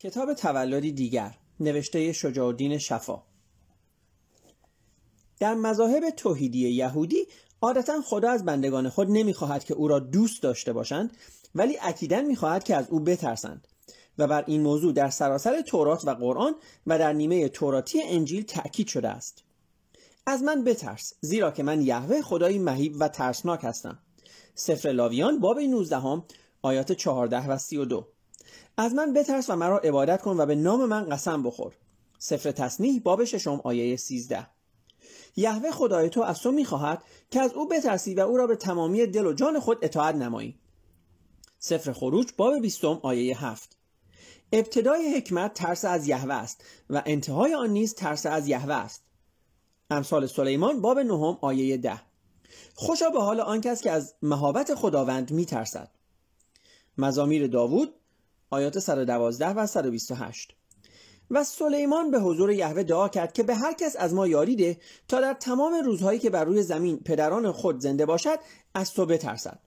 کتاب 0.00 0.34
تولدی 0.34 0.92
دیگر 0.92 1.34
نوشته 1.60 2.12
شجاع 2.12 2.46
الدین 2.46 2.78
شفا. 2.78 3.22
در 5.40 5.54
مذاهب 5.54 6.10
توحیدی 6.10 6.68
یهودی 6.68 7.26
عادتا 7.60 8.00
خدا 8.00 8.30
از 8.30 8.44
بندگان 8.44 8.88
خود 8.88 9.10
نمی‌خواهد 9.10 9.64
که 9.64 9.74
او 9.74 9.88
را 9.88 9.98
دوست 9.98 10.42
داشته 10.42 10.72
باشند 10.72 11.16
ولی 11.54 11.78
اکیدا 11.82 12.20
می‌خواهد 12.20 12.64
که 12.64 12.76
از 12.76 12.88
او 12.88 13.00
بترسند. 13.00 13.68
و 14.18 14.26
بر 14.26 14.44
این 14.46 14.62
موضوع 14.62 14.92
در 14.92 15.10
سراسر 15.10 15.60
تورات 15.60 16.04
و 16.04 16.10
قرآن 16.10 16.54
و 16.86 16.98
در 16.98 17.12
نیمه 17.12 17.48
توراتی 17.48 18.02
انجیل 18.02 18.42
تأکید 18.42 18.86
شده 18.86 19.08
است. 19.08 19.44
از 20.26 20.42
من 20.42 20.64
بترس 20.64 21.14
زیرا 21.20 21.50
که 21.50 21.62
من 21.62 21.82
یهوه 21.82 22.22
خدایی 22.22 22.58
مهیب 22.58 22.96
و 23.00 23.08
ترسناک 23.08 23.60
هستم. 23.64 23.98
سفر 24.54 24.88
لاویان 24.88 25.40
باب 25.40 25.58
19 25.58 26.22
آیات 26.62 26.92
14 26.92 27.46
و 27.48 27.58
32 27.58 28.15
از 28.76 28.94
من 28.94 29.12
بترس 29.12 29.50
و 29.50 29.56
مرا 29.56 29.78
عبادت 29.78 30.22
کن 30.22 30.40
و 30.40 30.46
به 30.46 30.54
نام 30.54 30.84
من 30.84 31.04
قسم 31.04 31.42
بخور. 31.42 31.72
سفر 32.18 32.50
تصنیح 32.50 33.00
باب 33.04 33.24
ششم 33.24 33.60
آیه 33.64 33.96
13 33.96 34.46
یهوه 35.36 35.70
خدای 35.70 36.10
تو 36.10 36.22
از 36.22 36.40
تو 36.40 36.52
می‌خواهد 36.52 37.02
که 37.30 37.40
از 37.40 37.52
او 37.52 37.68
بترسی 37.68 38.14
و 38.14 38.20
او 38.20 38.36
را 38.36 38.46
به 38.46 38.56
تمامی 38.56 39.06
دل 39.06 39.26
و 39.26 39.32
جان 39.32 39.60
خود 39.60 39.78
اطاعت 39.82 40.14
نمایی. 40.14 40.58
سفر 41.58 41.92
خروج 41.92 42.28
باب 42.36 42.58
20 42.58 42.84
آیه 42.84 43.44
7 43.44 43.76
ابتدای 44.52 45.16
حکمت 45.16 45.54
ترس 45.54 45.84
از 45.84 46.08
یهوه 46.08 46.34
است 46.34 46.64
و 46.90 47.02
انتهای 47.06 47.54
آن 47.54 47.70
نیز 47.70 47.94
ترس 47.94 48.26
از 48.26 48.48
یهوه 48.48 48.74
است. 48.74 49.02
امثال 49.90 50.26
سلیمان 50.26 50.80
باب 50.80 50.98
نهم 50.98 51.38
آیه 51.40 51.76
ده. 51.76 52.02
خوشا 52.74 53.10
به 53.10 53.22
حال 53.22 53.40
آن 53.40 53.60
کس 53.60 53.82
که 53.82 53.90
از 53.90 54.14
مهابت 54.22 54.74
خداوند 54.74 55.30
میترسد. 55.30 55.90
مزامیر 56.98 57.46
داوود 57.46 57.94
آیات 58.50 58.78
112 58.78 59.48
و 59.48 59.66
128 59.66 60.56
و 61.30 61.44
سلیمان 61.44 62.10
به 62.10 62.20
حضور 62.20 62.50
یهوه 62.50 62.82
دعا 62.82 63.08
کرد 63.08 63.32
که 63.32 63.42
به 63.42 63.54
هر 63.54 63.72
کس 63.72 63.96
از 63.96 64.14
ما 64.14 64.26
یاری 64.26 64.56
ده 64.56 64.80
تا 65.08 65.20
در 65.20 65.34
تمام 65.34 65.74
روزهایی 65.74 66.18
که 66.18 66.30
بر 66.30 66.44
روی 66.44 66.62
زمین 66.62 66.98
پدران 66.98 67.52
خود 67.52 67.80
زنده 67.80 68.06
باشد 68.06 68.38
از 68.74 68.92
تو 68.92 69.06
بترسد. 69.06 69.58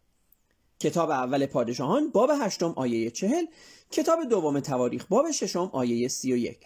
کتاب 0.80 1.10
اول 1.10 1.46
پادشاهان 1.46 2.10
باب 2.10 2.32
هشتم 2.42 2.74
آیه 2.76 3.12
چهل. 3.12 3.46
کتاب 3.92 4.24
دوم 4.24 4.60
تواریخ 4.60 5.06
باب 5.10 5.32
ششم 5.32 5.70
آیه 5.74 6.08
سی 6.08 6.34
و 6.34 6.38
یک. 6.38 6.60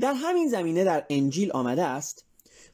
در 0.00 0.12
همین 0.12 0.48
زمینه 0.48 0.84
در 0.84 1.06
انجیل 1.10 1.52
آمده 1.52 1.84
است 1.84 2.24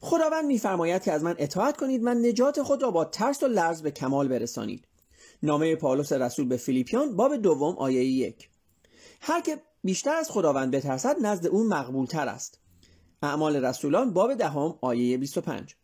خداوند 0.01 0.45
میفرماید 0.45 1.03
که 1.03 1.11
از 1.11 1.23
من 1.23 1.35
اطاعت 1.37 1.77
کنید 1.77 2.03
من 2.03 2.17
نجات 2.25 2.61
خود 2.61 2.83
را 2.83 2.91
با 2.91 3.05
ترس 3.05 3.43
و 3.43 3.47
لرز 3.47 3.81
به 3.81 3.91
کمال 3.91 4.27
برسانید. 4.27 4.87
نامه 5.45 5.75
پاولوس 5.75 6.11
رسول 6.11 6.47
به 6.47 6.57
فیلیپیان 6.57 7.15
باب 7.15 7.35
دوم 7.35 7.75
آیه 7.77 8.03
یک. 8.03 8.49
هر 9.21 9.41
که 9.41 9.61
بیشتر 9.83 10.15
از 10.15 10.31
خداوند 10.31 10.75
بترسد 10.75 11.15
نزد 11.21 11.47
او 11.47 11.63
مقبول 11.63 12.05
تر 12.05 12.27
است. 12.27 12.59
اعمال 13.21 13.65
رسولان 13.65 14.13
باب 14.13 14.33
دهم 14.33 14.77
آیه 14.81 15.17
25 15.17 15.75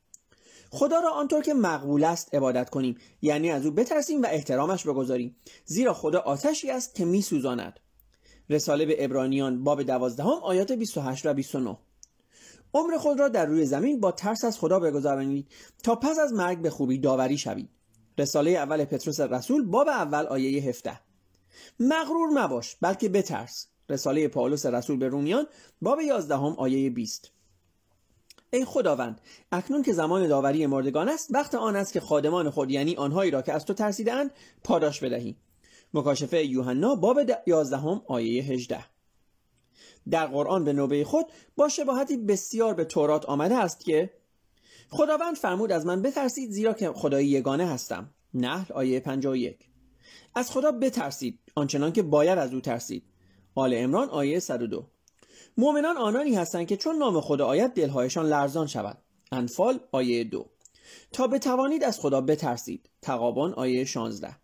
خدا 0.71 0.99
را 0.99 1.11
آنطور 1.11 1.41
که 1.41 1.53
مقبول 1.53 2.03
است 2.03 2.35
عبادت 2.35 2.69
کنیم 2.69 2.97
یعنی 3.21 3.51
از 3.51 3.65
او 3.65 3.71
بترسیم 3.71 4.21
و 4.21 4.27
احترامش 4.29 4.83
بگذاریم 4.83 5.35
زیرا 5.65 5.93
خدا 5.93 6.19
آتشی 6.19 6.71
است 6.71 6.95
که 6.95 7.05
میسوزاند. 7.05 7.79
رساله 8.49 8.85
به 8.85 9.05
ابرانیان 9.05 9.63
باب 9.63 9.83
دوازدهم 9.83 10.39
آیات 10.43 10.71
28 10.71 11.25
و 11.25 11.33
29 11.33 11.77
عمر 12.73 12.97
خود 12.97 13.19
را 13.19 13.27
در 13.27 13.45
روی 13.45 13.65
زمین 13.65 13.99
با 13.99 14.11
ترس 14.11 14.43
از 14.43 14.59
خدا 14.59 14.79
بگذارانید 14.79 15.47
تا 15.83 15.95
پس 15.95 16.19
از 16.19 16.33
مرگ 16.33 16.61
به 16.61 16.69
خوبی 16.69 16.97
داوری 16.97 17.37
شوید. 17.37 17.69
رساله 18.17 18.51
اول 18.51 18.85
پتروس 18.85 19.19
رسول 19.19 19.65
باب 19.65 19.87
اول 19.87 20.25
آیه 20.25 20.61
17 20.61 20.99
مغرور 21.79 22.29
مباش 22.29 22.75
بلکه 22.81 23.09
بترس. 23.09 23.67
رساله 23.89 24.27
پاولوس 24.27 24.65
رسول 24.65 24.97
به 24.97 25.07
رومیان 25.07 25.47
باب 25.81 25.99
11 26.01 26.35
آیه 26.35 26.89
20 26.89 27.31
ای 28.53 28.65
خداوند 28.65 29.21
اکنون 29.51 29.83
که 29.83 29.93
زمان 29.93 30.27
داوری 30.27 30.65
مردگان 30.65 31.09
است 31.09 31.27
وقت 31.33 31.55
آن 31.55 31.75
است 31.75 31.93
که 31.93 31.99
خادمان 31.99 32.49
خود 32.49 32.71
یعنی 32.71 32.95
آنهایی 32.95 33.31
را 33.31 33.41
که 33.41 33.53
از 33.53 33.65
تو 33.65 33.73
ترسیدند 33.73 34.31
پاداش 34.63 34.99
بدهی. 35.03 35.35
مکاشفه 35.93 36.45
یوحنا 36.45 36.95
باب 36.95 37.19
11 37.47 37.77
آیه 38.07 38.43
18 38.43 38.85
در 40.09 40.27
قرآن 40.27 40.63
به 40.63 40.73
نوبه 40.73 41.03
خود 41.03 41.25
با 41.55 41.69
شباهتی 41.69 42.17
بسیار 42.17 42.73
به 42.73 42.85
تورات 42.85 43.25
آمده 43.25 43.55
است 43.55 43.79
که 43.79 44.13
خداوند 44.93 45.35
فرمود 45.35 45.71
از 45.71 45.85
من 45.85 46.01
بترسید 46.01 46.51
زیرا 46.51 46.73
که 46.73 46.91
خدایی 46.91 47.27
یگانه 47.27 47.65
هستم. 47.65 48.09
نحل 48.33 48.73
آیه 48.73 48.99
51 48.99 49.57
از 50.35 50.51
خدا 50.51 50.71
بترسید 50.71 51.39
آنچنان 51.55 51.93
که 51.93 52.01
باید 52.01 52.37
از 52.37 52.53
او 52.53 52.61
ترسید. 52.61 53.03
آل 53.55 53.73
امران 53.73 54.09
آیه 54.09 54.39
102 54.39 54.85
مؤمنان 55.57 55.97
آنانی 55.97 56.35
هستند 56.35 56.67
که 56.67 56.77
چون 56.77 56.95
نام 56.97 57.21
خدا 57.21 57.45
آید 57.47 57.73
دلهایشان 57.73 58.25
لرزان 58.25 58.67
شود 58.67 58.97
انفال 59.31 59.79
آیه 59.91 60.23
2 60.23 60.45
تا 61.11 61.27
بتوانید 61.27 61.83
از 61.83 61.99
خدا 61.99 62.21
بترسید. 62.21 62.89
تقابان 63.01 63.53
آیه 63.53 63.85
16 63.85 64.35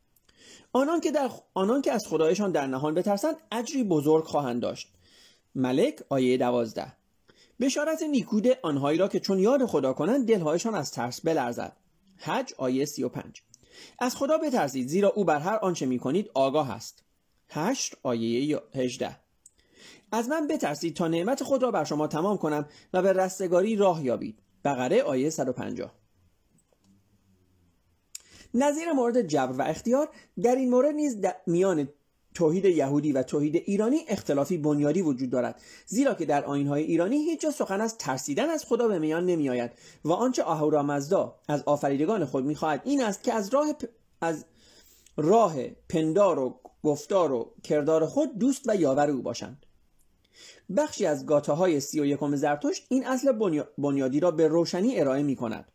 آنان 0.74 1.00
که, 1.00 1.12
در 1.12 1.29
آنان 1.53 1.81
که 1.81 1.91
از 1.91 2.08
خدایشان 2.08 2.52
در 2.52 2.68
نهان 2.68 2.94
بترسند 2.94 3.35
اجری 3.52 3.84
بزرگ 3.84 4.24
خواهند 4.24 4.62
داشت. 4.62 4.94
ملک 5.56 6.00
آیه 6.09 6.38
12 6.38 6.97
بشارت 7.59 8.03
نیکود 8.03 8.47
آنهایی 8.62 8.97
را 8.97 9.07
که 9.07 9.19
چون 9.19 9.40
یاد 9.40 9.66
خدا 9.66 9.94
کنند 9.94 10.28
دلهایشان 10.28 10.75
از 10.75 10.91
ترس 10.91 11.22
بلرزد. 11.22 11.78
حج 12.18 12.53
آیه 12.57 12.85
35 12.85 13.41
از 14.00 14.16
خدا 14.16 14.38
بترسید 14.38 14.88
زیرا 14.88 15.09
او 15.09 15.25
بر 15.25 15.40
هر 15.40 15.56
آنچه 15.56 15.85
می 15.85 16.00
کنید 16.00 16.31
آگاه 16.34 16.72
است. 16.72 17.03
هشت 17.50 17.96
آیه 18.03 18.59
18 18.75 19.19
از 20.12 20.29
من 20.29 20.47
بترسید 20.47 20.96
تا 20.96 21.07
نعمت 21.07 21.44
خود 21.44 21.63
را 21.63 21.72
بر 21.72 21.84
شما 21.84 22.07
تمام 22.07 22.38
کنم 22.38 22.66
و 22.94 23.01
به 23.01 23.13
رستگاری 23.13 23.75
راه 23.75 24.06
یابید. 24.06 24.40
بقره 24.66 25.01
آیه 25.01 25.29
150 25.29 25.94
نظیر 28.53 28.91
مورد 28.91 29.22
جبر 29.22 29.51
و 29.51 29.62
اختیار. 29.62 30.09
در 30.44 30.56
این 30.56 30.69
مورد 30.69 30.96
نیز 30.96 31.17
میان 31.47 31.90
توحید 32.37 32.65
یهودی 32.65 33.11
و 33.11 33.23
توحید 33.23 33.55
ایرانی 33.55 33.97
اختلافی 34.07 34.57
بنیادی 34.57 35.01
وجود 35.01 35.29
دارد 35.29 35.61
زیرا 35.85 36.13
که 36.13 36.25
در 36.25 36.45
آینهای 36.45 36.83
ایرانی 36.83 37.15
هیچ 37.15 37.41
جا 37.41 37.51
سخن 37.51 37.81
از 37.81 37.97
ترسیدن 37.97 38.49
از 38.49 38.65
خدا 38.65 38.87
به 38.87 38.99
میان 38.99 39.25
نمیآید 39.25 39.71
و 40.05 40.11
آنچه 40.11 40.43
مزدا 40.81 41.35
از 41.47 41.63
آفریدگان 41.65 42.25
خود 42.25 42.45
می‌خواهد 42.45 42.81
این 42.85 43.01
است 43.03 43.23
که 43.23 43.33
از 43.33 43.53
راه 43.53 43.67
از 44.21 44.45
راه 45.17 45.55
پندار 45.89 46.39
و 46.39 46.59
گفتار 46.83 47.31
و 47.31 47.53
کردار 47.63 48.05
خود 48.05 48.37
دوست 48.37 48.69
و 48.69 48.75
یاور 48.75 49.09
او 49.09 49.21
باشند. 49.21 49.65
بخشی 50.77 51.05
از 51.05 51.25
گاته 51.25 51.53
های 51.53 51.79
سی 51.79 51.99
و 51.99 52.05
یکم 52.05 52.35
زرتشت 52.35 52.85
این 52.89 53.07
اصل 53.07 53.31
بنیادی 53.77 54.19
را 54.19 54.31
به 54.31 54.47
روشنی 54.47 54.99
ارائه 54.99 55.23
می 55.23 55.35
کند 55.35 55.65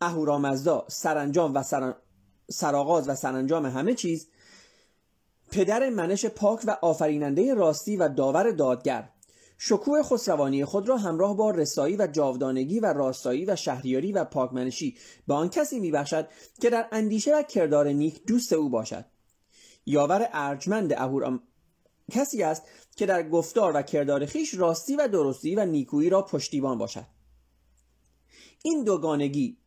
اهورامزدا 0.00 0.84
سرانجام 0.88 1.54
و 1.54 1.62
سر... 1.62 1.94
سرآغاز 2.50 3.08
و 3.08 3.14
سرانجام 3.14 3.66
همه 3.66 3.94
چیز 3.94 4.28
پدر 5.50 5.88
منش 5.88 6.26
پاک 6.26 6.60
و 6.66 6.76
آفریننده 6.82 7.54
راستی 7.54 7.96
و 7.96 8.08
داور 8.08 8.50
دادگر. 8.50 9.08
شکوه 9.58 10.02
خسروانی 10.02 10.64
خود 10.64 10.88
را 10.88 10.96
همراه 10.96 11.36
با 11.36 11.50
رسایی 11.50 11.96
و 11.96 12.06
جاودانگی 12.06 12.80
و 12.80 12.92
راستایی 12.92 13.44
و 13.44 13.56
شهریاری 13.56 14.12
و 14.12 14.24
پاکمنشی 14.24 14.96
به 15.26 15.34
آن 15.34 15.48
کسی 15.48 15.80
میبخشد 15.80 16.28
که 16.60 16.70
در 16.70 16.88
اندیشه 16.92 17.36
و 17.36 17.42
کردار 17.42 17.88
نیک 17.88 18.26
دوست 18.26 18.52
او 18.52 18.68
باشد. 18.68 19.04
یاور 19.86 20.28
ارجمند 20.32 20.92
اهورام 20.92 21.42
کسی 22.10 22.42
است 22.42 22.62
که 22.96 23.06
در 23.06 23.28
گفتار 23.28 23.72
و 23.76 23.82
کردار 23.82 24.26
خیش 24.26 24.54
راستی 24.54 24.96
و 24.96 25.08
درستی 25.08 25.54
و 25.54 25.64
نیکویی 25.64 26.10
را 26.10 26.22
پشتیبان 26.22 26.78
باشد. 26.78 27.06
این 28.62 28.84
دوگانگی 28.84 29.58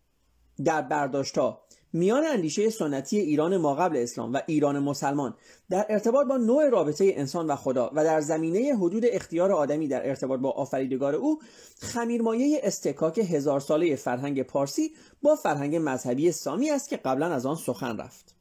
در 0.65 0.81
برداشتها 0.81 1.63
میان 1.93 2.23
اندیشه 2.25 2.69
سنتی 2.69 3.17
ایران 3.17 3.57
ما 3.57 3.75
قبل 3.75 3.97
اسلام 3.97 4.33
و 4.33 4.39
ایران 4.47 4.79
مسلمان 4.79 5.35
در 5.69 5.85
ارتباط 5.89 6.27
با 6.27 6.37
نوع 6.37 6.69
رابطه 6.69 7.13
انسان 7.15 7.47
و 7.47 7.55
خدا 7.55 7.91
و 7.95 8.03
در 8.03 8.21
زمینه 8.21 8.75
حدود 8.75 9.03
اختیار 9.05 9.51
آدمی 9.51 9.87
در 9.87 10.09
ارتباط 10.09 10.39
با 10.39 10.51
آفریدگار 10.51 11.15
او 11.15 11.39
خمیرمایه 11.79 12.61
استکاک 12.63 13.17
هزار 13.17 13.59
ساله 13.59 13.95
فرهنگ 13.95 14.43
پارسی 14.43 14.91
با 15.21 15.35
فرهنگ 15.35 15.75
مذهبی 15.75 16.31
سامی 16.31 16.69
است 16.69 16.89
که 16.89 16.97
قبلا 16.97 17.33
از 17.33 17.45
آن 17.45 17.55
سخن 17.55 17.97
رفت. 17.97 18.35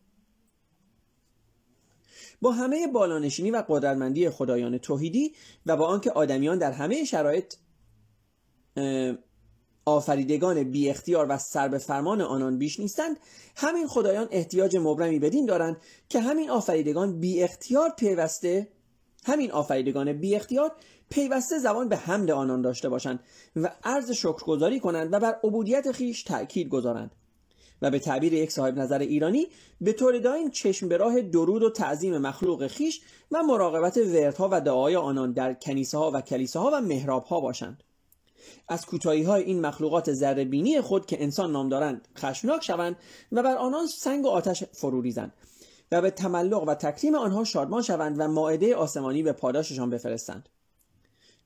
با 2.41 2.53
همه 2.53 2.87
بالانشینی 2.87 3.51
و 3.51 3.65
قدرتمندی 3.69 4.31
خدایان 4.31 4.79
توحیدی 4.79 5.35
و 5.67 5.77
با 5.77 5.87
آنکه 5.87 6.11
آدمیان 6.11 6.59
در 6.59 6.73
همه 6.73 7.05
شرایط 7.05 7.55
آفریدگان 9.91 10.63
بی 10.63 10.91
اختیار 10.91 11.27
و 11.29 11.39
سر 11.39 11.69
به 11.69 11.79
فرمان 11.79 12.21
آنان 12.21 12.59
بیش 12.59 12.81
نیستند 12.81 13.17
همین 13.57 13.87
خدایان 13.87 14.29
احتیاج 14.31 14.77
مبرمی 14.77 15.19
بدین 15.19 15.47
دارند 15.47 15.77
که 16.09 16.21
همین 16.21 16.51
آفریدگان 16.51 17.21
بی 17.21 17.43
اختیار 17.43 17.91
پیوسته 17.99 18.69
همین 19.25 19.51
آفریدگان 19.51 20.13
بی 20.13 20.37
اختیار 20.37 20.73
پیوسته 21.11 21.59
زبان 21.59 21.89
به 21.89 21.97
حمد 21.97 22.31
آنان 22.31 22.63
داشته 22.63 22.89
باشند 22.89 23.21
و 23.57 23.71
عرض 23.85 24.11
شکرگزاری 24.11 24.81
کنند 24.81 25.13
و 25.13 25.21
بر 25.21 25.37
عبودیت 25.45 25.93
خیش 25.93 26.23
تأکید 26.23 26.69
گذارند. 26.69 27.11
و 27.83 27.91
به 27.91 27.99
تعبیر 27.99 28.33
یک 28.33 28.53
صاحب 28.53 28.79
نظر 28.79 28.99
ایرانی 28.99 29.47
به 29.81 29.93
طور 29.93 30.19
دائم 30.19 30.51
چشم 30.51 30.89
به 30.89 30.97
راه 30.97 31.21
درود 31.21 31.63
و 31.63 31.71
تعظیم 31.71 32.19
مخلوق 32.19 32.67
خیش 32.67 33.01
و 33.31 33.43
مراقبت 33.43 33.97
وردها 33.97 34.49
و 34.53 34.61
دعای 34.61 34.97
آنان 34.97 35.33
در 35.33 35.55
کنیسه 35.55 35.99
ها 35.99 36.11
و 36.15 36.21
کلیسه 36.21 36.59
ها 36.59 36.71
و 36.75 36.81
محراب 36.81 37.25
ها 37.25 37.41
باشند. 37.41 37.83
از 38.69 38.87
کوتاهی 38.87 39.23
های 39.23 39.43
این 39.43 39.61
مخلوقات 39.61 40.13
ذره 40.13 40.81
خود 40.81 41.07
که 41.07 41.23
انسان 41.23 41.53
نام 41.53 41.69
دارند 41.69 42.09
خشمناک 42.19 42.65
شوند 42.65 42.97
و 43.33 43.43
بر 43.43 43.57
آنان 43.57 43.87
سنگ 43.87 44.25
و 44.25 44.29
آتش 44.29 44.65
فرو 44.65 45.01
ریزند 45.01 45.33
و 45.93 46.03
به 46.03 46.11
تملق 46.11 46.69
و 46.69 46.75
تکریم 46.75 47.15
آنها 47.15 47.45
شادمان 47.45 47.83
شوند 47.83 48.21
و 48.21 48.29
ماعده 48.29 48.77
آسمانی 48.77 49.23
به 49.23 49.33
پاداششان 49.33 49.91
بفرستند. 49.91 50.49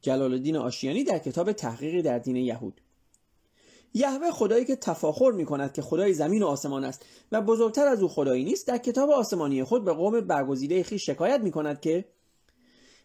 جلال 0.01 0.33
الدین 0.33 0.57
آشیانی 0.57 1.05
در 1.05 1.19
کتاب 1.19 1.53
تحقیقی 1.53 2.03
در 2.03 2.19
دین 2.19 2.37
یهود. 2.37 2.81
یهوه 3.95 4.31
خدایی 4.31 4.65
که 4.65 4.77
تفاخر 4.77 5.31
می 5.31 5.45
کند 5.45 5.73
که 5.73 5.83
خدای 5.83 6.15
زمین 6.15 6.43
و 6.43 6.47
آسمان 6.47 6.85
است 6.85 7.05
و 7.33 7.41
بزرگتر 7.41 7.87
از 7.87 8.03
او 8.03 8.09
خدایی 8.09 8.45
نیست 8.45 8.67
در 8.67 8.79
کتاب 8.79 9.11
آسمانی 9.11 9.65
خود 9.65 9.85
به 9.85 9.93
قوم 9.93 10.21
برگزیده 10.21 10.83
خیش 10.83 11.07
شکایت 11.07 11.41
می 11.41 11.51
کند 11.51 11.81
که 11.81 12.05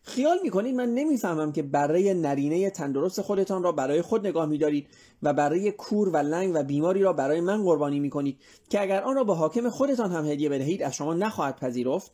خیال 0.02 0.40
می‌کنید 0.44 0.76
من 0.76 0.94
نمی‌فهمم 0.94 1.52
که 1.52 1.64
برای 1.64 2.14
نرینه 2.14 2.70
تندرست 2.70 3.22
خودتان 3.22 3.64
را 3.64 3.72
برای 3.72 4.02
خود 4.02 4.28
نگاه 4.28 4.46
میدارید 4.46 4.88
و 5.24 5.34
برای 5.34 5.72
کور 5.72 6.10
و 6.10 6.18
لنگ 6.18 6.52
و 6.56 6.64
بیماری 6.64 7.02
را 7.02 7.14
برای 7.14 7.42
من 7.42 7.64
قربانی 7.64 8.00
می‌کنید 8.00 8.40
که 8.70 8.82
اگر 8.82 9.02
آن 9.02 9.16
را 9.16 9.24
به 9.24 9.34
حاکم 9.34 9.70
خودتان 9.70 10.12
هم 10.12 10.26
هدیه 10.26 10.50
بدهید 10.50 10.84
از 10.84 10.96
شما 10.96 11.14
نخواهد 11.14 11.56
پذیرفت؟ 11.56 12.12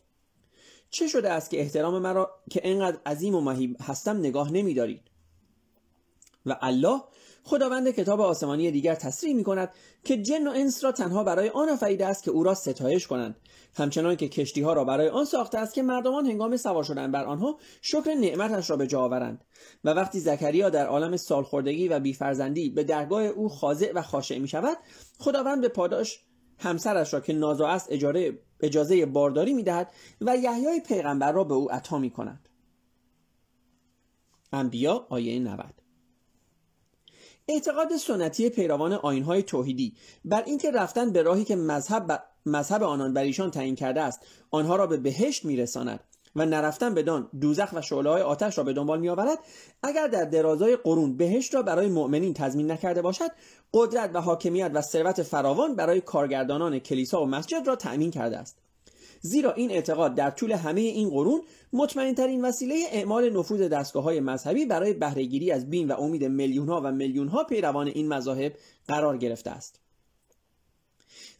چه 0.90 1.08
شده 1.08 1.32
است 1.32 1.50
که 1.50 1.60
احترام 1.60 2.02
مرا 2.02 2.32
که 2.50 2.62
انقدر 2.64 2.98
عظیم 3.06 3.36
و 3.36 3.42
مهیب 3.42 3.78
هستم 3.82 4.18
نگاه 4.18 4.52
نمیدارید؟ 4.52 5.02
و 6.46 6.58
الله 6.62 7.02
خداوند 7.44 7.92
کتاب 7.92 8.22
آسمانی 8.22 8.72
دیگر 8.72 8.96
تصریح 8.96 9.36
می 9.36 9.44
کند 9.44 9.70
که 10.04 10.22
جن 10.22 10.48
و 10.48 10.52
انس 10.52 10.84
را 10.84 10.92
تنها 10.92 11.24
برای 11.24 11.50
آن 11.50 11.70
آفریده 11.70 12.06
است 12.06 12.24
که 12.24 12.32
او 12.32 12.44
را 12.44 12.54
ستایش 12.54 13.08
کنند. 13.08 13.36
همچنان 13.76 14.16
که 14.16 14.30
کشتی 14.30 14.62
ها 14.62 14.74
را 14.74 14.86
برای 14.86 15.10
آن 15.10 15.26
ساخته 15.26 15.58
است 15.58 15.74
که 15.74 15.84
مردمان 15.84 16.26
هنگام 16.26 16.58
سوار 16.58 16.84
شدن 16.84 17.12
بر 17.12 17.24
آنها 17.24 17.58
شکر 17.82 18.14
نعمتش 18.14 18.70
را 18.70 18.78
به 18.78 18.88
جا 18.88 19.02
آورند. 19.02 19.46
و 19.84 19.90
وقتی 19.90 20.20
زکریا 20.20 20.70
در 20.70 20.88
عالم 20.88 21.18
سالخوردگی 21.18 21.88
و 21.88 22.00
بیفرزندی 22.00 22.70
به 22.70 22.84
درگاه 22.84 23.24
او 23.24 23.50
خاضع 23.50 23.92
و 23.96 24.02
خاشع 24.02 24.40
می 24.40 24.48
شود 24.48 24.78
خداوند 25.20 25.62
به 25.62 25.68
پاداش 25.68 26.26
همسرش 26.60 27.14
را 27.14 27.20
که 27.20 27.34
نازا 27.34 27.68
است 27.68 27.88
اجاره 27.92 28.40
اجازه 28.60 29.06
بارداری 29.06 29.54
می 29.54 29.64
دهد 29.64 29.92
و 30.22 30.38
یحیای 30.38 30.82
پیغمبر 30.88 31.32
را 31.32 31.44
به 31.44 31.54
او 31.54 31.72
عطا 31.72 31.98
می 31.98 32.10
کند 32.10 32.50
انبیا 34.54 35.08
آیه 35.10 35.40
90 35.40 35.85
اعتقاد 37.48 37.96
سنتی 37.96 38.50
پیروان 38.50 38.94
آینهای 38.94 39.44
توحیدی 39.44 39.94
بر 40.26 40.44
اینکه 40.46 40.72
رفتن 40.72 41.12
به 41.12 41.22
راهی 41.22 41.44
که 41.44 41.56
مذهب, 41.56 42.24
مذهب 42.46 42.84
آنان 42.84 43.14
بر 43.14 43.22
ایشان 43.22 43.52
تعیین 43.52 43.76
کرده 43.76 44.02
است 44.02 44.20
آنها 44.52 44.76
را 44.76 44.88
به 44.88 44.98
بهشت 44.98 45.46
میرساند 45.46 46.00
و 46.36 46.46
نرفتن 46.46 46.94
بدان 46.94 47.30
دوزخ 47.42 47.70
و 47.74 47.82
شعله 47.82 48.10
های 48.10 48.22
آتش 48.22 48.58
را 48.58 48.64
به 48.64 48.74
دنبال 48.74 49.00
میآورد. 49.00 49.40
اگر 49.84 50.08
در 50.08 50.26
درازای 50.26 50.76
قرون 50.76 51.18
بهشت 51.18 51.56
را 51.56 51.62
برای 51.62 51.88
مؤمنین 51.88 52.34
تضمین 52.34 52.72
نکرده 52.72 53.02
باشد 53.02 53.30
قدرت 53.74 54.12
و 54.14 54.22
حاکمیت 54.22 54.72
و 54.74 54.82
ثروت 54.82 55.24
فراوان 55.24 55.76
برای 55.76 56.02
کارگردانان 56.02 56.80
کلیسا 56.80 57.22
و 57.22 57.26
مسجد 57.26 57.68
را 57.68 57.76
تأمین 57.76 58.12
کرده 58.12 58.38
است. 58.38 58.65
زیرا 59.26 59.54
این 59.54 59.72
اعتقاد 59.72 60.16
در 60.16 60.32
طول 60.32 60.52
همه 60.52 60.82
این 60.82 61.10
قرون 61.10 61.42
مطمئن 61.74 62.16
ترین 62.16 62.46
وسیله 62.46 62.76
اعمال 62.92 63.30
نفوذ 63.30 63.62
دستگاه 63.62 64.04
های 64.04 64.20
مذهبی 64.20 64.66
برای 64.66 64.94
بهرهگیری 64.94 65.52
از 65.52 65.70
بین 65.70 65.88
و 65.88 65.94
امید 65.94 66.24
میلیون 66.24 66.68
ها 66.70 66.82
و 66.82 66.92
میلیون 66.92 67.28
ها 67.28 67.44
پیروان 67.44 67.88
این 67.88 68.08
مذاهب 68.08 68.54
قرار 68.88 69.18
گرفته 69.18 69.50
است. 69.50 69.80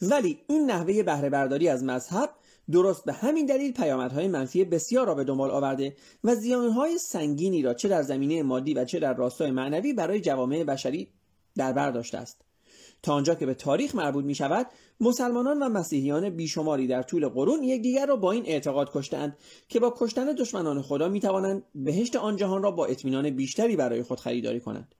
ولی 0.02 0.40
این 0.48 0.72
نحوه 0.72 1.04
بهره 1.04 1.30
برداری 1.30 1.70
از 1.70 1.84
مذهب 1.84 2.30
درست 2.72 3.06
به 3.06 3.14
همین 3.14 3.46
دلیل 3.46 3.74
پیامدهای 3.74 4.28
منفی 4.28 4.66
بسیار 4.66 5.08
را 5.08 5.16
به 5.16 5.24
دنبال 5.24 5.52
آورده 5.52 5.96
و 6.24 6.36
زیانهای 6.36 6.98
سنگینی 6.98 7.62
را 7.62 7.74
چه 7.74 7.88
در 7.88 8.02
زمینه 8.02 8.44
مادی 8.44 8.74
و 8.74 8.86
چه 8.86 9.00
در 9.00 9.14
راستای 9.14 9.52
معنوی 9.52 9.94
برای 9.94 10.22
جوامع 10.22 10.64
بشری 10.64 11.08
در 11.56 11.74
بر 11.74 11.92
داشته 11.92 12.18
است. 12.18 12.45
تا 13.06 13.14
آنجا 13.14 13.36
که 13.36 13.46
به 13.46 13.54
تاریخ 13.54 13.96
مربوط 13.96 14.26
می 14.26 14.36
شود 14.36 14.68
مسلمانان 15.00 15.64
و 15.64 15.70
مسیحیان 15.70 16.30
بیشماری 16.30 16.88
در 16.88 17.02
طول 17.02 17.28
قرون 17.28 17.64
یکدیگر 17.64 18.06
را 18.06 18.16
با 18.16 18.32
این 18.32 18.44
اعتقاد 18.46 18.92
کشتند 18.94 19.38
که 19.70 19.80
با 19.80 19.94
کشتن 19.98 20.26
دشمنان 20.26 20.82
خدا 20.82 21.10
می 21.10 21.20
توانند 21.20 21.64
بهشت 21.76 22.16
آن 22.16 22.36
جهان 22.36 22.64
را 22.64 22.72
با 22.72 22.86
اطمینان 22.86 23.30
بیشتری 23.30 23.76
برای 23.76 24.04
خود 24.04 24.20
خریداری 24.20 24.60
کنند. 24.60 24.96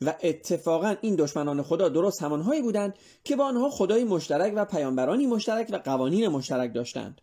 و 0.00 0.14
اتفاقا 0.22 0.96
این 1.00 1.14
دشمنان 1.14 1.62
خدا 1.62 1.88
درست 1.88 2.22
همانهایی 2.22 2.62
بودند 2.62 2.94
که 3.24 3.36
با 3.36 3.44
آنها 3.44 3.70
خدای 3.70 4.04
مشترک 4.04 4.52
و 4.56 4.64
پیامبرانی 4.64 5.26
مشترک 5.26 5.68
و 5.72 5.76
قوانین 5.78 6.28
مشترک 6.28 6.74
داشتند. 6.74 7.20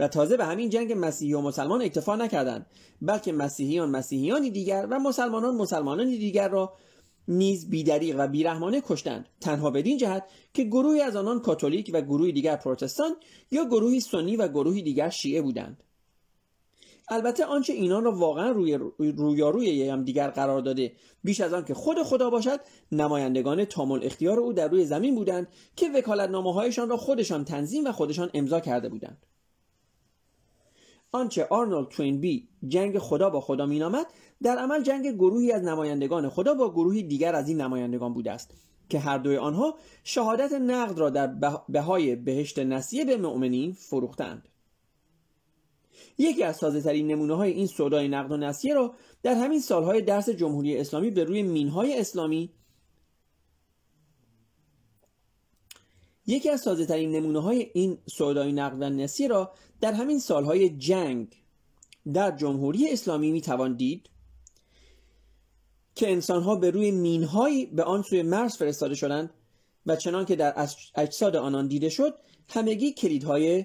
و 0.00 0.08
تازه 0.08 0.36
به 0.36 0.44
همین 0.44 0.70
جنگ 0.70 0.92
مسیحی 0.96 1.34
و 1.34 1.40
مسلمان 1.40 1.82
اکتفا 1.82 2.16
نکردند 2.16 2.66
بلکه 3.02 3.32
مسیحیان 3.32 3.90
مسیحیانی 3.90 4.50
دیگر 4.50 4.86
و 4.90 4.98
مسلمانان 4.98 5.56
مسلمانانی 5.56 6.18
دیگر 6.18 6.48
را 6.48 6.72
نیز 7.28 7.70
بیدریق 7.70 8.16
و 8.18 8.28
بیرحمانه 8.28 8.82
کشتند 8.86 9.28
تنها 9.40 9.70
بدین 9.70 9.98
جهت 9.98 10.24
که 10.54 10.64
گروهی 10.64 11.00
از 11.00 11.16
آنان 11.16 11.40
کاتولیک 11.40 11.90
و 11.92 12.00
گروهی 12.00 12.32
دیگر 12.32 12.56
پروتستان 12.56 13.16
یا 13.50 13.64
گروهی 13.64 14.00
سنی 14.00 14.36
و 14.36 14.48
گروهی 14.48 14.82
دیگر 14.82 15.10
شیعه 15.10 15.42
بودند. 15.42 15.82
البته 17.08 17.44
آنچه 17.44 17.72
اینان 17.72 18.04
را 18.04 18.12
واقعا 18.12 18.50
روی 18.50 18.78
رویاروی 18.98 19.88
هم 19.88 20.04
دیگر 20.04 20.30
قرار 20.30 20.60
داده 20.60 20.92
بیش 21.24 21.40
از 21.40 21.52
آن 21.52 21.64
که 21.64 21.74
خود 21.74 22.02
خدا 22.02 22.30
باشد 22.30 22.60
نمایندگان 22.92 23.64
تامل 23.64 24.04
اختیار 24.04 24.40
او 24.40 24.52
در 24.52 24.68
روی 24.68 24.84
زمین 24.84 25.14
بودند 25.14 25.48
که 25.76 25.90
وکالتنامه 25.94 26.52
هایشان 26.52 26.88
را 26.88 26.96
خودشان 26.96 27.44
تنظیم 27.44 27.84
و 27.84 27.92
خودشان 27.92 28.30
امضا 28.34 28.60
کرده 28.60 28.88
بودند. 28.88 29.26
آنچه 31.12 31.46
آرنولد 31.50 31.88
توینبی 31.88 32.48
جنگ 32.68 32.98
خدا 32.98 33.30
با 33.30 33.40
خدا 33.40 33.66
مینامد 33.66 34.06
در 34.42 34.58
عمل 34.58 34.82
جنگ 34.82 35.14
گروهی 35.14 35.52
از 35.52 35.62
نمایندگان 35.62 36.28
خدا 36.28 36.54
با 36.54 36.70
گروهی 36.70 37.02
دیگر 37.02 37.34
از 37.34 37.48
این 37.48 37.60
نمایندگان 37.60 38.14
بوده 38.14 38.32
است 38.32 38.54
که 38.88 38.98
هر 38.98 39.18
دوی 39.18 39.36
آنها 39.36 39.74
شهادت 40.04 40.52
نقد 40.52 40.98
را 40.98 41.10
در 41.10 41.26
بهای 41.68 42.16
بهشت 42.16 42.58
نسیه 42.58 43.04
به 43.04 43.16
مؤمنین 43.16 43.72
فروختند. 43.72 44.48
یکی 46.18 46.42
از 46.42 46.58
تازه 46.58 46.80
ترین 46.80 47.06
نمونه 47.06 47.34
های 47.34 47.52
این 47.52 47.66
سودای 47.66 48.08
نقد 48.08 48.32
و 48.32 48.36
نسیه 48.36 48.74
را 48.74 48.94
در 49.22 49.34
همین 49.34 49.60
سالهای 49.60 50.02
درس 50.02 50.30
جمهوری 50.30 50.78
اسلامی 50.78 51.10
به 51.10 51.24
روی 51.24 51.42
مینهای 51.42 52.00
اسلامی 52.00 52.50
یکی 56.26 56.50
از 56.50 56.62
تازه 56.62 56.86
ترین 56.86 57.12
نمونه 57.12 57.42
های 57.42 57.70
این 57.74 57.98
سودای 58.06 58.52
نقد 58.52 58.82
و 58.82 58.90
نسیه 58.90 59.28
را 59.28 59.52
در 59.80 59.92
همین 59.92 60.18
سالهای 60.18 60.70
جنگ 60.70 61.28
در 62.12 62.36
جمهوری 62.36 62.90
اسلامی 62.90 63.32
می 63.32 63.40
توان 63.40 63.76
دید 63.76 64.08
که 65.94 66.12
انسانها 66.12 66.56
به 66.56 66.70
روی 66.70 66.90
مینهایی 66.90 67.66
به 67.66 67.82
آن 67.84 68.02
سوی 68.02 68.22
مرز 68.22 68.56
فرستاده 68.56 68.94
شدند 68.94 69.30
و 69.86 69.96
چنان 69.96 70.24
که 70.24 70.36
در 70.36 70.68
اجساد 70.94 71.36
آنان 71.36 71.68
دیده 71.68 71.88
شد 71.88 72.14
همگی 72.48 72.92
کلیدهای 72.92 73.64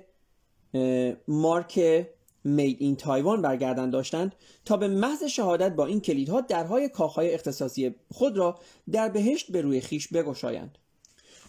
مارک 1.28 2.08
مید 2.44 2.78
این 2.80 2.96
تایوان 2.96 3.42
برگردن 3.42 3.90
داشتند 3.90 4.36
تا 4.66 4.78
به 4.78 4.88
محض 4.88 5.24
شهادت 5.24 5.76
با 5.76 5.86
این 5.86 6.02
کلیدها 6.02 6.42
درهای 6.42 6.90
کاخهای 6.90 7.34
اختصاصی 7.34 7.96
خود 8.12 8.38
را 8.38 8.60
در 8.92 9.10
بهشت 9.10 9.52
به 9.52 9.62
روی 9.62 9.82
خیش 9.82 10.08
بگشایند. 10.08 10.78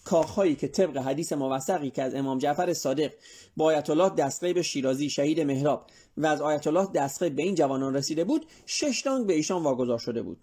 کاخهایی 0.09 0.55
که 0.55 0.69
طبق 0.69 0.97
حدیث 0.97 1.33
موثقی 1.33 1.91
که 1.91 2.03
از 2.03 2.15
امام 2.15 2.39
جعفر 2.39 2.75
صادق 2.75 3.13
با 3.57 3.65
آیت 3.65 3.91
الله 3.91 4.09
دستقیب 4.09 4.61
شیرازی 4.61 5.11
شهید 5.11 5.41
مهراب 5.41 5.87
و 6.17 6.27
از 6.27 6.41
آیت 6.41 6.67
الله 6.67 6.87
دستقیب 6.95 7.37
به 7.37 7.43
این 7.43 7.55
جوانان 7.55 7.95
رسیده 7.95 8.25
بود 8.25 8.47
شش 8.67 9.03
دانگ 9.05 9.27
به 9.27 9.35
ایشان 9.35 9.63
واگذار 9.63 9.99
شده 9.99 10.23
بود. 10.23 10.39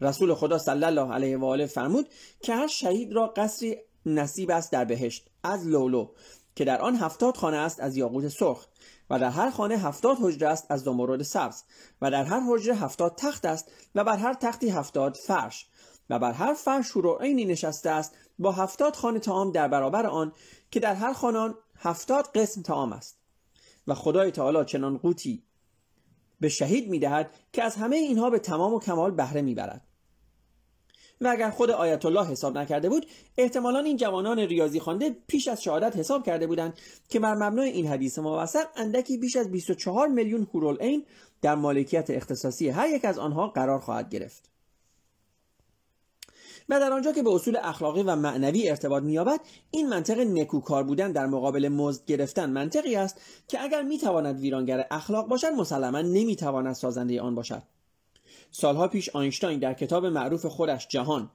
رسول 0.00 0.34
خدا 0.34 0.58
صلی 0.58 0.84
الله 0.84 1.12
علیه 1.12 1.38
و 1.38 1.44
آله 1.44 1.66
فرمود 1.66 2.08
که 2.42 2.54
هر 2.54 2.66
شهید 2.66 3.12
را 3.12 3.26
قصری 3.26 3.76
نصیب 4.06 4.50
است 4.50 4.72
در 4.72 4.84
بهشت 4.84 5.30
از 5.42 5.66
لولو 5.66 6.08
که 6.56 6.64
در 6.64 6.80
آن 6.80 6.96
هفتاد 6.96 7.36
خانه 7.36 7.56
است 7.56 7.80
از 7.80 7.96
یاقوت 7.96 8.28
سرخ 8.28 8.66
و 9.10 9.18
در 9.18 9.30
هر 9.30 9.50
خانه 9.50 9.78
هفتاد 9.78 10.16
حجره 10.20 10.48
است 10.48 10.66
از 10.68 10.80
زمرد 10.80 11.22
سبز 11.22 11.62
و 12.02 12.10
در 12.10 12.24
هر 12.24 12.40
حجره 12.40 12.74
هفتاد 12.74 13.14
تخت 13.16 13.44
است 13.44 13.72
و 13.94 14.04
بر 14.04 14.16
هر 14.16 14.34
تختی 14.34 14.68
هفتاد 14.68 15.14
فرش. 15.14 15.66
و 16.10 16.18
بر 16.18 16.32
هر 16.32 16.54
فرش 16.54 16.92
عینی 17.20 17.44
نشسته 17.44 17.90
است 17.90 18.16
با 18.38 18.52
هفتاد 18.52 18.96
خانه 18.96 19.18
تعام 19.18 19.50
در 19.50 19.68
برابر 19.68 20.06
آن 20.06 20.32
که 20.70 20.80
در 20.80 20.94
هر 20.94 21.12
خانه 21.12 21.54
هفتاد 21.78 22.28
قسم 22.34 22.62
تعام 22.62 22.92
است. 22.92 23.18
و 23.86 23.94
خدای 23.94 24.30
تعالی 24.30 24.64
چنان 24.64 24.98
قوتی 24.98 25.42
به 26.40 26.48
شهید 26.48 26.90
می‌دهد 26.90 27.30
که 27.52 27.62
از 27.62 27.76
همه 27.76 27.96
اینها 27.96 28.30
به 28.30 28.38
تمام 28.38 28.74
و 28.74 28.80
کمال 28.80 29.10
بهره 29.10 29.42
می‌برد. 29.42 29.86
و 31.20 31.28
اگر 31.28 31.50
خود 31.50 31.70
آیت 31.70 32.06
الله 32.06 32.26
حساب 32.26 32.58
نکرده 32.58 32.88
بود 32.88 33.06
احتمالا 33.38 33.78
این 33.78 33.96
جوانان 33.96 34.38
ریاضی 34.38 34.80
خوانده 34.80 35.16
پیش 35.26 35.48
از 35.48 35.62
شهادت 35.62 35.96
حساب 35.96 36.26
کرده 36.26 36.46
بودند 36.46 36.78
که 37.08 37.20
بر 37.20 37.34
مبنای 37.34 37.70
این 37.70 37.86
حدیث 37.86 38.18
موثق 38.18 38.66
اندکی 38.76 39.18
بیش 39.18 39.36
از 39.36 39.50
24 39.50 40.08
میلیون 40.08 40.46
هورالعین 40.54 41.04
در 41.42 41.54
مالکیت 41.54 42.10
اختصاصی 42.10 42.68
هر 42.68 42.88
یک 42.88 43.04
از 43.04 43.18
آنها 43.18 43.48
قرار 43.48 43.78
خواهد 43.78 44.08
گرفت. 44.08 44.51
و 46.68 46.80
در 46.80 46.92
آنجا 46.92 47.12
که 47.12 47.22
به 47.22 47.30
اصول 47.30 47.56
اخلاقی 47.62 48.02
و 48.02 48.16
معنوی 48.16 48.70
ارتباط 48.70 49.02
مییابد 49.02 49.40
این 49.70 49.88
منطق 49.88 50.18
نکوکار 50.18 50.82
بودن 50.82 51.12
در 51.12 51.26
مقابل 51.26 51.68
مزد 51.68 52.04
گرفتن 52.04 52.50
منطقی 52.50 52.96
است 52.96 53.20
که 53.48 53.62
اگر 53.62 53.82
می‌تواند 53.82 54.40
ویرانگر 54.40 54.86
اخلاق 54.90 55.28
باشد 55.28 55.52
مسلما 55.52 56.00
نمی‌تواند 56.00 56.74
سازنده 56.74 57.20
آن 57.20 57.34
باشد. 57.34 57.62
سالها 58.50 58.88
پیش 58.88 59.08
آینشتاین 59.08 59.58
در 59.58 59.74
کتاب 59.74 60.06
معروف 60.06 60.46
خودش 60.46 60.88
جهان 60.88 61.30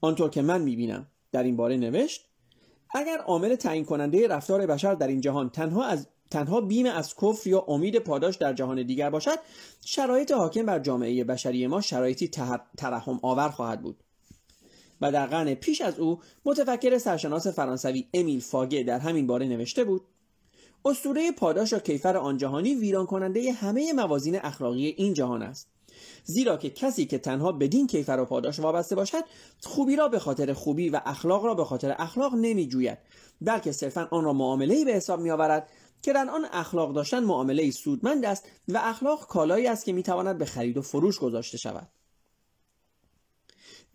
آنطور 0.00 0.30
که 0.30 0.42
من 0.42 0.62
می‌بینم 0.62 1.06
در 1.32 1.42
این 1.42 1.56
باره 1.56 1.76
نوشت 1.76 2.24
اگر 2.94 3.18
عامل 3.18 3.54
تعیین 3.54 3.84
کننده 3.84 4.28
رفتار 4.28 4.66
بشر 4.66 4.94
در 4.94 5.06
این 5.06 5.20
جهان 5.20 5.50
تنها 5.50 5.84
از 5.84 6.06
تنها 6.30 6.60
بیم 6.60 6.86
از 6.86 7.14
کفر 7.14 7.50
یا 7.50 7.64
امید 7.68 7.98
پاداش 7.98 8.36
در 8.36 8.52
جهان 8.52 8.82
دیگر 8.82 9.10
باشد 9.10 9.38
شرایط 9.84 10.32
حاکم 10.32 10.66
بر 10.66 10.78
جامعه 10.78 11.24
بشری 11.24 11.66
ما 11.66 11.80
شرایطی 11.80 12.28
ترحم 12.76 13.20
آور 13.22 13.48
خواهد 13.48 13.82
بود. 13.82 14.03
و 15.00 15.12
در 15.12 15.26
قرن 15.26 15.54
پیش 15.54 15.80
از 15.80 15.98
او 15.98 16.20
متفکر 16.44 16.98
سرشناس 16.98 17.46
فرانسوی 17.46 18.08
امیل 18.14 18.40
فاگه 18.40 18.82
در 18.82 18.98
همین 18.98 19.26
باره 19.26 19.46
نوشته 19.46 19.84
بود 19.84 20.02
اسطوره 20.84 21.32
پاداش 21.32 21.72
و 21.72 21.78
کیفر 21.78 22.16
آن 22.16 22.36
جهانی 22.36 22.74
ویران 22.74 23.06
کننده 23.06 23.52
همه 23.52 23.92
موازین 23.92 24.38
اخلاقی 24.42 24.86
این 24.86 25.14
جهان 25.14 25.42
است. 25.42 25.68
زیرا 26.24 26.56
که 26.56 26.70
کسی 26.70 27.06
که 27.06 27.18
تنها 27.18 27.52
بدین 27.52 27.86
کیفر 27.86 28.18
و 28.20 28.24
پاداش 28.24 28.60
وابسته 28.60 28.96
باشد 28.96 29.24
خوبی 29.62 29.96
را 29.96 30.08
به 30.08 30.18
خاطر 30.18 30.52
خوبی 30.52 30.88
و 30.88 31.00
اخلاق 31.06 31.44
را 31.44 31.54
به 31.54 31.64
خاطر 31.64 31.94
اخلاق 31.98 32.34
نمی 32.34 32.68
جوید 32.68 32.98
بلکه 33.40 33.72
صرفا 33.72 34.08
آن 34.10 34.24
را 34.24 34.32
معامله 34.32 34.84
به 34.84 34.92
حساب 34.92 35.20
می 35.20 35.30
آورد 35.30 35.68
که 36.02 36.12
در 36.12 36.30
آن 36.30 36.46
اخلاق 36.52 36.94
داشتن 36.94 37.24
معامله 37.24 37.70
سودمند 37.70 38.24
است 38.24 38.48
و 38.68 38.80
اخلاق 38.82 39.26
کالایی 39.26 39.66
است 39.66 39.84
که 39.84 39.92
می‌تواند 39.92 40.38
به 40.38 40.44
خرید 40.44 40.76
و 40.76 40.82
فروش 40.82 41.18
گذاشته 41.18 41.58
شود. 41.58 41.88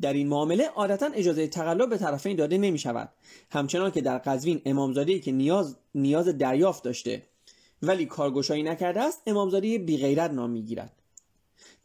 در 0.01 0.13
این 0.13 0.27
معامله 0.27 0.67
عادتا 0.67 1.05
اجازه 1.05 1.47
تقلب 1.47 1.89
به 1.89 1.97
طرفین 1.97 2.37
داده 2.37 2.57
نمی 2.57 2.79
شود 2.79 3.09
همچنان 3.51 3.91
که 3.91 4.01
در 4.01 4.17
قزوین 4.17 4.61
امامزاده 4.65 5.19
که 5.19 5.31
نیاز, 5.31 5.77
نیاز 5.95 6.27
دریافت 6.27 6.83
داشته 6.83 7.23
ولی 7.81 8.05
کارگشایی 8.05 8.63
نکرده 8.63 9.01
است 9.01 9.21
امامزاده 9.27 9.77
بیغیرت 9.77 10.31
نام 10.31 10.49
می‌گیرد. 10.49 10.91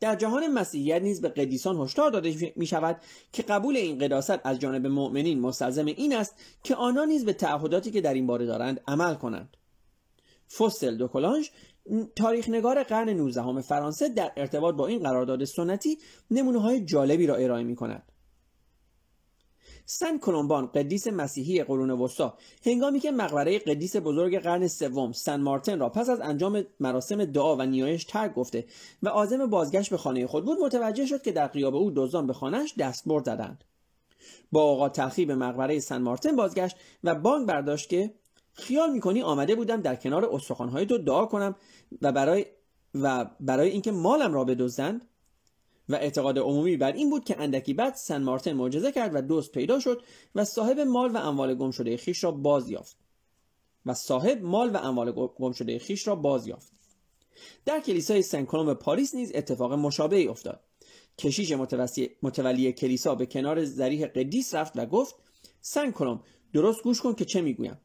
در 0.00 0.16
جهان 0.16 0.46
مسیحیت 0.46 1.02
نیز 1.02 1.20
به 1.20 1.28
قدیسان 1.28 1.76
هشدار 1.76 2.10
داده 2.10 2.52
می 2.56 2.66
شود 2.66 3.00
که 3.32 3.42
قبول 3.42 3.76
این 3.76 3.98
قداست 3.98 4.40
از 4.44 4.58
جانب 4.58 4.86
مؤمنین 4.86 5.40
مستلزم 5.40 5.86
این 5.86 6.16
است 6.16 6.34
که 6.62 6.74
آنها 6.74 7.04
نیز 7.04 7.24
به 7.24 7.32
تعهداتی 7.32 7.90
که 7.90 8.00
در 8.00 8.14
این 8.14 8.26
باره 8.26 8.46
دارند 8.46 8.80
عمل 8.88 9.14
کنند. 9.14 9.56
فوسل 10.46 10.96
دو 10.96 11.08
کلانج 11.08 11.50
تاریخ 12.16 12.48
نگار 12.48 12.82
قرن 12.82 13.08
19 13.08 13.60
فرانسه 13.60 14.08
در 14.08 14.32
ارتباط 14.36 14.74
با 14.74 14.86
این 14.86 15.02
قرارداد 15.02 15.44
سنتی 15.44 15.98
نمونه 16.30 16.60
های 16.60 16.84
جالبی 16.84 17.26
را 17.26 17.34
ارائه 17.34 17.64
می 17.64 17.76
کند. 17.76 18.12
سن 19.86 20.18
کلمبان 20.18 20.66
قدیس 20.66 21.06
مسیحی 21.06 21.62
قرون 21.62 21.90
وسطا 21.90 22.38
هنگامی 22.66 23.00
که 23.00 23.10
مقبره 23.10 23.58
قدیس 23.58 23.96
بزرگ 23.96 24.38
قرن 24.38 24.68
سوم 24.68 25.12
سن 25.12 25.40
مارتن 25.40 25.78
را 25.78 25.88
پس 25.88 26.08
از 26.08 26.20
انجام 26.20 26.64
مراسم 26.80 27.24
دعا 27.24 27.56
و 27.56 27.62
نیایش 27.62 28.04
ترک 28.04 28.34
گفته 28.34 28.66
و 29.02 29.08
عازم 29.08 29.46
بازگشت 29.46 29.90
به 29.90 29.96
خانه 29.96 30.26
خود 30.26 30.44
بود 30.44 30.58
متوجه 30.58 31.06
شد 31.06 31.22
که 31.22 31.32
در 31.32 31.46
قیاب 31.46 31.74
او 31.74 31.90
دزدان 31.96 32.26
به 32.26 32.32
خانهاش 32.32 32.74
دستبرد 32.78 33.24
زدند 33.24 33.64
با 34.52 34.62
آقا 34.62 34.88
تلخی 34.88 35.24
به 35.24 35.34
مقبره 35.34 35.80
سن 35.80 36.02
مارتن 36.02 36.36
بازگشت 36.36 36.76
و 37.04 37.14
بانک 37.14 37.46
برداشت 37.48 37.88
که 37.88 38.14
خیال 38.54 38.92
می‌کنی 38.92 39.22
آمده 39.22 39.54
بودم 39.54 39.80
در 39.80 39.96
کنار 39.96 40.24
استخوانهای 40.24 40.86
تو 40.86 40.98
دعا 40.98 41.26
کنم 41.26 41.56
و 42.02 42.12
برای 42.12 42.46
و 42.94 43.30
برای 43.40 43.70
اینکه 43.70 43.92
مالم 43.92 44.34
را 44.34 44.44
بدزدند 44.44 45.08
و 45.88 45.94
اعتقاد 45.94 46.38
عمومی 46.38 46.76
بر 46.76 46.92
این 46.92 47.10
بود 47.10 47.24
که 47.24 47.40
اندکی 47.40 47.74
بعد 47.74 47.94
سن 47.94 48.22
مارتن 48.22 48.52
معجزه 48.52 48.92
کرد 48.92 49.14
و 49.14 49.20
دوست 49.20 49.52
پیدا 49.52 49.80
شد 49.80 50.02
و 50.34 50.44
صاحب 50.44 50.80
مال 50.80 51.10
و 51.10 51.16
اموال 51.16 51.54
گم 51.54 51.70
شده 51.70 51.96
خیش 51.96 52.24
را 52.24 52.30
باز 52.30 52.70
یافت. 52.70 52.96
و 53.86 53.94
صاحب 53.94 54.42
مال 54.42 54.70
و 54.70 54.76
اموال 54.76 55.12
گم 55.12 55.52
شده 55.52 55.78
خیش 55.78 56.08
را 56.08 56.14
باز 56.14 56.46
یافت. 56.46 56.72
در 57.64 57.80
کلیسای 57.80 58.22
سن 58.22 58.44
کلوم 58.44 58.74
پاریس 58.74 59.14
نیز 59.14 59.32
اتفاق 59.34 59.72
مشابهی 59.72 60.28
افتاد. 60.28 60.60
کشیش 61.18 61.52
متولی 62.22 62.72
کلیسا 62.72 63.14
به 63.14 63.26
کنار 63.26 63.64
ذریح 63.64 64.06
قدیس 64.06 64.54
رفت 64.54 64.72
و 64.76 64.86
گفت 64.86 65.14
سن 65.60 65.90
کلوم 65.90 66.22
درست 66.52 66.82
گوش 66.82 67.00
کن 67.00 67.14
که 67.14 67.24
چه 67.24 67.40
می‌گویم؟ 67.40 67.80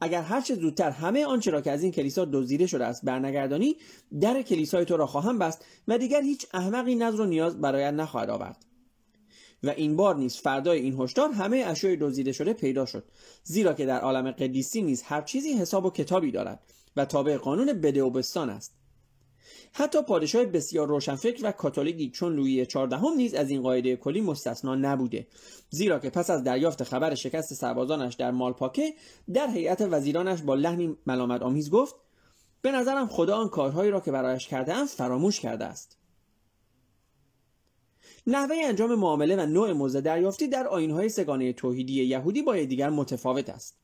اگر 0.00 0.22
هر 0.22 0.40
چه 0.40 0.54
زودتر 0.54 0.90
همه 0.90 1.24
آنچه 1.24 1.50
را 1.50 1.60
که 1.60 1.70
از 1.70 1.82
این 1.82 1.92
کلیسا 1.92 2.24
دزدیده 2.24 2.66
شده 2.66 2.86
است 2.86 3.04
برنگردانی 3.04 3.76
در 4.20 4.42
کلیسای 4.42 4.84
تو 4.84 4.96
را 4.96 5.06
خواهم 5.06 5.38
بست 5.38 5.64
و 5.88 5.98
دیگر 5.98 6.22
هیچ 6.22 6.46
احمقی 6.54 6.94
نظر 6.94 7.20
و 7.20 7.26
نیاز 7.26 7.60
برایت 7.60 7.94
نخواهد 7.94 8.30
آورد. 8.30 8.64
و 9.62 9.70
این 9.70 9.96
بار 9.96 10.16
نیز 10.16 10.36
فردای 10.36 10.80
این 10.80 11.00
هشدار 11.00 11.30
همه 11.30 11.64
اشیاء 11.66 11.96
دزدیده 12.00 12.32
شده 12.32 12.52
پیدا 12.52 12.86
شد 12.86 13.04
زیرا 13.42 13.72
که 13.72 13.86
در 13.86 14.00
عالم 14.00 14.30
قدیسی 14.30 14.82
نیز 14.82 15.02
هر 15.02 15.22
چیزی 15.22 15.52
حساب 15.52 15.84
و 15.84 15.90
کتابی 15.90 16.30
دارد 16.30 16.60
و 16.96 17.04
تابع 17.04 17.36
قانون 17.36 17.72
بده 17.72 18.02
و 18.02 18.10
بستان 18.10 18.50
است. 18.50 18.79
حتی 19.72 20.02
پادشاه 20.02 20.44
بسیار 20.44 20.88
روشنفکر 20.88 21.40
و 21.46 21.52
کاتولیکی 21.52 22.10
چون 22.10 22.36
لویی 22.36 22.66
چهاردهم 22.66 23.12
نیز 23.16 23.34
از 23.34 23.50
این 23.50 23.62
قاعده 23.62 23.96
کلی 23.96 24.20
مستثنا 24.20 24.74
نبوده. 24.74 25.26
زیرا 25.70 25.98
که 25.98 26.10
پس 26.10 26.30
از 26.30 26.44
دریافت 26.44 26.82
خبر 26.82 27.14
شکست 27.14 27.54
سربازانش 27.54 28.14
در 28.14 28.30
مالپاکه 28.30 28.94
در 29.34 29.50
هیئت 29.50 29.80
وزیرانش 29.80 30.42
با 30.42 30.54
لحنی 30.54 30.96
ملامت 31.06 31.42
آمیز 31.42 31.70
گفت 31.70 31.94
به 32.62 32.72
نظرم 32.72 33.06
خدا 33.06 33.36
آن 33.36 33.48
کارهایی 33.48 33.90
را 33.90 34.00
که 34.00 34.12
برایش 34.12 34.48
کرده 34.48 34.84
فراموش 34.84 35.40
کرده 35.40 35.64
است. 35.64 35.96
نحوه 38.26 38.56
انجام 38.64 38.94
معامله 38.94 39.36
و 39.36 39.46
نوع 39.46 39.72
موزه 39.72 40.00
دریافتی 40.00 40.48
در 40.48 40.66
آینهای 40.66 41.08
سگانه 41.08 41.52
توحیدی 41.52 42.04
یهودی 42.04 42.42
با 42.42 42.56
دیگر 42.56 42.90
متفاوت 42.90 43.50
است. 43.50 43.78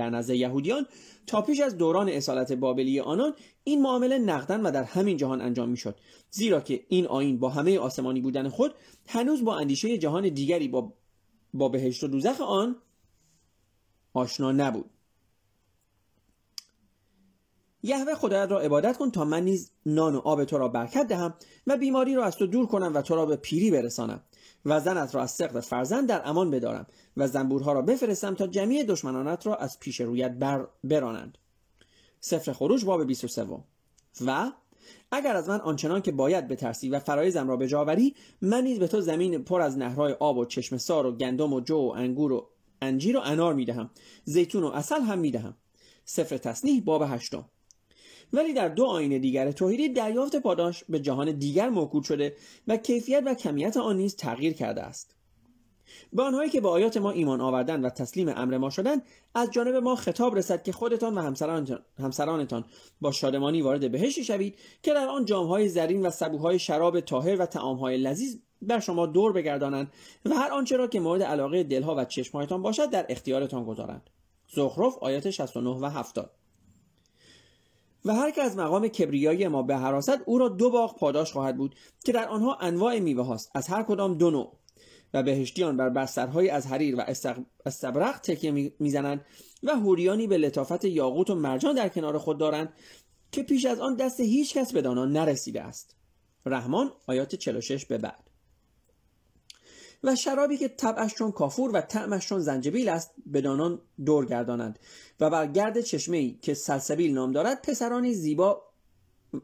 در 0.00 0.10
نزد 0.10 0.34
یهودیان 0.34 0.86
تا 1.26 1.42
پیش 1.42 1.60
از 1.60 1.76
دوران 1.76 2.08
اصالت 2.08 2.52
بابلی 2.52 3.00
آنان 3.00 3.34
این 3.64 3.82
معامله 3.82 4.18
نقدن 4.18 4.60
و 4.60 4.70
در 4.70 4.84
همین 4.84 5.16
جهان 5.16 5.40
انجام 5.40 5.68
می‌شد. 5.68 5.96
زیرا 6.30 6.60
که 6.60 6.84
این 6.88 7.06
آین 7.06 7.38
با 7.38 7.48
همه 7.48 7.78
آسمانی 7.78 8.20
بودن 8.20 8.48
خود 8.48 8.74
هنوز 9.08 9.44
با 9.44 9.58
اندیشه 9.58 9.98
جهان 9.98 10.28
دیگری 10.28 10.68
با, 10.68 10.92
با 11.54 11.68
بهشت 11.68 12.04
و 12.04 12.08
دوزخ 12.08 12.40
آن 12.40 12.76
آشنا 14.12 14.52
نبود. 14.52 14.90
یهوه 17.82 18.14
خدایت 18.14 18.50
را 18.50 18.60
عبادت 18.60 18.96
کن 18.96 19.10
تا 19.10 19.24
من 19.24 19.44
نیز 19.44 19.70
نان 19.86 20.14
و 20.14 20.18
آب 20.18 20.44
تو 20.44 20.58
را 20.58 20.68
برکت 20.68 21.06
دهم 21.06 21.34
و 21.66 21.76
بیماری 21.76 22.14
را 22.14 22.24
از 22.24 22.36
تو 22.36 22.46
دور 22.46 22.66
کنم 22.66 22.94
و 22.94 23.02
تو 23.02 23.14
را 23.14 23.26
به 23.26 23.36
پیری 23.36 23.70
برسانم. 23.70 24.22
و 24.64 24.80
زنت 24.80 25.14
را 25.14 25.22
از 25.22 25.30
سقط 25.30 25.64
فرزند 25.64 26.08
در 26.08 26.22
امان 26.24 26.50
بدارم 26.50 26.86
و 27.16 27.28
زنبورها 27.28 27.72
را 27.72 27.82
بفرستم 27.82 28.34
تا 28.34 28.46
جمعی 28.46 28.84
دشمنانت 28.84 29.46
را 29.46 29.56
از 29.56 29.78
پیش 29.80 30.00
رویت 30.00 30.32
بر 30.32 30.66
برانند. 30.84 31.38
سفر 32.20 32.52
خروج 32.52 32.84
باب 32.84 33.06
23 33.06 33.46
و 34.26 34.52
اگر 35.12 35.36
از 35.36 35.48
من 35.48 35.60
آنچنان 35.60 36.02
که 36.02 36.12
باید 36.12 36.48
بترسی 36.48 36.88
و 36.88 36.98
فرایزم 36.98 37.48
را 37.48 37.56
به 37.56 37.68
جاوری 37.68 38.14
من 38.42 38.64
نیز 38.64 38.78
به 38.78 38.88
تو 38.88 39.00
زمین 39.00 39.44
پر 39.44 39.60
از 39.60 39.78
نهرهای 39.78 40.12
آب 40.12 40.36
و 40.36 40.44
چشم 40.44 40.76
سار 40.76 41.06
و 41.06 41.12
گندم 41.12 41.52
و 41.52 41.60
جو 41.60 41.76
و 41.76 41.92
انگور 41.96 42.32
و 42.32 42.48
انجیر 42.82 43.16
و 43.16 43.20
انار 43.24 43.54
می‌دهم. 43.54 43.90
زیتون 44.24 44.62
و 44.62 44.66
اصل 44.66 45.00
هم 45.00 45.18
می‌دهم. 45.18 45.56
سفر 46.04 46.36
تصنیح 46.36 46.82
باب 46.84 47.02
هشتم. 47.02 47.44
ولی 48.32 48.52
در 48.52 48.68
دو 48.68 48.84
آین 48.84 49.18
دیگر 49.18 49.52
توحیدی 49.52 49.88
دریافت 49.88 50.36
پاداش 50.36 50.84
به 50.88 51.00
جهان 51.00 51.32
دیگر 51.32 51.68
موکول 51.68 52.02
شده 52.02 52.36
و 52.68 52.76
کیفیت 52.76 53.22
و 53.26 53.34
کمیت 53.34 53.76
آن 53.76 53.96
نیز 53.96 54.16
تغییر 54.16 54.52
کرده 54.52 54.82
است. 54.82 55.14
به 56.12 56.22
آنهایی 56.22 56.50
که 56.50 56.60
به 56.60 56.68
آیات 56.68 56.96
ما 56.96 57.10
ایمان 57.10 57.40
آوردن 57.40 57.84
و 57.84 57.90
تسلیم 57.90 58.28
امر 58.28 58.58
ما 58.58 58.70
شدن 58.70 59.02
از 59.34 59.50
جانب 59.50 59.74
ما 59.74 59.96
خطاب 59.96 60.36
رسد 60.36 60.62
که 60.62 60.72
خودتان 60.72 61.18
و 61.18 61.34
همسرانتان 61.98 62.64
با 63.00 63.12
شادمانی 63.12 63.62
وارد 63.62 63.92
بهشتی 63.92 64.24
شوید 64.24 64.58
که 64.82 64.94
در 64.94 65.08
آن 65.08 65.24
جامهای 65.24 65.68
زرین 65.68 66.06
و 66.06 66.10
سبوهای 66.10 66.58
شراب 66.58 67.00
تاهر 67.00 67.42
و 67.42 67.46
تعامهای 67.46 67.96
لذیذ 67.96 68.36
بر 68.62 68.80
شما 68.80 69.06
دور 69.06 69.32
بگردانند 69.32 69.92
و 70.24 70.34
هر 70.34 70.50
آنچه 70.52 70.76
را 70.76 70.86
که 70.86 71.00
مورد 71.00 71.22
علاقه 71.22 71.62
دلها 71.62 71.94
و 71.94 72.04
چشمهایتان 72.04 72.62
باشد 72.62 72.90
در 72.90 73.06
اختیارتان 73.08 73.64
گذارند. 73.64 74.10
زخرف 74.54 74.98
آیات 74.98 75.30
69 75.30 75.70
و 75.70 75.84
70 75.84 76.30
و 78.04 78.14
هر 78.14 78.30
که 78.30 78.42
از 78.42 78.56
مقام 78.56 78.88
کبریایی 78.88 79.48
ما 79.48 79.62
به 79.62 79.76
حراست 79.76 80.18
او 80.26 80.38
را 80.38 80.48
دو 80.48 80.70
باغ 80.70 80.98
پاداش 80.98 81.32
خواهد 81.32 81.56
بود 81.56 81.74
که 82.04 82.12
در 82.12 82.28
آنها 82.28 82.54
انواع 82.54 82.98
میوه 82.98 83.24
هاست 83.24 83.50
از 83.54 83.68
هر 83.68 83.82
کدام 83.82 84.14
دو 84.14 84.30
نوع. 84.30 84.60
و 85.14 85.22
بهشتیان 85.22 85.76
بر 85.76 85.88
بسترهایی 85.88 86.48
از 86.48 86.66
حریر 86.66 86.96
و 86.96 87.04
استبرق 87.66 88.20
تکیه 88.20 88.72
می‌زنند 88.78 89.24
و 89.62 89.76
هوریانی 89.76 90.26
به 90.26 90.38
لطافت 90.38 90.84
یاقوت 90.84 91.30
و 91.30 91.34
مرجان 91.34 91.74
در 91.74 91.88
کنار 91.88 92.18
خود 92.18 92.38
دارند 92.38 92.72
که 93.32 93.42
پیش 93.42 93.64
از 93.64 93.80
آن 93.80 93.96
دست 93.96 94.20
هیچ 94.20 94.54
کس 94.54 94.72
به 94.72 94.82
دانا 94.82 95.04
نرسیده 95.04 95.62
است. 95.62 95.96
رحمان 96.46 96.92
آیات 97.06 97.34
46 97.34 97.86
به 97.86 97.98
بعد. 97.98 98.29
و 100.04 100.16
شرابی 100.16 100.56
که 100.56 100.68
طبعش 100.68 101.14
چون 101.14 101.32
کافور 101.32 101.70
و 101.74 101.80
طعمش 101.80 102.28
چون 102.28 102.38
زنجبیل 102.38 102.88
است 102.88 103.10
به 103.26 103.40
دانان 103.40 103.80
دور 104.04 104.26
گردانند. 104.26 104.78
و 105.20 105.30
بر 105.30 105.46
گرد 105.46 105.80
چشمه 105.80 106.16
ای 106.16 106.38
که 106.42 106.54
سلسبیل 106.54 107.14
نام 107.14 107.32
دارد 107.32 107.62
پسرانی 107.62 108.14
زیبا 108.14 108.62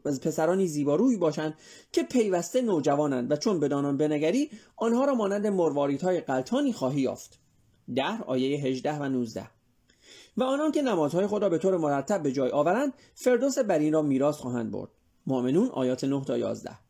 پسرانی 0.05 0.67
زیباروی 0.67 1.17
باشند 1.17 1.53
که 1.91 2.03
پیوسته 2.03 2.61
نوجوانند 2.61 3.31
و 3.31 3.35
چون 3.35 3.59
بدانان 3.59 3.97
بنگری 3.97 4.51
آنها 4.75 5.05
را 5.05 5.15
مانند 5.15 5.47
مرواریدهای 5.47 6.21
قلتانی 6.21 6.73
خواهی 6.73 7.01
یافت. 7.01 7.39
ده 7.95 8.21
آیه 8.21 8.59
18 8.59 8.93
و 8.97 9.03
19 9.03 9.47
و 10.37 10.43
آنان 10.43 10.71
که 10.71 10.81
نمازهای 10.81 11.27
خود 11.27 11.41
را 11.41 11.49
به 11.49 11.57
طور 11.57 11.77
مرتب 11.77 12.23
به 12.23 12.31
جای 12.31 12.51
آورند 12.51 12.93
فردوس 13.15 13.59
بر 13.59 13.79
این 13.79 13.93
را 13.93 14.01
میراث 14.01 14.35
خواهند 14.35 14.71
برد. 14.71 14.89
مؤمنون 15.27 15.69
آیات 15.69 16.03
9 16.03 16.25
تا 16.25 16.37
11 16.37 16.86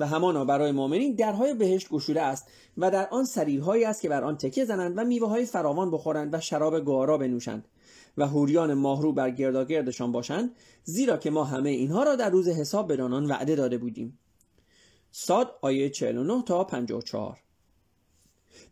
و 0.00 0.06
همانا 0.06 0.44
برای 0.44 0.72
مؤمنین 0.72 1.14
درهای 1.14 1.54
بهشت 1.54 1.88
گشوده 1.88 2.22
است 2.22 2.48
و 2.78 2.90
در 2.90 3.08
آن 3.08 3.24
سریرهایی 3.24 3.84
است 3.84 4.02
که 4.02 4.08
بر 4.08 4.24
آن 4.24 4.36
تکیه 4.36 4.64
زنند 4.64 4.98
و 4.98 5.04
میوه 5.04 5.28
های 5.28 5.44
فراوان 5.44 5.90
بخورند 5.90 6.34
و 6.34 6.40
شراب 6.40 6.80
گوارا 6.80 7.18
بنوشند 7.18 7.64
و 8.18 8.26
هوریان 8.26 8.74
ماهرو 8.74 9.12
بر 9.12 9.30
گرداگردشان 9.30 10.12
باشند 10.12 10.50
زیرا 10.84 11.16
که 11.16 11.30
ما 11.30 11.44
همه 11.44 11.70
اینها 11.70 12.02
را 12.02 12.16
در 12.16 12.30
روز 12.30 12.48
حساب 12.48 12.88
به 12.88 13.02
آنان 13.02 13.26
وعده 13.26 13.54
داده 13.54 13.78
بودیم. 13.78 14.18
ساد 15.10 15.54
آیه 15.62 15.90
49 15.90 16.42
تا 16.42 16.64
54 16.64 17.38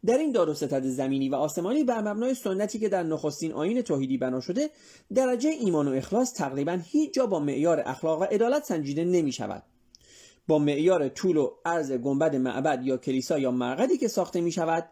در 0.06 0.18
این 0.18 0.32
داد 0.32 0.48
و 0.48 0.54
ستد 0.54 0.82
زمینی 0.82 1.28
و 1.28 1.34
آسمانی 1.34 1.84
بر 1.84 2.00
مبنای 2.00 2.34
سنتی 2.34 2.78
که 2.78 2.88
در 2.88 3.02
نخستین 3.02 3.52
آین 3.52 3.82
توحیدی 3.82 4.18
بنا 4.18 4.40
شده 4.40 4.70
درجه 5.14 5.50
ایمان 5.50 5.88
و 5.88 5.92
اخلاص 5.92 6.34
تقریبا 6.34 6.80
هیچ 6.84 7.14
جا 7.14 7.26
با 7.26 7.40
معیار 7.40 7.82
اخلاق 7.86 8.20
و 8.20 8.24
عدالت 8.24 8.64
سنجیده 8.64 9.04
نمی 9.04 9.32
شود 9.32 9.62
با 10.48 10.58
معیار 10.58 11.08
طول 11.08 11.36
و 11.36 11.50
عرض 11.64 11.92
گنبد 11.92 12.36
معبد 12.36 12.86
یا 12.86 12.96
کلیسا 12.96 13.38
یا 13.38 13.50
مرقدی 13.50 13.98
که 13.98 14.08
ساخته 14.08 14.40
می 14.40 14.52
شود 14.52 14.88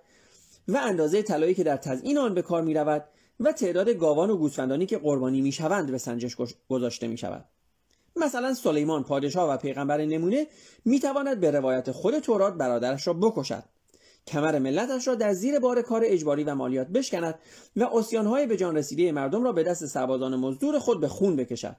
و 0.68 0.76
اندازه 0.76 1.22
طلایی 1.22 1.54
که 1.54 1.64
در 1.64 1.76
تزیین 1.76 2.18
آن 2.18 2.34
به 2.34 2.42
کار 2.42 2.62
می 2.62 2.74
رود 2.74 3.04
و 3.40 3.52
تعداد 3.52 3.88
گاوان 3.88 4.30
و 4.30 4.36
گوسفندانی 4.36 4.86
که 4.86 4.98
قربانی 4.98 5.40
می 5.40 5.52
شوند 5.52 5.90
به 5.90 5.98
سنجش 5.98 6.36
گذاشته 6.68 7.06
می 7.06 7.18
شود 7.18 7.44
مثلا 8.16 8.54
سلیمان 8.54 9.04
پادشاه 9.04 9.50
و 9.50 9.56
پیغمبر 9.56 10.04
نمونه 10.04 10.46
می 10.84 11.00
تواند 11.00 11.40
به 11.40 11.50
روایت 11.50 11.90
خود 11.90 12.18
تورات 12.18 12.54
برادرش 12.54 13.06
را 13.06 13.12
بکشد. 13.12 13.62
کمر 14.26 14.58
ملتش 14.58 15.08
را 15.08 15.14
در 15.14 15.32
زیر 15.32 15.58
بار 15.58 15.82
کار 15.82 16.02
اجباری 16.04 16.44
و 16.44 16.54
مالیات 16.54 16.86
بشکند 16.86 17.34
و 17.76 17.84
اسیانهای 17.84 18.46
به 18.46 18.56
جان 18.56 18.76
رسیده 18.76 19.12
مردم 19.12 19.44
را 19.44 19.52
به 19.52 19.62
دست 19.62 19.86
سربازان 19.86 20.36
مزدور 20.36 20.78
خود 20.78 21.00
به 21.00 21.08
خون 21.08 21.36
بکشد. 21.36 21.76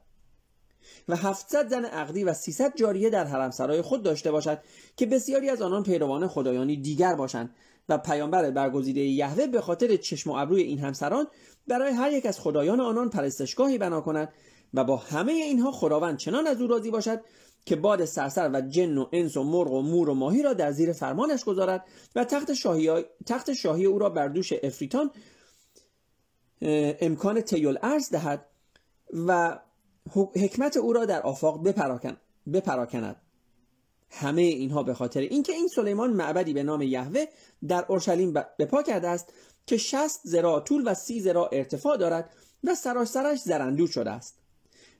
و 1.08 1.16
700 1.16 1.70
زن 1.70 1.86
عقدی 1.86 2.24
و 2.24 2.34
300 2.34 2.74
جاریه 2.76 3.10
در 3.10 3.26
حرمسرای 3.26 3.82
خود 3.82 4.04
داشته 4.04 4.32
باشد 4.32 4.60
که 4.98 5.06
بسیاری 5.06 5.50
از 5.50 5.62
آنان 5.62 5.84
پیروان 5.84 6.28
خدایانی 6.28 6.78
دیگر 6.78 7.16
باشند 7.16 7.56
و 7.90 7.98
پیامبر 7.98 8.52
برگزیده 8.52 9.02
یهوه 9.02 9.48
به 9.48 9.62
خاطر 9.62 9.96
چشم 9.96 10.30
و 10.30 10.34
ابروی 10.34 10.62
این 10.62 10.80
همسران 10.80 11.28
برای 11.68 11.94
هر 11.94 12.12
یک 12.12 12.26
از 12.26 12.40
خدایان 12.40 12.80
آنان 12.80 13.10
پرستشگاهی 13.10 13.78
بنا 13.78 14.02
کند 14.02 14.34
و 14.74 14.84
با 14.84 14.98
همه 14.98 15.32
اینها 15.32 15.72
خداوند 15.72 16.18
چنان 16.18 16.48
از 16.48 16.62
او 16.62 16.68
راضی 16.68 16.92
باشد 16.92 17.22
که 17.66 17.76
باد 17.76 18.06
سرسر 18.06 18.50
و 18.54 18.62
جن 18.62 18.98
و 18.98 19.06
انس 19.14 19.38
و 19.38 19.44
مرغ 19.44 19.72
و 19.72 19.82
مور 19.82 20.10
و 20.10 20.14
ماهی 20.14 20.44
را 20.44 20.54
در 20.54 20.72
زیر 20.72 20.94
فرمانش 20.94 21.44
گذارد 21.44 21.86
و 22.16 22.24
تخت 22.24 22.54
شاهی, 22.54 23.06
تخت 23.26 23.54
شاهی 23.54 23.86
او 23.86 24.00
را 24.00 24.10
بر 24.10 24.28
دوش 24.28 24.54
افریتان 24.64 25.12
امکان 27.02 27.42
تیل 27.42 27.78
ارز 27.82 28.10
دهد 28.10 28.46
و 29.28 29.60
حکمت 30.14 30.78
او 30.78 30.94
را 30.94 31.06
در 31.06 31.22
آفاق 31.22 31.64
بپراکن 31.64 32.18
بپراکند. 32.54 33.16
همه 34.10 34.42
اینها 34.42 34.84
به 34.84 34.94
خاطر 34.94 35.20
اینکه 35.20 35.54
این 35.54 35.68
سلیمان 35.68 36.14
معبدی 36.14 36.54
به 36.54 36.64
نام 36.64 36.82
یهوه 36.82 37.26
در 37.68 37.86
اورشلیم 37.88 38.34
بپا 38.34 38.84
کرده 38.84 39.08
است 39.08 39.34
که 39.66 39.78
60 39.78 40.20
زرا 40.24 40.60
طول 40.60 40.84
و 40.86 40.94
30 40.94 41.22
زرا 41.22 41.48
ارتفاع 41.48 41.98
دارد 41.98 42.30
و 42.64 42.76
سراسرش 42.76 43.40
زرندود 43.40 43.90
شده 43.90 44.12
است 44.12 44.40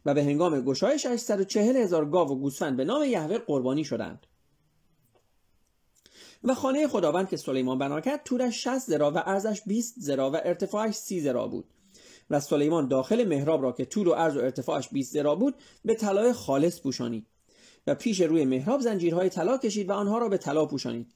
و 0.06 0.14
به 0.14 0.24
هنگام 0.24 0.62
گشایش 0.62 1.06
840 1.06 1.76
هزار 1.76 2.06
گاو 2.10 2.30
و 2.30 2.36
گوسفند 2.36 2.78
به 2.78 2.86
نام 2.86 3.04
یهوه 3.04 3.38
قربانی 3.38 3.84
شدند. 3.84 4.28
و 6.44 6.54
خانه 6.54 6.88
خداوند 6.88 7.30
که 7.30 7.38
سلیمان 7.38 7.78
بنا 7.78 8.02
کرد 8.02 8.24
طولش 8.24 8.64
60 8.64 8.80
زرا 8.80 9.12
و 9.12 9.18
عرضش 9.18 9.62
20 9.66 9.94
زرا 9.98 10.32
و 10.32 10.36
ارتفاعش 10.36 10.96
30 10.96 11.22
زرا 11.22 11.48
بود. 11.48 11.66
و 12.30 12.40
سلیمان 12.40 12.88
داخل 12.88 13.24
محراب 13.24 13.64
را 13.64 13.72
که 13.72 13.86
طول 13.86 14.08
و 14.08 14.12
عرض 14.12 14.36
و 14.36 14.40
ارتفاعش 14.40 14.90
20 14.92 15.14
زرا 15.14 15.36
بود 15.36 15.56
به 15.86 15.96
طلای 15.96 16.34
خالص 16.34 16.82
پوشانید 16.82 17.28
و 17.88 17.96
پیش 17.96 18.22
روی 18.22 18.46
محراب 18.46 18.82
زنجیرهای 18.82 19.30
طلا 19.30 19.58
کشید 19.58 19.90
و 19.90 19.94
آنها 19.94 20.18
را 20.18 20.30
به 20.30 20.38
طلا 20.38 20.66
پوشانید 20.66 21.08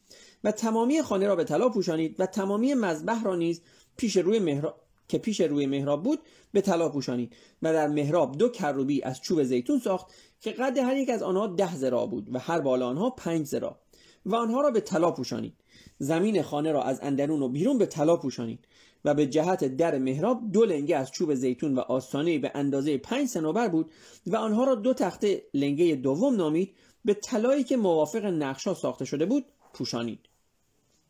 و 0.43 0.51
تمامی 0.51 1.01
خانه 1.01 1.27
را 1.27 1.35
به 1.35 1.43
طلا 1.43 1.69
پوشانید 1.69 2.15
و 2.19 2.25
تمامی 2.25 2.73
مذبح 2.73 3.23
را 3.23 3.35
نیز 3.35 3.61
پیش 3.97 4.17
روی 4.17 4.39
محراب 4.39 4.81
که 5.07 5.17
پیش 5.17 5.41
روی 5.41 5.65
محراب 5.65 6.03
بود 6.03 6.19
به 6.53 6.61
طلا 6.61 6.89
پوشانید 6.89 7.35
و 7.61 7.73
در 7.73 7.87
محراب 7.87 8.37
دو 8.37 8.49
کروبی 8.49 9.03
از 9.03 9.21
چوب 9.21 9.43
زیتون 9.43 9.79
ساخت 9.79 10.07
که 10.41 10.51
قد 10.51 10.77
هر 10.77 10.97
یک 10.97 11.09
از 11.09 11.23
آنها 11.23 11.47
ده 11.47 11.75
زرا 11.75 12.05
بود 12.05 12.35
و 12.35 12.39
هر 12.39 12.59
بالا 12.59 12.87
آنها 12.87 13.09
پنج 13.09 13.45
زرا 13.45 13.79
و 14.25 14.35
آنها 14.35 14.61
را 14.61 14.71
به 14.71 14.81
طلا 14.81 15.11
پوشانید. 15.11 15.53
زمین 15.97 16.41
خانه 16.41 16.71
را 16.71 16.83
از 16.83 16.99
اندرون 17.01 17.41
و 17.41 17.49
بیرون 17.49 17.77
به 17.77 17.85
طلا 17.85 18.17
پوشانید. 18.17 18.67
و 19.05 19.13
به 19.13 19.27
جهت 19.27 19.63
در 19.63 19.97
محراب 19.97 20.51
دو 20.51 20.65
لنگه 20.65 20.97
از 20.97 21.11
چوب 21.11 21.33
زیتون 21.33 21.75
و 21.75 21.79
آستانه 21.79 22.39
به 22.39 22.51
اندازه 22.55 22.97
پنج 22.97 23.27
سنوبر 23.27 23.67
بود 23.67 23.91
و 24.27 24.35
آنها 24.35 24.63
را 24.63 24.75
دو 24.75 24.93
تخته 24.93 25.43
لنگه 25.53 25.95
دوم 25.95 26.35
نامید 26.35 26.75
به 27.05 27.13
طلایی 27.13 27.63
که 27.63 27.77
موافق 27.77 28.25
نقشا 28.25 28.73
ساخته 28.73 29.05
شده 29.05 29.25
بود 29.25 29.45
پوشانید. 29.73 30.19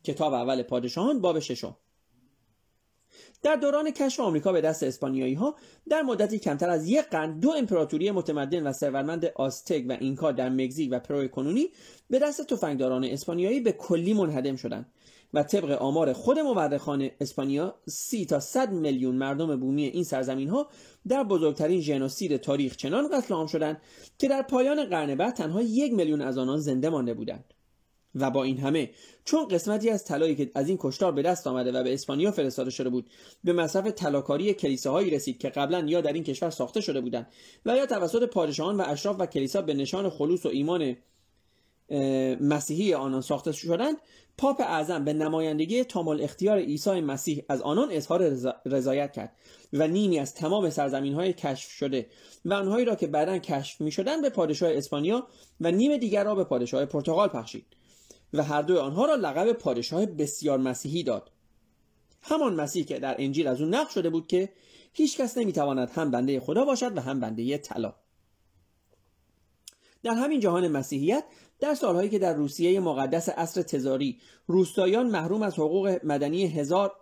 کتاب 0.04 0.32
اول 0.32 0.62
پادشاهان 0.62 1.20
باب 1.20 1.40
ششم. 1.40 1.76
در 3.42 3.56
دوران 3.56 3.90
کشف 3.90 4.20
آمریکا 4.20 4.52
به 4.52 4.60
دست 4.60 4.82
اسپانیایی 4.82 5.34
ها 5.34 5.54
در 5.88 6.02
مدتی 6.02 6.38
کمتر 6.38 6.70
از 6.70 6.88
یک 6.88 7.04
قرن 7.04 7.38
دو 7.38 7.50
امپراتوری 7.50 8.10
متمدن 8.10 8.66
و 8.66 8.72
ثروتمند 8.72 9.24
آستک 9.24 9.84
و 9.88 9.96
اینکا 10.00 10.32
در 10.32 10.48
مکزیک 10.48 10.88
و 10.92 10.98
پرو 10.98 11.28
کنونی 11.28 11.68
به 12.10 12.18
دست 12.18 12.46
تفنگداران 12.46 13.04
اسپانیایی 13.04 13.60
به 13.60 13.72
کلی 13.72 14.14
منهدم 14.14 14.56
شدند. 14.56 14.92
و 15.34 15.42
طبق 15.42 15.70
آمار 15.70 16.12
خود 16.12 16.38
مورخان 16.38 17.10
اسپانیا 17.20 17.74
سی 17.88 18.26
تا 18.26 18.40
100 18.40 18.72
میلیون 18.72 19.14
مردم 19.14 19.56
بومی 19.56 19.84
این 19.84 20.04
سرزمین 20.04 20.48
ها 20.48 20.68
در 21.08 21.24
بزرگترین 21.24 21.80
ژنوسید 21.80 22.36
تاریخ 22.36 22.76
چنان 22.76 23.08
قتل 23.08 23.34
عام 23.34 23.46
شدند 23.46 23.80
که 24.18 24.28
در 24.28 24.42
پایان 24.42 24.84
قرن 24.84 25.14
بعد 25.14 25.34
تنها 25.34 25.62
یک 25.62 25.92
میلیون 25.92 26.20
از 26.20 26.38
آنان 26.38 26.58
زنده 26.58 26.88
مانده 26.88 27.14
بودند. 27.14 27.54
و 28.14 28.30
با 28.30 28.42
این 28.42 28.58
همه 28.58 28.90
چون 29.24 29.48
قسمتی 29.48 29.90
از 29.90 30.04
طلایی 30.04 30.34
که 30.34 30.50
از 30.54 30.68
این 30.68 30.78
کشتار 30.80 31.12
به 31.12 31.22
دست 31.22 31.46
آمده 31.46 31.72
و 31.72 31.82
به 31.82 31.94
اسپانیا 31.94 32.30
فرستاده 32.30 32.70
شده 32.70 32.88
بود 32.88 33.10
به 33.44 33.52
مصرف 33.52 33.86
طلاکاری 33.86 34.54
کلیساهایی 34.54 35.10
رسید 35.10 35.38
که 35.38 35.48
قبلا 35.48 35.84
یا 35.86 36.00
در 36.00 36.12
این 36.12 36.24
کشور 36.24 36.50
ساخته 36.50 36.80
شده 36.80 37.00
بودند 37.00 37.26
و 37.66 37.76
یا 37.76 37.86
توسط 37.86 38.22
پادشاهان 38.22 38.76
و 38.76 38.84
اشراف 38.86 39.16
و 39.18 39.26
کلیسا 39.26 39.62
به 39.62 39.74
نشان 39.74 40.10
خلوص 40.10 40.46
و 40.46 40.48
ایمان 40.48 40.96
مسیحی 42.40 42.94
آنان 42.94 43.20
ساخته 43.20 43.52
شدند 43.52 43.96
پاپ 44.38 44.60
اعظم 44.60 45.04
به 45.04 45.12
نمایندگی 45.12 45.84
تامل 45.84 46.22
اختیار 46.22 46.58
عیسی 46.58 47.00
مسیح 47.00 47.44
از 47.48 47.62
آنان 47.62 47.88
اظهار 47.90 48.22
رضایت 48.66 49.12
کرد 49.12 49.36
و 49.72 49.88
نیمی 49.88 50.18
از 50.18 50.34
تمام 50.34 50.70
سرزمین 50.70 51.14
های 51.14 51.32
کشف 51.32 51.70
شده 51.70 52.06
و 52.44 52.54
آنهایی 52.54 52.84
را 52.84 52.94
که 52.94 53.06
بعدا 53.06 53.38
کشف 53.38 53.80
می 53.80 53.90
شدن 53.90 54.22
به 54.22 54.30
پادشاه 54.30 54.70
اسپانیا 54.72 55.26
و 55.60 55.70
نیم 55.70 55.96
دیگر 55.96 56.24
را 56.24 56.34
به 56.34 56.44
پادشاه 56.44 56.84
پرتغال 56.84 57.28
پخشید 57.28 57.66
و 58.32 58.42
هر 58.42 58.62
دو 58.62 58.80
آنها 58.80 59.06
را 59.06 59.14
لقب 59.14 59.52
پادشاه 59.52 60.06
بسیار 60.06 60.58
مسیحی 60.58 61.02
داد. 61.02 61.30
همان 62.22 62.54
مسیح 62.54 62.84
که 62.84 62.98
در 62.98 63.14
انجیل 63.18 63.46
از 63.46 63.60
اون 63.60 63.74
نقل 63.74 63.90
شده 63.90 64.10
بود 64.10 64.26
که 64.26 64.52
هیچ 64.92 65.20
کس 65.20 65.38
نمی‌تواند 65.38 65.90
هم 65.90 66.10
بنده 66.10 66.40
خدا 66.40 66.64
باشد 66.64 66.98
و 66.98 67.00
هم 67.00 67.20
بنده 67.20 67.58
طلا. 67.58 67.94
در 70.02 70.14
همین 70.14 70.40
جهان 70.40 70.68
مسیحیت 70.68 71.24
در 71.62 71.74
سالهایی 71.74 72.08
که 72.08 72.18
در 72.18 72.34
روسیه 72.34 72.80
مقدس 72.80 73.28
عصر 73.28 73.62
تزاری 73.62 74.18
روستایان 74.46 75.06
محروم 75.06 75.42
از 75.42 75.54
حقوق 75.54 76.00
مدنی 76.04 76.46
هزار 76.46 76.92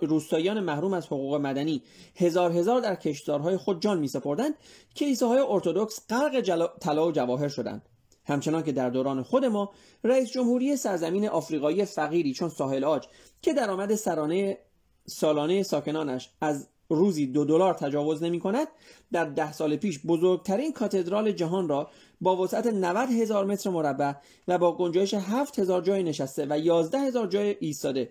روستایان 0.00 0.60
محروم 0.60 0.92
از 0.94 1.06
حقوق 1.06 1.34
مدنی 1.34 1.82
هزار 2.16 2.52
هزار 2.52 2.80
در 2.80 2.94
کشتارهای 2.94 3.56
خود 3.56 3.82
جان 3.82 3.98
می 3.98 4.08
سپردند 4.08 4.54
کلیساهای 4.96 5.38
ارتودکس 5.48 6.00
غرق 6.08 6.40
طلا 6.80 7.08
و 7.08 7.12
جواهر 7.12 7.48
شدند. 7.48 7.88
همچنان 8.24 8.62
که 8.62 8.72
در 8.72 8.90
دوران 8.90 9.22
خود 9.22 9.44
ما 9.44 9.70
رئیس 10.04 10.30
جمهوری 10.30 10.76
سرزمین 10.76 11.28
آفریقایی 11.28 11.84
فقیری 11.84 12.32
چون 12.32 12.48
ساحل 12.48 12.84
آج 12.84 13.06
که 13.42 13.52
درآمد 13.52 13.94
سرانه 13.94 14.58
سالانه 15.06 15.62
ساکنانش 15.62 16.30
از 16.40 16.68
روزی 16.88 17.26
دو 17.26 17.44
دلار 17.44 17.74
تجاوز 17.74 18.22
نمی 18.22 18.40
کند 18.40 18.68
در 19.12 19.24
ده 19.24 19.52
سال 19.52 19.76
پیش 19.76 20.00
بزرگترین 20.06 20.72
کاتدرال 20.72 21.32
جهان 21.32 21.68
را 21.68 21.90
با 22.20 22.36
وسعت 22.36 22.66
90 22.66 23.08
هزار 23.08 23.44
متر 23.44 23.70
مربع 23.70 24.12
و 24.48 24.58
با 24.58 24.76
گنجایش 24.76 25.14
7 25.14 25.58
هزار 25.58 25.82
جای 25.82 26.02
نشسته 26.02 26.46
و 26.50 26.58
11 26.58 26.98
هزار 26.98 27.26
جای 27.26 27.56
ایستاده 27.60 28.08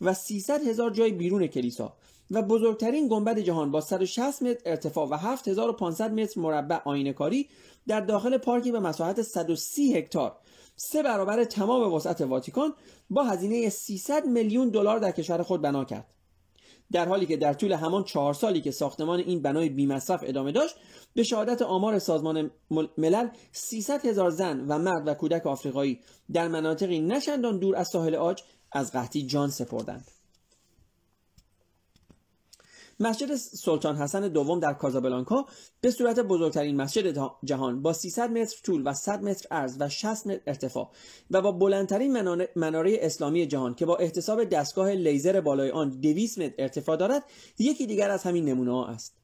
و 0.00 0.14
300 0.14 0.62
هزار 0.66 0.90
جای 0.90 1.12
بیرون 1.12 1.46
کلیسا 1.46 1.92
و 2.30 2.42
بزرگترین 2.42 3.08
گنبد 3.08 3.38
جهان 3.38 3.70
با 3.70 3.80
160 3.80 4.42
متر 4.42 4.60
ارتفاع 4.66 5.08
و 5.08 5.14
7500 5.14 6.12
متر 6.12 6.40
مربع 6.40 6.80
آینه 6.84 7.12
کاری 7.12 7.48
در 7.86 8.00
داخل 8.00 8.38
پارکی 8.38 8.72
به 8.72 8.80
مساحت 8.80 9.22
130 9.22 9.96
هکتار. 9.96 10.36
سه 10.76 11.02
برابر 11.02 11.44
تمام 11.44 11.94
وسعت 11.94 12.20
واتیکان 12.20 12.74
با 13.10 13.24
هزینه 13.24 13.68
300 13.68 14.26
میلیون 14.26 14.68
دلار 14.68 14.98
در 14.98 15.10
کشور 15.10 15.42
خود 15.42 15.62
بنا 15.62 15.84
کرد. 15.84 16.17
در 16.92 17.08
حالی 17.08 17.26
که 17.26 17.36
در 17.36 17.52
طول 17.52 17.72
همان 17.72 18.04
چهار 18.04 18.34
سالی 18.34 18.60
که 18.60 18.70
ساختمان 18.70 19.18
این 19.18 19.42
بنای 19.42 19.68
بیمصرف 19.68 20.24
ادامه 20.26 20.52
داشت 20.52 20.74
به 21.14 21.22
شهادت 21.22 21.62
آمار 21.62 21.98
سازمان 21.98 22.50
ملل 22.98 23.28
300 23.52 24.06
هزار 24.06 24.30
زن 24.30 24.60
و 24.68 24.78
مرد 24.78 25.02
و 25.08 25.14
کودک 25.14 25.46
آفریقایی 25.46 26.00
در 26.32 26.48
مناطقی 26.48 27.00
نچندان 27.00 27.58
دور 27.58 27.76
از 27.76 27.88
ساحل 27.88 28.14
آج 28.14 28.42
از 28.72 28.92
قحطی 28.92 29.26
جان 29.26 29.50
سپردند. 29.50 30.17
مسجد 33.00 33.34
سلطان 33.36 33.96
حسن 33.96 34.28
دوم 34.28 34.60
در 34.60 34.72
کازابلانکا 34.72 35.46
به 35.80 35.90
صورت 35.90 36.18
بزرگترین 36.20 36.76
مسجد 36.76 37.18
جهان 37.44 37.82
با 37.82 37.92
300 37.92 38.30
متر 38.30 38.56
طول 38.62 38.82
و 38.84 38.94
100 38.94 39.22
متر 39.22 39.48
عرض 39.50 39.76
و 39.80 39.88
60 39.88 40.26
متر 40.26 40.40
ارتفاع 40.46 40.90
و 41.30 41.42
با 41.42 41.52
بلندترین 41.52 42.46
مناره 42.56 42.98
اسلامی 43.00 43.46
جهان 43.46 43.74
که 43.74 43.86
با 43.86 43.96
احتساب 43.96 44.44
دستگاه 44.44 44.90
لیزر 44.90 45.40
بالای 45.40 45.70
آن 45.70 45.90
200 45.90 46.38
متر 46.38 46.54
ارتفاع 46.58 46.96
دارد 46.96 47.24
یکی 47.58 47.86
دیگر 47.86 48.10
از 48.10 48.22
همین 48.22 48.44
نمونه 48.44 48.72
ها 48.72 48.86
است. 48.86 49.14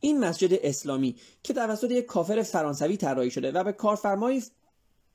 این 0.00 0.20
مسجد 0.20 0.58
اسلامی 0.62 1.16
که 1.42 1.54
توسط 1.54 1.90
یک 1.90 2.06
کافر 2.06 2.42
فرانسوی 2.42 2.96
طراحی 2.96 3.30
شده 3.30 3.52
و 3.52 3.64
به 3.64 3.72
کارفرمای 3.72 4.42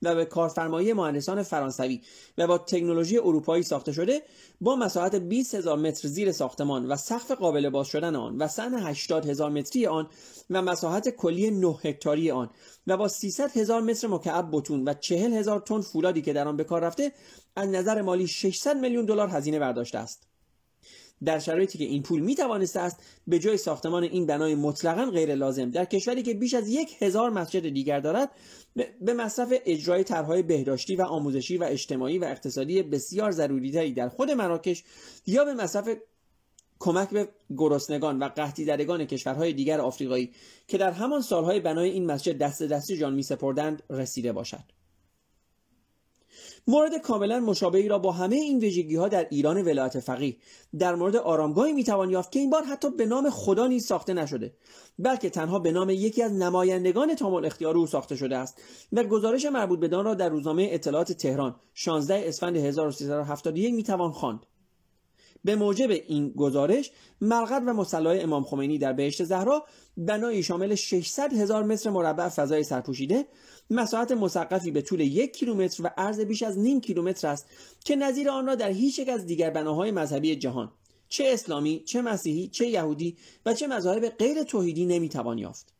و 0.02 0.16
به 0.16 0.26
کارفرمایی 0.26 0.94
مهندسان 0.94 1.44
فرانسوی 1.44 2.02
و 2.38 2.48
با 2.48 2.58
تکنولوژی 2.58 3.18
اروپایی 3.18 3.64
ساخته 3.64 3.92
شده 3.92 4.22
با 4.62 4.76
مساحت 4.76 5.16
20 5.16 5.56
هزار 5.56 5.78
متر 5.78 6.08
زیر 6.08 6.32
ساختمان 6.32 6.88
و 6.88 6.96
سقف 6.96 7.32
قابل 7.32 7.70
باز 7.70 7.88
شدن 7.88 8.16
آن 8.16 8.38
و 8.38 8.48
سن 8.48 8.74
80 8.74 9.30
هزار 9.30 9.50
متری 9.50 9.88
آن 9.88 10.08
و 10.50 10.62
مساحت 10.62 11.10
کلی 11.10 11.52
9 11.52 11.68
هکتاری 11.84 12.32
آن 12.32 12.50
و 12.88 12.98
با 12.98 13.08
300 13.08 13.58
هزار 13.58 13.82
متر 13.82 14.08
مکعب 14.08 14.50
بتون 14.52 14.88
و 14.88 14.94
40 14.94 15.34
هزار 15.34 15.60
تن 15.60 15.82
فولادی 15.82 16.22
که 16.22 16.34
در 16.34 16.48
آن 16.48 16.58
به 16.58 16.64
کار 16.64 16.82
رفته 16.82 17.12
از 17.56 17.70
نظر 17.70 18.02
مالی 18.02 18.28
600 18.28 18.78
میلیون 18.78 19.06
دلار 19.06 19.30
هزینه 19.30 19.60
برداشته 19.60 19.98
است. 19.98 20.28
در 21.26 21.40
شرایطی 21.40 21.78
که 21.78 21.84
این 21.84 22.04
پول 22.04 22.20
می 22.22 22.36
توانسته 22.36 22.80
است 22.80 22.98
به 23.28 23.40
جای 23.40 23.58
ساختمان 23.58 24.04
این 24.04 24.26
بنای 24.26 24.56
مطلقا 24.56 25.06
غیر 25.06 25.36
لازم. 25.36 25.70
در 25.70 25.86
کشوری 25.86 26.24
که 26.24 26.34
بیش 26.34 26.54
از 26.54 26.70
یک 26.70 27.02
هزار 27.02 27.30
مسجد 27.30 27.70
دیگر 27.70 28.00
دارد 28.00 28.32
به 29.02 29.14
مصرف 29.14 29.54
اجرای 29.66 30.04
طرحهای 30.04 30.44
بهداشتی 30.44 30.96
و 30.96 31.02
آموزشی 31.02 31.58
و 31.58 31.64
اجتماعی 31.64 32.18
و 32.18 32.24
اقتصادی 32.24 32.84
بسیار 32.84 33.32
ضروری 33.32 33.92
در 33.92 34.10
خود 34.10 34.32
مراکش 34.32 34.84
یا 35.28 35.46
به 35.46 35.54
مصرف 35.54 35.90
کمک 36.80 37.10
به 37.10 37.30
گرسنگان 37.58 38.20
و 38.20 38.28
قحطی 38.28 38.66
زدگان 38.66 39.06
کشورهای 39.06 39.54
دیگر 39.54 39.82
آفریقایی 39.82 40.32
که 40.68 40.78
در 40.78 40.92
همان 40.92 41.22
سالهای 41.22 41.60
بنای 41.60 41.90
این 41.90 42.06
مسجد 42.06 42.38
دست 42.38 42.64
دستی 42.64 42.98
جان 42.98 43.14
می 43.14 43.24
سپردند 43.24 43.84
رسیده 43.90 44.34
باشد. 44.34 44.77
مورد 46.70 46.98
کاملا 46.98 47.40
مشابهی 47.40 47.88
را 47.88 48.00
با 48.00 48.12
همه 48.12 48.36
این 48.36 48.60
ویژگی 48.60 48.96
ها 48.96 49.08
در 49.08 49.28
ایران 49.30 49.62
ولایت 49.62 50.00
فقیه. 50.00 50.36
در 50.80 50.96
مورد 50.96 51.16
آرامگاهی 51.16 51.74
می‌توان 51.74 52.10
یافت 52.10 52.32
که 52.32 52.40
این 52.40 52.50
بار 52.50 52.64
حتی 52.64 52.90
به 52.90 53.06
نام 53.06 53.30
خدا 53.30 53.68
نیز 53.68 53.86
ساخته 53.86 54.14
نشده 54.14 54.54
بلکه 55.00 55.30
تنها 55.30 55.60
به 55.60 55.72
نام 55.72 55.90
یکی 55.90 56.24
از 56.24 56.34
نمایندگان 56.34 57.16
تامل 57.16 57.46
اختیار 57.46 57.78
او 57.78 57.88
ساخته 57.88 58.16
شده 58.16 58.38
است 58.38 58.62
و 58.94 59.04
گزارش 59.04 59.46
مربوط 59.46 59.80
به 59.80 59.88
را 59.88 60.14
در 60.14 60.30
روزنامه 60.30 60.68
اطلاعات 60.72 61.12
تهران 61.12 61.56
16 61.74 62.24
اسفند 62.28 62.58
1371 62.58 63.74
می‌توان 63.74 64.12
خواند. 64.12 64.46
به 65.48 65.56
موجب 65.56 65.90
این 65.92 66.30
گزارش 66.30 66.92
مرقد 67.22 67.64
و 67.68 67.74
مسلای 67.74 68.20
امام 68.20 68.44
خمینی 68.44 68.78
در 68.78 68.94
بهشت 68.94 69.24
زهرا 69.24 69.66
بنایی 69.98 70.44
شامل 70.44 70.76
600 70.76 71.34
هزار 71.34 71.64
متر 71.64 71.90
مربع 71.90 72.30
فضای 72.30 72.64
سرپوشیده 72.64 73.26
مساحت 73.70 74.12
مسقفی 74.12 74.72
به 74.72 74.82
طول 74.82 75.00
یک 75.00 75.34
کیلومتر 75.38 75.84
و 75.84 75.90
عرض 75.98 76.20
بیش 76.20 76.44
از 76.44 76.60
نیم 76.60 76.82
کیلومتر 76.82 77.28
است 77.28 77.46
که 77.86 77.96
نظیر 77.96 78.30
آن 78.30 78.48
را 78.48 78.56
در 78.56 78.70
هیچ 78.70 79.00
یک 79.00 79.10
از 79.10 79.26
دیگر 79.26 79.50
بناهای 79.50 79.92
مذهبی 79.92 80.36
جهان 80.36 80.72
چه 81.10 81.24
اسلامی 81.28 81.84
چه 81.86 82.02
مسیحی 82.02 82.48
چه 82.48 82.68
یهودی 82.68 83.18
و 83.46 83.54
چه 83.54 83.68
مذاهب 83.68 84.10
غیر 84.10 84.44
توحیدی 84.44 84.86
نمی‌توان 84.86 85.38
یافت. 85.38 85.74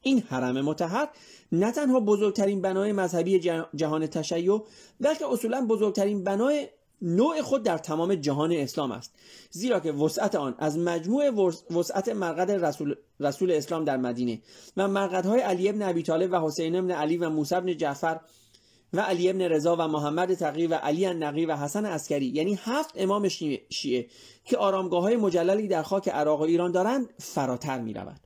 این 0.00 0.18
حرم 0.18 0.60
متحر 0.60 1.08
نه 1.52 1.72
تنها 1.72 2.00
بزرگترین 2.00 2.62
بنای 2.62 2.92
مذهبی 2.92 3.38
جهان 3.76 4.06
تشیع 4.06 4.62
بلکه 5.00 5.26
اصولا 5.32 5.66
بزرگترین 5.66 6.24
بنای 6.24 6.68
نوع 7.04 7.42
خود 7.42 7.62
در 7.62 7.78
تمام 7.78 8.14
جهان 8.14 8.52
اسلام 8.52 8.92
است 8.92 9.14
زیرا 9.50 9.80
که 9.80 9.92
وسعت 9.92 10.34
آن 10.34 10.54
از 10.58 10.78
مجموع 10.78 11.52
وسعت 11.70 12.08
مرقد 12.08 12.50
رسول, 12.50 12.94
رسول 13.20 13.50
اسلام 13.50 13.84
در 13.84 13.96
مدینه 13.96 14.40
و 14.76 14.88
مرقدهای 14.88 15.40
علی 15.40 15.68
ابن 15.68 15.82
ابی 15.82 16.02
طالب 16.02 16.32
و 16.32 16.40
حسین 16.40 16.76
ابن 16.76 16.90
علی 16.90 17.16
و 17.16 17.28
موسی 17.28 17.54
ابن 17.54 17.76
جعفر 17.76 18.20
و 18.92 19.00
علی 19.00 19.30
ابن 19.30 19.42
رضا 19.42 19.76
و 19.76 19.88
محمد 19.88 20.34
تقی 20.34 20.66
و 20.66 20.74
علی 20.74 21.06
النقی 21.06 21.46
و 21.46 21.56
حسن 21.56 21.86
عسکری 21.86 22.26
یعنی 22.26 22.58
هفت 22.62 22.94
امام 22.96 23.28
شیعه 23.70 24.06
که 24.44 24.56
آرامگاه 24.56 25.02
های 25.02 25.16
مجللی 25.16 25.68
در 25.68 25.82
خاک 25.82 26.08
عراق 26.08 26.40
و 26.40 26.42
ایران 26.42 26.72
دارند 26.72 27.08
فراتر 27.18 27.80
می 27.80 27.94
رود. 27.94 28.23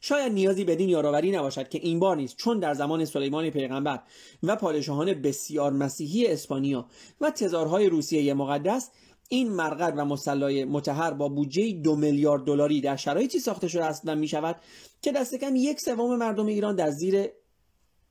شاید 0.00 0.32
نیازی 0.32 0.64
بدین 0.64 0.88
یاروری 0.88 1.30
نباشد 1.30 1.68
که 1.68 1.78
این 1.78 1.98
بار 1.98 2.16
نیست 2.16 2.36
چون 2.36 2.58
در 2.58 2.74
زمان 2.74 3.04
سلیمان 3.04 3.50
پیغمبر 3.50 4.02
و 4.42 4.56
پادشاهان 4.56 5.14
بسیار 5.14 5.72
مسیحی 5.72 6.26
اسپانیا 6.26 6.86
و 7.20 7.30
تزارهای 7.30 7.88
روسیه 7.88 8.34
مقدس 8.34 8.90
این 9.28 9.48
مرقد 9.48 9.94
و 9.96 10.04
مسلای 10.04 10.64
متحر 10.64 11.10
با 11.10 11.28
بودجه 11.28 11.72
دو 11.72 11.96
میلیارد 11.96 12.44
دلاری 12.44 12.80
در 12.80 12.96
شرایطی 12.96 13.38
ساخته 13.38 13.68
شده 13.68 13.84
است 13.84 14.02
و 14.04 14.14
می 14.14 14.28
شود 14.28 14.56
که 15.02 15.12
دست 15.12 15.34
کم 15.34 15.56
یک 15.56 15.80
سوم 15.80 16.16
مردم 16.16 16.46
ایران 16.46 16.76
در 16.76 16.90
زیر 16.90 17.28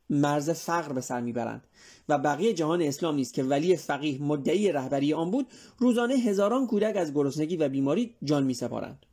مرز 0.10 0.50
فقر 0.50 0.94
به 0.94 1.02
سر 1.02 1.22
می‌برند 1.22 1.68
و 2.10 2.18
بقیه 2.18 2.54
جهان 2.54 2.82
اسلام 2.82 3.16
نیست 3.16 3.34
که 3.34 3.44
ولی 3.44 3.78
فقیه 3.78 4.22
مدعی 4.22 4.72
رهبری 4.72 5.14
آن 5.14 5.32
بود 5.32 5.48
روزانه 5.78 6.16
هزاران 6.16 6.68
کودک 6.68 6.96
از 6.98 7.14
گرسنگی 7.14 7.58
و 7.58 7.70
بیماری 7.70 8.16
جان 8.24 8.44
می 8.44 8.54
سپارند. 8.54 9.06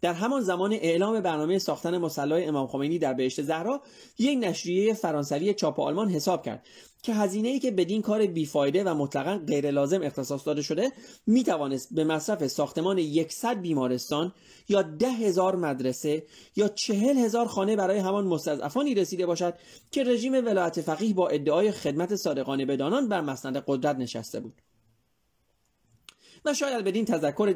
در 0.00 0.12
همان 0.12 0.40
زمان 0.40 0.72
اعلام 0.72 1.20
برنامه 1.20 1.58
ساختن 1.58 1.98
مصلای 1.98 2.44
امام 2.44 2.66
خمینی 2.66 2.98
در 2.98 3.14
بهشت 3.14 3.42
زهرا 3.42 3.82
یک 4.18 4.38
نشریه 4.38 4.94
فرانسوی 4.94 5.54
چاپ 5.54 5.80
آلمان 5.80 6.08
حساب 6.08 6.42
کرد 6.42 6.66
که 7.02 7.14
هزینه 7.14 7.48
ای 7.48 7.58
که 7.58 7.70
بدین 7.70 8.02
کار 8.02 8.26
بیفایده 8.26 8.84
و 8.84 8.94
مطلقا 8.94 9.40
غیر 9.46 9.70
لازم 9.70 10.02
اختصاص 10.02 10.46
داده 10.46 10.62
شده 10.62 10.92
می 11.26 11.44
توانست 11.44 11.94
به 11.94 12.04
مصرف 12.04 12.46
ساختمان 12.46 12.98
یکصد 12.98 13.60
بیمارستان 13.60 14.32
یا 14.68 14.82
ده 14.82 15.08
هزار 15.08 15.56
مدرسه 15.56 16.26
یا 16.56 16.68
چهل 16.68 17.18
هزار 17.18 17.46
خانه 17.46 17.76
برای 17.76 17.98
همان 17.98 18.24
مستضعفانی 18.24 18.94
رسیده 18.94 19.26
باشد 19.26 19.54
که 19.90 20.04
رژیم 20.04 20.32
ولایت 20.32 20.80
فقیه 20.80 21.14
با 21.14 21.28
ادعای 21.28 21.72
خدمت 21.72 22.16
صادقانه 22.16 22.66
بدانان 22.66 23.08
بر 23.08 23.20
مسند 23.20 23.64
قدرت 23.66 23.96
نشسته 23.96 24.40
بود. 24.40 24.62
و 26.44 26.54
شاید 26.54 26.84
بدین 26.84 27.04
تذکر 27.04 27.54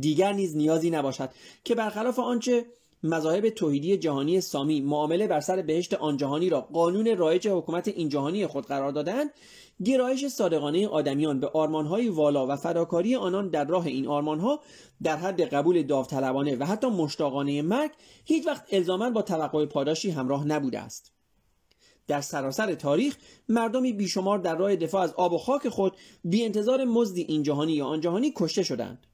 دیگر 0.00 0.32
نیز 0.32 0.56
نیازی 0.56 0.90
نباشد 0.90 1.30
که 1.64 1.74
برخلاف 1.74 2.18
آنچه 2.18 2.66
مذاهب 3.02 3.50
توحیدی 3.50 3.96
جهانی 3.96 4.40
سامی 4.40 4.80
معامله 4.80 5.26
بر 5.26 5.40
سر 5.40 5.62
بهشت 5.62 5.94
آن 5.94 6.16
جهانی 6.16 6.50
را 6.50 6.60
قانون 6.60 7.16
رایج 7.16 7.48
حکومت 7.48 7.88
این 7.88 8.08
جهانی 8.08 8.46
خود 8.46 8.66
قرار 8.66 8.92
دادند 8.92 9.30
گرایش 9.84 10.26
صادقانه 10.26 10.88
آدمیان 10.88 11.40
به 11.40 11.48
آرمانهای 11.48 12.08
والا 12.08 12.46
و 12.46 12.56
فداکاری 12.56 13.16
آنان 13.16 13.48
در 13.48 13.64
راه 13.64 13.86
این 13.86 14.06
آرمانها 14.06 14.60
در 15.02 15.16
حد 15.16 15.40
قبول 15.40 15.82
داوطلبانه 15.82 16.56
و 16.56 16.64
حتی 16.64 16.86
مشتاقانه 16.86 17.62
مرگ 17.62 17.90
هیچ 18.24 18.46
وقت 18.46 18.64
الزاما 18.72 19.10
با 19.10 19.22
توقع 19.22 19.66
پاداشی 19.66 20.10
همراه 20.10 20.46
نبوده 20.46 20.78
است. 20.78 21.12
در 22.06 22.20
سراسر 22.20 22.74
تاریخ 22.74 23.16
مردمی 23.48 23.92
بیشمار 23.92 24.38
در 24.38 24.56
راه 24.56 24.76
دفاع 24.76 25.02
از 25.02 25.12
آب 25.12 25.32
و 25.32 25.38
خاک 25.38 25.68
خود 25.68 25.96
بی 26.24 26.44
انتظار 26.44 26.84
مزدی 26.84 27.22
این 27.22 27.42
جهانی 27.42 27.72
یا 27.72 27.86
آن 27.86 28.00
جهانی 28.00 28.32
کشته 28.36 28.62
شدند. 28.62 29.06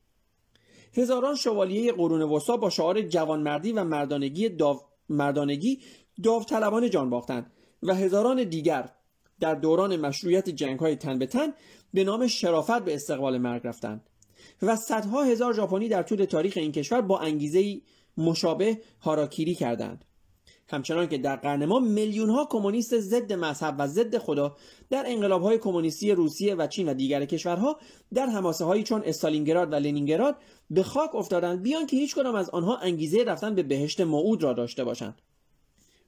هزاران 0.96 1.34
شوالیه 1.34 1.92
قرون 1.92 2.22
وسطا 2.22 2.56
با 2.56 2.70
شعار 2.70 3.02
جوانمردی 3.02 3.72
و 3.72 3.84
مردانگی 3.84 4.48
داو... 4.48 4.80
مردانگی 5.08 5.80
داوطلبانه 6.22 6.88
جان 6.88 7.10
باختند 7.10 7.52
و 7.82 7.94
هزاران 7.94 8.44
دیگر 8.44 8.90
در 9.40 9.54
دوران 9.54 9.96
مشروعیت 9.96 10.50
جنگ 10.50 10.78
های 10.80 10.96
تن 10.96 11.18
به 11.18 11.26
تن 11.26 11.52
به 11.94 12.04
نام 12.04 12.26
شرافت 12.26 12.84
به 12.84 12.94
استقبال 12.94 13.38
مرگ 13.38 13.66
رفتند 13.66 14.10
و 14.62 14.76
صدها 14.76 15.22
هزار 15.22 15.52
ژاپنی 15.52 15.88
در 15.88 16.02
طول 16.02 16.24
تاریخ 16.24 16.56
این 16.56 16.72
کشور 16.72 17.00
با 17.00 17.18
انگیزه 17.18 17.80
مشابه 18.16 18.80
هاراکیری 19.00 19.54
کردند. 19.54 20.04
همچنان 20.68 21.08
که 21.08 21.18
در 21.18 21.36
قرن 21.36 21.64
ما 21.64 21.78
میلیون 21.78 22.30
ها 22.30 22.46
کمونیست 22.50 22.98
ضد 22.98 23.32
مذهب 23.32 23.74
و 23.78 23.86
ضد 23.86 24.18
خدا 24.18 24.56
در 24.90 25.04
انقلاب 25.06 25.42
های 25.42 25.58
کمونیستی 25.58 26.12
روسیه 26.12 26.54
و 26.54 26.66
چین 26.66 26.88
و 26.88 26.94
دیگر 26.94 27.24
کشورها 27.24 27.78
در 28.14 28.26
حماسه 28.26 28.64
هایی 28.64 28.82
چون 28.82 29.02
استالینگراد 29.04 29.72
و 29.72 29.74
لنینگراد 29.74 30.36
به 30.70 30.82
خاک 30.82 31.14
افتادند 31.14 31.62
بیان 31.62 31.86
که 31.86 31.96
هیچ 31.96 32.14
کدام 32.14 32.34
از 32.34 32.50
آنها 32.50 32.76
انگیزه 32.76 33.24
رفتن 33.24 33.54
به 33.54 33.62
بهشت 33.62 34.00
موعود 34.00 34.42
را 34.42 34.52
داشته 34.52 34.84
باشند. 34.84 35.22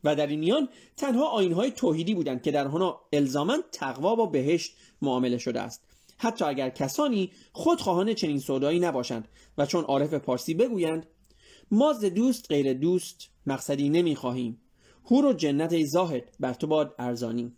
و 0.05 0.17
در 0.17 0.27
این 0.27 0.41
میان 0.41 0.69
تنها 0.97 1.31
های 1.31 1.71
توحیدی 1.71 2.15
بودند 2.15 2.43
که 2.43 2.51
در 2.51 2.65
آنها 2.65 3.09
الزاما 3.13 3.59
تقوا 3.73 4.15
با 4.15 4.27
بهشت 4.27 4.77
معامله 5.03 5.39
شده 5.39 5.61
است. 5.61 5.83
حتی 6.19 6.45
اگر 6.45 6.71
کسانی 6.71 7.33
خودخواهان 7.53 8.15
چنین 8.15 8.39
سودایی 8.39 8.81
نباشند 8.81 9.29
و 9.59 9.67
چون 9.67 9.85
عارف 9.85 10.15
پارسی 10.15 10.55
بگویند 10.55 11.07
ما 11.71 11.93
ز 11.93 12.05
دوست 12.05 12.47
غیر 12.49 12.73
دوست 12.73 13.29
مقصدی 13.47 13.89
نمی‌خواهیم. 13.89 14.61
هور 15.11 15.27
و 15.27 15.33
جنت 15.33 15.73
ای 15.73 15.87
زاهد 15.87 16.37
بر 16.41 16.55
تو 16.55 16.67
باد 16.67 16.95
ارزانی 16.99 17.53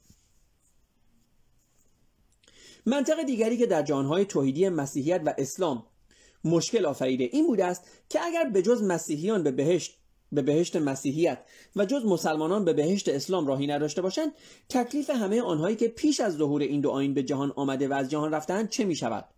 منطق 2.87 3.23
دیگری 3.23 3.57
که 3.59 3.66
در 3.66 3.83
جانهای 3.83 4.25
توحیدی 4.25 4.68
مسیحیت 4.68 5.23
و 5.27 5.35
اسلام 5.38 5.87
مشکل 6.44 6.87
آفریده 6.87 7.25
این 7.25 7.47
بوده 7.47 7.64
است 7.64 7.83
که 8.09 8.25
اگر 8.25 8.44
به 8.44 8.62
جز 8.62 8.83
مسیحیان 8.83 9.42
به 9.42 9.51
بهشت 9.51 9.99
به 10.33 10.42
بهشت 10.42 10.77
مسیحیت 10.77 11.44
و 11.77 11.85
جز 11.85 12.05
مسلمانان 12.05 12.64
به 12.64 12.73
بهشت 12.73 13.09
اسلام 13.09 13.47
راهی 13.47 13.66
نداشته 13.66 14.03
باشند 14.03 14.33
تکلیف 14.68 15.11
همه 15.11 15.42
آنهایی 15.42 15.77
که 15.77 15.88
پیش 15.88 16.21
از 16.21 16.37
ظهور 16.37 16.62
این 16.62 16.81
دو 16.81 16.90
آین 16.90 17.14
به 17.14 17.23
جهان 17.23 17.53
آمده 17.57 17.88
و 17.88 17.92
از 17.92 18.11
جهان 18.11 18.33
رفتند 18.33 18.68
چه 18.68 18.85
می 18.85 18.97
شود 18.97 19.29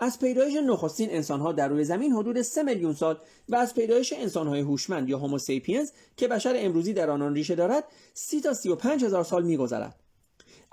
از 0.00 0.18
پیدایش 0.18 0.54
نخستین 0.66 1.10
انسانها 1.10 1.52
در 1.52 1.68
روی 1.68 1.84
زمین 1.84 2.12
حدود 2.12 2.42
سه 2.42 2.62
میلیون 2.62 2.94
سال 2.94 3.18
و 3.48 3.56
از 3.56 3.74
پیدایش 3.74 4.12
انسانهای 4.12 4.60
هوشمند 4.60 5.08
یا 5.08 5.18
هوموسیپینز 5.18 5.90
که 6.16 6.28
بشر 6.28 6.54
امروزی 6.56 6.92
در 6.92 7.10
آنان 7.10 7.34
ریشه 7.34 7.54
دارد 7.54 7.84
سی 8.14 8.40
تا 8.40 8.54
سی 8.54 8.68
و 8.68 8.76
پنج 8.76 9.04
هزار 9.04 9.24
سال 9.24 9.42
میگذرد. 9.42 10.00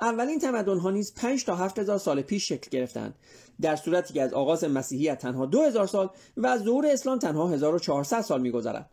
اولین 0.02 0.40
تمدن 0.40 0.78
ها 0.78 0.92
نیز 0.92 1.14
5 1.14 1.46
تا 1.46 1.56
7 1.56 1.80
هزار 1.80 1.98
سال 1.98 2.22
پیش 2.22 2.48
شکل 2.48 2.70
گرفتند. 2.70 3.16
در 3.62 3.76
صورتی 3.76 4.14
که 4.14 4.22
از 4.22 4.34
آغاز 4.34 4.64
مسیحیت 4.64 5.18
تنها 5.18 5.46
2000 5.46 5.88
سال 5.88 6.10
و 6.38 6.48
از 6.48 6.62
ظهور 6.62 6.86
اسلام 6.88 7.20
تنها 7.20 7.50
1400 7.50 8.22
سال 8.22 8.42
میگذرد. 8.42 8.90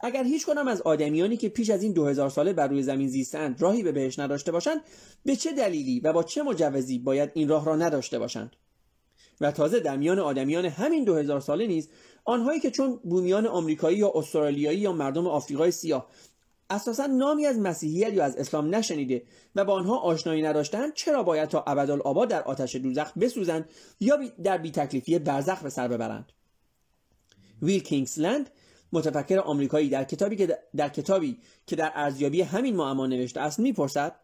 اگر 0.00 0.24
هیچ 0.24 0.46
کنم 0.46 0.68
از 0.68 0.82
آدمیانی 0.82 1.36
که 1.36 1.48
پیش 1.48 1.70
از 1.70 1.82
این 1.82 1.92
2000 1.92 2.30
ساله 2.30 2.52
بر 2.52 2.68
روی 2.68 2.82
زمین 2.82 3.08
زیستند 3.08 3.62
راهی 3.62 3.82
به 3.82 3.92
بهش 3.92 4.18
نداشته 4.18 4.52
باشند 4.52 4.80
به 5.24 5.36
چه 5.36 5.52
دلیلی 5.52 6.00
و 6.00 6.12
با 6.12 6.22
چه 6.22 6.42
مجوزی 6.42 6.98
باید 6.98 7.30
این 7.34 7.48
راه 7.48 7.66
را 7.66 7.76
نداشته 7.76 8.18
باشند؟ 8.18 8.56
و 9.44 9.50
تازه 9.50 9.80
در 9.80 9.96
میان 9.96 10.18
آدمیان 10.18 10.64
همین 10.64 11.04
2000 11.04 11.40
ساله 11.40 11.66
نیز 11.66 11.88
آنهایی 12.24 12.60
که 12.60 12.70
چون 12.70 13.00
بومیان 13.04 13.46
آمریکایی 13.46 13.98
یا 13.98 14.12
استرالیایی 14.14 14.78
یا 14.78 14.92
مردم 14.92 15.26
آفریقای 15.26 15.70
سیاه 15.70 16.08
اساسا 16.70 17.06
نامی 17.06 17.46
از 17.46 17.58
مسیحیت 17.58 18.12
یا 18.12 18.24
از 18.24 18.36
اسلام 18.36 18.74
نشنیده 18.74 19.22
و 19.54 19.64
با 19.64 19.72
آنها 19.72 19.98
آشنایی 19.98 20.42
نداشتند 20.42 20.94
چرا 20.94 21.22
باید 21.22 21.48
تا 21.48 21.64
ابدالآباد 21.66 22.28
در 22.28 22.42
آتش 22.42 22.76
دوزخ 22.76 23.18
بسوزند 23.18 23.68
یا 24.00 24.18
در 24.42 24.58
بیتکلیفی 24.58 25.18
برزخ 25.18 25.62
به 25.62 25.70
سر 25.70 25.88
ببرند؟ 25.88 26.32
ویل 27.62 27.82
کینگسلند 27.82 28.50
متفکر 28.92 29.38
آمریکایی 29.38 29.88
در 29.88 30.04
کتابی 30.04 30.36
که 30.36 30.58
در 30.76 30.88
کتابی 30.88 31.38
که 31.66 31.76
در 31.76 31.92
ارزیابی 31.94 32.42
همین 32.42 32.76
معما 32.76 33.06
نوشته 33.06 33.40
است 33.40 33.58
می‌پرسد 33.58 34.16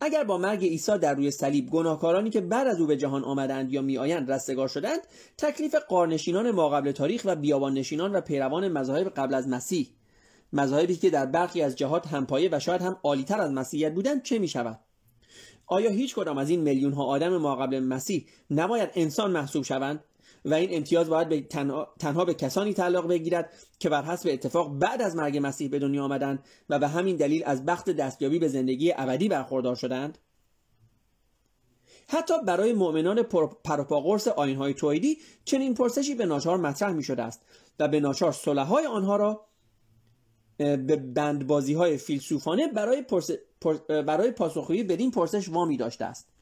اگر 0.00 0.24
با 0.24 0.38
مرگ 0.38 0.64
عیسی 0.64 0.98
در 0.98 1.14
روی 1.14 1.30
صلیب 1.30 1.70
گناهکارانی 1.70 2.30
که 2.30 2.40
بعد 2.40 2.66
از 2.66 2.80
او 2.80 2.86
به 2.86 2.96
جهان 2.96 3.24
آمدند 3.24 3.72
یا 3.72 3.82
میآیند 3.82 4.32
رستگار 4.32 4.68
شدند 4.68 5.00
تکلیف 5.38 5.74
قارنشینان 5.74 6.50
ماقبل 6.50 6.92
تاریخ 6.92 7.22
و 7.24 7.36
بیابان 7.36 7.74
نشینان 7.74 8.12
و 8.12 8.20
پیروان 8.20 8.68
مذاهب 8.68 9.08
قبل 9.08 9.34
از 9.34 9.48
مسیح 9.48 9.88
مذاهبی 10.52 10.96
که 10.96 11.10
در 11.10 11.26
برخی 11.26 11.62
از 11.62 11.76
جهات 11.76 12.06
همپایه 12.06 12.48
و 12.52 12.58
شاید 12.58 12.82
هم 12.82 12.96
عالیتر 13.02 13.40
از 13.40 13.52
مسیحیت 13.52 13.94
بودند 13.94 14.22
چه 14.22 14.38
می 14.38 14.48
شود؟ 14.48 14.80
آیا 15.66 15.90
هیچ 15.90 16.14
کدام 16.14 16.38
از 16.38 16.50
این 16.50 16.60
میلیون 16.60 16.92
ها 16.92 17.04
آدم 17.04 17.36
ماقبل 17.36 17.80
مسیح 17.80 18.26
نباید 18.50 18.90
انسان 18.94 19.30
محسوب 19.30 19.64
شوند 19.64 20.04
و 20.44 20.54
این 20.54 20.68
امتیاز 20.72 21.08
باید 21.08 21.28
به 21.28 21.40
تنها, 21.98 22.24
به 22.24 22.34
کسانی 22.34 22.74
تعلق 22.74 23.08
بگیرد 23.08 23.52
که 23.78 23.88
بر 23.88 24.02
حسب 24.02 24.28
اتفاق 24.32 24.78
بعد 24.78 25.02
از 25.02 25.16
مرگ 25.16 25.38
مسیح 25.42 25.68
به 25.68 25.78
دنیا 25.78 26.04
آمدند 26.04 26.44
و 26.68 26.78
به 26.78 26.88
همین 26.88 27.16
دلیل 27.16 27.42
از 27.46 27.64
بخت 27.64 27.90
دستیابی 27.90 28.38
به 28.38 28.48
زندگی 28.48 28.92
ابدی 28.96 29.28
برخوردار 29.28 29.74
شدند. 29.74 30.18
حتی 32.08 32.34
برای 32.46 32.72
مؤمنان 32.72 33.22
پروپاگورس 33.64 34.28
آینهای 34.28 34.74
توحیدی 34.74 35.18
چنین 35.44 35.74
پرسشی 35.74 36.14
به 36.14 36.26
ناچار 36.26 36.56
مطرح 36.56 36.92
می 36.92 37.02
شده 37.02 37.22
است 37.22 37.42
و 37.78 37.88
به 37.88 38.00
ناچار 38.00 38.32
صلحای 38.32 38.86
آنها 38.86 39.16
را 39.16 39.46
به 40.58 40.96
بندبازی 40.96 41.74
های 41.74 41.96
فیلسوفانه 41.96 42.68
برای, 42.68 43.04
برای 43.88 44.30
پاسخگویی 44.30 44.82
بدین 44.82 45.10
پرسش 45.10 45.48
وامی 45.48 45.76
داشته 45.76 46.04
است. 46.04 46.33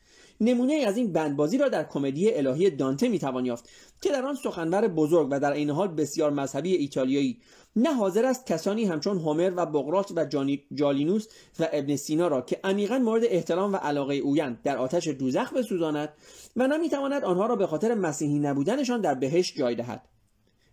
نمونه 0.43 0.75
از 0.75 0.97
این 0.97 1.13
بندبازی 1.13 1.59
را 1.59 1.69
در 1.69 1.85
کمدی 1.85 2.35
الهی 2.35 2.71
دانته 2.71 3.09
می‌توان 3.09 3.47
یافت 3.47 3.69
که 4.01 4.11
در 4.11 4.27
آن 4.27 4.35
سخنور 4.35 4.89
بزرگ 4.89 5.29
و 5.31 5.41
در 5.41 5.53
این 5.53 5.71
حال 5.71 5.89
بسیار 5.89 6.31
مذهبی 6.31 6.75
ایتالیایی. 6.75 7.41
نه 7.77 7.95
حاضر 7.95 8.25
است 8.25 8.47
کسانی 8.47 8.85
همچون 8.85 9.19
هومر 9.19 9.53
و 9.57 9.67
بغرات 9.67 10.13
و 10.17 10.27
جالینوس 10.75 11.27
و 11.61 11.69
ابن 11.73 11.97
سینا 11.97 12.29
را 12.29 12.41
که 12.41 12.61
عمیقا 12.65 12.99
مورد 12.99 13.23
احترام 13.25 13.73
و 13.73 13.77
علاقه 13.77 14.15
اویند 14.15 14.63
در 14.63 14.79
آتش 14.79 15.09
دوزخ 15.09 15.53
بسوزاند 15.53 16.09
و 16.57 16.67
نمی‌تواند 16.67 17.25
آنها 17.25 17.47
را 17.47 17.57
به 17.57 17.67
خاطر 17.67 17.95
مسیحی 17.95 18.39
نبودنشان 18.39 19.01
در 19.01 19.15
بهشت 19.15 19.57
جای 19.57 19.75
دهد. 19.75 20.09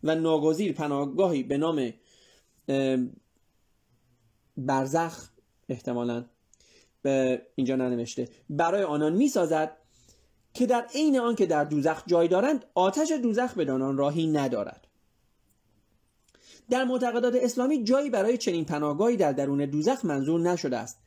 و 0.04 0.16
ناگزیر 0.16 0.74
پناهگاهی 0.74 1.44
به 1.44 1.58
نام 1.58 1.94
برزخ 4.58 5.30
احتمالا 5.70 6.26
اینجا 7.56 7.76
ننوشته. 7.76 8.30
برای 8.50 8.84
آنان 8.84 9.14
می‌سازد 9.14 9.78
که 10.54 10.66
در 10.66 10.86
عین 10.96 11.20
آن 11.20 11.36
که 11.36 11.46
در 11.46 11.64
دوزخ 11.64 12.04
جای 12.08 12.28
دارند 12.28 12.66
آتش 12.76 13.12
دوزخ 13.12 13.54
به 13.54 13.64
راهی 13.66 14.28
ندارد. 14.28 14.88
در 16.70 16.84
معتقدات 16.84 17.36
اسلامی 17.36 17.84
جایی 17.84 18.10
برای 18.10 18.38
چنین 18.38 18.66
پناهگاهی 18.66 19.18
در 19.18 19.32
درون 19.32 19.66
دوزخ 19.66 20.06
منظور 20.06 20.42
نشده 20.42 20.78
است 20.78 20.98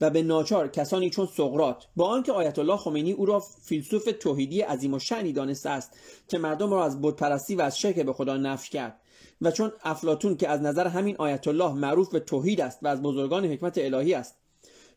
و 0.00 0.10
به 0.10 0.22
ناچار 0.22 0.68
کسانی 0.68 1.10
چون 1.10 1.26
سقرات 1.26 1.86
با 1.96 2.08
آنکه 2.08 2.32
آیت 2.32 2.58
الله 2.58 2.76
خمینی 2.76 3.12
او 3.12 3.26
را 3.26 3.40
فیلسوف 3.40 4.08
توحیدی 4.20 4.60
عظیم 4.60 4.94
و 4.94 4.98
شعنی 4.98 5.32
دانسته 5.32 5.70
است 5.70 5.98
که 6.28 6.38
مردم 6.38 6.70
را 6.70 6.84
از 6.84 7.02
بتپرستی 7.02 7.54
و 7.54 7.60
از 7.60 7.78
شرک 7.78 8.00
به 8.00 8.12
خدا 8.12 8.36
نفی 8.36 8.70
کرد 8.70 9.00
و 9.42 9.50
چون 9.50 9.72
افلاتون 9.84 10.36
که 10.36 10.48
از 10.48 10.62
نظر 10.62 10.86
همین 10.86 11.16
آیت 11.18 11.48
الله 11.48 11.72
معروف 11.72 12.12
به 12.12 12.20
توحید 12.20 12.60
است 12.60 12.78
و 12.82 12.88
از 12.88 13.02
بزرگان 13.02 13.44
حکمت 13.44 13.78
الهی 13.78 14.14
است 14.14 14.34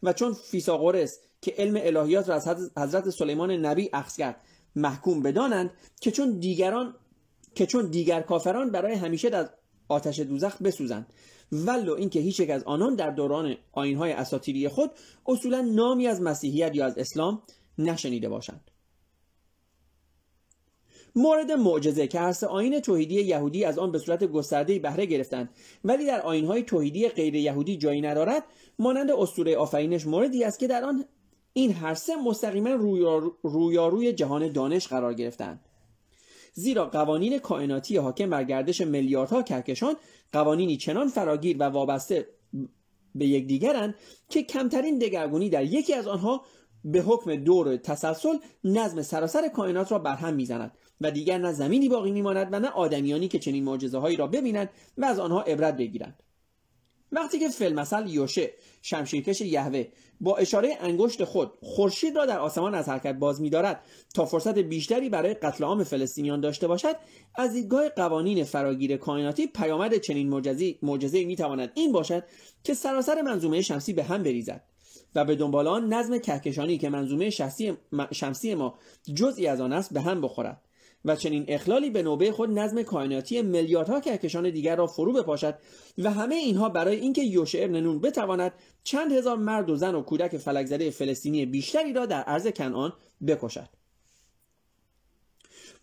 و 0.03 0.13
چون 0.13 0.33
فیساغورس 0.33 1.19
که 1.41 1.53
علم 1.57 1.77
الهیات 1.77 2.29
را 2.29 2.35
از 2.35 2.47
حضرت 2.77 3.09
سلیمان 3.09 3.51
نبی 3.51 3.89
اخذ 3.93 4.15
کرد 4.15 4.41
محکوم 4.75 5.21
بدانند 5.21 5.71
که 6.01 6.11
چون 6.11 6.39
دیگران 6.39 6.95
که 7.55 7.65
چون 7.65 7.89
دیگر 7.89 8.21
کافران 8.21 8.71
برای 8.71 8.93
همیشه 8.93 9.29
در 9.29 9.49
آتش 9.87 10.19
دوزخ 10.19 10.61
بسوزند. 10.61 11.13
ولو 11.51 11.93
اینکه 11.93 12.19
هیچ 12.19 12.39
یک 12.39 12.49
از 12.49 12.63
آنان 12.63 12.95
در 12.95 13.09
دوران 13.09 13.55
آینهای 13.71 14.11
اساطیری 14.11 14.67
خود 14.67 14.91
اصولا 15.25 15.61
نامی 15.61 16.07
از 16.07 16.21
مسیحیت 16.21 16.75
یا 16.75 16.85
از 16.85 16.97
اسلام 16.97 17.41
نشنیده 17.77 18.29
باشند. 18.29 18.70
مورد 21.15 21.51
معجزه 21.51 22.07
که 22.07 22.19
هر 22.19 22.35
آین 22.49 22.79
توحیدی 22.79 23.21
یهودی 23.21 23.65
از 23.65 23.79
آن 23.79 23.91
به 23.91 23.99
صورت 23.99 24.23
گسترده 24.23 24.79
بهره 24.79 25.05
گرفتند 25.05 25.49
ولی 25.83 26.05
در 26.05 26.21
آینهای 26.21 26.63
توحیدی 26.63 27.09
غیر 27.09 27.35
یهودی 27.35 27.77
جایی 27.77 28.01
ندارد 28.01 28.43
مانند 28.79 29.11
اسطوره 29.11 29.57
آفرینش 29.57 30.07
موردی 30.07 30.43
است 30.43 30.59
که 30.59 30.67
در 30.67 30.83
آن 30.83 31.05
این 31.53 31.73
هر 31.73 31.93
سه 31.93 32.15
مستقیما 32.15 32.69
رویاروی 33.43 34.13
جهان 34.13 34.51
دانش 34.51 34.87
قرار 34.87 35.13
گرفتند. 35.13 35.59
زیرا 36.53 36.85
قوانین 36.85 37.39
کائناتی 37.39 37.97
حاکم 37.97 38.29
بر 38.29 38.43
گردش 38.43 38.81
میلیاردها 38.81 39.41
کهکشان 39.41 39.95
قوانینی 40.33 40.77
چنان 40.77 41.07
فراگیر 41.07 41.57
و 41.59 41.63
وابسته 41.63 42.27
به 43.15 43.27
یکدیگرند 43.27 43.95
که 44.29 44.43
کمترین 44.43 44.99
دگرگونی 44.99 45.49
در 45.49 45.63
یکی 45.63 45.93
از 45.93 46.07
آنها 46.07 46.45
به 46.85 47.01
حکم 47.01 47.35
دور 47.35 47.77
تسلسل 47.77 48.37
نظم 48.63 49.01
سراسر 49.01 49.47
کائنات 49.47 49.91
را 49.91 49.99
برهم 49.99 50.33
می‌زند. 50.33 50.71
و 51.01 51.11
دیگر 51.11 51.37
نه 51.37 51.51
زمینی 51.51 51.89
باقی 51.89 52.11
میماند 52.11 52.47
و 52.51 52.59
نه 52.59 52.69
آدمیانی 52.69 53.27
که 53.27 53.39
چنین 53.39 53.63
معجزه 53.63 53.97
هایی 53.97 54.17
را 54.17 54.27
ببینند 54.27 54.69
و 54.97 55.05
از 55.05 55.19
آنها 55.19 55.41
عبرت 55.41 55.77
بگیرند. 55.77 56.23
وقتی 57.11 57.39
که 57.39 57.49
فیلمسل 57.49 58.09
یوشه 58.09 58.51
شمشیرکش 58.81 59.41
یهوه 59.41 59.87
با 60.21 60.37
اشاره 60.37 60.77
انگشت 60.81 61.23
خود 61.23 61.51
خورشید 61.61 62.15
را 62.15 62.25
در 62.25 62.39
آسمان 62.39 62.75
از 62.75 62.89
حرکت 62.89 63.15
باز 63.15 63.41
می‌دارد 63.41 63.83
تا 64.13 64.25
فرصت 64.25 64.57
بیشتری 64.57 65.09
برای 65.09 65.33
قتل 65.33 65.63
عام 65.63 65.83
فلسطینیان 65.83 66.41
داشته 66.41 66.67
باشد 66.67 66.95
از 67.35 67.53
دیدگاه 67.53 67.89
قوانین 67.89 68.43
فراگیر 68.43 68.97
کائناتی 68.97 69.47
پیامد 69.47 69.97
چنین 69.97 70.29
معجزه 70.81 71.25
می‌تواند 71.25 71.71
این 71.75 71.91
باشد 71.91 72.23
که 72.63 72.73
سراسر 72.73 73.21
منظومه 73.21 73.61
شمسی 73.61 73.93
به 73.93 74.03
هم 74.03 74.23
بریزد 74.23 74.63
و 75.15 75.25
به 75.25 75.35
دنبال 75.35 75.67
آن 75.67 75.93
نظم 75.93 76.17
کهکشانی 76.17 76.77
که 76.77 76.89
منظومه 76.89 77.29
شمسی 78.11 78.55
ما 78.55 78.79
جزئی 79.15 79.47
از 79.47 79.61
آن 79.61 79.73
است 79.73 79.93
به 79.93 80.01
هم 80.01 80.21
بخورد. 80.21 80.61
و 81.05 81.15
چنین 81.15 81.45
اخلالی 81.47 81.89
به 81.89 82.03
نوبه 82.03 82.31
خود 82.31 82.59
نظم 82.59 82.83
کائناتی 82.83 83.41
میلیاردها 83.41 83.99
کهکشان 83.99 84.49
دیگر 84.49 84.75
را 84.75 84.87
فرو 84.87 85.13
بپاشد 85.13 85.55
و 85.97 86.11
همه 86.11 86.35
اینها 86.35 86.69
برای 86.69 86.95
اینکه 86.95 87.23
یوشع 87.23 87.59
ابن 87.63 87.79
نون 87.79 87.99
بتواند 87.99 88.53
چند 88.83 89.11
هزار 89.11 89.37
مرد 89.37 89.69
و 89.69 89.75
زن 89.75 89.95
و 89.95 90.01
کودک 90.01 90.37
فلکزده 90.37 90.89
فلسطینی 90.89 91.45
بیشتری 91.45 91.93
را 91.93 92.05
در 92.05 92.21
عرض 92.21 92.47
کنعان 92.47 92.93
بکشد. 93.27 93.69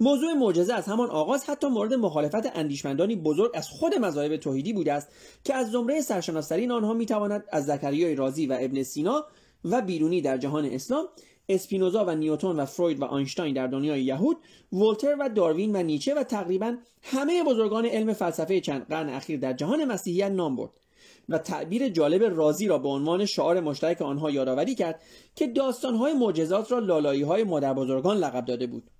موضوع 0.00 0.32
معجزه 0.32 0.74
از 0.74 0.86
همان 0.86 1.10
آغاز 1.10 1.44
حتی 1.44 1.66
مورد 1.66 1.94
مخالفت 1.94 2.56
اندیشمندانی 2.56 3.16
بزرگ 3.16 3.50
از 3.54 3.68
خود 3.68 3.94
مذاهب 3.94 4.36
توحیدی 4.36 4.72
بوده 4.72 4.92
است 4.92 5.08
که 5.44 5.54
از 5.54 5.70
زمره 5.70 6.00
سرشناسترین 6.00 6.70
آنها 6.70 6.92
می‌تواند 6.92 7.44
از 7.52 7.66
زکریای 7.66 8.14
رازی 8.14 8.46
و 8.46 8.56
ابن 8.60 8.82
سینا 8.82 9.26
و 9.64 9.82
بیرونی 9.82 10.20
در 10.20 10.38
جهان 10.38 10.64
اسلام 10.64 11.04
اسپینوزا 11.48 12.04
و 12.04 12.10
نیوتون 12.14 12.56
و 12.56 12.64
فروید 12.64 13.00
و 13.00 13.04
آینشتاین 13.04 13.54
در 13.54 13.66
دنیای 13.66 14.02
یهود 14.02 14.36
ولتر 14.72 15.16
و 15.20 15.28
داروین 15.28 15.76
و 15.76 15.82
نیچه 15.82 16.14
و 16.14 16.22
تقریبا 16.22 16.76
همه 17.02 17.44
بزرگان 17.44 17.86
علم 17.86 18.12
فلسفه 18.12 18.60
چند 18.60 18.86
قرن 18.88 19.08
اخیر 19.08 19.40
در 19.40 19.52
جهان 19.52 19.84
مسیحیت 19.84 20.30
نام 20.30 20.56
برد 20.56 20.80
و 21.28 21.38
تعبیر 21.38 21.88
جالب 21.88 22.36
رازی 22.36 22.66
را 22.66 22.78
به 22.78 22.88
عنوان 22.88 23.24
شعار 23.24 23.60
مشترک 23.60 24.02
آنها 24.02 24.30
یادآوری 24.30 24.74
کرد 24.74 25.02
که 25.34 25.46
داستانهای 25.46 26.12
معجزات 26.12 26.72
را 26.72 26.78
لالایی 26.78 27.22
های 27.22 27.44
مادر 27.44 27.74
بزرگان 27.74 28.16
لقب 28.16 28.44
داده 28.44 28.66
بود. 28.66 28.90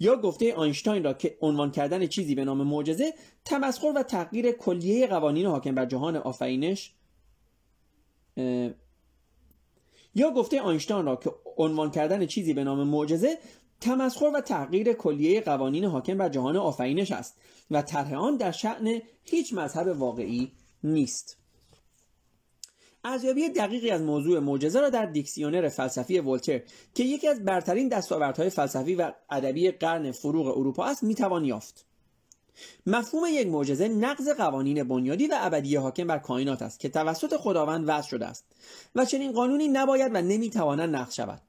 یا 0.00 0.16
گفته 0.16 0.54
آینشتاین 0.54 1.04
را 1.04 1.12
که 1.12 1.36
عنوان 1.40 1.70
کردن 1.70 2.06
چیزی 2.06 2.34
به 2.34 2.44
نام 2.44 2.62
معجزه 2.62 3.14
تمسخر 3.44 3.92
و 3.96 4.02
تغییر 4.02 4.52
کلیه 4.52 5.06
قوانین 5.06 5.46
حاکم 5.46 5.74
بر 5.74 5.86
جهان 5.86 6.16
آفرینش 6.16 6.92
یا 10.16 10.30
گفته 10.30 10.60
آینشتاین 10.60 11.06
را 11.06 11.16
که 11.16 11.30
عنوان 11.56 11.90
کردن 11.90 12.26
چیزی 12.26 12.54
به 12.54 12.64
نام 12.64 12.88
معجزه 12.88 13.38
تمسخر 13.80 14.30
و 14.34 14.40
تغییر 14.40 14.92
کلیه 14.92 15.40
قوانین 15.40 15.84
حاکم 15.84 16.18
بر 16.18 16.28
جهان 16.28 16.56
آفرینش 16.56 17.12
است 17.12 17.36
و 17.70 17.82
طرح 17.82 18.14
آن 18.14 18.36
در 18.36 18.50
شعن 18.50 19.02
هیچ 19.24 19.54
مذهب 19.54 19.86
واقعی 20.00 20.52
نیست. 20.84 21.38
ارزیابی 23.04 23.48
دقیقی 23.48 23.90
از 23.90 24.02
موضوع 24.02 24.38
معجزه 24.38 24.80
را 24.80 24.90
در 24.90 25.06
دیکسیونر 25.06 25.68
فلسفی 25.68 26.18
ولتر 26.18 26.62
که 26.94 27.04
یکی 27.04 27.28
از 27.28 27.44
برترین 27.44 27.88
دستاوردهای 27.88 28.50
فلسفی 28.50 28.94
و 28.94 29.12
ادبی 29.30 29.70
قرن 29.70 30.10
فروغ 30.10 30.46
اروپا 30.46 30.84
است 30.84 31.04
می‌توان 31.04 31.44
یافت. 31.44 31.85
مفهوم 32.86 33.24
یک 33.30 33.46
معجزه 33.46 33.88
نقض 33.88 34.28
قوانین 34.28 34.82
بنیادی 34.88 35.26
و 35.26 35.38
ابدی 35.40 35.76
حاکم 35.76 36.06
بر 36.06 36.18
کائنات 36.18 36.62
است 36.62 36.80
که 36.80 36.88
توسط 36.88 37.36
خداوند 37.36 37.84
وضع 37.88 38.08
شده 38.08 38.26
است 38.26 38.44
و 38.94 39.04
چنین 39.04 39.32
قانونی 39.32 39.68
نباید 39.68 40.10
و 40.14 40.22
نمی‌تواند 40.22 40.96
نقض 40.96 41.14
شود. 41.14 41.42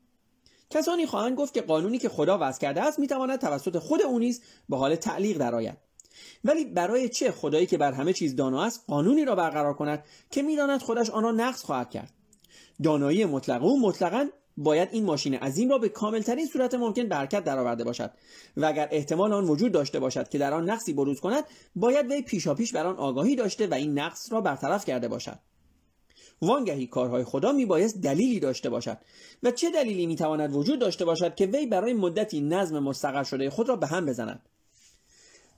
کسانی 0.70 1.06
خواهند 1.06 1.38
گفت 1.38 1.54
که 1.54 1.62
قانونی 1.62 1.98
که 1.98 2.10
خدا 2.10 2.38
وضع 2.42 2.60
کرده 2.60 2.82
است 2.82 3.00
می‌تواند 3.00 3.40
توسط 3.40 3.78
خود 3.78 4.02
او 4.02 4.20
نیز 4.20 4.42
به 4.70 4.78
حال 4.78 4.96
تعلیق 4.96 5.38
درآید. 5.38 5.78
ولی 6.44 6.66
برای 6.66 7.10
چه 7.10 7.32
خدایی 7.32 7.66
که 7.66 7.78
بر 7.78 7.92
همه 7.92 8.14
چیز 8.14 8.36
دانا 8.36 8.64
است 8.64 8.84
قانونی 8.88 9.26
را 9.26 9.36
برقرار 9.36 9.74
کند 9.74 10.04
که 10.32 10.42
می‌داند 10.42 10.82
خودش 10.82 11.10
آن 11.10 11.24
را 11.24 11.32
نقض 11.32 11.64
خواهد 11.64 11.90
کرد. 11.90 12.14
دانایی 12.84 13.26
مطلق 13.26 13.64
او 13.64 13.82
مطلقا 13.82 14.28
باید 14.58 14.90
این 14.92 15.06
ماشین 15.06 15.34
عظیم 15.34 15.70
را 15.70 15.78
به 15.78 15.90
کاملترین 15.90 16.46
صورت 16.46 16.74
ممکن 16.74 17.08
به 17.08 17.16
حرکت 17.16 17.44
درآورده 17.44 17.84
باشد. 17.84 18.12
و 18.58 18.66
اگر 18.66 18.88
احتمال 18.92 19.34
آن 19.34 19.44
وجود 19.44 19.72
داشته 19.72 20.00
باشد 20.00 20.30
که 20.30 20.38
در 20.38 20.54
آن 20.54 20.70
نقصی 20.70 20.94
بروز 20.94 21.20
کند 21.20 21.44
باید 21.76 22.12
وی 22.12 22.22
پیشاپیش 22.22 22.74
بر 22.74 22.86
آن 22.86 22.96
آگاهی 22.96 23.36
داشته 23.36 23.68
و 23.68 23.74
این 23.74 24.00
نقص 24.00 24.32
را 24.32 24.42
برطرف 24.42 24.86
کرده 24.86 25.08
باشد. 25.08 25.40
وانگهی 26.42 26.88
کارهای 26.88 27.24
خدا 27.24 27.52
میبایست 27.52 28.02
دلیلی 28.02 28.40
داشته 28.40 28.70
باشد. 28.70 28.98
و 29.44 29.52
چه 29.52 29.72
دلیلی 29.72 30.06
می‌تواند 30.06 30.56
وجود 30.56 30.80
داشته 30.80 31.06
باشد 31.06 31.36
که 31.36 31.46
وی 31.46 31.66
برای 31.66 31.94
مدتی 31.94 32.42
نظم 32.42 32.80
مستقر 32.80 33.24
شده 33.24 33.50
خود 33.50 33.70
را 33.70 33.76
به 33.76 33.88
هم 33.88 34.06
بزند؟ 34.06 34.42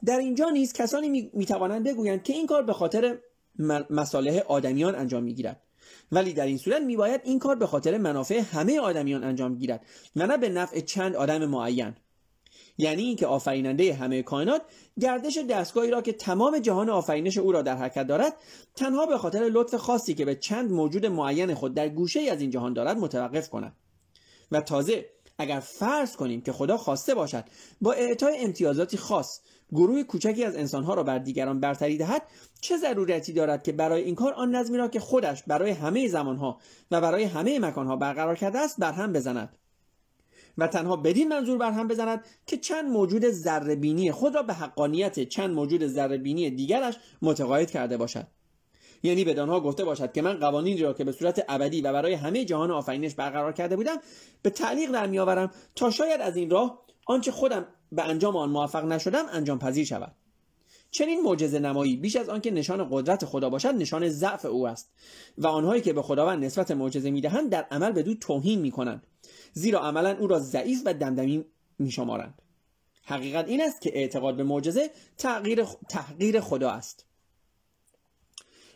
در 0.05 0.17
اینجا 0.17 0.49
نیز 0.49 0.73
کسانی 0.73 1.31
می‌توانند 1.33 1.87
بگویند 1.87 2.23
که 2.23 2.33
این 2.33 2.47
کار 2.47 2.63
به 2.63 2.73
خاطر 2.73 3.17
مصالح 3.89 4.37
آدمیان 4.47 4.95
انجام 4.95 5.23
می‌گیرد. 5.23 5.61
ولی 6.11 6.33
در 6.33 6.45
این 6.45 6.57
صورت 6.57 6.81
میباید 6.81 7.21
این 7.23 7.39
کار 7.39 7.55
به 7.55 7.67
خاطر 7.67 7.97
منافع 7.97 8.39
همه 8.39 8.79
آدمیان 8.79 9.23
انجام 9.23 9.55
گیرد 9.55 9.85
و 10.15 10.27
نه 10.27 10.37
به 10.37 10.49
نفع 10.49 10.79
چند 10.79 11.15
آدم 11.15 11.45
معین. 11.45 11.95
یعنی 12.77 13.03
اینکه 13.03 13.27
آفریننده 13.27 13.93
همه 13.93 14.23
کائنات 14.23 14.61
گردش 14.99 15.37
دستگاهی 15.49 15.91
را 15.91 16.01
که 16.01 16.13
تمام 16.13 16.59
جهان 16.59 16.89
آفرینش 16.89 17.37
او 17.37 17.51
را 17.51 17.61
در 17.61 17.75
حرکت 17.75 18.07
دارد 18.07 18.33
تنها 18.75 19.05
به 19.05 19.17
خاطر 19.17 19.49
لطف 19.53 19.75
خاصی 19.75 20.13
که 20.13 20.25
به 20.25 20.35
چند 20.35 20.71
موجود 20.71 21.05
معین 21.05 21.53
خود 21.53 21.73
در 21.73 21.89
گوشه 21.89 22.19
از 22.19 22.41
این 22.41 22.49
جهان 22.49 22.73
دارد 22.73 22.97
متوقف 22.97 23.49
کند. 23.49 23.75
و 24.51 24.61
تازه 24.61 25.05
اگر 25.37 25.59
فرض 25.59 26.15
کنیم 26.15 26.41
که 26.41 26.51
خدا 26.51 26.77
خواسته 26.77 27.15
باشد 27.15 27.43
با 27.81 27.93
اعطای 27.93 28.37
امتیازاتی 28.37 28.97
خاص 28.97 29.39
گروه 29.71 30.03
کوچکی 30.03 30.43
از 30.43 30.55
انسانها 30.55 30.93
را 30.93 31.03
بر 31.03 31.19
دیگران 31.19 31.59
برتری 31.59 31.97
دهد 31.97 32.21
چه 32.61 32.77
ضرورتی 32.77 33.33
دارد 33.33 33.63
که 33.63 33.71
برای 33.71 34.03
این 34.03 34.15
کار 34.15 34.33
آن 34.33 34.55
نظمی 34.55 34.77
را 34.77 34.87
که 34.87 34.99
خودش 34.99 35.43
برای 35.43 35.71
همه 35.71 36.07
زمانها 36.07 36.59
و 36.91 37.01
برای 37.01 37.23
همه 37.23 37.59
مکانها 37.59 37.95
برقرار 37.95 38.35
کرده 38.35 38.59
است 38.59 38.79
برهم 38.79 39.13
بزند 39.13 39.57
و 40.57 40.67
تنها 40.67 40.95
بدین 40.95 41.27
منظور 41.27 41.57
برهم 41.57 41.87
بزند 41.87 42.25
که 42.45 42.57
چند 42.57 42.85
موجود 42.85 43.29
ذره 43.29 44.11
خود 44.11 44.35
را 44.35 44.43
به 44.43 44.53
حقانیت 44.53 45.19
چند 45.29 45.49
موجود 45.49 45.87
ذره 45.87 46.17
دیگرش 46.17 46.95
متقاعد 47.21 47.71
کرده 47.71 47.97
باشد. 47.97 48.27
یعنی 49.03 49.23
به 49.23 49.33
دانها 49.33 49.59
گفته 49.59 49.85
باشد 49.85 50.11
که 50.11 50.21
من 50.21 50.33
قوانینی 50.33 50.81
را 50.81 50.93
که 50.93 51.03
به 51.03 51.11
صورت 51.11 51.45
ابدی 51.49 51.81
و 51.81 51.93
برای 51.93 52.13
همه 52.13 52.45
جهان 52.45 52.71
آفرینش 52.71 53.15
برقرار 53.15 53.53
کرده 53.53 53.75
بودم 53.75 53.97
به 54.41 54.49
تعلیق 54.49 54.91
در 54.91 55.07
میآورم 55.07 55.51
تا 55.75 55.91
شاید 55.91 56.21
از 56.21 56.37
این 56.37 56.49
راه 56.49 56.85
آنچه 57.05 57.31
خودم 57.31 57.65
به 57.91 58.03
انجام 58.03 58.37
آن 58.37 58.49
موفق 58.49 58.85
نشدم 58.85 59.25
انجام 59.31 59.59
پذیر 59.59 59.85
شود. 59.85 60.15
چنین 60.91 61.21
معجزه 61.21 61.59
نمایی 61.59 61.97
بیش 61.97 62.15
از 62.15 62.29
آنکه 62.29 62.51
نشان 62.51 62.87
قدرت 62.91 63.25
خدا 63.25 63.49
باشد 63.49 63.75
نشان 63.75 64.09
ضعف 64.09 64.45
او 64.45 64.67
است 64.67 64.91
و 65.37 65.47
آنهایی 65.47 65.81
که 65.81 65.93
به 65.93 66.01
خداوند 66.01 66.45
نسبت 66.45 66.71
معجزه 66.71 67.11
می‌دهند 67.11 67.49
در 67.49 67.63
عمل 67.71 67.91
به 67.91 68.03
دو 68.03 68.15
توهین 68.15 68.59
می‌کنند 68.59 69.07
زیرا 69.53 69.79
عملا 69.79 70.17
او 70.17 70.27
را 70.27 70.39
ضعیف 70.39 70.81
و 70.85 70.93
دمدمی 70.93 71.45
میشمارند. 71.79 72.41
حقیقت 73.03 73.47
این 73.47 73.61
است 73.61 73.81
که 73.81 73.91
اعتقاد 73.93 74.35
به 74.35 74.43
معجزه 74.43 74.89
تغییر 75.17 75.63
تحقیر 75.89 76.39
خدا 76.39 76.71
است. 76.71 77.05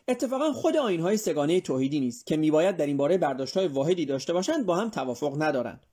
اتفاقا 0.07 0.51
خود 0.51 0.77
آینهای 0.77 1.17
سگانه 1.17 1.61
توحیدی 1.61 1.99
نیست 1.99 2.25
که 2.25 2.37
میباید 2.37 2.77
در 2.77 2.85
این 2.85 2.97
باره 2.97 3.17
برداشتهای 3.17 3.67
واحدی 3.67 4.05
داشته 4.05 4.33
باشند 4.33 4.65
با 4.65 4.75
هم 4.75 4.89
توافق 4.89 5.41
ندارند. 5.41 5.85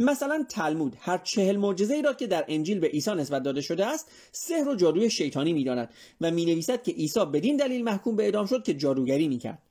مثلا 0.00 0.46
تلمود 0.48 0.96
هر 1.00 1.18
چهل 1.18 1.56
معجزه 1.56 1.94
ای 1.94 2.02
را 2.02 2.12
که 2.12 2.26
در 2.26 2.44
انجیل 2.48 2.78
به 2.78 2.86
عیسی 2.86 3.10
نسبت 3.10 3.42
داده 3.42 3.60
شده 3.60 3.86
است 3.86 4.10
سحر 4.32 4.68
و 4.68 4.74
جادوی 4.74 5.10
شیطانی 5.10 5.52
می‌داند 5.52 5.90
و 6.20 6.30
می 6.30 6.44
نویسد 6.44 6.82
که 6.82 6.92
عیسی 6.92 7.20
بدین 7.24 7.56
دلیل 7.56 7.84
محکوم 7.84 8.16
به 8.16 8.24
اعدام 8.24 8.46
شد 8.46 8.62
که 8.62 8.74
جادوگری 8.74 9.28
می‌کرد. 9.28 9.62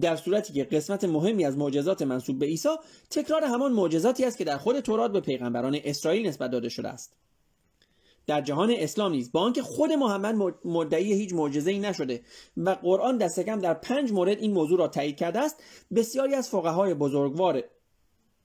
در 0.00 0.16
صورتی 0.16 0.52
که 0.52 0.64
قسمت 0.64 1.04
مهمی 1.04 1.44
از 1.44 1.56
معجزات 1.56 2.02
منصوب 2.02 2.38
به 2.38 2.46
عیسی 2.46 2.68
تکرار 3.10 3.44
همان 3.44 3.72
معجزاتی 3.72 4.24
است 4.24 4.38
که 4.38 4.44
در 4.44 4.58
خود 4.58 4.80
تورات 4.80 5.12
به 5.12 5.20
پیغمبران 5.20 5.78
اسرائیل 5.84 6.26
نسبت 6.26 6.50
داده 6.50 6.68
شده 6.68 6.88
است. 6.88 7.12
در 8.26 8.40
جهان 8.40 8.70
اسلام 8.70 9.12
نیز 9.12 9.32
با 9.32 9.40
آنکه 9.40 9.62
خود 9.62 9.92
محمد 9.92 10.54
مدعی 10.64 11.12
هیچ 11.12 11.32
معجزه‌ای 11.32 11.78
نشده 11.78 12.22
و 12.56 12.70
قرآن 12.70 13.16
دست 13.18 13.40
کم 13.40 13.60
در 13.60 13.74
پنج 13.74 14.12
مورد 14.12 14.38
این 14.38 14.52
موضوع 14.52 14.78
را 14.78 14.88
تایید 14.88 15.16
کرده 15.16 15.38
است 15.38 15.62
بسیاری 15.94 16.34
از 16.34 16.48
فقهای 16.48 16.94
بزرگوار 16.94 17.62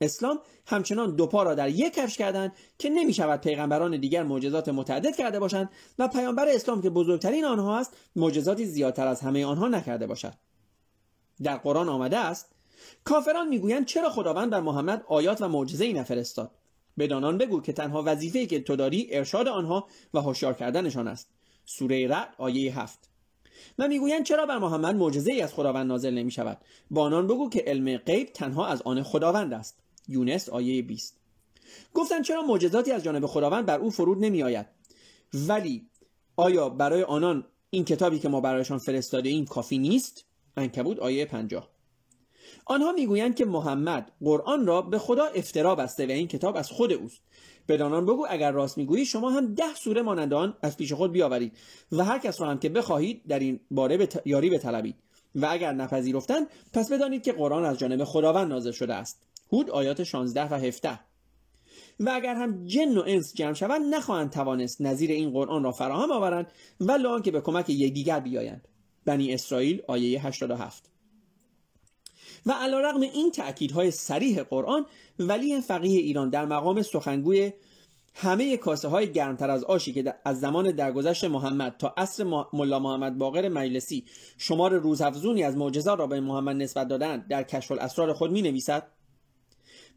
اسلام 0.01 0.39
همچنان 0.65 1.15
دو 1.15 1.27
پا 1.27 1.43
را 1.43 1.55
در 1.55 1.69
یک 1.69 1.93
کفش 1.93 2.17
کردند 2.17 2.53
که 2.77 2.89
نمی 2.89 3.13
شود 3.13 3.41
پیغمبران 3.41 3.99
دیگر 3.99 4.23
معجزات 4.23 4.69
متعدد 4.69 5.15
کرده 5.15 5.39
باشند 5.39 5.69
و 5.99 6.07
پیامبر 6.07 6.47
اسلام 6.47 6.81
که 6.81 6.89
بزرگترین 6.89 7.45
آنها 7.45 7.79
است 7.79 7.97
معجزاتی 8.15 8.65
زیادتر 8.65 9.07
از 9.07 9.21
همه 9.21 9.45
آنها 9.45 9.67
نکرده 9.67 10.07
باشد. 10.07 10.33
در 11.43 11.57
قرآن 11.57 11.89
آمده 11.89 12.17
است 12.17 12.51
کافران 13.03 13.47
می‌گویند 13.47 13.85
چرا 13.85 14.09
خداوند 14.09 14.49
بر 14.49 14.61
محمد 14.61 15.03
آیات 15.07 15.41
و 15.41 15.47
معجزه 15.47 15.85
ای 15.85 15.93
نفرستاد 15.93 16.51
بدانان 16.97 17.37
بگو 17.37 17.61
که 17.61 17.73
تنها 17.73 18.03
وظیفه 18.05 18.45
که 18.45 18.59
تو 18.59 18.75
داری 18.75 19.07
ارشاد 19.11 19.47
آنها 19.47 19.87
و 20.13 20.21
هوشیار 20.21 20.53
کردنشان 20.53 21.07
است. 21.07 21.29
سوره 21.65 22.07
رعد 22.07 22.35
آیه 22.37 22.79
هفت. 22.79 23.09
و 23.79 23.87
می‌گویند 23.87 24.25
چرا 24.25 24.45
بر 24.45 24.57
محمد 24.57 24.95
معجزه 24.95 25.31
ای 25.31 25.41
از 25.41 25.53
خداوند 25.53 25.87
نازل 25.87 26.13
نمی 26.13 26.31
شود 26.31 26.57
با 26.91 27.03
آنان 27.03 27.27
بگو 27.27 27.49
که 27.49 27.63
علم 27.67 27.97
غیب 27.97 28.27
تنها 28.33 28.67
از 28.67 28.81
آن 28.81 29.03
خداوند 29.03 29.53
است. 29.53 29.84
یونس 30.07 30.49
آیه 30.49 30.81
20 30.81 31.17
گفتند 31.93 32.23
چرا 32.23 32.41
معجزاتی 32.41 32.91
از 32.91 33.03
جانب 33.03 33.25
خداوند 33.25 33.65
بر 33.65 33.79
او 33.79 33.89
فرود 33.89 34.25
نمی 34.25 34.43
آید 34.43 34.65
ولی 35.33 35.89
آیا 36.35 36.69
برای 36.69 37.03
آنان 37.03 37.45
این 37.69 37.85
کتابی 37.85 38.19
که 38.19 38.29
ما 38.29 38.41
برایشان 38.41 38.77
فرستاده 38.77 39.29
این 39.29 39.45
کافی 39.45 39.77
نیست؟ 39.77 40.25
انکبود 40.57 40.99
آیه 40.99 41.25
50 41.25 41.69
آنها 42.65 42.91
می‌گویند 42.91 43.35
که 43.35 43.45
محمد 43.45 44.11
قرآن 44.21 44.67
را 44.67 44.81
به 44.81 44.99
خدا 44.99 45.25
افترا 45.25 45.75
بسته 45.75 46.07
و 46.07 46.11
این 46.11 46.27
کتاب 46.27 46.55
از 46.55 46.71
خود 46.71 46.93
اوست. 46.93 47.21
بدانان 47.67 48.05
بگو 48.05 48.25
اگر 48.29 48.51
راست 48.51 48.77
می‌گویی 48.77 49.05
شما 49.05 49.29
هم 49.29 49.53
ده 49.53 49.75
سوره 49.75 50.01
مانند 50.01 50.33
آن 50.33 50.57
از 50.61 50.77
پیش 50.77 50.93
خود 50.93 51.11
بیاورید 51.11 51.57
و 51.91 52.03
هر 52.03 52.19
کس 52.19 52.41
را 52.41 52.49
هم 52.49 52.59
که 52.59 52.69
بخواهید 52.69 53.21
در 53.27 53.39
این 53.39 53.59
باره 53.71 53.97
به 53.97 54.09
یاری 54.25 54.49
بطلبید. 54.49 54.95
و 55.35 55.47
اگر 55.49 55.73
نپذیرفتند 55.73 56.47
پس 56.73 56.91
بدانید 56.91 57.23
که 57.23 57.31
قرآن 57.31 57.65
از 57.65 57.79
جانب 57.79 58.03
خداوند 58.03 58.47
نازل 58.47 58.71
شده 58.71 58.93
است. 58.93 59.21
هود 59.51 59.69
آیات 59.69 60.03
16 60.03 60.53
و 60.53 60.53
17 60.53 60.99
و 61.99 62.09
اگر 62.13 62.35
هم 62.35 62.65
جن 62.65 62.97
و 62.97 63.03
انس 63.07 63.33
جمع 63.33 63.53
شوند 63.53 63.95
نخواهند 63.95 64.31
توانست 64.31 64.81
نظیر 64.81 65.11
این 65.11 65.31
قرآن 65.31 65.63
را 65.63 65.71
فراهم 65.71 66.11
آورند 66.11 66.51
ولی 66.79 67.21
که 67.23 67.31
به 67.31 67.41
کمک 67.41 67.69
یکدیگر 67.69 68.19
بیایند. 68.19 68.67
بنی 69.05 69.33
اسرائیل 69.33 69.81
آیه 69.87 70.25
87 70.25 70.89
و 72.45 72.51
رقم 72.51 73.01
این 73.01 73.31
تأکیدهای 73.31 73.91
سریح 73.91 74.43
قرآن 74.43 74.85
ولی 75.19 75.61
فقیه 75.61 75.99
ایران 75.99 76.29
در 76.29 76.45
مقام 76.45 76.81
سخنگوی 76.81 77.51
همه 78.13 78.57
کاسه 78.57 78.87
های 78.87 79.11
گرمتر 79.11 79.49
از 79.49 79.63
آشی 79.63 79.93
که 79.93 80.15
از 80.25 80.39
زمان 80.39 80.71
درگذشت 80.71 81.23
محمد 81.23 81.75
تا 81.79 81.93
عصر 81.97 82.45
ملا 82.53 82.79
محمد 82.79 83.17
باقر 83.17 83.49
مجلسی 83.49 84.05
شمار 84.37 84.77
روزافزونی 84.77 85.43
از 85.43 85.57
معجزات 85.57 85.99
را 85.99 86.07
به 86.07 86.19
محمد 86.19 86.55
نسبت 86.55 86.87
دادن 86.87 87.25
در 87.29 87.43
کشف 87.43 87.71
الاسرار 87.71 88.13
خود 88.13 88.31
می 88.31 88.41
نویسد 88.41 88.87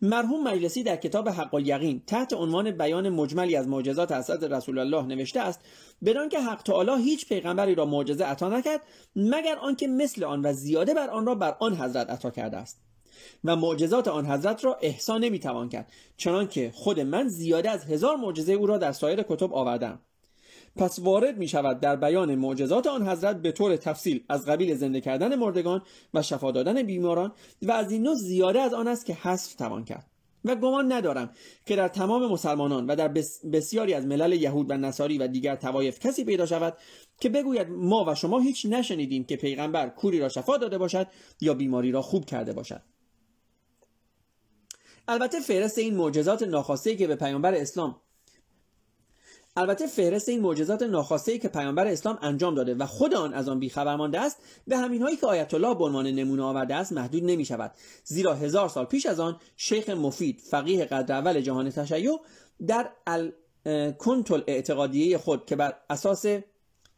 مرحوم 0.03 0.49
مجلسی 0.49 0.83
در 0.83 0.97
کتاب 0.97 1.29
حق 1.29 1.55
الیقین 1.55 2.03
تحت 2.07 2.33
عنوان 2.33 2.71
بیان 2.71 3.09
مجملی 3.09 3.57
از 3.57 3.69
معجزات 3.69 4.13
حضرت 4.13 4.43
رسول 4.43 4.79
الله 4.79 5.03
نوشته 5.03 5.41
است 5.41 5.61
بدان 6.05 6.29
که 6.29 6.41
حق 6.41 6.63
تعالی 6.63 7.03
هیچ 7.03 7.29
پیغمبری 7.29 7.75
را 7.75 7.87
معجزه 7.87 8.25
عطا 8.25 8.49
نکرد 8.49 8.81
مگر 9.17 9.57
آنکه 9.59 9.87
مثل 9.87 10.25
آن 10.25 10.41
و 10.45 10.53
زیاده 10.53 10.95
بر 10.95 11.11
آن 11.11 11.27
را 11.27 11.35
بر 11.35 11.57
آن 11.61 11.77
حضرت 11.77 12.11
عطا 12.11 12.31
کرده 12.31 12.57
است. 12.57 12.81
و 13.45 13.57
معجزات 13.57 14.09
آن 14.09 14.27
حضرت 14.27 14.65
را 14.65 14.79
احسان 14.83 15.25
نمی‌توان 15.25 15.69
کرد 15.69 15.93
چنانکه 16.17 16.71
خود 16.75 17.01
من 17.01 17.29
زیاده 17.29 17.71
از 17.71 17.85
هزار 17.85 18.17
معجزه 18.17 18.53
او 18.53 18.67
را 18.67 18.79
در 18.79 18.93
سایر 18.93 19.23
کتب 19.23 19.55
آوردم 19.55 20.01
پس 20.79 20.99
وارد 20.99 21.39
می 21.39 21.49
شود 21.49 21.81
در 21.81 21.97
بیان 21.97 22.35
معجزات 22.35 22.87
آن 22.87 23.09
حضرت 23.09 23.43
به 23.43 23.53
طور 23.53 23.77
تفصیل 23.77 24.25
از 24.29 24.47
قبیل 24.47 24.75
زنده 24.75 25.01
کردن 25.01 25.35
مردگان 25.35 25.83
و 26.15 26.23
شفا 26.23 26.51
دادن 26.51 26.83
بیماران 26.83 27.33
و 27.63 27.73
از 27.73 27.93
این 27.93 28.03
نوع 28.03 28.15
زیاده 28.15 28.61
از 28.61 28.75
آن 28.75 28.89
است 28.89 29.07
که 29.07 29.15
حذف 29.15 29.55
توان 29.55 29.85
کرد. 29.85 30.07
و 30.45 30.55
گمان 30.55 30.93
ندارم 30.93 31.31
که 31.67 31.77
در 31.77 31.89
تمام 31.89 32.33
مسلمانان 32.33 32.87
و 32.87 32.97
در 32.97 33.15
بسیاری 33.53 33.95
از 33.95 34.07
ملل 34.07 34.33
یهود 34.33 34.71
و 34.71 34.77
نصاری 34.77 35.19
و 35.19 35.27
دیگر 35.27 35.57
توایف 35.57 35.99
کسی 35.99 36.25
پیدا 36.25 36.47
شود 36.47 36.77
که 37.21 37.29
بگوید 37.29 37.69
ما 37.71 38.05
و 38.09 38.15
شما 38.15 38.39
هیچ 38.39 38.67
نشنیدیم 38.67 39.25
که 39.25 39.37
پیغمبر 39.37 39.89
کوری 39.89 40.21
را 40.21 40.29
شفا 40.29 40.57
داده 40.57 40.79
باشد 40.79 41.07
یا 41.41 41.55
بیماری 41.55 41.93
را 41.93 42.03
خوب 42.03 42.25
کرده 42.25 42.53
باشد. 42.53 42.83
البته 45.09 45.41
فهرست 45.41 45.79
این 45.79 45.97
معجزات 45.97 46.43
ناخواسته 46.43 46.97
که 46.97 47.07
به 47.07 47.17
پیامبر 47.17 47.55
اسلام 47.55 47.97
البته 49.59 49.87
فهرست 49.87 50.29
این 50.29 50.41
معجزات 50.41 50.83
ناخواسته 50.83 51.39
که 51.39 51.49
پیامبر 51.49 51.87
اسلام 51.87 52.19
انجام 52.23 52.55
داده 52.55 52.75
و 52.75 52.87
خود 52.87 53.15
آن 53.15 53.35
از 53.35 53.49
آن 53.49 53.59
بیخبر 53.59 53.97
مانده 53.97 54.21
است 54.21 54.37
به 54.67 54.77
همین 54.77 55.03
هایی 55.03 55.17
که 55.17 55.27
آیت 55.27 55.55
الله 55.55 55.75
به 55.75 55.85
عنوان 55.85 56.07
نمونه 56.07 56.43
آورده 56.43 56.75
است 56.75 56.93
محدود 56.93 57.25
نمی 57.25 57.45
شود 57.45 57.73
زیرا 58.05 58.35
هزار 58.35 58.69
سال 58.69 58.85
پیش 58.85 59.07
از 59.07 59.21
آن 59.21 59.37
شیخ 59.57 59.91
مفید 59.91 60.41
فقیه 60.51 60.85
قدر 60.85 61.15
اول 61.15 61.41
جهان 61.41 61.71
تشیع 61.71 62.19
در 62.67 62.91
الکنتل 63.07 64.43
اعتقادیه 64.47 65.19
خود 65.19 65.47
که 65.47 65.57
بر 65.57 65.75
اساس 65.91 66.27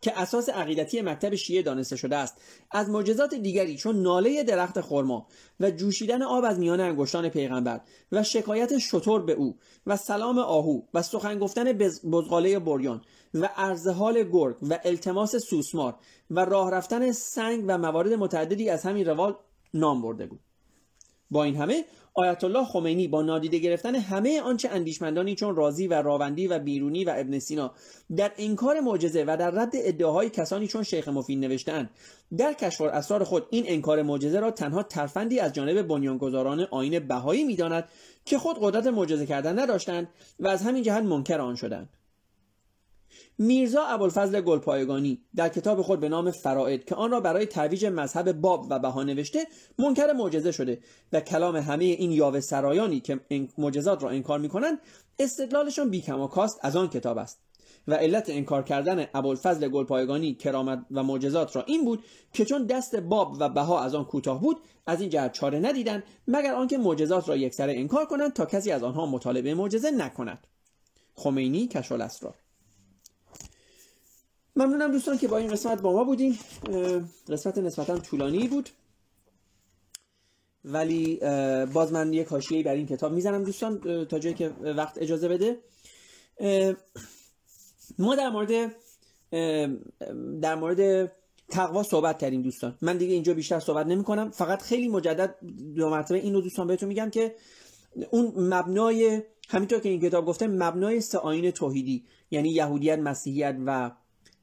که 0.01 0.21
اساس 0.21 0.49
عقیدتی 0.49 1.03
مکتب 1.03 1.35
شیعه 1.35 1.63
دانسته 1.63 1.97
شده 1.97 2.17
است. 2.17 2.37
از 2.71 2.91
معجزات 2.91 3.35
دیگری 3.35 3.77
چون 3.77 4.03
ناله 4.03 4.43
درخت 4.43 4.81
خرما 4.81 5.27
و 5.61 5.71
جوشیدن 5.71 6.23
آب 6.23 6.45
از 6.45 6.59
میان 6.59 6.81
انگشتان 6.81 7.29
پیغمبر 7.29 7.81
و 8.13 8.23
شکایت 8.23 8.79
شطور 8.79 9.23
به 9.23 9.33
او 9.33 9.59
و 9.87 9.97
سلام 9.97 10.39
آهو 10.39 10.83
و 10.95 11.03
سخن 11.03 11.39
گفتن 11.39 11.73
بزغاله 11.73 12.59
بریان 12.59 13.03
و 13.35 13.49
حال 13.97 14.23
گرگ 14.23 14.57
و 14.63 14.79
التماس 14.85 15.37
سوسمار 15.37 15.95
و 16.31 16.45
راه 16.45 16.71
رفتن 16.71 17.13
سنگ 17.13 17.65
و 17.67 17.79
موارد 17.79 18.13
متعددی 18.13 18.71
از 18.71 18.83
همین 18.83 19.07
روال 19.07 19.37
نام 19.75 20.03
برده 20.03 20.27
بود. 20.27 20.41
با 21.31 21.45
این 21.45 21.57
همه 21.57 21.85
آیت 22.15 22.45
الله 22.45 22.65
خمینی 22.65 23.09
با 23.09 23.23
نادیده 23.23 23.59
گرفتن 23.59 23.95
همه 23.95 24.41
آنچه 24.41 24.69
اندیشمندانی 24.69 25.35
چون 25.35 25.57
رازی 25.57 25.87
و 25.87 26.03
راوندی 26.03 26.47
و 26.47 26.59
بیرونی 26.59 27.05
و 27.05 27.15
ابن 27.17 27.39
سینا 27.39 27.73
در 28.17 28.33
انکار 28.39 28.81
معجزه 28.81 29.25
و 29.25 29.37
در 29.37 29.51
رد 29.51 29.73
ادعاهای 29.75 30.31
کسانی 30.31 30.67
چون 30.67 30.83
شیخ 30.83 31.09
مفید 31.09 31.39
نوشتهاند. 31.39 31.91
در 32.37 32.53
کشف 32.53 32.81
اسرار 32.81 33.25
خود 33.25 33.47
این 33.51 33.65
انکار 33.69 34.03
معجزه 34.03 34.41
را 34.41 34.51
تنها 34.51 34.83
ترفندی 34.83 35.41
از 35.41 35.53
جانب 35.53 35.83
بنیانگذاران 35.83 36.67
آین 36.71 36.99
بهایی 36.99 37.45
می‌داند 37.45 37.89
که 38.25 38.39
خود 38.39 38.57
قدرت 38.61 38.87
معجزه 38.87 39.27
کردن 39.27 39.59
نداشتند 39.59 40.09
و 40.41 40.49
از 40.49 40.63
همین 40.63 40.83
جهت 40.83 41.03
منکر 41.03 41.41
آن 41.41 41.55
شدند. 41.55 41.89
میرزا 43.39 43.85
ابوالفضل 43.85 44.41
گلپایگانی 44.41 45.23
در 45.37 45.49
کتاب 45.49 45.83
خود 45.83 46.01
به 46.01 46.09
نام 46.09 46.31
فرائد 46.31 46.85
که 46.85 46.95
آن 46.95 47.11
را 47.11 47.21
برای 47.21 47.47
ترویج 47.47 47.87
مذهب 47.87 48.33
باب 48.33 48.67
و 48.71 48.79
بها 48.79 49.03
نوشته 49.03 49.47
منکر 49.79 50.13
معجزه 50.13 50.53
شده 50.53 50.79
و 51.13 51.21
کلام 51.21 51.57
همه 51.57 51.85
این 51.85 52.13
یاوه 52.13 52.41
سرایانی 52.41 53.01
که 53.01 53.21
معجزات 53.59 54.03
را 54.03 54.11
انکار 54.11 54.39
می‌کنند 54.39 54.79
استدلالشان 55.19 55.91
بیکم 55.91 56.21
و 56.21 56.27
کاست 56.27 56.59
از 56.63 56.77
آن 56.77 56.89
کتاب 56.89 57.19
است. 57.19 57.39
و 57.89 57.95
علت 57.95 58.31
انکار 58.31 58.63
کردن 58.63 59.07
ابوالفضل 59.15 59.69
گلپایگانی 59.69 60.35
کرامت 60.35 60.87
و 60.91 61.03
معجزات 61.03 61.57
را 61.57 61.63
این 61.63 61.85
بود 61.85 62.05
که 62.33 62.45
چون 62.45 62.67
دست 62.67 62.97
باب 62.97 63.37
و 63.41 63.49
بها 63.49 63.81
از 63.81 63.95
آن 63.95 64.05
کوتاه 64.05 64.41
بود 64.41 64.57
از 64.87 65.01
این 65.01 65.11
جهت 65.11 65.33
چاره 65.33 65.59
ندیدند 65.61 66.03
مگر 66.29 66.55
آنکه 66.55 66.79
معجزات 66.79 67.29
را 67.29 67.37
یکسره 67.37 67.73
انکار 67.79 68.07
کنند 68.07 68.33
تا 68.33 68.47
کسی 68.47 68.73
از 68.73 68.83
آنها 68.83 69.07
مطالبه 69.07 69.55
معجزه 69.55 69.91
نکند. 69.91 70.47
خمینی 71.15 71.67
کشف 71.67 71.93
اسرار 71.93 72.35
ممنونم 74.57 74.93
دوستان 74.93 75.19
که 75.19 75.29
با 75.29 75.37
این 75.37 75.51
قسمت 75.51 75.81
با 75.81 75.93
ما 75.93 76.05
بودیم 76.05 76.39
قسمت 77.29 77.59
نسبتا 77.59 77.99
طولانی 77.99 78.49
بود. 78.49 78.71
ولی 80.65 81.17
باز 81.73 81.93
من 81.93 82.13
یک 82.13 82.29
حاشیه‌ای 82.29 82.63
بر 82.63 82.75
این 82.75 82.87
کتاب 82.87 83.13
می‌زنم 83.13 83.45
دوستان 83.45 84.05
تا 84.05 84.19
جایی 84.19 84.35
که 84.35 84.49
وقت 84.49 84.99
اجازه 84.99 85.29
بده. 85.29 85.59
ما 87.99 88.15
در 88.15 88.31
مورد 88.31 88.73
در 90.41 90.55
مورد 90.55 91.13
تقوا 91.49 91.83
صحبت 91.83 92.19
کردیم 92.19 92.43
دوستان. 92.43 92.79
من 92.83 92.97
دیگه 92.97 93.15
اینجا 93.15 93.35
بیشتر 93.35 93.61
صحبت 93.61 93.87
نمی 93.87 94.05
کنم 94.05 94.31
فقط 94.31 94.63
خیلی 94.63 94.89
مجدد 94.89 95.35
دو 95.77 95.91
مرتبه 95.91 96.19
اینو 96.19 96.41
دوستان 96.41 96.67
بهتون 96.67 96.89
میگم 96.89 97.11
که 97.11 97.35
اون 98.11 98.33
مبنای 98.37 99.23
همینطور 99.49 99.81
که 99.81 99.89
این 99.89 100.01
کتاب 100.01 100.27
گفته 100.27 100.47
مبنای 100.47 101.01
سه 101.01 101.19
آین 101.19 101.51
توحیدی 101.51 102.05
یعنی 102.31 102.49
یهودیت 102.49 102.99
مسیحیت 102.99 103.57
و 103.67 103.91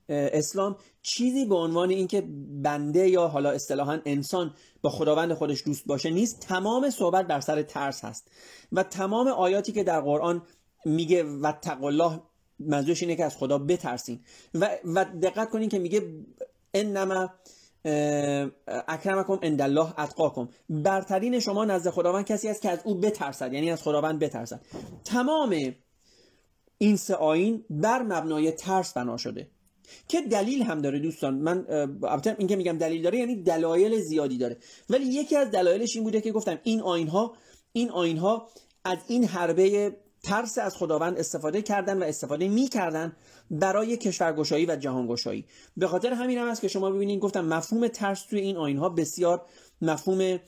اسلام 0.10 0.76
چیزی 1.02 1.46
به 1.46 1.56
عنوان 1.56 1.90
اینکه 1.90 2.24
بنده 2.64 3.10
یا 3.10 3.28
حالا 3.28 3.52
اصطلاحا 3.52 4.00
انسان 4.06 4.54
با 4.82 4.90
خداوند 4.90 5.34
خودش 5.34 5.64
دوست 5.66 5.86
باشه 5.86 6.10
نیست 6.10 6.40
تمام 6.40 6.90
صحبت 6.90 7.28
بر 7.28 7.40
سر 7.40 7.62
ترس 7.62 8.06
هست. 8.06 8.32
و 8.72 8.84
تمام 8.84 9.28
آیاتی 9.28 9.72
که 9.72 9.84
در 9.84 10.02
قرآن 10.02 10.42
میگه 10.86 11.24
و 11.24 11.54
الله 11.84 12.22
منظورش 12.60 13.02
اینه 13.02 13.16
که 13.16 13.26
از 13.26 13.38
خدا 13.38 13.58
بترسین. 13.58 14.20
و, 14.54 14.70
و 14.86 15.06
دقت 15.06 15.50
کنین 15.50 15.70
که 15.70 15.80
میگه 15.80 16.02
انما 16.74 17.30
اکرمکم 18.68 19.40
عند 19.44 19.62
الله 19.62 20.00
اتقاکم. 20.00 20.50
برترین 20.70 21.40
شما 21.40 21.66
نزد 21.66 21.90
خداوند 21.90 22.26
کسی 22.26 22.50
است 22.50 22.62
که 22.62 22.70
از 22.70 22.80
او 22.84 22.96
بترسد 22.96 23.54
یعنی 23.54 23.72
از 23.72 23.84
خداوند 23.84 24.20
بترسد. 24.20 24.62
تمام 25.06 25.76
این 26.78 26.96
سه 26.96 27.16
آین 27.16 27.66
بر 27.70 28.02
مبنای 28.02 28.52
ترس 28.52 28.94
بنا 28.94 29.18
شده. 29.18 29.48
که 30.08 30.22
دلیل 30.22 30.62
هم 30.62 30.82
داره 30.82 31.00
دوستان. 31.00 31.36
من 31.36 31.66
البته 32.04 32.36
این 32.38 32.48
که 32.48 32.56
میگم 32.56 32.78
دلیل 32.78 33.02
داره 33.02 33.18
یعنی 33.18 33.36
دلایل 33.36 34.00
زیادی 34.00 34.38
داره. 34.38 34.58
ولی 34.90 35.06
یکی 35.06 35.36
از 35.36 35.52
دلایلش 35.52 35.96
این 35.96 36.04
بوده 36.04 36.22
که 36.22 36.32
گفتم 36.32 36.60
این 36.64 36.82
آین 36.82 37.08
ها 37.08 37.34
این 37.74 37.90
آین 37.90 38.18
ها 38.18 38.50
از 38.84 38.98
این 39.08 39.24
حربه 39.24 39.98
ترس 40.24 40.58
از 40.58 40.76
خداوند 40.76 41.18
استفاده 41.18 41.62
کردن 41.62 42.04
و 42.04 42.06
استفاده 42.06 42.48
می‌کردن 42.48 43.16
برای 43.52 43.98
کشورگشایی 43.98 44.66
و 44.66 44.76
جهانگشایی. 44.76 45.46
به 45.78 45.88
خاطر 45.88 46.14
همین 46.14 46.38
هم 46.38 46.48
است 46.48 46.62
که 46.62 46.68
شما 46.68 46.92
ببینید 46.92 47.20
گفتم 47.20 47.46
مفهوم 47.46 47.88
ترس 47.88 48.26
توی 48.26 48.40
این 48.40 48.58
آین 48.58 48.78
ها 48.78 48.90
بسیار 48.90 49.46
مفهوم 49.82 50.40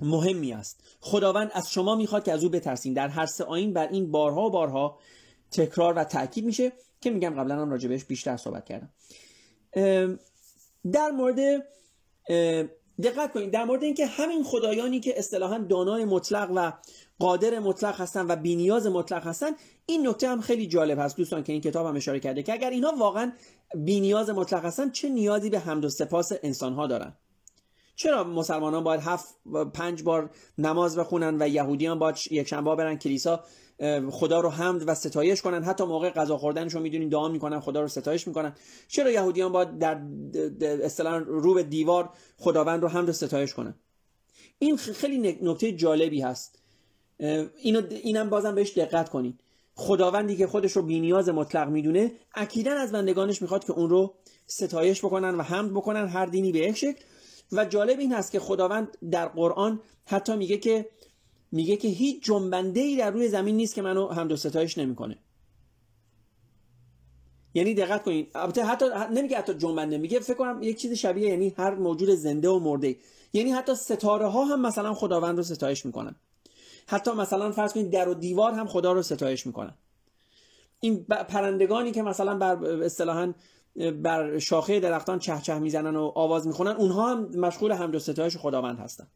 مهمی 0.00 0.52
است. 0.52 0.80
خداوند 1.00 1.50
از 1.54 1.70
شما 1.70 1.94
می‌خواد 1.94 2.24
که 2.24 2.32
از 2.32 2.44
او 2.44 2.50
بترسین. 2.50 2.92
در 2.92 3.08
هر 3.08 3.26
سه 3.26 3.44
آین 3.44 3.72
بر 3.72 3.88
این 3.88 4.10
بارها 4.10 4.46
و 4.46 4.50
بارها 4.50 4.98
تکرار 5.50 5.94
و 5.94 6.04
تاکید 6.04 6.44
میشه. 6.44 6.72
که 7.00 7.10
میگم 7.10 7.30
قبلا 7.30 7.62
هم 7.62 7.70
راجبش 7.70 8.04
بیشتر 8.04 8.36
صحبت 8.36 8.64
کردم. 8.64 8.90
در 10.92 11.10
مورد 11.10 11.64
دقت 13.02 13.32
کنید 13.32 13.50
در 13.50 13.64
مورد 13.64 13.82
اینکه 13.82 14.06
همین 14.06 14.44
خدایانی 14.44 15.00
که 15.00 15.18
اصطلاحا 15.18 15.58
دانای 15.58 16.04
مطلق 16.04 16.50
و 16.54 16.72
قادر 17.18 17.58
مطلق 17.58 18.00
هستن 18.00 18.26
و 18.26 18.36
بینیاز 18.36 18.86
مطلق 18.86 19.26
هستن 19.26 19.50
این 19.86 20.08
نکته 20.08 20.28
هم 20.28 20.40
خیلی 20.40 20.66
جالب 20.66 20.98
هست. 20.98 21.16
دوستان 21.16 21.42
که 21.42 21.52
این 21.52 21.62
کتاب 21.62 21.86
هم 21.86 21.96
اشاره 21.96 22.20
کرده 22.20 22.42
که 22.42 22.52
اگر 22.52 22.70
اینها 22.70 22.92
واقعا 22.98 23.32
بینیاز 23.74 24.30
مطلق 24.30 24.64
هستن 24.64 24.90
چه 24.90 25.08
نیازی 25.08 25.50
به 25.50 25.58
حمد 25.58 25.84
و 25.84 25.88
سپاس 25.88 26.32
انسان 26.42 26.74
ها 26.74 26.86
دارن؟ 26.86 27.16
چرا 27.96 28.24
مسلمانان 28.24 28.84
باید 28.84 29.00
هفت 29.00 29.34
پنج 29.74 30.02
بار 30.02 30.30
نماز 30.58 30.98
بخونن 30.98 31.42
و 31.42 31.48
یهودیان 31.48 31.98
باید 31.98 32.16
یک 32.30 32.48
شنبه 32.48 32.76
برن 32.76 32.98
کلیسا؟ 32.98 33.44
خدا 34.10 34.40
رو 34.40 34.48
حمد 34.50 34.88
و 34.88 34.94
ستایش 34.94 35.42
کنن. 35.42 35.64
حتی 35.64 35.84
موقع 35.84 36.10
غذا 36.10 36.38
خوردنشون 36.38 36.82
می‌دونین 36.82 37.08
دعا 37.08 37.28
می‌کنن 37.28 37.60
خدا 37.60 37.80
رو 37.80 37.88
ستایش 37.88 38.28
می‌کنن. 38.28 38.52
چرا 38.88 39.10
یهودیان 39.10 39.52
باید 39.52 39.78
در 39.78 40.00
اصطلاح 40.82 41.18
رو 41.18 41.54
به 41.54 41.62
دیوار 41.62 42.10
خداوند 42.36 42.82
رو 42.82 42.88
حمد 42.88 43.08
و 43.08 43.12
ستایش 43.12 43.54
کنن؟ 43.54 43.74
این 44.58 44.76
خیلی 44.76 45.38
نکته 45.42 45.72
جالبی 45.72 46.20
هست. 46.20 46.58
اینو 47.62 47.82
اینم 47.90 48.30
بازم 48.30 48.54
بهش 48.54 48.78
دقت 48.78 49.08
کنین. 49.08 49.38
خداوندی 49.74 50.36
که 50.36 50.46
خودش 50.46 50.72
رو 50.72 50.82
بینیاز 50.82 51.28
مطلق 51.28 51.68
می‌دونه 51.68 52.12
اکیدا 52.34 52.72
از 52.72 52.92
بندگانش 52.92 53.42
می‌خواد 53.42 53.64
که 53.64 53.72
اون 53.72 53.90
رو 53.90 54.14
ستایش 54.46 55.04
بکنن 55.04 55.34
و 55.34 55.42
حمد 55.42 55.70
بکنن 55.70 56.08
هر 56.08 56.26
دینی 56.26 56.52
به 56.52 56.58
یک 56.58 56.76
شکل. 56.76 57.02
و 57.52 57.64
جالب 57.64 57.98
این 57.98 58.12
هست 58.12 58.32
که 58.32 58.40
خداوند 58.40 58.98
در 59.10 59.28
قرآن 59.28 59.80
حتی 60.06 60.36
میگه 60.36 60.56
که 60.56 60.88
میگه 61.52 61.76
که 61.76 61.88
هیچ 61.88 62.24
جنبنده 62.24 62.80
ای 62.80 62.96
در 62.96 63.10
روی 63.10 63.28
زمین 63.28 63.56
نیست 63.56 63.74
که 63.74 63.82
منو 63.82 64.32
و 64.32 64.36
ستایش 64.36 64.78
نمی‌کنه. 64.78 65.18
یعنی 67.54 67.74
دقت 67.74 68.02
کنید 68.02 68.30
البته 68.34 68.64
حتی 68.64 68.84
نمیگه 69.12 69.38
حتی 69.38 69.54
جنبنده 69.54 69.98
میگه 69.98 70.20
فکر 70.20 70.36
کنم 70.36 70.62
یک 70.62 70.76
چیز 70.76 70.92
شبیه 70.92 71.28
یعنی 71.28 71.54
هر 71.56 71.74
موجود 71.74 72.10
زنده 72.10 72.48
و 72.48 72.58
مرده. 72.58 72.96
یعنی 73.32 73.50
حتی 73.50 73.74
ستاره 73.74 74.26
ها 74.26 74.44
هم 74.44 74.60
مثلا 74.60 74.94
خداوند 74.94 75.36
رو 75.36 75.42
ستایش 75.42 75.86
می‌کنن. 75.86 76.14
حتی 76.86 77.10
مثلا 77.10 77.52
فرض 77.52 77.72
کنید 77.72 77.90
در 77.90 78.08
و 78.08 78.14
دیوار 78.14 78.52
هم 78.52 78.66
خدا 78.66 78.92
رو 78.92 79.02
ستایش 79.02 79.46
می‌کنن. 79.46 79.74
این 80.80 81.04
پرندگانی 81.04 81.92
که 81.92 82.02
مثلا 82.02 82.38
بر 82.38 82.64
اصطلاحا 82.64 83.32
بر 84.02 84.38
شاخه 84.38 84.80
درختان 84.80 85.18
چه 85.18 85.40
چه 85.42 85.58
می‌زنن 85.58 85.96
و 85.96 86.12
آواز 86.14 86.46
می‌خونن 86.46 86.70
اونها 86.70 87.10
هم 87.10 87.28
مشغول 87.36 87.72
حمد 87.72 87.94
و 87.94 87.98
ستایش 87.98 88.36
خداوند 88.36 88.78
هستن. 88.78 89.06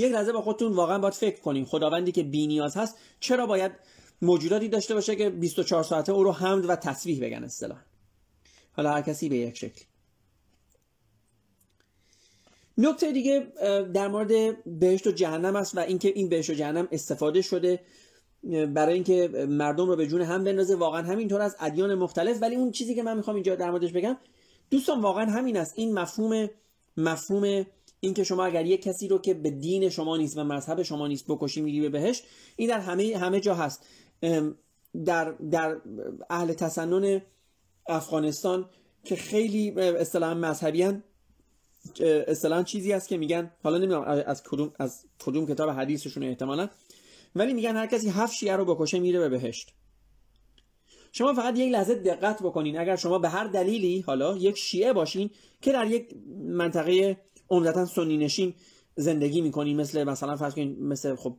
یک 0.00 0.12
لحظه 0.12 0.32
با 0.32 0.42
خودتون 0.42 0.72
واقعا 0.72 0.98
باید 0.98 1.14
فکر 1.14 1.40
کنیم 1.40 1.64
خداوندی 1.64 2.12
که 2.12 2.22
بینیاز 2.22 2.76
هست 2.76 2.96
چرا 3.20 3.46
باید 3.46 3.72
موجوداتی 4.22 4.68
داشته 4.68 4.94
باشه 4.94 5.16
که 5.16 5.30
24 5.30 5.82
ساعته 5.82 6.12
او 6.12 6.24
رو 6.24 6.32
حمد 6.32 6.64
و 6.68 6.76
تسبیح 6.76 7.20
بگن 7.20 7.44
اصطلاح 7.44 7.78
حالا 8.72 8.90
هر 8.90 9.02
کسی 9.02 9.28
به 9.28 9.36
یک 9.36 9.56
شکل. 9.56 9.84
نکته 12.78 13.12
دیگه 13.12 13.46
در 13.94 14.08
مورد 14.08 14.64
بهشت 14.66 15.06
و 15.06 15.10
جهنم 15.10 15.56
است 15.56 15.76
و 15.76 15.80
اینکه 15.80 16.12
این 16.14 16.28
بهشت 16.28 16.50
و 16.50 16.54
جهنم 16.54 16.88
استفاده 16.92 17.42
شده 17.42 17.80
برای 18.74 18.94
اینکه 18.94 19.46
مردم 19.48 19.86
رو 19.86 19.96
به 19.96 20.06
جون 20.06 20.22
هم 20.22 20.44
بندازه. 20.44 20.76
واقعا 20.76 21.02
همینطور 21.02 21.40
از 21.40 21.56
ادیان 21.60 21.94
مختلف. 21.94 22.42
ولی 22.42 22.56
اون 22.56 22.70
چیزی 22.70 22.94
که 22.94 23.02
من 23.02 23.16
می‌خوام 23.16 23.34
اینجا 23.34 23.54
در 23.54 23.70
موردش 23.70 23.92
بگم 23.92 24.16
دوستان 24.70 25.00
واقعا 25.00 25.24
همین 25.24 25.56
است. 25.56 25.72
این 25.76 25.98
مفهوم 25.98 26.48
مفهوم 26.96 27.66
اینکه 28.00 28.24
شما 28.24 28.44
اگر 28.44 28.66
یک 28.66 28.82
کسی 28.82 29.08
رو 29.08 29.18
که 29.18 29.34
به 29.34 29.50
دین 29.50 29.88
شما 29.88 30.16
نیست 30.16 30.38
و 30.38 30.44
مذهب 30.44 30.82
شما 30.82 31.06
نیست 31.06 31.24
بکشی 31.28 31.60
میری 31.60 31.80
به 31.80 31.88
بهش 31.88 32.22
این 32.56 32.68
در 32.68 32.80
همه 32.80 33.16
همه 33.16 33.40
جا 33.40 33.54
هست. 33.54 33.86
در 35.04 35.30
در 35.30 35.80
اهل 36.30 36.52
تسنن 36.52 37.22
افغانستان 37.88 38.68
که 39.04 39.16
خیلی 39.16 39.70
اصطلاحا 39.80 40.34
مذهبی 40.34 40.88
اصطلاحا 42.00 42.62
چیزی 42.62 42.92
هست 42.92 43.08
که 43.08 43.16
میگن 43.16 43.50
حالا 43.62 43.78
نمی‌دونم 43.78 44.02
از 44.26 44.42
کدوم 44.42 44.72
از 44.78 45.04
کدوم 45.18 45.46
کتاب 45.46 45.70
حدیثشون 45.70 46.22
احتمالا 46.22 46.68
ولی 47.34 47.52
میگن 47.52 47.76
هر 47.76 47.86
کسی 47.86 48.08
هفت 48.08 48.34
شیعه 48.34 48.56
رو 48.56 48.74
بکشه 48.74 48.98
میره 48.98 49.18
به 49.18 49.28
بهشت. 49.28 49.74
شما 51.12 51.34
فقط 51.34 51.58
یک 51.58 51.72
لحظه 51.72 51.94
دقت 51.94 52.42
بکنین. 52.42 52.78
اگر 52.78 52.96
شما 52.96 53.18
به 53.18 53.28
هر 53.28 53.44
دلیلی 53.44 54.00
حالا 54.00 54.36
یک 54.36 54.58
شیعه 54.58 54.92
باشین 54.92 55.30
که 55.60 55.72
در 55.72 55.86
یک 55.86 56.14
منطقه 56.38 57.16
عمدتا 57.50 57.86
سنی 57.86 58.16
نشین 58.16 58.54
زندگی 58.96 59.40
می‌کنین 59.40 59.80
مثل 59.80 60.04
مثلا 60.04 60.36
فرض 60.36 60.54
کنین 60.54 60.76
مثل 60.80 61.16
خب 61.16 61.36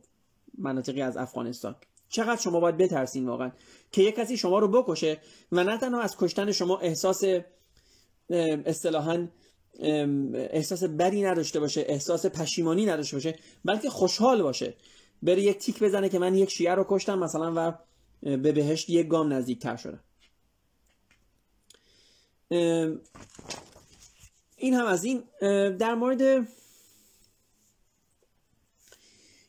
مناطقی 0.58 1.02
از 1.02 1.16
افغانستان. 1.16 1.76
چقدر 2.08 2.40
شما 2.40 2.60
باید 2.60 2.76
بترسین 2.76 3.28
واقعا 3.28 3.52
که 3.92 4.02
یک 4.02 4.14
کسی 4.14 4.36
شما 4.36 4.58
رو 4.58 4.68
بکشه 4.68 5.18
و 5.52 5.64
نه 5.64 5.78
تنها 5.78 6.00
از 6.00 6.16
کشتن 6.16 6.52
شما 6.52 6.78
احساس 6.78 7.24
اصطلاحا 8.30 9.28
احساس 10.34 10.84
بدی 10.84 11.22
نداشته 11.22 11.60
باشه 11.60 11.84
احساس 11.88 12.26
پشیمانی 12.26 12.86
نداشته 12.86 13.16
باشه 13.16 13.38
بلکه 13.64 13.90
خوشحال 13.90 14.42
باشه. 14.42 14.74
بره 15.22 15.42
یک 15.42 15.58
تیک 15.58 15.82
بزنه 15.82 16.08
که 16.08 16.18
من 16.18 16.34
یک 16.34 16.50
شیعه 16.50 16.74
رو 16.74 16.86
کشتم 16.88 17.18
مثلا 17.18 17.52
و 17.56 17.72
به 18.22 18.52
بهشت 18.52 18.90
یک 18.90 19.08
گام 19.08 19.32
نزدیک 19.32 19.58
تر 19.58 19.76
شدم 19.76 20.00
این 24.62 24.74
هم 24.74 24.86
از 24.86 25.04
این 25.04 25.22
در 25.76 25.94
مورد 25.94 26.48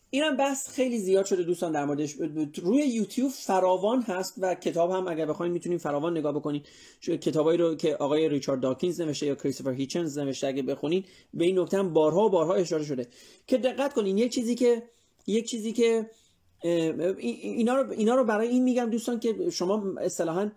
اینم 0.09 0.38
بحث 0.38 0.70
خیلی 0.70 0.99
زیاد 0.99 1.26
شده 1.26 1.43
دوستان 1.43 1.72
در 1.72 1.86
موردش. 1.86 2.16
روی 2.61 2.82
یوتیوب 2.86 3.32
فراوان 3.32 4.01
هست 4.01 4.34
و 4.38 4.55
کتاب 4.55 4.91
هم 4.91 5.07
اگر 5.07 5.26
بخواید 5.26 5.53
می‌تونید 5.53 5.80
فراوان 5.80 6.18
نگاه 6.18 6.34
بکنید 6.34 6.68
کتابایی 7.01 7.57
رو 7.57 7.76
که 7.76 7.95
آقای 7.95 8.30
ریچارد 8.30 8.59
داکینز 8.59 9.01
نوشته 9.01 9.26
یا 9.26 9.36
کریستوفر 9.36 9.72
هیچنز 9.72 10.18
نوشته 10.18 10.47
اگه 10.47 10.64
بخونید 10.64 11.05
به 11.34 11.45
این 11.45 11.59
نکته 11.59 11.78
هم 11.78 11.93
بارها 11.93 12.26
و 12.26 12.30
بارها 12.30 12.53
اشاره 12.53 12.84
شده. 12.84 13.07
که 13.47 13.57
دقت 13.57 13.93
کنین 13.93 14.18
یک 14.18 14.32
چیزی 14.32 14.55
که 14.55 14.84
یک 15.28 15.49
چیزی 15.49 15.74
که 15.74 16.09
اینا 16.61 17.76
رو 17.76 17.91
اینا 17.91 18.16
رو 18.16 18.24
برای 18.24 18.47
این 18.47 18.64
میگم 18.64 18.89
دوستان 18.89 19.20
که 19.20 19.49
شما 19.49 19.84
اصطلاحا 20.01 20.51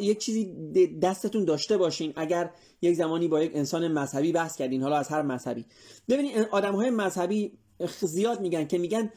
یک 0.00 0.18
چیزی 0.18 0.54
دستتون 1.02 1.44
داشته 1.44 1.76
باشین. 1.76 2.12
اگر 2.16 2.50
یک 2.82 2.96
زمانی 2.96 3.28
با 3.28 3.42
یک 3.42 3.52
انسان 3.54 3.88
مذهبی 3.88 4.32
بحث 4.32 4.56
کردین 4.56 4.82
حالا 4.82 4.96
از 4.96 5.08
هر 5.08 5.22
مذهبی. 5.22 5.66
ببینید 6.08 6.48
آدم 6.50 6.74
های 6.74 6.90
مذهبی 6.90 7.58
زیاد 8.00 8.40
میگن 8.40 8.66
که 8.66 8.78
میگن 8.78 9.10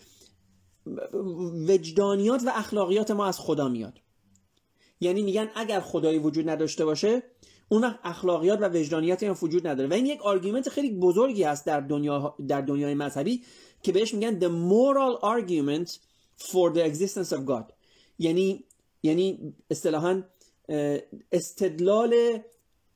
وجدانیات 1.70 2.44
و 2.44 2.52
اخلاقیات 2.56 3.12
ما 3.12 3.26
از 3.26 3.40
خدا 3.40 3.70
میاد. 3.70 4.00
یعنی 5.00 5.22
میگن 5.22 5.50
اگر 5.56 5.80
خدایی 5.80 6.20
وجود 6.20 6.50
نداشته 6.50 6.86
باشه 6.86 7.24
اون 7.70 7.96
اخلاقیات 8.04 8.62
و 8.62 8.70
وجدانیات 8.70 9.24
هم 9.24 9.38
وجود 9.42 9.68
نداره. 9.68 9.90
و 9.90 9.94
این 9.94 10.06
یک 10.06 10.22
argument 10.22 10.70
خیلی 10.70 10.92
بزرگی 10.92 11.44
هست 11.44 11.66
در 11.66 11.80
دنیا 11.80 12.36
در 12.48 12.62
دنیای 12.62 12.94
مذهبی 12.94 13.44
که 13.84 13.92
بهش 13.92 14.14
میگن 14.14 14.40
the 14.40 14.52
moral 14.52 15.26
argument 15.26 15.90
for 16.40 16.74
the 16.74 16.92
existence 16.92 17.32
of 17.32 17.46
God. 17.46 17.74
یعنی 18.20 18.66
یعنی 19.04 19.54
استدلال 21.32 22.14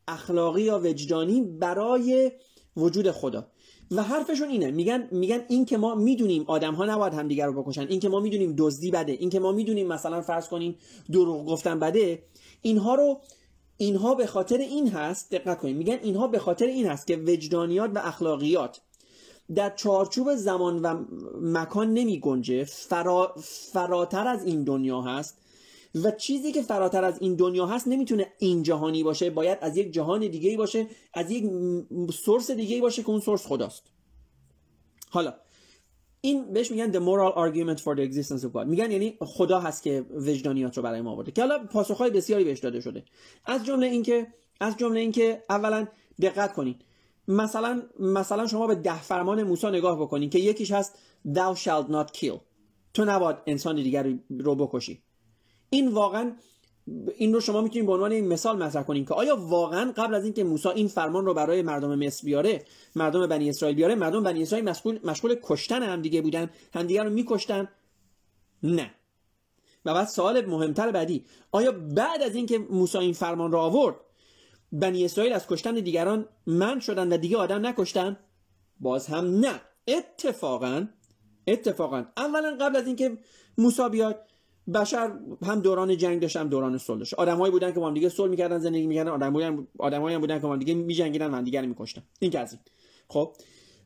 اخلاقی 0.08 0.62
یا 0.62 0.80
وجدانی 0.84 1.42
برای 1.42 2.32
وجود 2.78 3.12
خدا. 3.12 3.48
و 3.92 4.04
حرفشون 4.04 4.50
اینه. 4.50 4.72
میگن 4.72 5.08
میگن 5.12 5.42
این 5.48 5.66
که 5.66 5.78
ما 5.78 5.96
می‌دونیم 5.96 6.44
آدم 6.48 6.74
ها 6.74 6.86
نباید 6.86 7.14
همدیگر 7.14 7.46
رو 7.46 7.64
بکشن. 7.64 7.88
این 7.88 8.00
که 8.00 8.10
ما 8.10 8.20
می‌دونیم 8.20 8.56
دزدی 8.58 8.92
بده. 8.92 9.12
این 9.12 9.30
که 9.30 9.40
ما 9.40 9.52
می‌دونیم 9.52 9.88
مثلا 9.88 10.22
فرض 10.22 10.48
کنیم 10.48 10.76
دروغ 11.12 11.46
گفتن 11.46 11.80
بده. 11.80 12.24
اینها 12.62 12.96
رو 12.96 13.22
اینها 13.78 14.16
به 14.16 14.26
خاطر 14.26 14.58
این 14.58 14.88
هست 14.90 15.32
دقت 15.32 15.60
کنید 15.60 15.78
میگن 15.78 16.00
اینها 16.04 16.28
به 16.28 16.40
خاطر 16.40 16.66
این 16.66 16.88
هست 16.88 17.08
که 17.08 17.18
وجدانیات 17.18 17.92
و 17.96 18.02
اخلاقیات 18.04 18.82
در 19.56 19.76
چارچوب 19.76 20.36
زمان 20.36 20.82
و 20.82 21.06
مکان 21.42 21.94
نمی 21.94 22.20
گنجه. 22.20 22.64
فرا، 22.64 23.36
فراتر 23.74 24.28
از 24.28 24.46
این 24.46 24.64
دنیا 24.64 25.02
هست. 25.02 25.38
و 25.96 26.12
چیزی 26.12 26.52
که 26.52 26.62
فراتر 26.62 27.04
از 27.04 27.22
این 27.22 27.36
دنیا 27.36 27.66
هست 27.66 27.88
نمی‌تونه 27.88 28.34
این 28.40 28.64
جهانی 28.64 29.04
باشه 29.04 29.30
باید 29.30 29.58
از 29.62 29.78
یک 29.78 29.94
جهان 29.94 30.28
دیگه 30.28 30.58
باشه 30.58 30.88
از 31.14 31.32
یک 31.32 31.46
سورس 32.14 32.52
دیگه 32.52 32.82
باشه 32.82 33.04
که 33.04 33.10
اون 33.10 33.20
سورس 33.20 33.48
خداست. 33.48 33.84
حالا 35.10 35.34
این 36.22 36.54
بهش 36.54 36.72
میگن 36.72 36.92
the 36.92 36.96
moral 36.96 37.36
argument 37.38 37.80
for 37.80 37.96
the 37.96 38.02
existence 38.02 38.44
of 38.44 38.54
God. 38.54 38.66
میگن 38.66 38.92
یعنی 38.92 39.18
خدا 39.22 39.60
هست 39.60 39.84
که 39.84 40.06
وجدانیات 40.12 40.78
رو 40.78 40.84
برای 40.84 41.02
ما 41.02 41.12
آورده 41.12 41.32
که 41.32 41.42
حالا 41.42 41.66
پاسخهای 41.66 42.10
بسیاری 42.10 42.44
بهش 42.44 42.60
داده 42.60 42.82
شده. 42.82 43.04
از 43.46 43.66
جمله 43.66 43.88
اینکه 43.88 44.28
از 44.60 44.78
جمله 44.78 45.00
اینکه 45.00 45.44
اولا 45.50 45.88
دقت 46.22 46.54
کنید 46.54 46.82
مثلا 47.28 47.84
مثلا 48.00 48.48
شما 48.48 48.68
به 48.68 48.76
ده 48.76 49.02
فرمان 49.02 49.44
موسی 49.44 49.68
نگاه 49.68 50.02
بکنید 50.02 50.32
که 50.32 50.40
یکیش 50.40 50.72
هست 50.72 50.98
thou 51.28 51.56
shalt 51.56 51.92
not 51.92 52.18
kill. 52.18 52.40
تو 52.94 53.06
نباید 53.06 53.38
انسان 53.48 53.76
دیگر 53.76 54.14
رو 54.40 54.56
بکشی. 54.56 55.04
این 55.70 55.88
واقعا 55.88 56.32
این 57.18 57.34
رو 57.34 57.40
شما 57.40 57.62
می‌تونید 57.62 57.86
به 57.86 57.94
عنوان 57.94 58.12
این 58.12 58.28
مثال 58.28 58.64
مطرح 58.64 58.84
کنین 58.84 59.06
که 59.06 59.14
آیا 59.14 59.36
واقعا 59.36 59.92
قبل 59.98 60.16
از 60.16 60.24
اینکه 60.24 60.44
موسی 60.44 60.70
این 60.70 60.88
فرمان 60.88 61.26
رو 61.26 61.34
برای 61.34 61.62
مردم 61.62 61.96
مصر 61.96 62.26
بیاره 62.26 62.66
مردم 62.96 63.28
بنی 63.28 63.50
اسرائیل 63.50 63.76
بیاره 63.76 63.96
مردم 63.96 64.24
بنی 64.24 64.42
اسرائیل 64.44 64.70
مشغول 64.70 65.00
مشغول 65.04 65.36
کشتن 65.44 65.84
همدیگه 65.84 66.22
بودن 66.22 66.50
همدیگه 66.74 67.04
رو 67.04 67.10
میکشتن؟ 67.10 67.68
نه. 68.64 68.92
و 69.86 69.94
بعد 69.94 70.08
سوال 70.08 70.46
مهمتر 70.46 70.92
بعدی 70.92 71.26
آیا 71.52 71.72
بعد 71.72 72.22
از 72.22 72.36
اینکه 72.36 72.58
موسی 72.58 72.98
این 72.98 73.14
فرمان 73.14 73.52
رو 73.52 73.58
آورد 73.58 73.96
بنی 74.72 75.06
اسرائیل 75.06 75.34
از 75.34 75.48
کشتن 75.48 75.74
دیگران 75.74 76.26
من 76.46 76.80
شدن 76.80 77.14
و 77.14 77.18
دیگه 77.18 77.38
آدم 77.38 77.66
نکشتن؟ 77.66 78.18
باز 78.80 79.08
هم 79.08 79.26
نه. 79.40 79.62
اتفاقا 79.88 80.88
اتفاقا 81.48 82.06
اولا 82.18 82.58
قبل 82.62 82.76
از 82.76 82.88
اینکه 82.88 83.18
موسی 83.58 83.90
بیاد 83.90 84.28
بشر 84.74 85.12
هم 85.46 85.60
دوران 85.60 85.98
جنگ 85.98 86.22
داشت 86.22 86.38
هم 86.38 86.50
دوران 86.50 86.78
صلح 86.78 87.00
داشت. 87.00 87.14
آدمایی 87.14 87.52
بودن 87.52 87.74
که 87.74 87.80
با 87.80 87.88
هم 87.88 87.94
دیگه 87.94 88.10
صلح 88.10 88.30
می‌کردن 88.30 88.60
زندگی 88.60 88.88
می‌کردن. 88.88 89.12
آدمایی 89.12 89.58
آدمایی 89.80 90.16
هم 90.16 90.22
بودن 90.22 90.36
که 90.36 90.48
با 90.48 90.54
هم 90.54 90.60
دیگه 90.60 90.74
میجنگیدن 90.74 91.34
هم 91.34 91.44
دیگه 91.44 91.62
میکشتن. 91.62 92.04
این 92.20 92.32
که 92.32 92.40
از 92.40 92.52
این. 92.52 92.62
خب؟ 93.08 93.34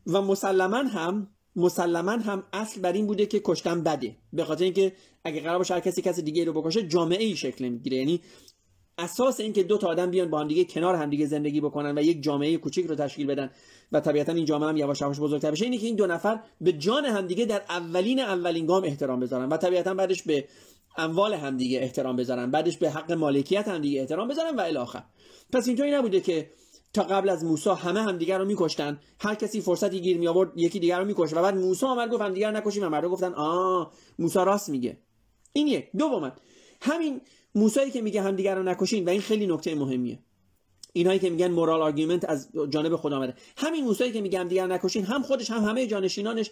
و 0.07 0.21
مسلما 0.21 0.77
هم 0.77 1.27
مسلما 1.55 2.11
هم 2.11 2.43
اصل 2.53 2.81
بر 2.81 2.93
این 2.93 3.07
بوده 3.07 3.25
که 3.25 3.41
کشتن 3.43 3.83
بده. 3.83 4.15
به 4.33 4.43
خاطر 4.43 4.63
اینکه 4.63 4.93
اگه 5.23 5.41
قرار 5.41 5.57
باشه 5.57 5.73
هر 5.73 5.79
کسی 5.79 6.01
کسی 6.01 6.21
دیگه 6.21 6.45
رو 6.45 6.61
بکشه 6.61 6.87
جامعه 6.87 7.23
ای 7.23 7.35
شکل 7.35 7.69
می‌گیره. 7.69 7.97
یعنی 7.97 8.21
اساس 8.97 9.39
این 9.39 9.53
که 9.53 9.63
دو 9.63 9.77
تا 9.77 9.87
آدم 9.87 10.11
بیان 10.11 10.29
با 10.29 10.39
هم 10.39 10.47
دیگه 10.47 10.65
کنار 10.65 10.95
هم 10.95 11.09
دیگه 11.09 11.25
زندگی 11.25 11.61
بکنن 11.61 11.97
و 11.97 12.01
یک 12.01 12.23
جامعه 12.23 12.57
کوچیک 12.57 12.85
رو 12.85 12.95
تشکیل 12.95 13.27
بدن 13.27 13.49
و 13.91 13.99
طبیعتا 13.99 14.33
این 14.33 14.45
جامعه 14.45 14.69
هم 14.69 14.77
یواش 14.77 15.01
یواش 15.01 15.19
بزرگتر 15.19 15.51
بشه 15.51 15.65
اینه 15.65 15.77
که 15.77 15.85
این 15.85 15.95
دو 15.95 16.07
نفر 16.07 16.39
به 16.61 16.73
جان 16.73 17.05
همدیگه 17.05 17.45
در 17.45 17.61
اولین 17.69 18.19
اولین 18.19 18.65
گام 18.65 18.83
احترام 18.83 19.19
بذارن 19.19 19.49
و 19.49 19.57
طبیعتا 19.57 19.93
بعدش 19.93 20.23
به 20.23 20.47
اموال 20.97 21.33
همدیگه 21.33 21.79
احترام 21.79 22.15
بذارن. 22.15 22.51
بعدش 22.51 22.77
به 22.77 22.89
حق 22.89 23.11
مالکیت 23.11 23.67
همدیگه 23.67 24.01
احترام 24.01 24.27
بذارن 24.27 24.55
و 24.55 24.61
الاخر 24.61 25.03
پس 25.53 25.67
اینطوری 25.67 25.91
نبوده 25.91 26.21
که 26.21 26.51
تا 26.93 27.03
قبل 27.03 27.29
از 27.29 27.45
موسی 27.45 27.69
همه 27.69 28.01
همدیگه 28.01 28.37
رو 28.37 28.45
میکشتن. 28.45 28.99
هر 29.19 29.35
کسی 29.35 29.61
فرصتی 29.61 30.01
گیر 30.01 30.17
می 30.17 30.27
آورد 30.27 30.51
یکی 30.55 30.79
دیگر 30.79 30.99
رو 30.99 31.05
می‌کشه 31.05 31.35
و 31.35 31.41
بعد 31.41 31.57
موسی 31.57 31.85
آمد 31.85 32.09
گفت 32.09 32.21
همدیگه 32.21 32.49
رو 32.49 32.57
نکشیم. 32.57 32.83
و 32.83 32.89
مردم 32.89 33.09
گفتن 33.09 33.33
آ 33.33 33.85
موسی 34.19 34.39
راست 34.39 34.69
میگه. 34.69 34.97
این 35.53 35.67
یک. 35.67 35.89
دوما 35.97 36.31
همین 36.81 37.21
موسی 37.55 37.91
که 37.91 38.01
میگه 38.01 38.21
همدیگه 38.21 38.55
رو 38.55 38.63
نکشین 38.63 39.05
و 39.05 39.09
این 39.09 39.21
خیلی 39.21 39.47
نکته 39.47 39.75
مهمیه. 39.75 40.19
اینایی 40.93 41.19
که 41.19 41.29
میگن 41.29 41.51
moral 41.51 41.81
argument 41.81 42.29
از 42.29 42.49
جانب 42.69 42.95
خدا 42.95 43.17
آمده 43.17 43.33
همین 43.57 43.83
موسایی 43.83 44.11
که 44.11 44.21
میگه 44.21 44.47
همدیگر 44.47 44.67
نکشین 44.67 45.05
هم 45.05 45.23
خودش 45.23 45.51
هم 45.51 45.63
همه 45.63 45.87
جانشینانش 45.87 46.51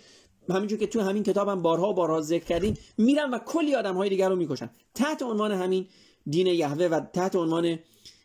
همینجور 0.49 0.79
که 0.79 0.87
تو 0.87 1.01
همین 1.01 1.23
کتابم 1.23 1.61
بارها 1.61 1.89
و 1.89 1.93
بارها 1.93 2.21
ذکر 2.21 2.43
کردیم 2.43 2.77
میرن 2.97 3.29
و 3.29 3.39
کلی 3.39 3.75
آدم 3.75 3.95
های 3.95 4.09
دیگر 4.09 4.29
رو 4.29 4.35
می‌کشن. 4.35 4.69
تحت 4.95 5.23
عنوان 5.23 5.51
همین 5.51 5.87
دین 6.27 6.47
یهوه 6.47 6.85
و 6.85 6.99
تحت 6.99 7.35
عنوان 7.35 7.79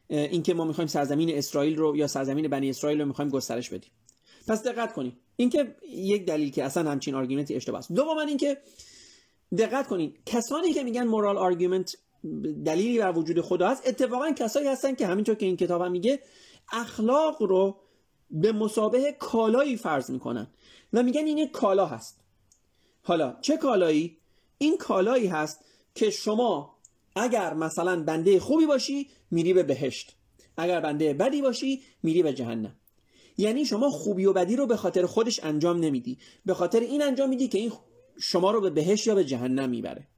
اینکه 0.08 0.54
ما 0.54 0.64
می‌خوایم 0.64 0.88
سرزمین 0.88 1.38
اسرائیل 1.38 1.76
رو 1.76 1.96
یا 1.96 2.06
سرزمین 2.06 2.48
بنی 2.48 2.70
اسرائیل 2.70 3.00
رو 3.00 3.06
می‌خوایم 3.06 3.30
گسترش 3.30 3.70
بدیم. 3.70 3.90
پس 4.48 4.62
دقت 4.62 4.92
کنید 4.92 5.14
اینکه 5.36 5.76
یک 5.88 6.26
دلیل 6.26 6.50
که 6.50 6.64
اصلا 6.64 6.90
همچین 6.90 7.14
argument 7.14 7.50
ی 7.50 7.54
اشتباه 7.54 7.78
است. 7.78 7.92
دوم 7.92 8.18
اینکه 8.18 8.56
دقت 9.58 9.88
کنید 9.88 10.18
کسانی 10.26 10.72
که 10.72 10.82
میگن 10.82 11.04
moral 11.04 11.36
argument 11.36 11.96
دلیلی 12.64 12.98
بر 12.98 13.18
وجود 13.18 13.40
خدا 13.40 13.68
هست. 13.68 13.88
اتفاقا 13.88 14.30
کسایی 14.30 14.68
هستن 14.68 14.94
که 14.94 15.06
همینطور 15.06 15.34
که 15.34 15.46
این 15.46 15.56
کتاب 15.56 15.82
هم 15.82 15.90
میگه 15.90 16.20
اخلاق 16.72 17.42
رو 17.42 17.76
به 18.30 18.52
مثابه 18.52 19.12
کالایی 19.18 19.76
فرض 19.76 20.10
می‌کنن. 20.10 20.46
و 20.92 21.02
میگن 21.02 21.26
این 21.26 21.38
یک 21.38 21.50
کالا 21.50 21.86
هست. 21.86 22.20
حالا 23.02 23.36
چه 23.40 23.56
کالایی؟ 23.56 24.16
این 24.58 24.76
کالایی 24.76 25.26
هست 25.26 25.64
که 25.94 26.10
شما 26.10 26.76
اگر 27.16 27.54
مثلا 27.54 28.02
بنده 28.02 28.40
خوبی 28.40 28.66
باشی 28.66 29.08
میری 29.30 29.52
به 29.52 29.62
بهشت. 29.62 30.16
اگر 30.56 30.80
بنده 30.80 31.14
بدی 31.14 31.42
باشی 31.42 31.82
میری 32.02 32.22
به 32.22 32.32
جهنم. 32.32 32.76
یعنی 33.38 33.64
شما 33.64 33.90
خوبی 33.90 34.24
و 34.26 34.32
بدی 34.32 34.56
رو 34.56 34.66
به 34.66 34.76
خاطر 34.76 35.06
خودش 35.06 35.40
انجام 35.42 35.80
نمیدی. 35.80 36.18
به 36.46 36.54
خاطر 36.54 36.80
این 36.80 37.02
انجام 37.02 37.28
میدی 37.28 37.48
که 37.48 37.58
این 37.58 37.72
شما 38.20 38.50
رو 38.50 38.60
به 38.60 38.70
بهشت 38.70 39.06
یا 39.06 39.14
به 39.14 39.24
جهنم 39.24 39.70
می‌بره. 39.70 40.08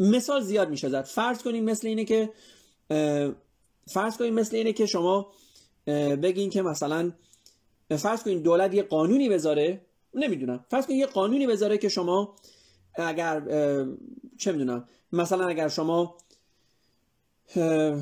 مثال 0.00 0.40
زیاد 0.40 0.70
میشه 0.70 0.88
زد. 0.88 1.04
فرض 1.04 1.42
کنیم 1.42 1.64
مثل 1.64 1.86
اینه 1.86 2.04
که 2.04 2.32
فرض 3.86 4.16
کنیم 4.16 4.34
مثل 4.34 4.56
اینه 4.56 4.72
که 4.72 4.86
شما 4.86 5.32
بگین 6.22 6.50
که 6.50 6.62
مثلا 6.62 7.12
فرض 7.96 8.22
کنیم 8.22 8.42
دولت 8.42 8.74
یه 8.74 8.82
قانونی 8.82 9.28
بذاره. 9.28 9.80
نمی‌دونم. 10.14 10.64
فرض 10.68 10.86
کنیم 10.86 10.98
یه 10.98 11.06
قانونی 11.06 11.46
بذاره 11.46 11.78
که 11.78 11.88
شما 11.88 12.36
اگر 12.94 13.40
چه 14.38 14.52
می‌دونم. 14.52 14.88
مثلا 15.12 15.46
اگر 15.46 15.68
شما 15.68 16.16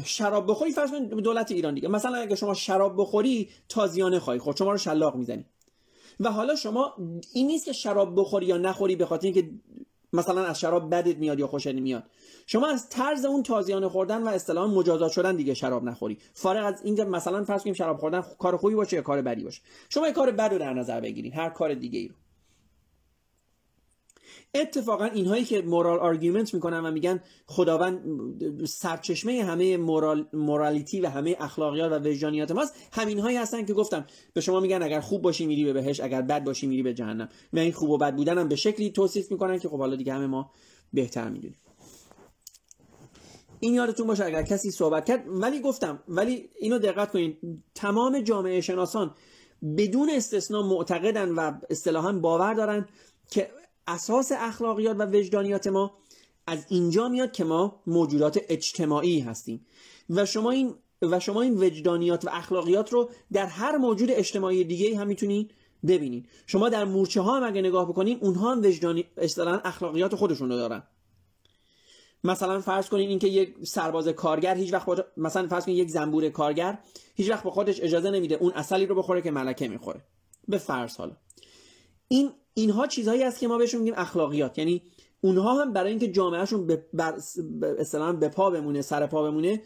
شراب 0.04 0.50
بخوری 0.50 0.72
فرض 0.72 0.90
کنید 0.90 1.10
دولت 1.10 1.50
ایران 1.50 1.74
دیگه. 1.74 1.88
مثلا 1.88 2.16
اگر 2.18 2.34
شما 2.34 2.54
شراب 2.54 2.94
بخوری 2.96 3.50
تازیانه 3.68 4.18
خواهی 4.18 4.38
خورد. 4.38 4.56
شما 4.56 4.72
رو 4.72 4.78
شلاق 4.78 5.16
می‌زنی. 5.16 5.44
و 6.20 6.32
حالا 6.32 6.56
شما 6.56 6.94
این 7.34 7.46
نیست 7.46 7.64
که 7.64 7.72
شراب 7.72 8.20
بخوری 8.20 8.46
یا 8.46 8.56
نخوری 8.56 8.96
به 8.96 9.06
خاطر 9.06 9.26
اینکه 9.26 9.50
مثلا 10.14 10.44
از 10.44 10.60
شراب 10.60 10.90
بدت 10.90 11.16
میاد 11.16 11.38
یا 11.38 11.46
خوشت 11.46 11.66
نمیاد. 11.66 12.02
شما 12.46 12.66
از 12.66 12.88
طرز 12.88 13.24
اون 13.24 13.42
تازیانه 13.42 13.88
خوردن 13.88 14.22
و 14.22 14.28
اصطلاحا 14.28 14.66
مجازات 14.66 15.12
شدن 15.12 15.36
دیگه 15.36 15.54
شراب 15.54 15.84
نخوری. 15.84 16.18
فارغ 16.34 16.66
از 16.66 16.82
اینکه 16.84 17.04
مثلا 17.04 17.44
فرض 17.44 17.62
کنیم 17.62 17.74
شراب 17.74 17.96
خوردن 17.96 18.24
کار 18.38 18.56
خوبی 18.56 18.74
باشه 18.74 18.96
یا 18.96 19.02
کار 19.02 19.22
بدی 19.22 19.44
باشه. 19.44 19.60
شما 19.88 20.06
یه 20.06 20.12
کار 20.12 20.30
بد 20.30 20.52
رو 20.52 20.58
در 20.58 20.74
نظر 20.74 21.00
بگیرید. 21.00 21.34
هر 21.34 21.48
کار 21.48 21.74
دیگه 21.74 21.98
ای 21.98 22.08
رو. 22.08 22.14
اتفاقا 24.54 25.04
اینهایی 25.04 25.44
که 25.44 25.62
moral 25.62 25.98
argument 25.98 26.54
می‌کنن 26.54 26.86
و 26.86 26.90
میگن 26.90 27.20
خداوند 27.46 28.00
سرچشمه 28.66 29.44
همه 29.44 29.76
moral 29.76 30.28
morality 30.32 31.00
و 31.00 31.08
همه 31.08 31.36
اخلاقیات 31.40 31.92
و 31.92 32.08
وجدانیات 32.08 32.50
ماست 32.50 32.74
همین 32.92 33.18
هایی 33.18 33.36
هستن 33.36 33.64
که 33.64 33.74
گفتم. 33.74 34.06
به 34.32 34.40
شما 34.40 34.60
میگن 34.60 34.82
اگر 34.82 35.00
خوب 35.00 35.22
باشی 35.22 35.46
میری 35.46 35.64
به 35.64 35.72
بهشت 35.72 36.00
اگر 36.00 36.22
بد 36.22 36.44
باشی 36.44 36.66
میری 36.66 36.82
به 36.82 36.94
جهنم. 36.94 37.28
و 37.52 37.58
این 37.58 37.72
خوب 37.72 37.90
و 37.90 37.98
بد 37.98 38.16
بودن 38.16 38.38
هم 38.38 38.48
به 38.48 38.56
شکلی 38.56 38.90
توصیف 38.90 39.30
می‌کنن 39.30 39.58
که 39.58 39.68
خب 39.68 39.78
حالا 39.78 39.96
دیگه 39.96 40.12
همه 40.12 40.26
ما 40.26 40.50
بهتر 40.92 41.28
می‌دونیم. 41.28 41.58
این 43.60 43.74
یادتون 43.74 44.06
باشه 44.06 44.24
اگر 44.24 44.42
کسی 44.42 44.70
صحبت 44.70 45.04
کرد 45.04 45.24
ولی 45.26 45.60
گفتم 45.60 46.02
ولی 46.08 46.50
اینو 46.60 46.78
دقت 46.78 47.10
کنید 47.10 47.38
تمام 47.74 48.20
جامعه 48.20 48.60
شناسان 48.60 49.14
بدون 49.76 50.10
استثنا 50.10 50.62
معتقدن 50.62 51.30
و 51.30 51.52
اصطلاحا 51.70 52.12
باور 52.12 52.54
دارن 52.54 52.88
که 53.30 53.50
اساس 53.86 54.32
اخلاقیات 54.36 54.96
و 54.98 55.06
وجدانیات 55.06 55.66
ما 55.66 55.98
از 56.46 56.66
اینجا 56.68 57.08
میاد 57.08 57.32
که 57.32 57.44
ما 57.44 57.82
موجودات 57.86 58.40
اجتماعی 58.48 59.20
هستیم. 59.20 59.66
و 60.10 60.26
شما 60.26 60.50
این 60.50 60.74
و 61.02 61.20
شما 61.20 61.42
این 61.42 61.64
وجدانیات 61.64 62.24
و 62.24 62.28
اخلاقیات 62.32 62.92
رو 62.92 63.10
در 63.32 63.46
هر 63.46 63.76
موجود 63.76 64.10
اجتماعی 64.10 64.64
دیگه 64.64 64.98
هم 64.98 65.06
می‌تونید 65.06 65.54
ببینید 65.86 66.28
شما 66.46 66.68
در 66.68 66.84
مورچه 66.84 67.20
ها 67.20 67.40
هم 67.40 67.44
نگاه 67.44 67.88
بکنین 67.88 68.18
اونها 68.20 68.52
هم 68.52 68.58
وجدانی 68.58 69.04
اخلاقیات 69.64 70.14
خودشون 70.14 70.50
رو 70.50 70.56
دارن. 70.56 70.82
مثلا 72.24 72.60
فرض 72.60 72.88
کنین 72.88 73.08
اینکه 73.08 73.28
یک 73.28 73.54
سرباز 73.66 74.08
کارگر 74.08 74.54
هیچ 74.54 74.72
وقت 74.72 74.88
مثلا 75.16 75.48
فرض 75.48 75.64
کنین 75.64 75.76
یک 75.76 75.90
زنبور 75.90 76.28
کارگر 76.28 76.78
هیچ 77.14 77.30
وقت 77.30 77.44
به 77.44 77.50
خودش 77.50 77.80
اجازه 77.80 78.10
نمیده 78.10 78.34
اون 78.34 78.52
اصلی 78.52 78.86
رو 78.86 78.94
بخوره 78.94 79.22
که 79.22 79.30
ملکه 79.30 79.68
می‌خوره. 79.68 80.04
به 80.48 80.58
فرض 80.58 80.96
حالا. 80.96 81.16
این 82.08 82.30
اینها 82.54 82.86
چیزهایی 82.86 83.22
است 83.22 83.40
که 83.40 83.48
ما 83.48 83.58
بهشون 83.58 83.80
میگیم 83.80 83.94
اخلاقیات. 83.96 84.58
یعنی 84.58 84.82
اونها 85.20 85.62
هم 85.62 85.72
برای 85.72 85.90
اینکه 85.90 86.12
جامعهشون 86.12 86.66
به 86.66 86.84
اصطلاحا 87.78 88.12
به 88.12 88.28
پا 88.28 88.50
بمونه 88.50 88.82
سر 88.82 89.06
پا 89.06 89.22
بمونه 89.22 89.62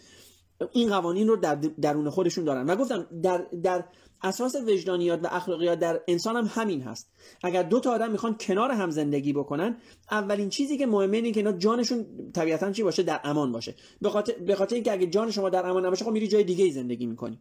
این 0.72 0.88
قوانین 0.88 1.28
رو 1.28 1.36
در 1.36 1.54
درون 1.54 2.10
خودشون 2.10 2.44
دارن. 2.44 2.66
و 2.66 2.76
گفتم 2.76 3.06
در 3.22 3.46
در 3.62 3.84
اساس 4.22 4.56
وجدانیات 4.56 5.24
و 5.24 5.28
اخلاقیات 5.30 5.78
در 5.78 6.00
انسان 6.08 6.36
هم 6.36 6.50
همین 6.54 6.82
هست. 6.82 7.10
اگر 7.42 7.62
دو 7.62 7.80
تا 7.80 7.92
آدم 7.92 8.10
می‌خوان 8.10 8.36
کنار 8.40 8.70
هم 8.70 8.90
زندگی 8.90 9.32
بکنن 9.32 9.76
اولین 10.10 10.48
چیزی 10.48 10.78
که 10.78 10.86
مهمه 10.86 11.16
اینه 11.16 11.32
که 11.32 11.40
اینا 11.40 11.52
جانشون 11.52 12.06
طبیعتا 12.34 12.72
چی 12.72 12.82
باشه؟ 12.82 13.02
در 13.02 13.20
امان 13.24 13.52
باشه. 13.52 13.74
به 14.46 14.54
خاطر 14.54 14.74
اینکه 14.74 14.92
اگه 14.92 15.06
جان 15.06 15.30
شما 15.30 15.50
در 15.50 15.66
امان 15.66 15.86
نباشه 15.86 16.04
خب 16.04 16.10
میری 16.10 16.28
جای 16.28 16.44
دیگه 16.44 16.70
زندگی 16.70 17.06
می‌کنی. 17.06 17.38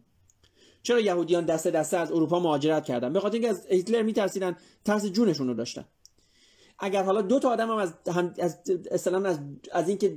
چرا 0.82 1.00
یهودیان 1.00 1.44
دسته 1.44 1.70
دسته 1.70 1.96
از 1.96 2.12
اروپا 2.12 2.40
مهاجرت 2.40 2.84
کردن؟ 2.84 3.12
به 3.12 3.20
خاطر 3.20 3.34
اینکه 3.34 3.48
از 3.48 3.66
هیتلر 3.66 4.02
میترسیدن 4.02 4.56
ترس 4.84 5.04
جونشون 5.06 5.48
رو 5.48 5.54
داشتن. 5.54 5.84
اگر 6.78 7.02
حالا 7.02 7.22
دو 7.22 7.38
تا 7.38 7.50
آدم 7.50 7.70
هم 7.70 7.76
از 7.76 7.94
هم 8.14 8.34
از 8.38 8.58
از 9.24 9.38
از 9.72 9.88
اینکه 9.88 10.16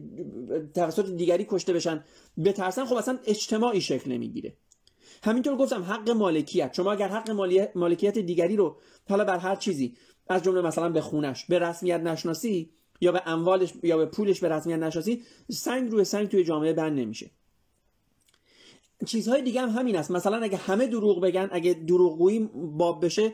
توسط 0.75 1.09
دیگری 1.09 1.45
کشته 1.49 1.73
بشن 1.73 2.03
بترسن 2.45 2.85
خب 2.85 2.95
اصلا 2.95 3.19
اجتماعی 3.25 3.81
شکل 3.81 4.11
نمی‌گیره. 4.11 4.53
همینطور 5.23 5.55
گفتم 5.55 5.83
حق 5.83 6.09
مالکیت. 6.09 6.73
شما 6.73 6.91
اگر 6.91 7.07
حق 7.07 7.31
مالکیت 7.75 8.17
دیگری 8.17 8.55
رو 8.55 8.77
حالا 9.09 9.25
بر 9.25 9.37
هر 9.37 9.55
چیزی 9.55 9.95
از 10.27 10.43
جمله 10.43 10.61
مثلا 10.61 10.89
به 10.89 11.01
خونش 11.01 11.45
به 11.45 11.59
رسمیت 11.59 11.99
نشناسی 11.99 12.69
یا 13.01 13.11
به 13.11 13.21
اموالش 13.25 13.73
یا 13.83 13.97
به 13.97 14.05
پولش 14.05 14.39
به 14.39 14.49
رسمیت 14.49 14.79
نشناسی 14.79 15.23
سنگ 15.51 15.91
روی 15.91 16.03
سنگ 16.03 16.27
توی 16.27 16.43
جامعه 16.43 16.73
بند 16.73 16.99
نمیشه. 16.99 17.31
چیزهای 19.05 19.41
دیگه 19.41 19.61
هم 19.61 19.69
همین 19.69 19.95
است. 19.95 20.11
مثلا 20.11 20.37
اگه 20.37 20.57
همه 20.57 20.87
دروغ 20.87 21.21
بگن 21.21 21.49
اگه 21.51 21.73
دروغگویی 21.73 22.49
باب 22.53 23.05
بشه 23.05 23.33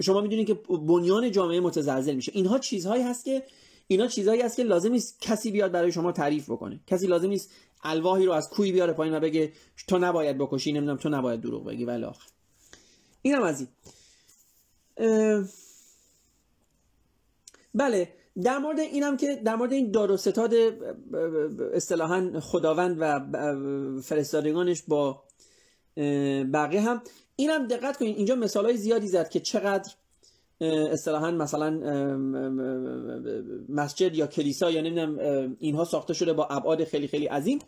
شما 0.00 0.20
می‌دونید 0.20 0.46
که 0.46 0.54
بنیان 0.68 1.30
جامعه 1.30 1.60
متزلزل 1.60 2.14
میشه. 2.14 2.32
اینها 2.34 2.58
چیزهایی 2.58 3.02
هست 3.02 3.24
که 3.24 3.42
اینا 3.86 4.06
چیزهایی 4.06 4.40
هست 4.42 4.56
که 4.56 4.62
لازم 4.62 4.92
نیست 4.92 5.20
کسی 5.20 5.50
بیاد 5.50 5.72
برای 5.72 5.92
شما 5.92 6.12
تعریف 6.12 6.50
بکنه. 6.50 6.80
کسی 6.86 7.06
لازم 7.06 7.28
نیست 7.28 7.50
الواحی 7.82 8.26
رو 8.26 8.32
از 8.32 8.50
کوی 8.50 8.72
بیاره 8.72 8.92
پایین 8.92 9.14
و 9.14 9.20
بگه 9.20 9.52
تو 9.86 9.98
نباید 9.98 10.38
بکشی 10.38 10.72
نمی‌دونم 10.72 10.96
تو 10.96 11.08
نباید 11.08 11.40
دروغ 11.40 11.64
بگی 11.64 11.84
ولی 11.84 12.04
آخر 12.04 12.26
اینم 13.22 13.42
از 13.42 13.60
این. 13.60 13.68
بله. 17.74 18.17
در 18.42 18.58
مورد 18.58 18.78
اینم 18.78 19.16
که 19.16 19.34
در 19.44 19.56
مورد 19.56 19.72
این 19.72 19.90
دار 19.90 20.12
و 20.12 20.16
ستاد 20.16 20.54
اصطلاحا 21.74 22.40
خداوند 22.40 22.96
و 23.00 23.20
فرستادگانش 24.02 24.82
با 24.88 25.22
بقیه 26.52 26.80
هم 26.80 27.02
اینم 27.36 27.66
دقت 27.66 27.96
کنید 27.96 28.16
اینجا 28.16 28.34
مثال 28.34 28.64
های 28.64 28.76
زیادی 28.76 29.08
زد 29.08 29.28
که 29.28 29.40
چقدر 29.40 29.92
اصطلاحا 30.60 31.30
مثلا 31.30 31.70
مسجد 33.68 34.14
یا 34.14 34.26
کلیسا 34.26 34.70
یا 34.70 34.80
نمی‌دونم 34.80 35.56
اینها 35.58 35.84
ساخته 35.84 36.14
شده 36.14 36.32
با 36.32 36.46
ابعاد 36.46 36.84
خیلی 36.84 37.08
خیلی 37.08 37.26
عظیم. 37.26 37.58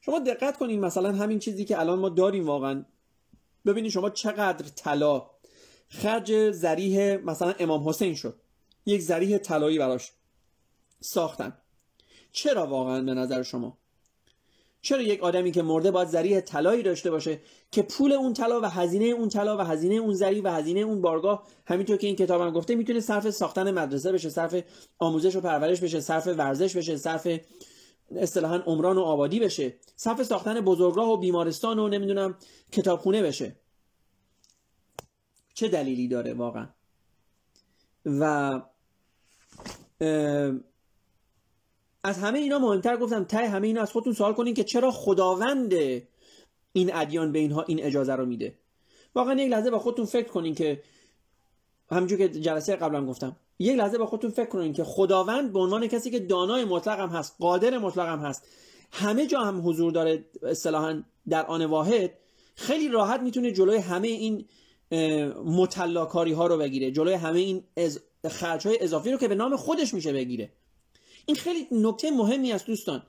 شما 0.00 0.18
دقت 0.18 0.56
کنید 0.56 0.80
مثلا 0.80 1.12
همین 1.12 1.38
چیزی 1.38 1.64
که 1.64 1.80
الان 1.80 1.98
ما 1.98 2.08
داریم 2.08 2.46
واقعا. 2.46 2.84
ببینید 3.66 3.90
شما 3.90 4.10
چقدر 4.10 4.64
طلا 4.76 5.30
خرج 5.88 6.50
زریح 6.50 7.16
مثلا 7.16 7.54
امام 7.58 7.88
حسین 7.88 8.14
شد. 8.14 8.34
یک 8.86 9.02
زریح 9.02 9.38
طلایی 9.38 9.78
براش. 9.78 10.12
ساختن. 11.00 11.52
چرا 12.32 12.66
واقعا 12.66 13.02
به 13.02 13.14
نظر 13.14 13.42
شما؟ 13.42 13.78
چرا 14.80 15.02
یک 15.02 15.22
آدمی 15.22 15.52
که 15.52 15.62
مرده 15.62 15.90
باید 15.90 16.08
ذریع 16.08 16.40
طلایی 16.40 16.82
داشته 16.82 17.10
باشه 17.10 17.40
که 17.70 17.82
پول 17.82 18.12
اون 18.12 18.32
طلا 18.32 18.60
و 18.60 18.64
هزینه 18.64 19.04
اون 19.04 19.28
طلا 19.28 19.56
و 19.56 19.60
هزینه 19.60 19.94
اون 19.94 20.14
زری 20.14 20.40
و 20.40 20.48
هزینه 20.48 20.80
اون 20.80 21.00
بارگاه 21.00 21.46
همینطور 21.66 21.96
که 21.96 22.06
این 22.06 22.16
کتابم 22.16 22.50
گفته 22.50 22.74
می‌تونه 22.74 23.00
صرف 23.00 23.30
ساختن 23.30 23.70
مدرسه 23.70 24.12
بشه 24.12 24.28
صرف 24.28 24.62
آموزش 24.98 25.36
و 25.36 25.40
پرورش 25.40 25.80
بشه 25.80 26.00
صرف 26.00 26.26
ورزش 26.26 26.76
بشه 26.76 26.96
صرف 26.96 27.28
اصطلاحا 28.16 28.56
عمران 28.56 28.98
و 28.98 29.02
آبادی 29.02 29.40
بشه 29.40 29.74
صرف 29.96 30.22
ساختن 30.22 30.60
بزرگراه 30.60 31.08
و 31.08 31.16
بیمارستان 31.16 31.78
و 31.78 31.88
نمی‌دونم 31.88 32.38
کتابخونه 32.72 33.22
بشه. 33.22 33.56
چه 35.54 35.68
دلیلی 35.68 36.08
داره 36.08 36.34
واقعا؟ 36.34 36.68
و 38.06 38.62
از 42.08 42.18
همه 42.18 42.38
اینا 42.38 42.58
مهمتر 42.58 42.96
گفتم 42.96 43.24
ته 43.24 43.48
همه 43.48 43.66
اینا 43.66 43.82
از 43.82 43.92
خودتون 43.92 44.12
سوال 44.12 44.32
کنین 44.32 44.54
که 44.54 44.64
چرا 44.64 44.90
خداوند 44.90 45.74
این 46.72 46.94
ادیان 46.94 47.32
به 47.32 47.38
اینها 47.38 47.62
این 47.62 47.82
اجازه 47.82 48.14
رو 48.14 48.26
میده. 48.26 48.54
واقعا 49.14 49.40
یک 49.40 49.50
لحظه 49.50 49.70
با 49.70 49.78
خودتون 49.78 50.04
فکر 50.04 50.28
کنین 50.28 50.54
که 50.54 50.82
همونجور 51.90 52.18
که 52.18 52.28
جلسه 52.28 52.76
قبلا 52.76 53.06
گفتم 53.06 53.36
یک 53.58 53.76
لحظه 53.76 53.98
با 53.98 54.06
خودتون 54.06 54.30
فکر 54.30 54.48
کنین 54.48 54.72
که 54.72 54.84
خداوند 54.84 55.52
به 55.52 55.58
عنوان 55.58 55.86
کسی 55.86 56.10
که 56.10 56.20
دانای 56.20 56.64
مطلق 56.64 57.00
هم 57.00 57.08
هست 57.08 57.36
قادر 57.38 57.78
مطلق 57.78 58.08
هم 58.08 58.18
هست 58.18 58.46
همه 58.92 59.26
جا 59.26 59.40
هم 59.40 59.68
حضور 59.68 59.92
داره 59.92 60.24
اصطلاحا 60.42 61.02
در 61.28 61.46
آن 61.46 61.64
واحد 61.64 62.10
خیلی 62.54 62.88
راحت 62.88 63.20
می‌تونه 63.20 63.52
جلوی 63.52 63.76
همه 63.76 64.08
این 64.08 64.44
متلاکاری 65.44 66.32
ها 66.32 66.46
رو 66.46 66.58
بگیره 66.58 66.90
جلوی 66.90 67.14
همه 67.14 67.38
این 67.38 67.64
از 67.76 68.00
خرج 68.30 68.66
های 68.66 68.78
اضافی 68.80 69.12
رو 69.12 69.18
که 69.18 69.28
به 69.28 69.34
نام 69.34 69.56
خودش 69.56 69.94
میشه 69.94 70.12
بگیره. 70.12 70.52
این 71.28 71.36
خیلی 71.36 71.66
نکته 71.72 72.10
مهمی 72.10 72.52
است 72.52 72.66
دوستان. 72.66 73.02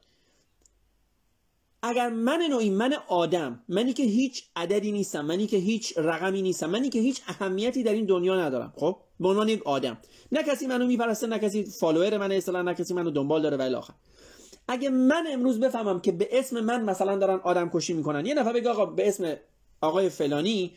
اگر 1.83 2.09
من 2.09 2.41
نوعی 2.49 2.69
من 2.69 2.93
آدم 3.07 3.63
منی 3.69 3.93
که 3.93 4.03
هیچ 4.03 4.43
عددی 4.55 4.91
نیستم 4.91 5.25
منی 5.25 5.47
که 5.47 5.57
هیچ 5.57 5.93
رقمی 5.97 6.41
نیستم 6.41 6.69
منی 6.69 6.89
که 6.89 6.99
هیچ 6.99 7.21
اهمیتی 7.27 7.83
در 7.83 7.93
این 7.93 8.05
دنیا 8.05 8.39
ندارم 8.39 8.73
خب؟ 8.75 8.97
به 9.19 9.27
عنوان 9.27 9.49
یک 9.49 9.67
آدم. 9.67 9.97
نه 10.31 10.43
کسی 10.43 10.67
منو 10.67 10.87
میپرسته 10.87 11.27
نه 11.27 11.39
کسی 11.39 11.63
فالوور 11.63 12.17
من 12.17 12.31
اصلا 12.31 12.61
نه 12.61 12.73
کسی 12.73 12.93
منو 12.93 13.11
دنبال 13.11 13.41
داره 13.41 13.57
و 13.57 13.75
آخر. 13.75 13.93
اگه 14.67 14.89
من 14.89 15.27
امروز 15.31 15.59
بفهمم 15.59 15.99
که 15.99 16.11
به 16.11 16.39
اسم 16.39 16.59
من 16.59 16.83
مثلا 16.83 17.15
دارن 17.15 17.39
آدم 17.43 17.69
کشی 17.69 17.93
می‌کنن 17.93 18.25
یه 18.25 18.33
نفر 18.33 18.53
بگه 18.53 18.69
آقا 18.69 18.85
به 18.85 19.07
اسم 19.07 19.35
آقای 19.81 20.09
فلانی 20.09 20.71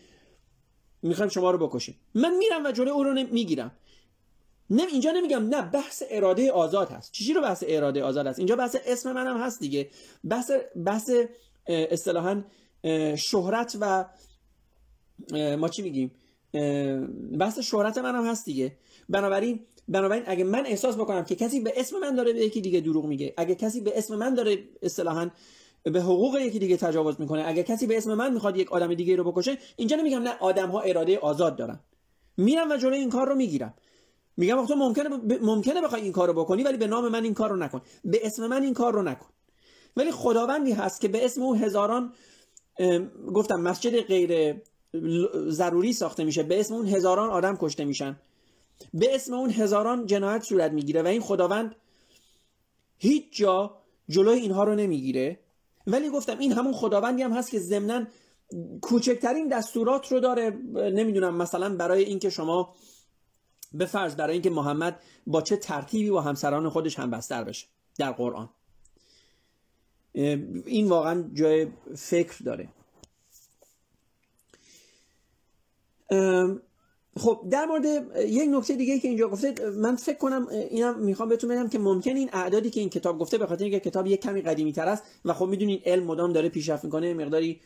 می‌خوایم 1.03 1.31
شما 1.31 1.51
رو 1.51 1.69
بکشیم. 1.69 1.95
من 2.15 2.37
میرم 2.37 2.65
و 2.65 2.73
جلوی 2.73 2.91
او 2.91 3.05
رو 3.05 3.13
می‌گیرم. 3.13 3.73
نه 4.73 4.83
اینجا 4.93 5.11
نمیگم 5.11 5.49
نه 5.49 5.63
بحث 5.63 6.03
اراده 6.11 6.53
آزاد 6.53 6.91
هست. 6.91 7.13
چیزی 7.13 7.33
رو 7.33 7.41
بحث 7.41 7.65
اراده 7.67 8.05
آزاد 8.05 8.27
هست؟ 8.27 8.39
اینجا 8.39 8.57
بحث 8.57 8.77
اسم 8.87 9.13
منم 9.13 9.41
هست 9.41 9.61
دیگه. 9.61 9.91
بحث 10.25 10.51
بحث 10.87 11.11
اصطلاحا 11.67 12.43
شهرت 13.17 13.77
و 13.81 14.05
ما 15.57 15.69
چی 15.69 15.83
میگیم؟ 15.83 16.11
بحث 17.39 17.59
شهرت 17.59 17.99
منم 17.99 18.27
هست 18.27 18.45
دیگه. 18.45 18.73
بنابراین 19.09 19.61
بنابراین 19.89 20.23
اگه 20.27 20.45
من 20.45 20.67
احساس 20.67 20.95
بکنم 20.95 21.25
که 21.25 21.35
کسی 21.35 21.61
به 21.61 21.73
اسم 21.77 21.99
من 21.99 22.15
داره 22.15 22.33
به 22.33 22.41
یکی 22.41 22.61
دیگه 22.61 22.81
دروغ 22.81 23.07
میگه 23.07 23.35
اگه 23.37 23.55
کسی 23.55 23.81
به 23.81 23.99
اسم 23.99 24.17
من 24.17 24.35
داره 24.35 24.59
اصطلاحا 24.83 25.31
به 25.83 26.01
حقوق 26.01 26.37
یکی 26.37 26.59
دیگه 26.59 26.77
تجاوز 26.77 27.21
می‌کنه 27.21 27.45
اگه 27.47 27.63
کسی 27.63 27.87
به 27.87 27.97
اسم 27.97 28.15
من 28.15 28.35
می‌خواد 28.35 28.57
یک 28.57 28.73
آدم 28.73 28.95
دیگه 28.95 29.17
رو 29.17 29.33
بکشه 29.33 29.59
اینجا 29.77 29.97
نمیگم 29.97 30.23
نه 30.23 30.31
آدم 30.41 30.71
ها 30.71 30.81
اراده 30.81 31.19
آزاد 31.19 31.57
دارن. 31.57 31.81
میرم 32.37 32.71
و 32.71 32.77
جلوی 32.77 32.99
این 32.99 33.11
کار 33.11 33.29
رو 33.29 33.35
می‌گیرم. 33.35 33.75
میگم 34.37 34.67
تو 34.67 34.75
ممکنه 34.75 35.09
ب... 35.09 35.45
ممکنه 35.45 35.81
بخوای 35.81 36.03
این 36.03 36.13
کار 36.13 36.29
رو 36.29 36.35
بکنی 36.35 36.63
ولی 36.63 36.77
به 36.77 36.87
نام 36.87 37.09
من 37.09 37.25
این 37.25 37.35
کار 37.35 37.51
رو 37.51 37.57
نکن. 37.57 37.83
به 38.05 38.27
اسم 38.27 38.47
من 38.47 38.63
این 38.63 38.75
کار 38.75 38.93
رو 38.93 39.03
نکن. 39.03 39.27
ولی 39.97 40.13
خداوندی 40.13 40.73
هست 40.73 41.01
که 41.01 41.09
به 41.09 41.25
اسم 41.25 41.43
او 41.43 41.55
هزاران 41.55 42.13
گفتم 43.35 43.61
مسجد 43.61 44.01
غیر 44.01 44.57
ضروری 45.49 45.93
ساخته 45.93 46.25
میشه. 46.25 46.43
به 46.43 46.61
اسم 46.61 46.75
اون 46.75 46.87
هزاران 46.87 47.31
آدم 47.31 47.57
کشته 47.61 47.85
میشن. 47.85 48.17
به 48.95 49.15
اسم 49.15 49.35
اون 49.35 49.51
هزاران 49.51 50.07
جنایت 50.07 50.43
صورت 50.43 50.73
می‌گیره 50.73 51.03
و 51.03 51.07
این 51.07 51.21
خداوند 51.21 51.77
هیچ 52.99 53.25
جا 53.33 53.75
جلوی 54.09 54.39
اینها 54.39 54.65
رو 54.65 54.75
نمی‌گیره. 54.75 55.39
ولی 55.87 56.11
گفتم 56.11 56.39
این 56.39 56.53
همون 56.53 56.73
خداوندی 56.73 57.23
هم 57.23 57.33
هست 57.33 57.51
که 57.51 57.59
ضمنا 57.59 58.07
کوچکترین 58.81 59.49
دستورات 59.49 60.13
رو 60.13 60.21
داره. 60.21 60.51
نمی‌دونم 60.75 61.37
مثلا 61.37 61.77
برای 61.77 62.05
اینکه 62.05 62.31
شما 62.31 62.75
به 63.75 63.87
فرض 63.87 64.17
برای 64.17 64.33
اینکه 64.33 64.51
محمد 64.51 65.01
با 65.27 65.43
چه 65.43 65.57
ترتیبی 65.57 66.11
با 66.11 66.21
همسران 66.21 66.69
خودش 66.69 66.99
هم 66.99 67.11
بستر 67.11 67.45
بشه 67.45 67.67
در 67.99 68.13
قرآن. 68.13 68.49
این 70.67 70.89
واقعا 70.89 71.25
جای 71.35 71.67
فکر 71.97 72.43
داره. 72.45 72.69
خب 77.17 77.47
در 77.51 77.65
مورد 77.65 77.85
یک 78.17 78.49
نکته 78.51 78.75
دیگه 78.75 78.99
که 78.99 79.09
اینجا 79.09 79.29
گفته 79.29 79.71
من 79.71 79.97
فکر 79.97 80.19
کنم 80.19 80.47
اینم 80.71 80.99
می‌خوام 80.99 81.29
بهتون 81.29 81.51
بگم 81.51 81.69
که 81.69 81.79
ممکن 81.79 82.17
این 82.17 82.31
اعدادی 82.33 82.71
که 82.71 82.81
این 82.81 82.91
کتاب 82.91 83.19
گفته 83.19 83.39
به 83.39 83.47
خاطر 83.47 83.65
اینکه 83.65 83.81
کتاب 83.81 84.07
یک 84.07 84.21
کمی 84.21 84.43
قدیمی 84.43 84.73
تر 84.73 84.89
است 84.89 85.05
و 85.25 85.33
خب 85.33 85.47
می‌دونین 85.47 85.83
علم 85.87 86.05
مدام 86.05 86.33
داره 86.33 86.49
پیشرفت 86.49 86.85
می‌کنه 86.85 87.15
مقداری 87.15 87.61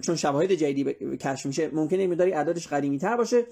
چون 0.00 0.16
شواهد 0.16 0.52
جدیدی 0.52 1.16
کشف 1.16 1.46
میشه 1.46 1.68
ممکنه 1.68 2.06
مقداری 2.06 2.32
اعدادش 2.32 2.68
قدیمی 2.68 2.98
تر 2.98 3.16
باشه 3.16 3.46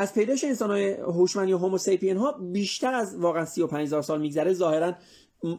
از 0.00 0.14
پیدایش 0.14 0.44
انسان 0.44 0.70
های 0.70 0.90
هوشمند 0.92 1.48
یا 1.48 1.58
هوموسیپین 1.58 2.16
ها 2.16 2.32
بیشتر 2.32 2.94
از 2.94 3.16
واقعا 3.16 3.44
35 3.44 3.86
هزار 3.86 4.02
سال 4.02 4.20
میگذره. 4.20 4.52
ظاهرا 4.52 4.94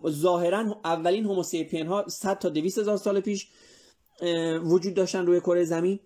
ظاهرا 0.09 0.79
اولین 0.85 1.25
هوموسیپین 1.25 1.87
ها 1.87 2.05
100 2.07 2.39
تا 2.39 2.49
200 2.49 2.77
هزار 2.77 2.97
سال 2.97 3.19
پیش 3.19 3.47
وجود 4.63 4.93
داشتن 4.93 5.25
روی 5.25 5.39
کره 5.39 5.63
زمین. 5.63 5.99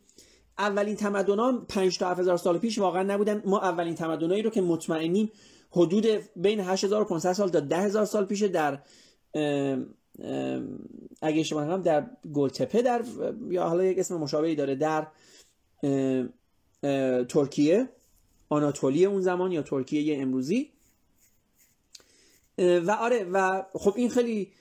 اولین 0.58 0.96
تمدنان 0.96 1.66
5 1.70 1.98
تا 1.98 2.10
7000 2.10 2.38
سال 2.38 2.58
پیش 2.58 2.80
واقعا 2.80 3.04
نبودن. 3.04 3.42
ما 3.46 3.60
اولین 3.60 3.96
تمدنایی 3.96 4.42
رو 4.42 4.50
که 4.50 4.62
مطمئنیم 4.62 5.32
حدود 5.72 6.06
بین 6.36 6.60
8500 6.60 7.34
سال 7.34 7.50
تا 7.50 7.60
10000 7.60 8.06
سال 8.06 8.26
پیش 8.26 8.44
در 8.44 8.80
اگه 11.22 11.44
شما 11.44 11.62
هم 11.62 11.82
در 11.82 12.06
گلتپه 12.34 12.82
در 12.82 13.02
یا 13.50 13.64
حالا 13.64 13.84
یک 13.84 14.00
اسم 14.00 14.18
مشابهی 14.18 14.56
داره 14.56 14.76
در 14.76 15.08
ترکیه. 17.24 17.90
آناتولی 18.50 19.06
اون 19.06 19.22
زمان 19.22 19.52
یا 19.52 19.62
ترکیه 19.62 20.22
امروزی. 20.22 20.72
و 22.58 22.92
آره 22.92 23.24
و 23.24 23.64
خب 23.74 23.94
این 23.96 24.10
خیلی 24.10 24.52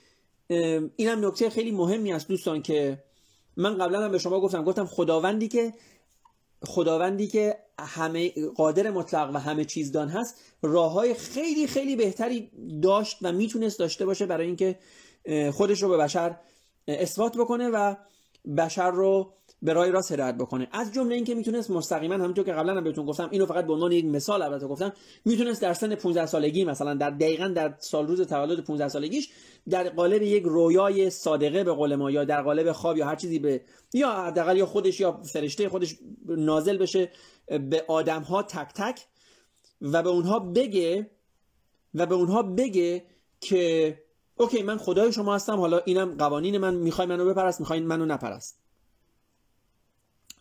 اینم 0.95 1.25
نکته 1.27 1.49
خیلی 1.49 1.71
مهمی 1.71 2.13
است 2.13 2.27
دوستان 2.27 2.61
که 2.61 3.03
من 3.57 3.77
قبلا 3.77 4.01
هم 4.05 4.11
به 4.11 4.17
شما 4.17 4.39
گفتم 4.39 4.63
گفتم 4.63 4.85
خداوندی 4.85 5.47
که 5.47 5.73
خداوندی 6.63 7.27
که 7.27 7.57
همه 7.79 8.31
قادر 8.55 8.91
مطلق 8.91 9.35
و 9.35 9.37
همه 9.37 9.65
چیزدان 9.65 10.09
هست 10.09 10.41
راه 10.61 10.91
های 10.91 11.13
خیلی 11.13 11.67
خیلی 11.67 11.95
بهتری 11.95 12.51
داشت 12.81 13.17
و 13.21 13.31
می‌تونست 13.31 13.79
داشته 13.79 14.05
باشه 14.05 14.25
برای 14.25 14.47
اینکه 14.47 14.79
خودش 15.53 15.83
رو 15.83 15.89
به 15.89 15.97
بشر 15.97 16.35
اثبات 16.87 17.37
بکنه 17.37 17.69
و 17.69 17.95
بشر 18.57 18.91
رو 18.91 19.33
به 19.65 19.73
راه 19.73 19.89
راست 19.89 20.11
هدایت 20.11 20.35
بکنه. 20.35 20.67
از 20.71 20.93
جمله 20.93 21.15
اینکه 21.15 21.35
می‌تونست 21.35 21.71
مستقیما 21.71 22.13
همونطور 22.13 22.45
که 22.45 22.53
قبلا 22.53 22.77
هم 22.77 22.83
بهتون 22.83 23.05
گفتم 23.05 23.27
اینو 23.31 23.45
فقط 23.45 23.65
به 23.65 23.73
عنوان 23.73 23.91
یک 23.91 24.05
مثال 24.05 24.41
البته 24.41 24.67
گفتم 24.67 24.93
می‌تونست 25.25 25.61
در 25.61 25.73
سن 25.73 25.95
15 25.95 26.25
سالگی 26.25 26.65
مثلا 26.65 26.93
در 26.93 27.09
دقیقا 27.09 27.47
در 27.47 27.73
سال 27.79 28.07
روز 28.07 28.21
تولد 28.21 28.59
15 28.59 28.87
سالگیش 28.87 29.29
در 29.69 29.89
قالب 29.89 30.21
یک 30.21 30.43
رویای 30.43 31.09
صادقه 31.09 31.63
به 31.63 31.71
قول 31.71 31.95
ما 31.95 32.11
یا 32.11 32.23
در 32.23 32.41
قالب 32.41 32.71
خواب 32.71 32.97
یا 32.97 33.05
هر 33.05 33.15
چیزی 33.15 33.39
به 33.39 33.61
یا 33.93 34.11
حداقل 34.11 34.57
یا 34.57 34.65
خودش 34.65 34.99
یا 34.99 35.21
فرشته 35.23 35.69
خودش 35.69 35.95
نازل 36.27 36.77
بشه 36.77 37.11
به 37.47 37.85
آدم 37.87 38.21
ها 38.21 38.43
تک 38.43 38.73
تک 38.75 38.99
و 39.81 40.03
به 40.03 40.09
اونها 40.09 40.39
بگه 40.39 41.09
و 41.95 42.05
به 42.05 42.15
اونها 42.15 42.43
بگه 42.43 43.03
که 43.41 43.97
اوکی 44.37 44.63
من 44.63 44.77
خدای 44.77 45.11
شما 45.11 45.35
هستم 45.35 45.55
حالا 45.55 45.79
اینم 45.85 46.15
قوانین 46.17 46.57
من 46.57 46.73
می‌خوای 46.73 47.07
منو 47.07 47.25
بپرست 47.25 47.59
می‌خواین 47.59 47.85
منو 47.85 48.05
نپرست. 48.05 48.64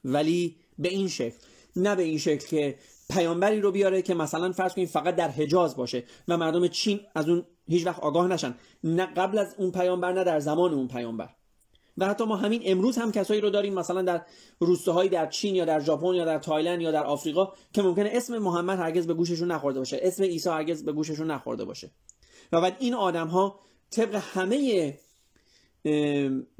ولی 0.05 0.57
به 0.79 0.89
این 0.89 1.09
شکل 1.09 1.37
نه 1.77 1.97
به 1.97 2.03
این 2.03 2.19
شکل 2.19 2.47
که 2.47 2.79
پیامبری 3.11 3.61
رو 3.61 3.73
بیاره 3.73 4.03
که 4.03 4.15
مثلا 4.15 4.53
فرض 4.53 4.75
کنید 4.75 4.89
فقط 4.89 5.17
در 5.17 5.29
حجاز 5.29 5.77
باشه 5.77 6.05
و 6.29 6.37
مردم 6.37 6.69
چین 6.69 7.01
از 7.15 7.29
اون 7.29 7.45
هیچ 7.69 7.87
وقت 7.87 8.01
آگاه 8.01 8.29
نشن. 8.29 8.55
نه 8.85 9.07
قبل 9.07 9.39
از 9.39 9.55
اون 9.59 9.71
پیامبر 9.71 10.13
نه 10.13 10.25
در 10.25 10.41
زمان 10.41 10.75
اون 10.75 10.89
پیامبر. 10.89 11.29
و 11.99 12.07
حتی 12.07 12.25
ما 12.25 12.37
همین 12.37 12.63
امروز 12.65 12.99
هم 12.99 13.13
کسایی 13.13 13.41
رو 13.41 13.51
داریم 13.51 13.75
مثلا 13.75 14.03
در 14.03 14.23
روستاهایی 14.59 15.11
در 15.11 15.27
چین 15.27 15.55
یا 15.55 15.65
در 15.65 15.81
ژاپن 15.81 16.15
یا 16.15 16.25
در 16.25 16.39
تایلند 16.39 16.81
یا 16.81 16.91
در 16.91 17.05
آفریقا 17.05 17.53
که 17.73 17.83
ممکنه 17.83 18.11
اسم 18.13 18.39
محمد 18.39 18.79
هرگز 18.79 19.07
به 19.07 19.15
گوششون 19.15 19.53
نخورده 19.53 19.79
باشه 19.79 19.99
اسم 20.03 20.23
عیسی 20.23 20.49
هرگز 20.49 20.85
به 20.85 20.93
گوششون 20.93 21.31
نخورده 21.31 21.65
باشه. 21.65 21.91
و 22.53 22.61
بعد 22.61 22.77
این 22.79 22.95
آدم 22.95 23.27
ها 23.27 23.61
طبق 23.91 24.15
همه 24.15 24.99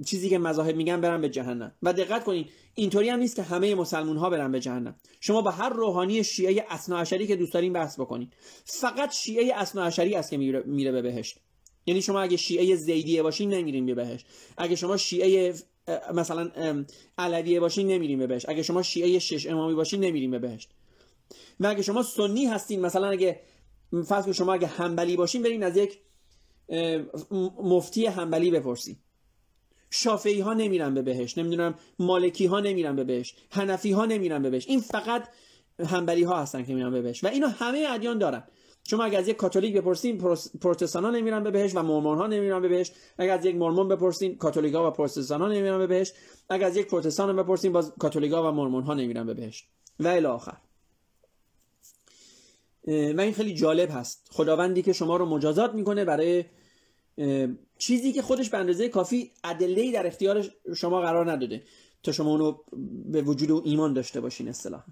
چیزی 0.07 0.29
که 0.31 0.39
مذاهب 0.39 0.77
میگن 0.77 1.01
برن 1.01 1.21
به 1.21 1.29
جهنم. 1.29 1.73
و 1.83 1.93
دقت 1.93 2.25
کنین 2.25 2.49
اینطوری 2.75 3.09
هم 3.09 3.19
نیست 3.19 3.37
که 3.37 3.43
همه 3.43 3.75
مسلمون 3.75 4.17
ها 4.17 4.31
برن 4.31 4.53
به 4.53 4.61
جهنم. 4.61 4.95
شما 5.21 5.43
با 5.43 5.51
هر 5.51 5.69
روحانی 5.69 6.25
شیعه 6.25 6.67
اصناعشری 6.69 7.27
که 7.27 7.37
دوست 7.37 7.53
دارین 7.53 7.73
بحث 7.73 8.01
بکنین. 8.01 8.31
فقط 8.65 9.13
شیعه 9.13 9.53
اصناعشری 9.57 10.15
است 10.15 10.31
که 10.31 10.37
میره, 10.37 10.93
به 10.93 11.03
بهشت. 11.03 11.39
یعنی 11.87 12.03
شما 12.03 12.21
اگه 12.21 12.37
شیعه 12.37 12.77
زیدیه 12.77 13.23
باشین 13.23 13.55
نمیرین 13.55 13.87
به 13.87 13.95
بهشت. 13.95 14.27
اگه 14.59 14.77
شما 14.77 14.97
شیعه 14.97 15.55
مثلا 16.15 16.51
علویه 17.19 17.61
باشین 17.61 17.87
نمیرین 17.87 18.19
به 18.19 18.27
بهشت. 18.27 18.49
اگه 18.49 18.63
شما 18.63 18.83
شیعه 18.83 19.19
شش 19.19 19.47
امامی 19.47 19.75
باشین 19.75 20.05
نمیرین 20.05 20.31
به 20.31 20.39
بهشت. 20.39 20.71
و 21.61 21.67
اگه 21.67 21.83
شما 21.83 22.03
سنی 22.03 22.47
هستین 22.47 22.81
مثلا 22.81 23.09
اگه 23.09 23.41
فرض 24.07 24.29
شما 24.29 24.53
اگه 24.53 24.67
همبلی 24.67 25.17
باشین 25.17 25.43
برین 25.43 25.63
از 25.63 25.77
یک 25.77 25.99
مفتی 27.63 28.07
همبلی 28.07 28.51
بپرسید 28.51 28.99
شافعی 29.97 30.41
ها 30.41 30.55
نمیرن 30.55 30.95
به 30.95 31.03
بهش 31.03 31.39
نمی‌دونم 31.39 31.75
مالکی 31.99 32.47
ها 32.47 32.61
نمیرن 32.61 32.97
به 32.97 33.05
بهش 33.05 33.35
حنفی 33.51 33.93
ها 33.93 34.07
نمیرن 34.07 34.43
به 34.43 34.51
بهش. 34.51 34.67
این 34.69 34.81
فقط 34.81 35.29
همبلی 35.87 36.23
ها 36.23 36.43
هستن 36.43 36.65
که 36.65 36.75
میرن 36.75 36.91
به 36.91 37.03
بهش 37.03 37.25
و 37.25 37.27
اینو 37.27 37.47
همه 37.47 37.87
ادیان 37.91 38.19
دارن. 38.19 38.45
شما 38.85 39.05
اگر 39.05 39.19
از 39.19 39.29
یک 39.29 39.37
کاتولیک 39.37 39.77
بپرسین 39.77 40.19
پروتستان 40.61 41.05
ها 41.05 41.11
نمیرن 41.11 41.43
به 41.43 41.51
بهش 41.51 41.75
و 41.75 41.83
مورمون 41.83 42.19
ها 42.19 42.27
نمیرن 42.27 42.63
به 42.63 42.69
بهش. 42.69 42.93
اگر 43.19 43.39
از 43.39 43.45
یک 43.45 43.57
مورمون 43.57 43.89
بپرسین 43.89 44.37
کاتولیک 44.37 44.75
ها 44.75 44.89
و 44.89 44.91
پروتستان 44.91 45.41
ها 45.41 45.49
نمیرن 45.49 45.79
به 45.79 45.87
بهش. 45.87 46.13
اگر 46.49 46.67
از 46.67 46.77
یک 46.77 46.87
پروتستان 46.87 47.37
بپرسین 47.37 47.73
باز 47.73 47.93
کاتولیک 47.99 48.33
ها 48.33 48.49
و 48.49 48.55
مورمون 48.55 48.83
ها 48.83 48.95
نمیرن 48.95 49.27
به 49.27 49.35
بهش. 49.35 49.65
و 50.01 50.09
الی 50.09 50.27
آخر. 50.27 50.57
و 52.87 53.21
این 53.21 53.33
خیلی 53.33 53.55
جالب 53.55 53.89
هست. 53.93 54.29
خداوندی 54.33 54.83
که 54.83 54.93
شما 54.93 55.17
رو 55.17 55.27
مجازات 55.27 55.75
می‌کنه 55.75 56.05
برای 56.05 56.45
چیزی 57.79 58.13
که 58.13 58.23
خودش 58.23 58.51
به 58.51 58.59
اندازه 58.59 58.89
کافی 58.89 59.31
ادله 59.45 59.93
در 59.93 60.07
اختیار 60.07 60.51
شما 60.77 61.01
قرار 61.01 61.33
نداده 61.33 61.63
تا 62.03 62.13
شما 62.13 62.31
اونو 62.31 62.59
به 63.05 63.23
وجود 63.23 63.51
و 63.51 63.63
ایمان 63.65 63.93
داشته 63.93 64.21
باشین 64.21 64.49
اصطلاحا. 64.49 64.85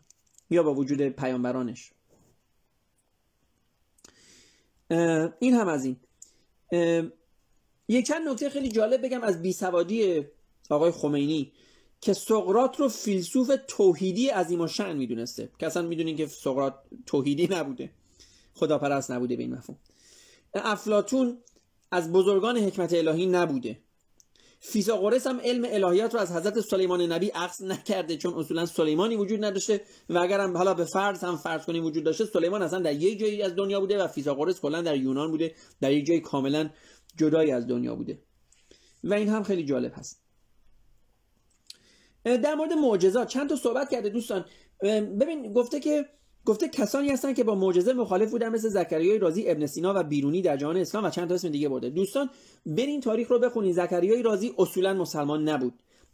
یا 0.51 0.63
با 0.63 0.75
وجود 0.75 1.09
پیامبرانش. 1.09 1.93
این 5.39 5.55
هم 5.55 5.69
از 5.69 5.85
این. 5.85 5.97
یک 7.89 8.07
چند 8.07 8.29
نکته 8.29 8.51
خیلی 8.51 8.69
جالب 8.69 9.07
بگم 9.07 9.23
از 9.23 9.43
بیسوادی 9.43 10.25
آقای 10.71 10.91
خمینی 10.91 11.53
که 12.01 12.13
سقرات 12.13 12.81
رو 12.81 12.89
فیلسوف 12.89 13.51
توحیدی 13.69 14.29
عظیم 14.29 14.61
و 14.61 14.67
شن 14.67 14.97
می‌دونسته. 14.97 15.51
که 15.59 15.67
اصلا 15.67 15.83
می‌دونین 15.83 16.17
که 16.17 16.27
سقرات 16.27 16.75
توحیدی 17.07 17.49
نبوده. 17.51 17.91
خداپرست 18.55 19.11
نبوده 19.11 19.37
به 19.37 19.43
این 19.43 19.55
مفهوم. 19.55 19.79
افلاتون 20.55 21.39
از 21.93 22.13
بزرگان 22.13 22.59
حکمت 22.59 22.93
الهی 22.93 23.27
نبوده. 23.27 23.79
فیثاغورس 24.65 25.27
هم 25.27 25.41
علم 25.41 25.67
الهیات 25.69 26.15
رو 26.15 26.21
از 26.21 26.33
حضرت 26.33 26.61
سلیمان 26.61 27.13
نبی 27.13 27.27
عکس 27.27 27.63
نکرده 27.63 28.17
چون 28.17 28.35
اصولا 28.35 28.67
سلیمانی 28.67 29.17
وجود 29.17 29.45
نداشته 29.45 29.81
و 30.09 30.19
اگر 30.19 30.41
هم 30.41 30.57
حالا 30.57 30.75
به 30.75 30.85
فرض 30.85 31.25
هم 31.25 31.37
فرض 31.37 31.65
کنیم 31.65 31.85
وجود 31.85 32.05
داشته 32.05 32.25
سلیمان 32.25 32.63
اصلا 32.63 32.79
در 32.79 32.93
یک 32.93 33.19
جایی 33.19 33.43
از 33.43 33.57
دنیا 33.57 33.81
بوده 33.81 34.03
و 34.03 34.07
فیثاغورس 34.07 34.61
کلا 34.61 34.83
در 34.83 34.97
یونان 34.97 35.31
بوده 35.31 35.55
در 35.81 35.93
یک 35.93 36.07
جای 36.07 36.21
کاملا 36.21 36.71
جدایی 37.17 37.51
از 37.51 37.67
دنیا 37.67 37.95
بوده. 37.95 38.23
و 39.05 39.15
این 39.15 39.29
هم 39.29 39.43
خیلی 39.43 39.65
جالب 39.65 39.93
هست. 39.95 40.23
در 42.25 42.55
مورد 42.55 42.73
معجزات 42.73 43.29
چند 43.29 43.49
تا 43.49 43.57
صحبت 43.57 43.91
کرده 43.91 44.09
دوستان. 44.09 44.45
ببین 45.21 45.53
گفته 45.53 45.81
که 45.81 46.09
گفته 46.47 46.69
کسانی 46.69 47.09
هستن 47.09 47.35
که 47.35 47.45
با 47.45 47.55
معجزه 47.55 47.93
مخالف 47.93 48.31
بودن 48.31 48.49
مثل 48.49 48.69
زکریای 48.69 49.19
رازی 49.19 49.51
ابن 49.51 49.67
سینا 49.67 49.93
و 49.97 50.03
بیرونی 50.03 50.43
در 50.43 50.57
جهان 50.57 50.77
اسلام 50.77 51.05
و 51.05 51.11
چند 51.11 51.29
تا 51.29 51.35
اسم 51.35 51.49
دیگه 51.49 51.69
برده. 51.69 51.91
دوستان 51.91 52.31
برین 52.67 53.01
تاریخ 53.01 53.31
رو 53.31 53.39
بخونید 53.39 53.75
زکریای 53.75 54.23
رازی 54.23 54.55
اصولا 54.59 54.95
مسلمان 54.95 55.49
نبود. 55.49 55.73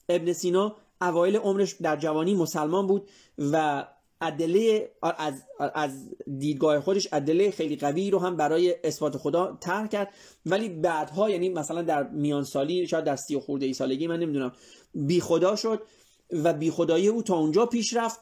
ابن 0.09 0.33
سینا 0.33 0.76
اوایل 1.01 1.37
عمرش 1.37 1.72
در 1.72 1.97
جوانی 1.97 2.35
مسلمان 2.35 2.87
بود 2.87 3.09
و 3.39 3.87
ادله 4.20 4.91
از, 5.03 5.43
از 5.74 6.09
دیدگاه 6.39 6.81
خودش 6.81 7.09
ادله 7.12 7.51
خیلی 7.51 7.76
قوی 7.76 8.11
رو 8.11 8.18
هم 8.18 8.37
برای 8.37 8.76
اثبات 8.85 9.16
خدا 9.16 9.59
طرح 9.61 9.87
کرد. 9.87 10.09
ولی 10.47 10.68
بعدها 10.68 11.31
یعنی 11.31 11.49
مثلا 11.49 11.83
در 11.83 12.09
میان 12.09 12.45
سالی 12.45 12.87
شاید 12.87 13.05
در 13.05 13.16
سی 13.16 13.39
خورده 13.39 13.66
ای 13.66 13.72
سالگی 13.72 14.07
من 14.07 14.18
نمی‌دونم 14.18 14.53
بی 14.95 15.20
خدا 15.20 15.57
شد 15.57 15.83
و 16.31 16.53
بی 16.53 16.70
خدایی 16.70 17.09
او 17.09 17.22
تا 17.22 17.37
اونجا 17.37 17.66
پیش 17.66 17.97
رفت. 17.97 18.20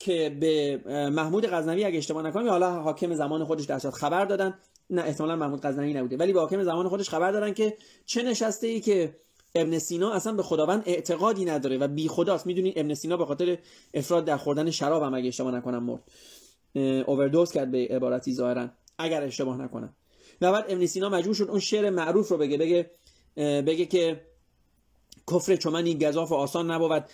که 0.00 0.36
به 0.40 0.80
محمود 1.10 1.46
غزنوی 1.46 1.84
اگه 1.84 1.98
اشتباه 1.98 2.22
نکنم 2.22 2.48
حالا 2.48 2.82
حاکم 2.82 3.14
زمان 3.14 3.44
خودش 3.44 3.64
در 3.64 3.78
خبر 3.78 4.24
دادن. 4.24 4.58
نه 4.90 5.02
احتمالا 5.02 5.36
محمود 5.36 5.60
غزنوی 5.60 5.94
نبوده. 5.94 6.16
ولی 6.16 6.32
به 6.32 6.40
حاکم 6.40 6.64
زمان 6.64 6.88
خودش 6.88 7.08
خبر 7.08 7.32
دادن 7.32 7.52
که 7.52 7.76
چه 8.06 8.22
نشسته 8.22 8.66
ای 8.66 8.80
که 8.80 9.16
ابن 9.54 9.78
سینا 9.78 10.12
اصلا 10.12 10.32
به 10.32 10.42
خداوند 10.42 10.82
اعتقادی 10.86 11.44
نداره 11.44 11.78
و 11.78 11.88
بی 11.88 12.08
خداست. 12.08 12.46
می‌دونید 12.46 12.78
ابن 12.78 12.94
سینا 12.94 13.16
به 13.16 13.26
خاطر 13.26 13.58
افراد 13.94 14.24
در 14.24 14.36
خوردن 14.36 14.70
شراب 14.70 15.02
هم 15.02 15.14
اگه 15.14 15.28
اشتباه 15.28 15.54
نکنم 15.54 15.82
مرد. 15.82 16.02
اووردوز 17.08 17.52
کرد 17.52 17.70
به 17.70 17.88
عبارتی 17.90 18.34
ظاهرا. 18.34 18.68
اگر 18.98 19.22
اشتباه 19.22 19.62
نکنم. 19.62 19.94
و 20.40 20.52
بعد 20.52 20.64
ابن 20.68 20.86
سینا 20.86 21.08
مجبور 21.08 21.34
شد 21.34 21.48
اون 21.50 21.60
شعر 21.60 21.90
معروف 21.90 22.28
رو 22.28 22.36
بگه. 22.36 22.58
بگه 22.58 22.90
بگه 23.36 23.86
که 23.86 24.20
کفر 25.30 25.56
چون 25.56 25.72
من 25.72 25.84
این 25.84 25.98
گذاف 25.98 26.32
آسان 26.32 26.70
نبود 26.70 27.04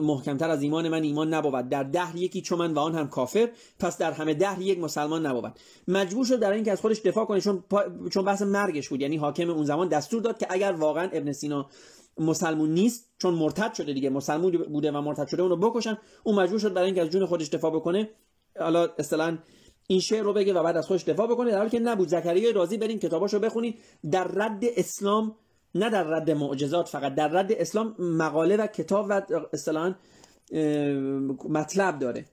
محکمتر 0.00 0.50
از 0.50 0.62
ایمان 0.62 0.88
من 0.88 1.02
ایمان 1.02 1.34
نبود. 1.34 1.68
در 1.68 1.82
ده 1.82 2.16
یکی 2.16 2.42
چون 2.42 2.58
من 2.58 2.72
و 2.72 2.78
آن 2.78 2.94
هم 2.94 3.08
کافر 3.08 3.48
پس 3.78 3.98
در 3.98 4.12
همه 4.12 4.34
ده 4.34 4.62
یک 4.62 4.78
مسلمان 4.78 5.26
نبود. 5.26 5.52
مجبور 5.88 6.26
شد 6.26 6.40
در 6.40 6.52
اینکه 6.52 6.72
از 6.72 6.80
خودش 6.80 7.00
دفاع 7.00 7.24
کنه 7.24 7.40
چون 7.40 7.64
چون 8.10 8.24
بحث 8.24 8.42
مرگش 8.42 8.88
بود. 8.88 9.00
یعنی 9.00 9.16
حاکم 9.16 9.50
اون 9.50 9.64
زمان 9.64 9.88
دستور 9.88 10.22
داد 10.22 10.38
که 10.38 10.46
اگر 10.50 10.72
واقعا 10.72 11.08
ابن 11.12 11.32
سینا 11.32 11.66
مسلمون 12.18 12.70
نیست 12.70 13.10
چون 13.18 13.34
مرتد 13.34 13.74
شده 13.74 13.92
دیگه 13.92 14.10
مسلمون 14.10 14.52
بوده 14.52 14.92
و 14.92 15.00
مرتد 15.00 15.28
شده 15.28 15.42
اونو 15.42 15.56
بکشن. 15.56 15.98
اون 16.22 16.34
مجبور 16.34 16.58
شد 16.58 16.72
برای 16.72 16.86
اینکه 16.86 17.02
از 17.02 17.08
جون 17.08 17.26
خودش 17.26 17.48
دفاع 17.48 17.70
بکنه. 17.70 18.10
حالا 18.58 18.88
اصطلاحا 18.98 19.38
این 19.86 20.00
شعر 20.00 20.22
رو 20.22 20.32
بگه 20.32 20.52
و 20.52 20.62
بعد 20.62 20.76
از 20.76 20.86
خودش 20.86 21.04
دفاع 21.04 21.26
بکنه. 21.26 21.50
در 21.50 21.58
حالی 21.58 21.70
که 21.70 21.78
نبود. 21.78 22.08
زکریا 22.08 22.50
رازی 22.50 22.76
برین 22.76 22.98
کتاباشو 22.98 23.38
بخونید 23.38 23.78
در 24.10 24.24
رد 24.24 24.60
اسلام 24.76 25.36
نه 25.74 25.90
در 25.90 26.02
رد 26.02 26.30
معجزات 26.30 26.88
فقط 26.88 27.14
در 27.14 27.28
رد 27.28 27.52
اسلام 27.52 27.94
مقاله 27.98 28.56
و 28.56 28.66
کتاب 28.66 29.06
و 29.08 29.22
اصطلاحا 29.52 29.94
مطلب 31.48 31.98
داره. 31.98 32.24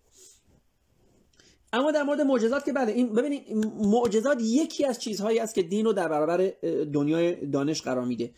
اما 1.74 1.92
در 1.92 2.04
مورد 2.04 2.22
معجزات 2.22 2.66
که 2.66 2.74
بله 2.74 2.92
این 2.92 3.14
ببینید 3.14 3.44
معجزات 3.82 4.38
یکی 4.42 4.86
از 4.86 5.00
چیزهایی 5.00 5.40
است 5.40 5.56
که 5.56 5.62
دین 5.62 5.86
رو 5.86 5.94
در 5.94 6.08
برابر 6.08 6.54
دنیای 6.94 7.46
دانش 7.46 7.82
قرار 7.82 8.06
میده. 8.06 8.32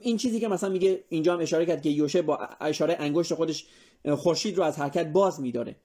این 0.00 0.16
چیزی 0.16 0.40
که 0.40 0.48
مثلا 0.48 0.70
میگه 0.70 1.04
اینجا 1.08 1.34
هم 1.34 1.40
اشاره 1.40 1.66
کرد 1.66 1.82
که 1.82 1.88
یوشه 1.88 2.22
با 2.22 2.38
اشاره 2.60 2.96
انگشت 2.98 3.34
خودش 3.34 3.66
خورشید 4.16 4.56
رو 4.56 4.62
از 4.62 4.78
حرکت 4.78 5.12
باز 5.12 5.40
میداره. 5.40 5.76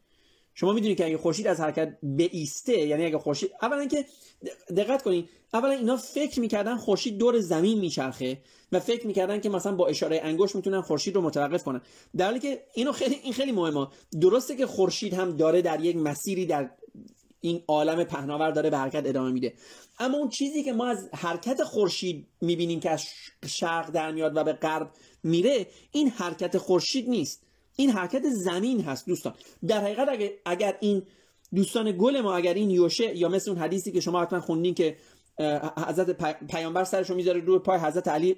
شما 0.54 0.74
می‌دونید 0.74 0.98
که 0.98 1.06
اگه 1.06 1.18
خورشید 1.18 1.48
از 1.48 1.60
حرکت 1.60 1.98
بیسته 2.04 2.78
یعنی 2.78 3.06
اگه 3.06 3.18
خورشید 3.18 3.52
اولا 3.62 3.86
که 3.86 4.06
دقت 4.78 5.04
کنید 5.04 5.30
اولا 5.54 5.72
اینا 5.72 5.98
فکر 5.98 6.40
می‌کردن 6.40 6.78
خورشید 6.78 7.18
دور 7.18 7.40
زمین 7.40 7.80
میچرخه 7.80 8.42
و 8.72 8.80
فکر 8.80 9.08
می‌کردن 9.08 9.40
که 9.40 9.50
مثلا 9.50 9.76
با 9.76 9.88
اشاره 9.88 10.20
انگشت 10.24 10.56
می‌تونن 10.56 10.82
خورشید 10.82 11.16
رو 11.16 11.22
متوقف 11.22 11.64
کنن. 11.64 11.82
در 12.18 12.26
حالی 12.26 12.40
که 12.40 12.64
اینو 12.74 12.92
خیلی 12.92 13.16
این 13.24 13.34
خیلی 13.34 13.52
مهمه. 13.52 13.88
درسته 14.22 14.56
که 14.56 14.68
خورشید 14.68 15.14
هم 15.14 15.38
داره 15.38 15.62
در 15.62 15.84
یک 15.86 15.96
مسیری 15.96 16.46
در 16.46 16.70
این 17.42 17.64
عالم 17.68 18.04
پهناور 18.04 18.52
داره 18.52 18.70
به 18.70 18.78
حرکت 18.78 19.06
ادامه 19.06 19.32
میده. 19.32 19.54
اما 20.00 20.18
اون 20.18 20.30
چیزی 20.30 20.64
که 20.64 20.74
ما 20.74 20.88
از 20.88 21.10
حرکت 21.14 21.64
خورشید 21.64 22.28
می‌بینیم 22.42 22.80
که 22.80 22.90
از 22.90 23.06
شرق 23.46 23.92
در 23.92 24.12
میاد 24.12 24.38
و 24.38 24.44
به 24.44 24.54
غرب 24.54 24.92
میره 25.24 25.68
این 25.92 26.10
حرکت 26.10 26.58
خورشید 26.58 27.10
نیست. 27.10 27.44
این 27.82 27.90
حرکت 27.90 28.30
زمین 28.30 28.82
هست 28.82 29.08
دوستان. 29.08 29.34
در 29.68 29.82
حقیقت 29.82 30.10
اگر, 30.10 30.30
اگر 30.46 30.78
این 30.80 31.04
دوستان 31.56 31.98
گل 31.98 32.22
ما 32.22 32.36
اگر 32.36 32.54
این 32.54 32.70
یوشه 32.70 33.18
یا 33.18 33.30
مثل 33.30 33.52
اون 33.52 33.60
حدیثی 33.60 33.92
که 33.92 34.00
شما 34.00 34.22
حتما 34.22 34.40
خوندین 34.40 34.74
که 34.74 34.96
حضرت 35.88 36.12
پیامبر 36.48 36.84
سرشو 36.84 37.16
می‌ذاره 37.16 37.40
روی 37.40 37.60
پای 37.60 37.80
حضرت 37.80 38.08
علی 38.08 38.36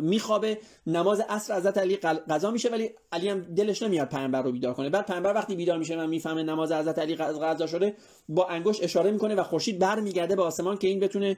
میخوابه. 0.00 0.58
نماز 0.86 1.20
عصر 1.20 1.56
حضرت 1.56 1.78
علی 1.78 1.96
قضا 2.28 2.50
میشه 2.50 2.68
ولی 2.68 2.90
علی 3.12 3.28
هم 3.28 3.40
دلش 3.40 3.82
نمیاد 3.82 4.08
پیامبر 4.08 4.42
رو 4.42 4.52
بیدار 4.52 4.74
کنه. 4.74 4.90
بعد 4.90 5.06
پیامبر 5.06 5.34
وقتی 5.34 5.56
بیدار 5.56 5.78
میشه 5.78 5.96
و 5.96 6.06
می‌فهمه 6.06 6.42
نماز 6.42 6.72
حضرت 6.72 6.98
علی 6.98 7.14
قضا 7.14 7.66
شده 7.66 7.96
با 8.28 8.46
انگشت 8.46 8.84
اشاره 8.84 9.10
می‌کنه 9.10 9.34
و 9.34 9.42
خورشید 9.42 9.78
برمیگرده 9.78 10.36
به 10.36 10.42
آسمان 10.42 10.76
که 10.76 10.88
این 10.88 11.00
بتونه 11.00 11.36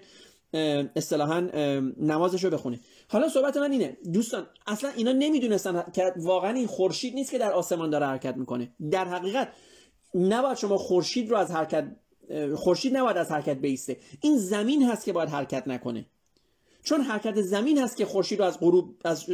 اصطلاحا 0.97 1.41
نمازش 2.01 2.45
رو 2.45 2.51
بخونه 2.51 2.81
حالا 3.09 3.29
صحبت 3.29 3.57
من 3.57 3.73
اینه 3.73 3.97
دوستان 4.13 4.47
اصلا 4.67 4.91
اینا 4.97 5.13
نمی‌دونستن 5.13 5.85
که 5.93 6.13
واقعا 6.17 6.51
این 6.51 6.67
خورشید 6.67 7.15
نیست 7.15 7.31
که 7.31 7.39
در 7.39 7.53
آسمان 7.53 7.91
داره 7.91 8.07
حرکت 8.07 8.37
می‌کنه. 8.37 8.73
در 8.91 9.05
حقیقت 9.05 9.49
نباید 10.15 10.57
شما 10.57 10.77
خورشید 10.77 11.31
رو 11.31 11.37
از 11.37 11.51
حرکت 11.51 11.85
خورشید 12.55 12.97
نباید 12.97 13.17
از 13.17 13.31
حرکت 13.31 13.57
بیسته. 13.57 13.97
این 14.21 14.39
زمین 14.39 14.83
هست 14.83 15.05
که 15.05 15.13
باید 15.13 15.29
حرکت 15.29 15.69
نکنه. 15.69 16.07
چون 16.85 17.01
حرکت 17.01 17.41
زمین 17.41 17.79
هست 17.79 17.97
که 17.97 18.05
خورشید 18.07 18.39
رو 18.39 18.45
از 18.45 18.61
غروب 18.61 18.95
از 19.05 19.27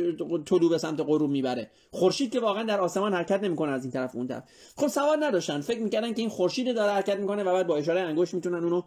طلوع 0.47 0.71
به 0.71 0.79
سمت 0.79 1.01
غروب 1.01 1.31
می‌بره. 1.31 1.71
خورشید 1.91 2.33
که 2.33 2.41
واقعا 2.41 2.63
در 2.63 2.81
آسمان 2.81 3.15
حرکت 3.15 3.43
نمی‌کنه 3.43 3.73
از 3.73 3.85
این 3.85 3.93
طرف 3.93 4.17
اون 4.17 4.27
طرف. 4.27 4.43
خب 4.77 4.89
سواد 4.89 5.19
نداشتن. 5.23 5.61
فکر 5.61 5.81
می‌کردن 5.81 6.13
که 6.13 6.21
این 6.21 6.29
خورشید 6.29 6.75
داره 6.75 6.93
حرکت 6.93 7.19
می‌کنه 7.19 7.43
و 7.43 7.53
بعد 7.53 7.67
با 7.67 7.77
اشاره 7.77 8.01
انگشت 8.01 8.35
می‌تونن 8.35 8.65
اونو 8.65 8.83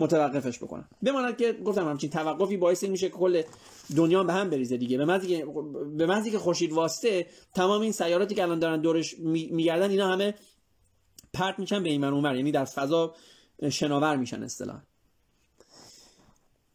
متوقفش 0.00 0.58
بکنن. 0.58 0.84
بماند 1.02 1.36
که 1.36 1.52
گفتم 1.52 1.88
همچین 1.88 2.10
توقفی 2.10 2.56
باعث 2.56 2.84
میشه 2.84 3.08
که 3.08 3.16
کل 3.16 3.42
دنیا 3.96 4.24
به 4.24 4.32
هم 4.32 4.50
بریزه 4.50 4.76
دیگه. 4.76 4.98
به 4.98 5.04
محضی 5.04 5.28
که 5.28 5.46
به 5.96 6.30
که 6.30 6.38
خورشید 6.38 6.72
واسطه 6.72 7.26
تمام 7.54 7.80
این 7.80 7.92
سیاراتی 7.92 8.34
که 8.34 8.42
الان 8.42 8.58
دارن 8.58 8.80
دورش 8.80 9.18
میگردن 9.18 9.90
اینا 9.90 10.12
همه 10.12 10.34
پرت 11.32 11.58
میشن 11.58 11.82
به 11.82 11.88
این 11.88 12.00
من 12.00 12.36
یعنی 12.36 12.52
در 12.52 12.64
فضا 12.64 13.14
شناور 13.70 14.16
میشن 14.16 14.42
اصطلاحا. 14.42 14.80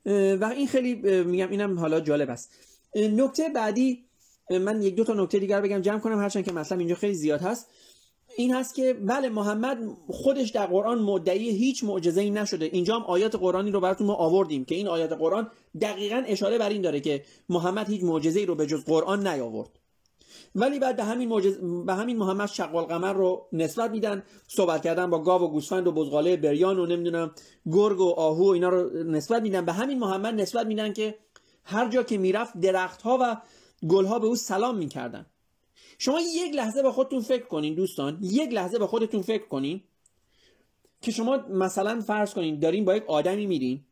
و 0.05 0.51
این 0.55 0.67
خیلی 0.67 1.23
میگم 1.23 1.49
اینم 1.49 1.80
حالا 1.80 1.99
جالب 1.99 2.30
است. 2.30 2.51
نکته 2.95 3.49
بعدی 3.49 4.05
من 4.49 4.82
یک 4.82 4.95
دو 4.95 5.03
تا 5.03 5.13
نکته 5.13 5.39
دیگر 5.39 5.61
بگم 5.61 5.82
جمع 5.82 5.99
کنم 5.99 6.19
هرچند 6.19 6.45
که 6.45 6.51
مثلا 6.53 6.78
اینجا 6.78 6.95
خیلی 6.95 7.13
زیاد 7.13 7.41
هست. 7.41 7.69
این 8.38 8.53
هست 8.53 8.75
که 8.75 8.93
بله 8.93 9.29
محمد 9.29 9.77
خودش 10.07 10.49
در 10.49 10.65
قرآن 10.65 10.99
مدعی 10.99 11.49
هیچ 11.49 11.83
معجزه 11.83 12.21
ای 12.21 12.29
نشده. 12.29 12.65
اینجا 12.65 12.95
هم 12.95 13.03
آیات 13.03 13.36
قرآنی 13.36 13.71
رو 13.71 13.79
براتون 13.79 14.07
ما 14.07 14.13
آوردیم 14.13 14.65
که 14.65 14.75
این 14.75 14.88
آیات 14.88 15.11
قرآن 15.13 15.47
دقیقا 15.81 16.23
اشاره 16.27 16.57
بر 16.57 16.69
این 16.69 16.81
داره 16.81 16.99
که 16.99 17.23
محمد 17.49 17.89
هیچ 17.89 18.03
معجزه 18.03 18.39
ای 18.39 18.45
رو 18.45 18.55
به 18.55 18.65
جز 18.65 18.86
قرآن 18.86 19.27
نیاورد. 19.27 19.69
ولی 20.55 20.79
بعد 20.79 20.95
به 20.95 21.03
همین 21.03 21.29
معجز... 21.29 21.57
به 21.86 21.93
همین 21.93 22.17
محمد 22.17 22.49
شق 22.49 22.75
القمر 22.75 23.13
رو 23.13 23.47
نسبت 23.53 23.91
میدن 23.91 24.23
صحبت 24.47 24.83
کردن 24.83 25.09
با 25.09 25.19
گاو 25.19 25.41
و 25.41 25.47
گوسفند 25.47 25.88
و 25.88 25.91
بزغاله 25.91 26.38
بریان 26.38 26.79
و 26.79 26.86
نمی‌دونم 26.86 27.31
گرگ 27.71 27.99
و 27.99 28.09
آهو 28.09 28.43
و 28.43 28.49
اینا 28.49 28.69
رو 28.69 29.03
نسبت 29.03 29.41
میدن. 29.41 29.65
به 29.65 29.73
همین 29.73 29.99
محمد 29.99 30.33
نسبت 30.33 30.65
میدن 30.65 30.93
که 30.93 31.15
هر 31.63 31.89
جا 31.89 32.03
که 32.03 32.17
می‌رفت 32.17 32.59
درختها 32.59 33.17
و 33.21 33.38
گلها 33.88 34.19
به 34.19 34.27
او 34.27 34.36
سلام 34.36 34.77
می‌کردن. 34.77 35.25
شما 35.97 36.19
یک 36.21 36.55
لحظه 36.55 36.83
به 36.83 36.91
خودتون 36.91 37.21
فکر 37.21 37.45
کنین 37.45 37.75
دوستان 37.75 38.19
یک 38.21 38.53
لحظه 38.53 38.79
به 38.79 38.87
خودتون 38.87 39.21
فکر 39.21 39.47
کنین 39.47 39.81
که 41.01 41.11
شما 41.11 41.37
مثلا 41.37 42.01
فرض 42.01 42.33
کنین 42.33 42.59
دارین 42.59 42.85
با 42.85 42.95
یک 42.95 43.03
آدمی 43.07 43.45
میرین. 43.45 43.83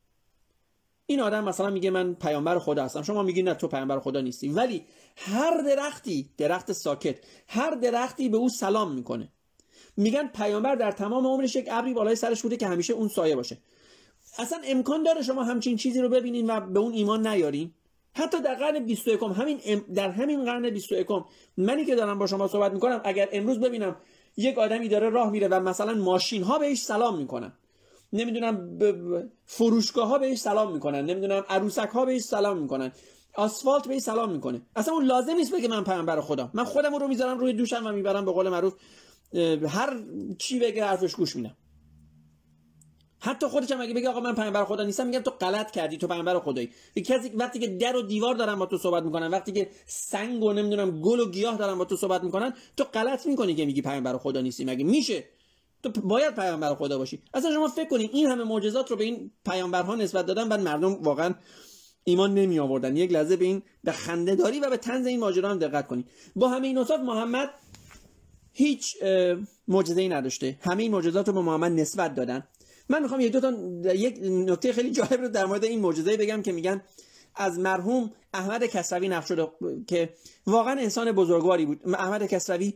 این 1.06 1.20
آدم 1.20 1.44
مثلا 1.44 1.70
میگه 1.70 1.90
من 1.90 2.14
پیامبر 2.14 2.60
خدا 2.60 2.84
هستم. 2.84 3.02
شما 3.02 3.24
میگین 3.24 3.48
نه 3.48 3.54
تو 3.54 3.68
پیامبر 3.68 4.00
خدا 4.00 4.22
نیستی. 4.22 4.50
ولی 4.50 4.86
هر 5.18 5.62
درختی 5.62 6.30
درخت 6.38 6.72
ساکت 6.72 7.20
هر 7.48 7.72
درختی 7.72 8.30
به 8.30 8.38
او 8.38 8.50
سلام 8.50 8.92
می‌کنه. 8.92 9.30
میگن 9.98 10.28
پیامبر 10.28 10.76
در 10.76 10.92
تمام 10.92 11.28
عمرش 11.28 11.56
یک 11.56 11.68
ابری 11.72 11.94
بالای 11.94 12.16
سرش 12.16 12.42
بوده 12.42 12.58
که 12.58 12.68
همیشه 12.68 12.94
اون 12.94 13.08
سایه 13.08 13.36
باشه. 13.36 13.58
اصلا 14.38 14.62
امکان 14.66 15.04
داره 15.04 15.22
شما 15.22 15.44
همچین 15.44 15.78
چیزی 15.78 16.02
رو 16.02 16.10
ببینین 16.10 16.50
و 16.50 16.60
به 16.60 16.80
اون 16.80 16.94
ایمان 16.94 17.28
نیارین؟ 17.28 17.72
حتی 18.16 18.42
در 18.42 18.56
قرن 18.56 18.86
21 18.86 19.20
همین 19.24 19.84
در 19.94 20.10
همین 20.10 20.46
قرن 20.46 20.70
21 20.70 21.08
منی 21.58 21.86
که 21.86 21.96
دارم 21.96 22.20
با 22.20 22.28
شما 22.28 22.48
صحبت 22.48 22.72
می‌کنم 22.72 23.02
اگر 23.04 23.30
امروز 23.32 23.60
ببینم 23.60 23.96
یک 24.38 24.58
آدمی 24.58 24.88
داره 24.88 25.10
راه 25.10 25.30
میره 25.30 25.48
و 25.48 25.60
مثلا 25.60 25.94
ماشین 25.94 26.44
ها 26.44 26.60
بهش 26.60 26.82
سلام 26.82 27.18
می‌کنن 27.18 27.54
نمی‌دونم 28.14 28.80
فروشگاه 29.46 30.08
ها 30.08 30.18
بهش 30.18 30.38
سلام 30.38 30.74
می‌کنن 30.74 31.06
نمی‌دونم 31.06 31.44
عروسک 31.50 31.90
ها 31.90 32.06
بهش 32.06 32.22
سلام 32.22 32.58
می‌کنن 32.58 32.92
آسفالت 33.36 33.88
بهش 33.88 34.02
سلام 34.02 34.32
می‌کنه 34.32 34.62
اصلا 34.76 34.94
اون 34.94 35.06
لازم 35.06 35.36
نیست 35.36 35.56
بگه 35.56 35.68
من 35.68 35.84
پیامبر 35.84 36.22
خدا. 36.22 36.52
من 36.54 36.64
خودم 36.64 36.96
رو 36.96 37.08
می‌ذارم 37.08 37.38
روی 37.38 37.54
دوشم 37.54 37.86
و 37.86 37.92
می‌برم 37.92 38.26
به 38.26 38.32
قول 38.32 38.50
معروف 38.50 38.74
هر 39.68 40.04
چی 40.38 40.60
بگه 40.60 40.86
حرفش 40.86 41.16
گوش 41.16 41.36
میدم. 41.36 41.58
حتی 43.26 43.48
خودش 43.48 43.72
هم 43.72 43.82
اگه 43.82 43.94
بگه 43.94 44.10
آقا 44.10 44.20
من 44.20 44.36
پیامبر 44.36 44.66
خدا 44.66 44.84
نیستم 44.84 45.08
میگم 45.08 45.20
تو 45.20 45.32
غلط 45.32 45.72
کردی 45.72 45.98
تو 45.98 46.08
پیامبر 46.08 46.40
خدایی. 46.40 46.70
کسی 46.96 47.30
وقتی 47.30 47.60
که 47.60 47.68
در 47.68 47.96
و 47.96 48.02
دیوار 48.02 48.36
دارن 48.36 48.56
با 48.56 48.66
تو 48.66 48.78
صحبت 48.78 49.04
می‌کنن 49.04 49.28
وقتی 49.28 49.52
که 49.52 49.70
سنگ 49.86 50.44
و 50.44 50.54
نمی‌دونم 50.54 51.02
گل 51.02 51.20
و 51.20 51.32
گیاه 51.32 51.58
دارن 51.58 51.78
با 51.78 51.86
تو 51.86 51.98
صحبت 51.98 52.24
می‌کنن 52.24 52.54
تو 52.78 52.84
غلط 52.84 53.26
می‌کنی 53.26 53.56
که 53.56 53.66
میگی 53.66 53.82
پیامبر 53.82 54.18
خدا 54.18 54.42
نیستی 54.42 54.66
مگه 54.66 54.84
میشه؟ 54.84 55.24
تو 55.84 56.02
باید 56.02 56.36
پیامبر 56.36 56.76
خدا 56.76 56.98
باشی. 56.98 57.22
اصلا 57.34 57.52
شما 57.52 57.68
فکر 57.68 57.90
کنین 57.90 58.10
این 58.14 58.28
همه 58.28 58.44
معجزات 58.44 58.92
رو 58.92 58.98
به 58.98 59.04
این 59.04 59.32
پیامبرها 59.46 59.96
نسبت 59.96 60.26
دادن 60.26 60.50
بعد 60.50 60.60
مردم 60.60 60.94
واقعا 60.94 61.34
ایمان 62.04 62.34
نمی 62.34 62.60
آوردن 62.60 62.98
یک 62.98 63.12
لحظه 63.12 63.36
به 63.36 63.46
این 63.46 63.62
به 63.84 63.92
خنده 63.92 64.36
داری 64.36 64.60
و 64.60 64.70
به 64.70 64.78
تنز 64.78 65.08
این 65.08 65.20
ماجرا 65.20 65.50
هم 65.50 65.60
دقت 65.60 65.88
کنید 65.88 66.06
با 66.36 66.50
همه 66.50 66.68
این 66.68 66.78
اوصاف 66.78 67.00
محمد 67.00 67.50
هیچ 68.54 68.96
معجزه 69.68 70.02
ای 70.02 70.10
نداشته. 70.10 70.58
همه 70.62 70.84
این 70.84 70.92
معجزات 70.92 71.28
رو 71.28 71.34
به 71.34 71.42
محمد 71.42 71.72
نسبت 71.72 72.16
دادن. 72.16 72.48
من 72.90 73.02
می‌خوام 73.02 73.22
یک 73.22 73.32
دو 73.32 73.40
تا 73.40 73.54
یک 73.94 74.20
نکته 74.24 74.74
خیلی 74.74 74.92
جالب 74.92 75.22
رو 75.22 75.28
در 75.28 75.46
مورد 75.46 75.64
این 75.64 75.82
معجزه 75.82 76.18
بگم 76.18 76.42
که 76.42 76.52
میگن 76.52 76.82
از 77.36 77.60
مرحوم 77.60 78.12
احمد 78.34 78.66
کسروی 78.66 79.10
نقل 79.10 79.26
شده 79.26 79.48
که 79.88 80.10
واقعا 80.48 80.80
انسان 80.80 81.12
بزرگواری 81.12 81.66
بود. 81.66 81.82
احمد 81.94 82.26
کسروی 82.26 82.74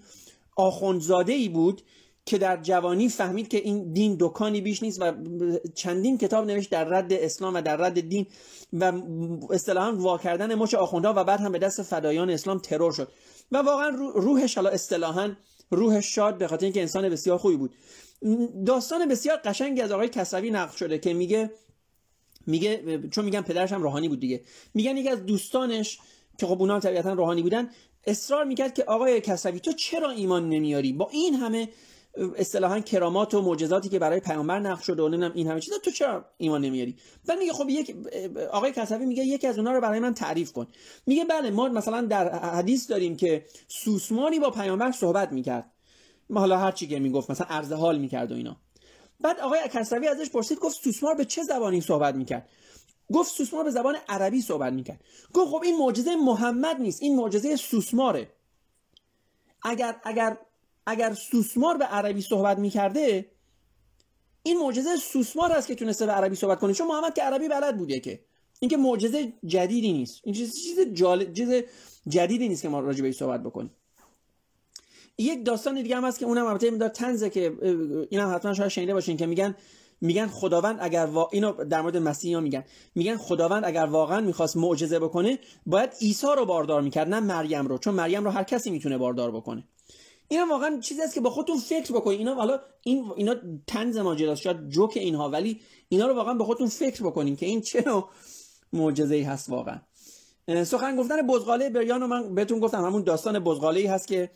آخوندزاده 0.55 1.33
ای 1.33 1.49
بود 1.49 1.81
که 2.25 2.37
در 2.37 2.61
جوانی 2.61 3.09
فهمید 3.09 3.47
که 3.47 3.57
این 3.57 3.93
دین 3.93 4.17
دکانی 4.19 4.61
بیش 4.61 4.83
نیست 4.83 5.01
و 5.01 5.13
چندین 5.75 6.17
کتاب 6.17 6.45
نوشت 6.45 6.71
در 6.71 6.83
رد 6.83 7.13
اسلام 7.13 7.53
و 7.53 7.61
در 7.61 7.75
رد 7.75 7.99
دین 7.99 8.25
و 8.73 8.93
اصطلاحا 9.49 9.95
وا 9.95 10.17
کردن 10.17 10.55
مچ 10.55 10.73
آخوندها 10.73 11.13
و 11.17 11.23
بعد 11.23 11.39
هم 11.39 11.51
به 11.51 11.59
دست 11.59 11.81
فدایان 11.81 12.29
اسلام 12.29 12.59
ترور 12.59 12.91
شد. 12.91 13.11
و 13.51 13.57
واقعا 13.57 13.89
روحش 14.15 14.55
حالا 14.55 14.69
اصطلاحا 14.69 15.31
روحش 15.71 16.15
شاد 16.15 16.37
به 16.37 16.47
خاطر 16.47 16.65
اینکه 16.65 16.81
انسان 16.81 17.09
بسیار 17.09 17.37
خوبی 17.37 17.55
بود. 17.57 17.75
داستان 18.65 19.07
بسیار 19.07 19.37
قشنگی 19.37 19.81
از 19.81 19.91
آقای 19.91 20.09
کسروی 20.09 20.51
نقل 20.51 20.75
شده 20.75 20.97
که 20.97 21.13
میگه 21.13 21.51
میگه 22.47 23.01
چون 23.11 23.25
میگن 23.25 23.41
پدرش 23.41 23.71
هم 23.71 23.83
روحانی 23.83 24.09
بود 24.09 24.19
دیگه. 24.19 24.41
میگن 24.73 24.97
یکی 24.97 25.09
از 25.09 25.25
دوستانش 25.25 25.99
که 26.37 26.45
خب 26.45 26.61
اونا 26.61 26.79
طبیعتا 26.79 27.13
روحانی 27.13 27.41
بودن 27.41 27.69
اصرار 28.07 28.45
می‌کرد 28.45 28.73
که 28.73 28.83
آقای 28.83 29.21
کسروی 29.21 29.59
تو 29.59 29.71
چرا 29.71 30.09
ایمان 30.09 30.49
نمیاری؟ 30.49 30.93
با 30.93 31.09
این 31.11 31.33
همه 31.33 31.69
اصطلاحا 32.35 32.79
کرامات 32.79 33.33
و 33.33 33.41
معجزاتی 33.41 33.89
که 33.89 33.99
برای 33.99 34.19
پیامبر 34.19 34.59
نقش 34.59 34.85
شده 34.85 35.03
و 35.03 35.07
نمی‌دونم 35.07 35.31
این 35.35 35.47
همه 35.47 35.59
چیزا 35.59 35.77
تو 35.77 35.91
چرا 35.91 36.25
ایمان 36.37 36.61
نمیاری؟ 36.61 36.97
بعد 37.25 37.39
میگه 37.39 37.53
خب 37.53 37.69
یک 37.69 37.95
آقای 38.51 38.71
کسوی 38.71 39.05
میگه 39.05 39.23
یکی 39.23 39.47
از 39.47 39.57
اونها 39.57 39.73
رو 39.73 39.81
برای 39.81 39.99
من 39.99 40.13
تعریف 40.13 40.51
کن. 40.51 40.67
میگه 41.05 41.25
بله 41.25 41.51
ما 41.51 41.69
مثلا 41.69 42.01
در 42.01 42.35
حدیث 42.39 42.89
داریم 42.89 43.17
که 43.17 43.45
سوسمانی 43.67 44.39
با 44.39 44.49
پیامبر 44.49 44.91
صحبت 44.91 45.31
می‌کرد. 45.31 45.71
حالا 46.33 46.57
هر 46.57 46.71
چی 46.71 46.87
که 46.87 46.99
می‌گفت 46.99 47.31
مثلا 47.31 47.47
عرض 47.49 47.71
حال 47.71 47.99
می‌کرد 47.99 48.31
و 48.31 48.35
اینا. 48.35 48.57
بعد 49.19 49.39
آقای 49.39 49.59
کسوی 49.73 50.07
ازش 50.07 50.29
پرسید 50.29 50.59
گفت 50.59 50.83
سوسمار 50.83 51.15
به 51.15 51.25
چه 51.25 51.43
زبانی 51.43 51.81
صحبت 51.81 52.15
می‌کرد؟ 52.15 52.49
گفت 53.13 53.31
سوسمار 53.31 53.63
به 53.63 53.71
زبان 53.71 53.95
عربی 54.09 54.41
صحبت 54.41 54.73
می‌کرد. 54.73 55.01
گفت 55.33 55.51
خب 55.51 55.61
این 55.63 55.77
معجزه 55.77 56.15
محمد 56.15 56.81
نیست 56.81 57.03
این 57.03 57.15
معجزه 57.15 57.55
سوسماره. 57.55 58.31
اگر 59.63 59.95
اگر 60.03 60.37
اگر 60.85 61.13
سوسمار 61.13 61.77
به 61.77 61.85
عربی 61.85 62.21
صحبت 62.21 62.59
می‌کرده 62.59 63.31
این 64.43 64.59
معجزه 64.59 64.95
سوسمار 64.95 65.51
است 65.51 65.67
که 65.67 65.75
تونسته 65.75 66.05
به 66.05 66.11
عربی 66.11 66.35
صحبت 66.35 66.59
کنه. 66.59 66.73
چون 66.73 66.87
محمد 66.87 67.13
که 67.13 67.21
عربی 67.21 67.47
بلد 67.47 67.77
بوده 67.77 67.99
که. 67.99 68.19
این 68.59 68.69
که 68.69 68.77
معجزه 68.77 69.33
جدیدی 69.45 69.93
نیست. 69.93 70.21
این 70.23 70.35
چیز 70.35 70.63
چیز 70.63 70.93
چیز 71.33 71.63
جدیدی 72.07 72.49
نیست 72.49 72.61
که 72.61 72.69
ما 72.69 72.79
راجع 72.79 73.01
به 73.01 73.11
صحبت 73.11 73.43
بکنیم. 73.43 73.71
یک 75.17 75.45
داستان 75.45 75.81
دیگه 75.81 75.95
هم 75.95 76.05
هست 76.05 76.19
که 76.19 76.25
اونم 76.25 76.45
البته 76.45 76.67
این 76.67 76.87
تنزه 76.87 77.29
که 77.29 77.53
اینم 78.09 78.35
حتما 78.35 78.53
شاید 78.53 78.69
شنیده 78.69 78.93
باشین 78.93 79.17
که 79.17 79.25
میگن 79.25 79.55
میگن 80.01 80.27
خداوند 80.27 80.77
اگر 80.81 81.05
وا... 81.05 81.29
اینو 81.31 81.51
در 81.51 81.81
مورد 81.81 81.97
مسیح 81.97 82.39
میگن. 82.39 82.63
میگن 82.95 83.17
خداوند 83.17 83.65
اگر 83.65 83.85
واقعا 83.85 84.21
می‌خواست 84.21 84.57
معجزه 84.57 84.99
بکنه 84.99 85.39
باید 85.65 85.89
عیسی 86.01 86.27
رو 86.37 86.45
باردار 86.45 86.81
می‌کرد 86.81 87.09
نه 87.09 87.19
مریم 87.19 87.67
رو 87.67 87.77
چون 87.77 87.93
مریم 87.93 88.23
رو 88.23 88.29
هر 88.29 88.43
کسی 88.43 88.69
می‌تونه 88.69 88.97
باردار 88.97 89.31
بکنه. 89.31 89.63
اینا 90.27 90.45
واقعا 90.49 90.79
چیزی 90.79 91.01
است 91.01 91.13
که 91.13 91.21
با 91.21 91.29
خودتون 91.29 91.57
فکر 91.57 91.93
بکنید. 91.93 92.19
اینا 92.19 92.33
حالا 92.33 92.59
این 92.83 93.11
اینا 93.15 93.35
طنز 93.67 93.97
ماجراست 93.97 94.41
شاید 94.41 94.69
جوک 94.69 94.93
اینها 94.95 95.29
ولی 95.29 95.61
اینا 95.89 96.07
رو 96.07 96.15
واقعا 96.15 96.33
با 96.33 96.45
خودتون 96.45 96.67
فکر 96.67 97.03
بکنین 97.03 97.35
که 97.35 97.45
این 97.45 97.61
چه 97.61 97.83
نوع 97.87 98.09
معجزه 98.73 99.15
ای 99.15 99.23
هست 99.23 99.49
واقعا. 99.49 99.79
سخن 100.63 100.95
گفتن 100.95 101.27
بزغاله 101.27 101.69
بریان 101.69 102.01
رو 102.01 102.07
من 102.07 102.35
بهتون 102.35 102.59
گفتم 102.59 102.85
همون 102.85 103.03
داستان 103.03 103.39
بزغاله 103.39 103.79
ای 103.79 103.85
هست 103.85 104.07
که 104.07 104.29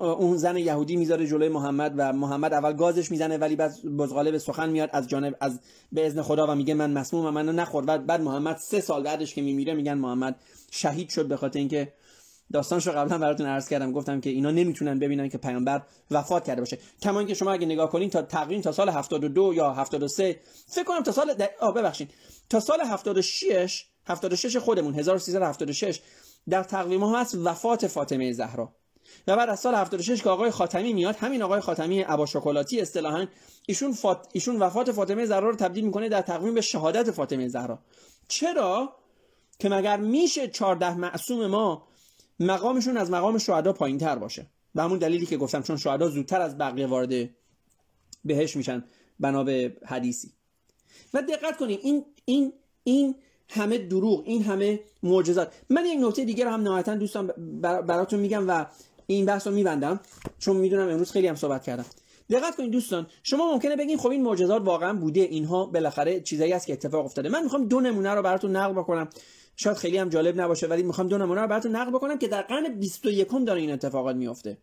اون 0.00 0.36
زن 0.36 0.56
یهودی 0.56 0.96
می‌ذاره 0.96 1.26
جلوی 1.26 1.48
محمد 1.48 1.94
و 1.96 2.12
محمد 2.12 2.52
اول 2.52 2.72
گازش 2.72 3.10
می‌زنه 3.10 3.36
ولی 3.36 3.56
بعد 3.56 3.82
بزغاله 3.98 4.30
به 4.30 4.38
سخن 4.38 4.70
میاد 4.70 4.90
از 4.92 5.08
جانب 5.08 5.36
از 5.40 5.60
به 5.92 6.06
اذن 6.06 6.22
خدا 6.22 6.46
و 6.46 6.54
میگه 6.54 6.74
من 6.74 6.90
مسمومم 6.90 7.34
منو 7.34 7.52
نخور. 7.52 7.84
بعد 7.84 8.06
بعد 8.06 8.20
محمد 8.20 8.56
سه 8.56 8.80
سال 8.80 9.02
بعدش 9.02 9.34
که 9.34 9.42
میمیره 9.42 9.74
میگن 9.74 9.94
محمد 9.94 10.36
شهید 10.70 11.08
شد 11.08 11.28
به 11.28 11.36
خاطر 11.36 11.58
اینکه 11.58 11.92
داستانش 12.52 12.86
رو 12.86 12.92
قبلا 12.92 13.18
براتون 13.18 13.46
عرض 13.46 13.68
کردم. 13.68 13.92
گفتم 13.92 14.20
که 14.20 14.30
اینا 14.30 14.50
نمی‌تونن 14.50 14.98
ببینن 14.98 15.28
که 15.28 15.38
پیامبر 15.38 15.82
وفات 16.10 16.44
کرده 16.44 16.60
باشه. 16.60 16.78
کما 17.02 17.18
اینکه 17.18 17.34
شما 17.34 17.52
اگه 17.52 17.66
نگاه 17.66 17.90
کنین 17.90 18.10
تا 18.10 18.22
تقریبا 18.22 18.62
تا 18.62 18.72
سال 18.72 18.88
72 18.88 19.54
یا 19.54 19.72
73 19.72 20.40
فکر 20.66 20.84
کنم 20.84 21.02
تا 21.02 21.12
سال. 21.12 21.42
آه 21.60 21.74
ببخشید. 21.74 22.10
تا 22.50 22.60
سال 22.60 22.80
76 22.80 23.86
76 24.06 24.56
خودمون 24.56 24.94
1376 24.94 26.00
در 26.48 26.62
تقویم 26.62 27.04
ها 27.04 27.20
هست 27.20 27.34
وفات 27.44 27.86
فاطمه 27.86 28.32
زهرا. 28.32 28.72
و 29.26 29.36
بعد 29.36 29.48
از 29.48 29.60
سال 29.60 29.74
76 29.74 30.22
که 30.22 30.30
آقای 30.30 30.50
خاتمی 30.50 30.92
میاد 30.92 31.16
همین 31.16 31.42
آقای 31.42 31.60
خاتمی 31.60 32.04
ابا 32.04 32.26
شکلاتی 32.26 32.80
اصطلاحا 32.80 33.26
ایشون 33.66 33.92
فات... 33.92 34.28
ایشون 34.32 34.56
وفات 34.58 34.92
فاطمه 34.92 35.26
زهرا 35.26 35.50
رو 35.50 35.56
تبدیل 35.56 35.84
می‌کنه 35.84 36.08
در 36.08 36.22
تقویم 36.22 36.54
به 36.54 36.60
شهادت 36.60 37.10
فاطمه 37.10 37.48
زهرا. 37.48 37.78
چرا؟ 38.28 38.94
که 39.58 39.68
مگر 39.68 39.96
میشه 39.96 40.48
14 40.48 40.94
معصوم 40.94 41.46
ما 41.46 41.88
مقامشون 42.40 42.96
از 42.96 43.10
مقام 43.10 43.38
شهدا 43.38 43.72
پایین 43.72 43.98
تر 43.98 44.16
باشه؟ 44.18 44.46
به 44.74 44.82
همون 44.82 44.98
دلیلی 44.98 45.26
که 45.26 45.36
گفتم 45.36 45.62
چون 45.62 45.76
شهدا 45.76 46.08
زودتر 46.08 46.40
از 46.40 46.58
بقیه 46.58 46.86
وارد 46.86 47.30
بهش 48.24 48.56
میشن 48.56 48.84
بنا 49.20 49.44
به 49.44 49.76
حدیثی. 49.86 50.32
و 51.14 51.22
دقت 51.22 51.56
کنید 51.56 51.80
این 51.82 52.04
این 52.24 52.52
این 52.84 53.14
همه 53.48 53.78
دروغ 53.78 54.22
این 54.26 54.42
همه 54.42 54.80
معجزات. 55.02 55.52
من 55.70 55.86
یک 55.86 55.98
نکته 56.00 56.24
دیگه 56.24 56.44
رو 56.44 56.50
هم 56.50 56.62
نهایتا 56.62 56.94
دوستان 56.94 57.26
براتون 57.60 58.20
میگم 58.20 58.44
و 58.48 58.66
این 59.10 59.26
بحث 59.26 59.46
رو 59.46 59.52
میبندم 59.52 60.00
چون 60.38 60.56
می‌دونم 60.56 60.88
امروز 60.88 61.10
خیلی 61.10 61.26
هم 61.26 61.34
صحبت 61.34 61.62
کردم. 61.62 61.84
دقت 62.30 62.56
کنید 62.56 62.70
دوستان 62.70 63.06
شما 63.22 63.52
ممکنه 63.52 63.76
بگین 63.76 63.98
خب 63.98 64.08
این 64.08 64.22
معجزات 64.22 64.62
واقعا 64.62 64.92
بوده 64.92 65.20
اینها 65.20 65.66
بالاخره 65.66 66.20
چیزایی 66.20 66.52
است 66.52 66.66
که 66.66 66.72
اتفاق 66.72 67.04
افتاده. 67.04 67.28
من 67.28 67.42
می‌خوام 67.42 67.68
دو 67.68 67.80
نمونه 67.80 68.10
رو 68.10 68.22
براتون 68.22 68.56
نقل 68.56 68.72
بکنم. 68.72 69.08
شاید 69.56 69.76
خیلی 69.76 69.98
هم 69.98 70.08
جالب 70.08 70.40
نباشه 70.40 70.66
ولی 70.66 70.82
می‌خوام 70.82 71.08
دو 71.08 71.18
نمونه 71.18 71.40
رو 71.40 71.48
براتون 71.48 71.76
نقل 71.76 71.90
بکنم 71.90 72.18
که 72.18 72.28
در 72.28 72.42
قرن 72.42 72.78
21 72.78 73.28
داره 73.46 73.60
این 73.60 73.72
اتفاقات 73.72 74.16
میفته 74.16 74.58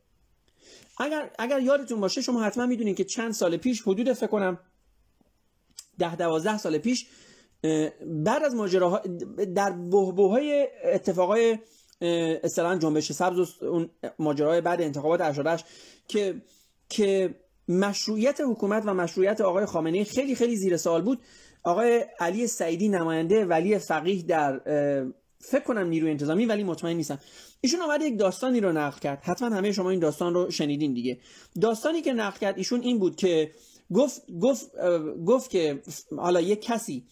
اگر 0.97 1.31
اگر 1.39 1.59
یادتون 1.59 1.99
باشه 1.99 2.21
شما 2.21 2.43
حتما 2.43 2.65
می‌دونید 2.65 2.97
که 2.97 3.03
چند 3.03 3.33
سال 3.33 3.57
پیش 3.57 3.81
حدود 3.81 4.13
فکر 4.13 4.27
کنم 4.27 4.59
ده 5.99 6.15
دوازده 6.15 6.57
سال 6.57 6.77
پیش 6.77 7.07
بعد 8.05 8.43
از 8.43 8.55
ماجراها 8.55 9.01
در 9.55 9.71
بحبوهای 9.71 10.67
اتفاقای 10.83 11.57
اصطلاحا 12.01 12.77
جنبش 12.77 13.11
سبز 13.11 13.39
و 13.39 13.65
اون 13.65 13.89
ماجرای 14.19 14.61
بعد 14.61 14.81
انتخابات 14.81 15.21
اشارش 15.21 15.63
که 16.07 16.41
که 16.89 17.35
مشروعیت 17.67 18.41
حکومت 18.41 18.83
و 18.85 18.93
مشروعیت 18.93 19.41
آقای 19.41 19.65
خامنه 19.65 20.03
خیلی 20.03 20.35
خیلی 20.35 20.55
زیر 20.55 20.77
سوال 20.77 21.01
بود. 21.01 21.19
آقای 21.63 22.05
علی 22.19 22.47
سعیدی 22.47 22.89
نماینده 22.89 23.45
ولی 23.45 23.77
فقیه 23.77 24.23
در 24.23 24.61
فکر 25.39 25.63
کنم 25.63 25.87
نیروی 25.87 26.11
انتظامی 26.11 26.45
ولی 26.45 26.63
مطمئن 26.63 26.95
نیستم. 26.95 27.19
ایشون 27.61 27.81
آمد 27.81 28.01
یک 28.01 28.19
داستانی 28.19 28.59
رو 28.59 28.71
نقل 28.71 28.99
کرد. 28.99 29.23
حتما 29.23 29.55
همه 29.55 29.71
شما 29.71 29.89
این 29.89 29.99
داستان 29.99 30.33
رو 30.33 30.51
شنیدین 30.51 30.93
دیگه. 30.93 31.19
داستانی 31.61 32.01
که 32.01 32.13
نقل 32.13 32.39
کرد 32.39 32.57
ایشون 32.57 32.81
این 32.81 32.99
بود 32.99 33.15
که 33.15 33.51
گفت 33.93 34.21
گفت 34.41 34.71
گفت 35.25 35.49
که 35.49 35.81
حالا 36.17 36.41
یک 36.41 36.61
کسی 36.61 37.03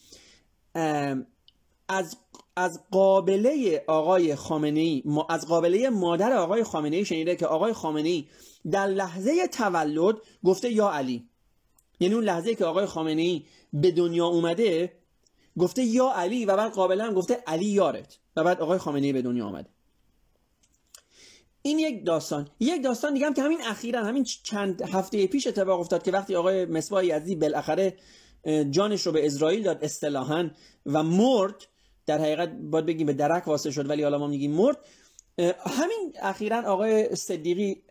از 1.89 2.15
از 2.55 2.79
قابله 2.91 3.83
آقای 3.87 4.35
خامنه 4.35 4.79
ای 4.79 5.03
از 5.29 5.47
قابله 5.47 5.89
مادر 5.89 6.33
آقای 6.33 6.63
خامنه 6.63 6.95
ای 6.95 7.05
شنیده 7.05 7.35
که 7.35 7.45
آقای 7.45 7.73
خامنه 7.73 8.09
ای 8.09 8.27
در 8.71 8.87
لحظه 8.87 9.47
تولد 9.47 10.15
گفته 10.45 10.71
یا 10.71 10.89
علی. 10.89 11.29
یعنی 11.99 12.13
اون 12.13 12.23
لحظه 12.23 12.55
که 12.55 12.65
آقای 12.65 12.85
خامنه 12.85 13.21
ای 13.21 13.45
به 13.73 13.91
دنیا 13.91 14.25
اومده 14.25 14.93
گفته 15.59 15.83
یا 15.83 16.11
علی. 16.15 16.45
و 16.45 16.57
بعد 16.57 16.71
قابلا 16.71 17.05
هم 17.05 17.13
گفته 17.13 17.43
علی 17.47 17.65
یارت. 17.65 18.17
و 18.35 18.43
بعد 18.43 18.61
آقای 18.61 18.77
خامنه 18.77 19.05
ای 19.05 19.13
به 19.13 19.21
دنیا 19.21 19.45
آمده 19.45 19.69
این 21.61 21.79
یک 21.79 22.05
داستان. 22.05 22.47
یک 22.59 22.83
داستان 22.83 23.13
دیگه 23.13 23.25
هم 23.25 23.33
که 23.33 23.41
همین 23.41 23.61
اخیرا 23.61 24.03
همین 24.03 24.23
چند 24.23 24.81
هفته 24.81 25.27
پیش 25.27 25.47
اتفاق 25.47 25.79
افتاد 25.79 26.03
که 26.03 26.11
وقتی 26.11 26.35
آقای 26.35 26.65
مصباح 26.65 27.05
یزدی 27.05 27.35
بالاخره 27.35 27.97
جانش 28.69 29.01
رو 29.01 29.11
به 29.11 29.25
اسرائیل 29.25 29.63
داد 29.63 29.83
اصطلاحا 29.83 30.49
و 30.85 31.03
مرد 31.03 31.67
در 32.05 32.21
حقیقت 32.21 32.49
باید 32.49 32.85
بگیم 32.85 33.07
به 33.07 33.13
درک 33.13 33.47
واسه 33.47 33.71
شد 33.71 33.89
ولی 33.89 34.03
حالا 34.03 34.17
ما 34.17 34.27
میگیم 34.27 34.51
مرد. 34.51 34.77
همین 35.65 36.13
اخیرا 36.21 36.61
آقای 36.61 37.15
صدیقی 37.15 37.83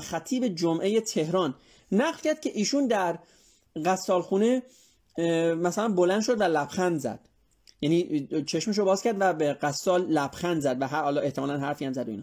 خطیب 0.00 0.48
جمعه 0.48 1.00
تهران 1.00 1.54
نقل 1.92 2.18
کرد 2.18 2.40
که 2.40 2.50
ایشون 2.54 2.86
در 2.86 3.18
قصالخونه 3.84 4.62
مثلا 5.56 5.88
بلند 5.88 6.22
شد 6.22 6.40
و 6.40 6.44
لبخند 6.44 6.98
زد. 6.98 7.20
یعنی 7.80 8.28
چشمش 8.46 8.78
رو 8.78 8.84
باز 8.84 9.02
کرد 9.02 9.16
و 9.20 9.32
به 9.32 9.52
قصال 9.52 10.06
لبخند 10.06 10.60
زد 10.60 10.76
و 10.80 10.86
حالا 10.86 11.20
احتمالا 11.20 11.58
حرفی 11.58 11.84
هم 11.84 11.92
زد 11.92 12.08
و 12.08 12.10
اینا. 12.10 12.22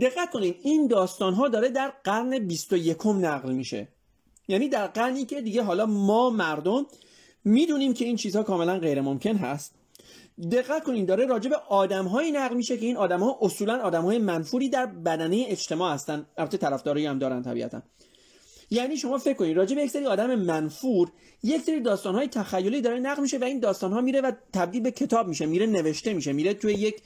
دقت 0.00 0.30
کنید 0.30 0.56
این 0.62 0.86
داستان 0.86 1.34
ها 1.34 1.48
داره 1.48 1.68
در 1.68 1.92
قرن 2.04 2.38
21 2.38 3.06
نقل 3.06 3.52
میشه. 3.52 3.88
یعنی 4.48 4.68
در 4.68 4.86
قرنی 4.86 5.24
که 5.24 5.40
دیگه 5.40 5.62
حالا 5.62 5.86
ما 5.86 6.30
مردم 6.30 6.86
می‌دونیم 7.44 7.94
که 7.94 8.04
این 8.04 8.16
چیزها 8.16 8.42
کاملا 8.42 8.78
غیر 8.78 9.00
ممکن 9.00 9.36
هست. 9.36 9.74
دقت 10.52 10.84
کنید 10.84 11.06
داره 11.06 11.26
راجع 11.26 11.50
به 11.50 11.56
آدمهایی 11.56 12.32
نقل 12.32 12.56
میشه 12.56 12.76
که 12.76 12.86
این 12.86 12.96
آدمها 12.96 13.38
اصولا 13.40 13.80
آدمهای 13.82 14.18
منفوری 14.18 14.68
در 14.68 14.86
بدنه 14.86 15.44
اجتماع 15.48 15.94
هستن. 15.94 16.26
البته 16.36 16.56
طرفدارایی 16.56 17.06
هم 17.06 17.18
دارن 17.18 17.42
طبیعتا. 17.42 17.82
یعنی 18.70 18.96
شما 18.96 19.18
فکر 19.18 19.34
کنید 19.34 19.56
راجع 19.56 19.76
به 19.76 19.82
یک 19.82 19.90
سری 19.90 20.06
آدم 20.06 20.34
منفور 20.34 21.12
یک 21.42 21.62
سری 21.62 21.80
داستانهای 21.80 22.28
تخیلی 22.28 22.80
داره 22.80 22.98
نقل 22.98 23.22
میشه 23.22 23.38
و 23.38 23.44
این 23.44 23.60
داستانها 23.60 24.00
میره 24.00 24.20
و 24.20 24.32
تبدیل 24.52 24.82
به 24.82 24.90
کتاب 24.90 25.28
میشه 25.28 25.46
میره 25.46 25.66
نوشته 25.66 26.12
میشه 26.14 26.32
میره 26.32 26.54
توی 26.54 26.72
یک 26.72 27.02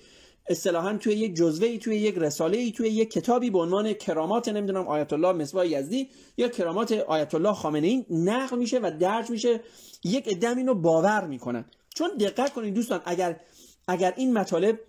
اصطلاحا 0.49 0.97
توی 0.97 1.15
یک 1.15 1.35
جزوه 1.35 1.77
توی 1.77 1.97
یک 1.97 2.15
رساله 2.19 2.59
ای 2.59 2.73
توی 2.73 2.89
یک 2.89 3.11
کتابی 3.11 3.51
به 3.51 3.59
عنوان 3.59 3.93
کرامات 3.93 4.49
نمی‌دونم 4.49 4.89
آیت 4.89 5.13
الله 5.13 5.33
مصباح 5.33 5.67
یزدی 5.67 6.09
یا 6.37 6.49
کرامات 6.49 6.93
آیت 6.93 7.35
الله 7.35 7.53
خامنه 7.53 7.87
ای 7.87 8.05
نقل 8.11 8.59
میشه 8.59 8.79
و 8.79 8.91
درج 9.01 9.31
میشه 9.31 9.61
یک 10.05 10.29
عده 10.29 10.57
اینو 10.57 10.75
باور 10.75 11.27
می‌کنن. 11.27 11.65
چون 11.95 12.11
دقت 12.21 12.53
کنید 12.53 12.75
دوستان 12.75 13.01
اگر 13.05 13.41
اگر 13.89 14.15
این 14.17 14.33
مطالب 14.33 14.81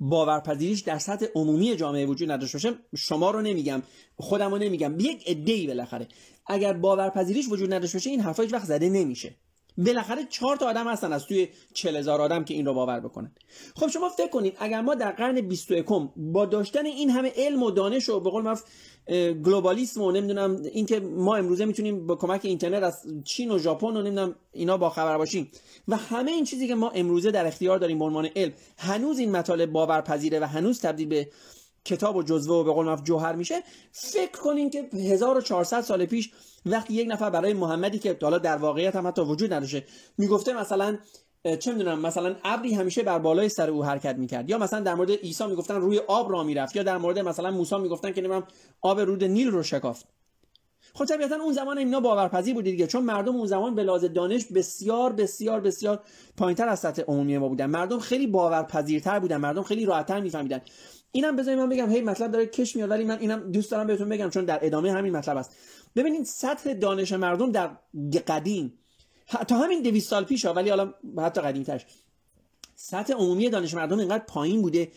باورپذیریش 0.00 0.80
در 0.80 0.98
سطح 0.98 1.26
عمومی 1.34 1.76
جامعه 1.76 2.06
وجود 2.06 2.30
نداشته 2.30 2.58
باشه 2.58 2.74
شما 2.96 3.30
رو 3.30 3.42
نمیگم 3.42 3.82
خودم 4.16 4.50
رو 4.50 4.58
نمیگم 4.58 5.00
یک 5.00 5.28
عده‌ای 5.28 5.66
بالاخره. 5.66 6.08
اگر 6.46 6.72
باورپذیریش 6.72 7.48
وجود 7.48 7.72
نداشته 7.72 7.98
باشه 7.98 8.10
این 8.10 8.20
حرفا 8.20 8.42
هیچ 8.42 8.52
وقت 8.52 8.66
زده 8.66 8.88
نمیشه. 8.88 9.34
بالاخره 9.76 10.24
چهار 10.30 10.56
تا 10.56 10.66
آدم 10.66 10.88
هستن 10.88 11.12
از 11.12 11.26
توی 11.26 11.48
40 11.72 11.96
هزار 11.96 12.20
آدم 12.20 12.44
که 12.44 12.54
این 12.54 12.66
رو 12.66 12.74
باور 12.74 13.00
بکنن. 13.00 13.32
خب 13.76 13.88
شما 13.88 14.08
فکر 14.08 14.28
کنید 14.28 14.56
اگر 14.58 14.80
ما 14.80 14.94
در 14.94 15.10
قرن 15.10 15.40
21 15.40 15.86
با 16.16 16.46
داشتن 16.46 16.86
این 16.86 17.10
همه 17.10 17.32
علم 17.36 17.62
و 17.62 17.70
دانش 17.70 18.08
و 18.08 18.20
به 18.20 18.30
قول 18.30 18.42
معروف 18.42 18.62
گلوبالیسم 19.44 20.02
و 20.02 20.12
نمی‌دونم 20.12 20.62
اینکه 20.72 21.00
ما 21.00 21.36
امروزه 21.36 21.64
می‌تونیم 21.64 22.06
با 22.06 22.16
کمک 22.16 22.40
اینترنت 22.44 22.82
از 22.82 23.06
چین 23.24 23.50
و 23.50 23.58
ژاپن 23.58 23.86
و 23.96 24.02
نمی‌دونم 24.02 24.34
اینا 24.52 24.76
با 24.76 24.90
خبر 24.90 25.18
باشیم 25.18 25.50
و 25.88 25.96
همه 25.96 26.30
این 26.30 26.44
چیزی 26.44 26.68
که 26.68 26.74
ما 26.74 26.90
امروزه 26.90 27.30
در 27.30 27.46
اختیار 27.46 27.78
داریم 27.78 27.98
به 27.98 28.04
عنوان 28.04 28.28
علم 28.36 28.52
هنوز 28.78 29.18
این 29.18 29.30
مطالب 29.30 29.72
باورپذیره 29.72 30.40
و 30.40 30.44
هنوز 30.44 30.80
تبدیل 30.80 31.08
به 31.08 31.28
کتاب 31.84 32.16
و 32.16 32.22
جزوه 32.22 32.56
و 32.56 32.64
به 32.64 32.72
قول 32.72 32.96
جوهر 32.96 33.34
میشه 33.34 33.62
فکر 33.92 34.40
کنین 34.40 34.70
که 34.70 34.88
1400 34.94 35.80
سال 35.80 36.06
پیش 36.06 36.30
وقتی 36.66 36.94
یک 36.94 37.08
نفر 37.10 37.30
برای 37.30 37.52
محمدی 37.52 37.98
که 37.98 38.18
حالا 38.22 38.38
در 38.38 38.56
واقعیت 38.56 38.96
هم 38.96 39.06
حتی 39.06 39.22
وجود 39.22 39.52
نداشته 39.52 39.84
می‌گفته 40.18 40.52
مثلا 40.52 40.98
چه 41.58 41.72
می‌دونم 41.72 42.00
مثلا 42.00 42.36
ابری 42.44 42.74
همیشه 42.74 43.02
بر 43.02 43.18
بالای 43.18 43.48
سر 43.48 43.70
او 43.70 43.84
حرکت 43.84 44.16
می‌کرد. 44.16 44.50
یا 44.50 44.58
مثلا 44.58 44.80
در 44.80 44.94
مورد 44.94 45.10
عیسی 45.10 45.46
می‌گفتن 45.46 45.74
روی 45.74 45.98
آب 45.98 46.32
را 46.32 46.42
می‌رفت. 46.42 46.76
یا 46.76 46.82
در 46.82 46.98
مورد 46.98 47.18
مثلا 47.18 47.50
موسی 47.50 47.78
می‌گفتن 47.78 48.12
که 48.12 48.20
نمی‌دونم 48.20 48.46
آب 48.80 49.00
رود 49.00 49.24
نیل 49.24 49.50
رو 49.50 49.62
شکافت. 49.62 50.06
خب 50.94 51.04
طبیعتا 51.04 51.34
اون 51.34 51.52
زمان 51.52 51.78
اینا 51.78 52.00
باورپذیر 52.00 52.54
بود 52.54 52.64
دیگه. 52.64 52.86
چون 52.86 53.02
مردم 53.02 53.36
اون 53.36 53.46
زمان 53.46 53.74
به 53.74 53.82
لحاظ 53.82 54.04
دانش 54.04 54.46
بسیار 54.46 55.12
بسیار 55.12 55.60
بسیار 55.60 56.00
پایینتر 56.36 56.68
از 56.68 56.80
سطح 56.80 57.02
عمومی 57.02 57.38
ما 57.38 57.48
بودن. 57.48 57.66
مردم 57.66 57.98
خیلی 57.98 58.26
باورپذیرتر 58.26 59.18
بودن. 59.18 59.36
مردم 59.36 59.62
خیلی 59.62 59.86
راحتتر 59.86 60.20
میفهمیدن. 60.20 60.60
اینم 61.12 61.36
بذارید 61.36 61.60
من 61.60 61.68
بگم 61.68 61.90
هی 61.90 62.00
مطلب 62.00 62.30
داره 62.30 62.46
کش 62.46 62.76
میاد 62.76 62.90
ولی 62.90 63.04
من 63.04 63.18
اینم 63.18 63.52
دوست 63.52 63.70
دارم 63.70 63.86
بهتون 63.86 64.08
بگم 64.08 64.30
چون 64.30 64.44
در 64.44 64.58
ادامه 64.62 64.92
همین 64.92 65.16
مطلب 65.16 65.36
است. 65.36 65.56
ببینید 65.96 66.24
سطح 66.24 66.72
دانش 66.72 67.12
مردم 67.12 67.52
در 67.52 67.70
قدیم. 68.26 68.78
تا 69.48 69.58
همین 69.58 69.82
200 69.82 70.10
سال 70.10 70.24
پیش 70.24 70.44
ولی 70.44 70.70
حالا 70.70 70.94
حتی 71.18 71.40
قدیمترش 71.40 71.86
سطح 72.76 73.14
عمومی 73.14 73.50
دانش 73.50 73.74
مردم 73.74 73.98
اینقدر 73.98 74.24
پایین 74.24 74.62
بوده 74.62 74.92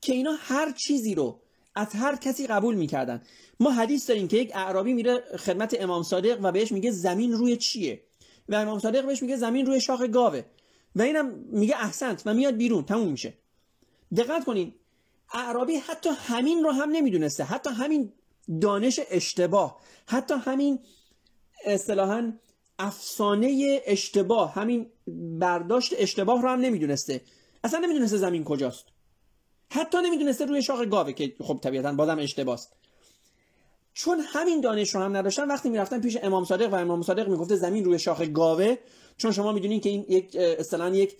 که 0.00 0.12
اینا 0.12 0.32
هر 0.38 0.72
چیزی 0.72 1.14
رو 1.14 1.40
از 1.74 1.88
هر 1.92 2.16
کسی 2.16 2.46
قبول 2.46 2.74
می‌کردن. 2.74 3.22
ما 3.60 3.70
حدیث 3.70 4.08
داریم 4.08 4.28
که 4.28 4.36
یک 4.36 4.50
اعرابی 4.54 4.92
میره 4.92 5.24
خدمت 5.38 5.76
امام 5.80 6.02
صادق 6.02 6.38
و 6.42 6.52
بهش 6.52 6.72
میگه 6.72 6.90
زمین 6.90 7.32
روی 7.32 7.56
چیه؟ 7.56 8.02
و 8.48 8.54
امام 8.54 8.78
صادق 8.78 9.06
بهش 9.06 9.22
میگه 9.22 9.36
زمین 9.36 9.66
روی 9.66 9.80
شاخ 9.80 10.02
گاوه. 10.02 10.42
و 10.96 11.02
اینم 11.02 11.34
میگه 11.50 11.76
احسنت 11.76 12.22
و 12.26 12.34
میاد 12.34 12.56
بیرون 12.56 12.84
تموم 12.84 13.08
میشه. 13.08 13.34
دقت 14.16 14.44
کنین. 14.44 14.74
اعرابی 15.34 15.76
حتی 15.76 16.10
همین 16.10 16.64
رو 16.64 16.70
هم 16.70 16.90
نمی‌دونسته. 16.90 17.44
حتی 17.44 17.70
همین 17.70 18.12
دانش 18.60 19.00
اشتباه. 19.10 19.80
حتی 20.06 20.34
همین 20.34 20.78
اصطلاحا 21.64 22.32
افسانه 22.78 23.80
اشتباه 23.86 24.54
همین 24.54 24.90
برداشت 25.38 25.94
اشتباه 25.98 26.42
رو 26.42 26.48
هم 26.48 26.60
نمی‌دونسته. 26.60 27.20
اصلا 27.64 27.80
نمی‌دونسته 27.80 28.16
زمین 28.16 28.44
کجاست. 28.44 28.84
حتی 29.70 29.98
نمی‌دونسته 29.98 30.44
روی 30.44 30.62
شاخ 30.62 30.80
گاوه 30.80 31.12
که 31.12 31.34
خب 31.40 31.58
طبیعتا 31.62 31.92
بازم 31.92 32.18
اشتباست. 32.18 32.72
چون 33.94 34.20
همین 34.20 34.60
دانش 34.60 34.94
رو 34.94 35.00
هم 35.00 35.16
نداشتن 35.16 35.48
وقتی 35.48 35.70
می‌رفتن 35.70 36.00
پیش 36.00 36.18
امام 36.22 36.44
صادق 36.44 36.72
و 36.72 36.76
امام 36.76 37.02
صادق 37.02 37.28
می‌گفته 37.28 37.56
زمین 37.56 37.84
روی 37.84 37.98
شاخ 37.98 38.20
گاوه 38.22 38.76
چون 39.16 39.32
شما 39.32 39.52
می‌دونین 39.52 39.80
که 39.80 39.88
این 39.88 40.06
یک 40.08 40.36
اصطلاحا 40.36 40.90
یک 40.90 41.16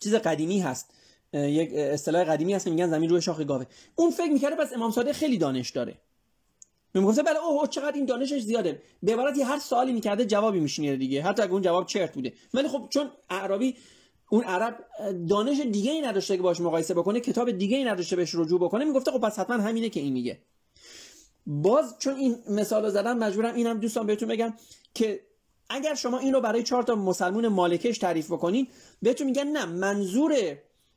چیز 0.00 0.14
قدیمی 0.14 0.60
هست. 0.60 0.90
یک 1.32 1.70
اصطلاح 1.74 2.24
قدیمی 2.24 2.54
هست 2.54 2.68
میگن 2.68 2.90
زمین 2.90 3.10
روی 3.10 3.22
شاخ 3.22 3.40
گاوه. 3.40 3.64
اون 3.94 4.10
فکر 4.10 4.30
می‌کرده 4.30 4.56
پس 4.56 4.72
امام 4.72 4.90
صادق 4.90 5.12
خیلی 5.12 5.38
دانش 5.38 5.70
داره. 5.70 5.94
می‌گفته 6.94 7.22
بله 7.22 7.44
اوه 7.44 7.68
چقدر 7.68 7.96
این 7.96 8.04
دانشش 8.04 8.40
زیاده. 8.40 8.82
به 9.02 9.12
عبارتی 9.12 9.42
هر 9.42 9.58
سوالی 9.58 9.92
می‌کرده 9.92 10.24
جوابی 10.24 10.60
میشنیده 10.60 10.96
دیگه. 10.96 11.22
حتی 11.22 11.42
اگه 11.42 11.52
اون 11.52 11.62
جواب 11.62 11.86
چرت 11.86 12.14
بوده. 12.14 12.32
ولی 12.54 12.68
خب 12.68 12.86
چون 12.90 13.10
عربی 13.30 13.76
اون 14.30 14.44
عرب 14.44 14.84
دانش 15.28 15.60
دیگه 15.60 15.92
ای 15.92 16.00
نداشته 16.00 16.36
که 16.36 16.42
باش 16.42 16.60
مقایسه 16.60 16.94
بکنه 16.94 17.20
کتاب 17.20 17.50
دیگه 17.50 17.76
ای 17.76 17.84
نداشته 17.84 18.16
بهش 18.16 18.34
رجوع 18.34 18.60
بکنه 18.60 18.84
می‌گفته 18.84 19.10
خب 19.10 19.20
پس 19.20 19.38
حتما 19.38 19.56
همینه 19.56 19.88
که 19.88 20.00
این 20.00 20.12
میگه. 20.12 20.38
باز 21.46 21.94
چون 21.98 22.14
این 22.14 22.36
مثال 22.50 22.90
زدن 22.90 23.18
مجبورم 23.18 23.54
اینم 23.54 23.80
دوستان 23.80 24.06
بهتون 24.06 24.28
بگم 24.28 24.54
که 24.94 25.20
اگر 25.68 25.94
شما 25.94 26.18
این 26.18 26.32
رو 26.32 26.40
برای 26.40 26.62
چهار 26.62 26.82
تا 26.82 26.94
مسلمون 26.94 27.48
مالکش 27.48 27.98
تعریف 27.98 28.32
بکنین 28.32 28.68
بهتون 29.02 29.26
میگن 29.26 29.46
نه 29.46 29.64
منظور 29.64 30.34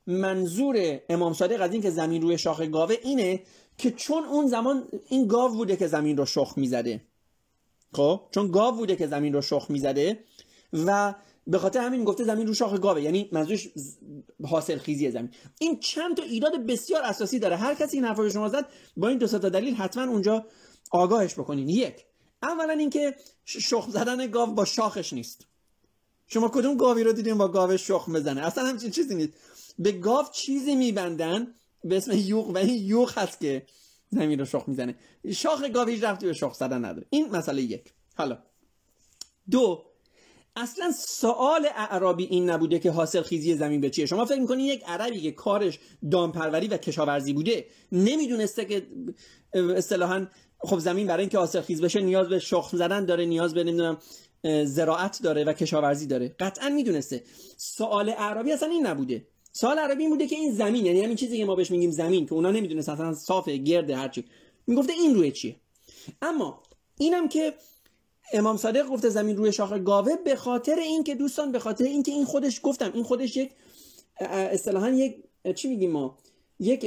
منظور 0.08 1.00
امام 1.10 1.34
صادق 1.34 1.62
از 1.62 1.74
این 1.74 1.82
که 1.82 1.90
زمین 1.90 2.22
روی 2.22 2.38
شاخ 2.38 2.62
گاوه 2.62 2.96
اینه 3.04 3.44
که 3.78 3.92
چون 3.92 4.24
اون 4.24 4.48
زمان 4.48 4.88
این 5.10 5.28
گاو 5.28 5.52
بوده 5.52 5.76
که 5.76 5.88
زمین 5.88 6.18
رو 6.18 6.26
شخ 6.26 6.54
می‌زده. 6.58 7.02
خب؟ 7.94 8.22
چون 8.32 8.52
گاو 8.52 8.76
بوده 8.76 8.96
که 8.96 9.08
زمین 9.08 9.34
رو 9.34 9.42
شخ 9.42 9.66
می‌زده 9.70 10.20
و 10.74 11.16
به 11.48 11.58
خاطر 11.58 11.80
همین 11.80 12.04
گفته 12.04 12.24
زمین 12.24 12.48
رو 12.48 12.54
شاخ 12.54 12.80
گاوه. 12.80 13.02
یعنی 13.02 13.30
منظورش 13.32 13.68
حاصل 14.44 14.78
خیزی 14.78 15.12
زمین. 15.12 15.30
این 15.60 15.80
چند 15.80 16.18
تا 16.18 16.24
ایراد 16.24 16.66
بسیار 16.66 17.02
اساسی 17.04 17.40
داره. 17.40 17.56
هر 17.56 17.76
کسی 17.76 17.98
این 17.98 18.06
حرفا 18.06 18.30
شما 18.30 18.50
زد 18.50 18.66
با 18.98 19.08
این 19.08 19.18
دو 19.18 19.28
تا 19.28 19.50
دلیل 19.50 19.76
حتما 19.76 20.12
اونجا 20.12 20.46
آگاهش 20.92 21.34
بکنین. 21.34 21.70
یک 21.70 22.06
اولا 22.44 22.74
اینکه 22.74 23.16
شخم 23.46 23.92
زدن 23.92 24.28
گاو 24.32 24.54
با 24.54 24.66
شاخش 24.66 25.14
نیست. 25.14 25.46
شما 26.28 26.48
کدوم 26.48 26.78
گاوی 26.78 27.04
رو 27.04 27.14
دیدین 27.14 27.38
با 27.38 27.48
گاوش 27.48 27.88
شخم 27.88 28.14
بزنه؟ 28.14 28.42
اصلا 28.42 28.66
همچین 28.66 28.92
چیزی 28.92 29.16
نیست. 29.16 29.34
به 29.80 29.92
گاو 29.92 30.26
چیزی 30.34 30.76
میبندن 30.76 31.48
به 31.84 31.98
اسم 31.98 32.12
یوغ 32.16 32.50
و 32.50 32.58
این 32.58 32.84
یوغ 32.84 33.18
هست 33.18 33.40
که 33.40 33.66
زمین 34.10 34.40
رو 34.40 34.46
شخ 34.46 34.64
می‌زنه. 34.68 34.96
شاخ 35.32 35.64
گاو 35.64 35.88
هیچ 35.88 36.04
رفتی 36.04 36.26
به 36.26 36.34
شخ 36.34 36.54
زدن 36.54 36.86
نداره. 36.86 37.08
این 37.10 37.30
مسئله 37.30 37.62
یک. 37.62 37.94
حالا. 38.16 38.38
دو 39.52 39.86
اصلا 40.56 40.92
سوال 40.92 41.68
اعرابی 41.76 42.26
این 42.26 42.50
نبوده 42.50 42.80
که 42.80 42.92
حاصل 42.92 43.22
خیزی 43.22 43.56
زمین 43.56 43.82
به 43.82 43.90
چیه؟ 43.90 44.06
شما 44.06 44.26
فکر 44.26 44.40
می‌کنین 44.40 44.66
یک 44.66 44.84
عربی 44.88 45.22
که 45.22 45.32
کارش 45.32 45.80
دامپروری 46.12 46.68
و 46.68 46.78
کشاورزی 46.78 47.34
بوده 47.34 47.66
نمی‌دونسته 47.92 48.66
که 48.66 48.88
اصطلاحا 49.54 50.28
خب 50.60 50.80
زمین 50.80 51.08
برای 51.08 51.22
اینکه 51.22 51.38
حاصل 51.38 51.62
خیز 51.62 51.82
بشه 51.82 52.02
نیاز 52.02 52.30
به 52.30 52.40
شخم 52.40 52.78
زدن 52.78 53.06
داره 53.06 53.26
نیاز 53.26 53.54
به 53.54 53.64
نمی‌دونم 53.64 53.98
زراعت 54.66 55.20
داره 55.24 55.44
و 55.44 55.54
کشاورزی 55.54 56.08
داره. 56.08 56.36
قطعا 56.40 56.70
می‌دونسته. 56.70 57.24
سوال 57.58 58.10
اعرابی 58.10 58.52
اصلا 58.52 58.70
این 58.70 58.88
نبوده. 58.88 59.28
سوال 59.58 59.80
عربی 59.80 60.04
این 60.04 60.10
بوده 60.10 60.28
که 60.28 60.36
این 60.36 60.54
زمین 60.54 60.86
یعنی 60.86 61.02
همین 61.02 61.16
چیزی 61.16 61.38
که 61.38 61.46
ما 61.46 61.56
بهش 61.56 61.72
میگیم 61.72 61.92
زمین 61.92 62.26
که 62.26 62.34
اونا 62.34 62.52
نمی‌دونستن 62.52 62.92
اصلا 62.92 63.14
صافه 63.14 63.58
گرده 63.58 63.96
هرچی 63.96 64.26
می‌گفته 64.68 64.94
این 64.94 65.16
روی 65.16 65.32
چیه. 65.32 65.56
اما 66.22 66.64
اینم 66.98 67.30
که 67.30 67.54
امام 68.34 68.58
صادق 68.58 68.88
گفته 68.88 69.10
زمین 69.10 69.38
روی 69.38 69.52
شاخ 69.52 69.74
گاوه 69.74 70.16
به 70.16 70.36
خاطر 70.36 70.76
اینکه 70.76 71.16
دوستان 71.16 71.52
به 71.52 71.60
خاطر 71.60 71.84
اینکه 71.84 72.12
این 72.12 72.26
خودش 72.26 72.60
گفتم 72.64 72.92
این 72.94 73.04
خودش 73.04 73.38
یک 73.38 73.52
اصطلاحا 74.20 74.90
یک 74.90 75.16
چی 75.56 75.68
میگیم 75.68 75.92
ما؟ 75.92 76.18
یک 76.60 76.86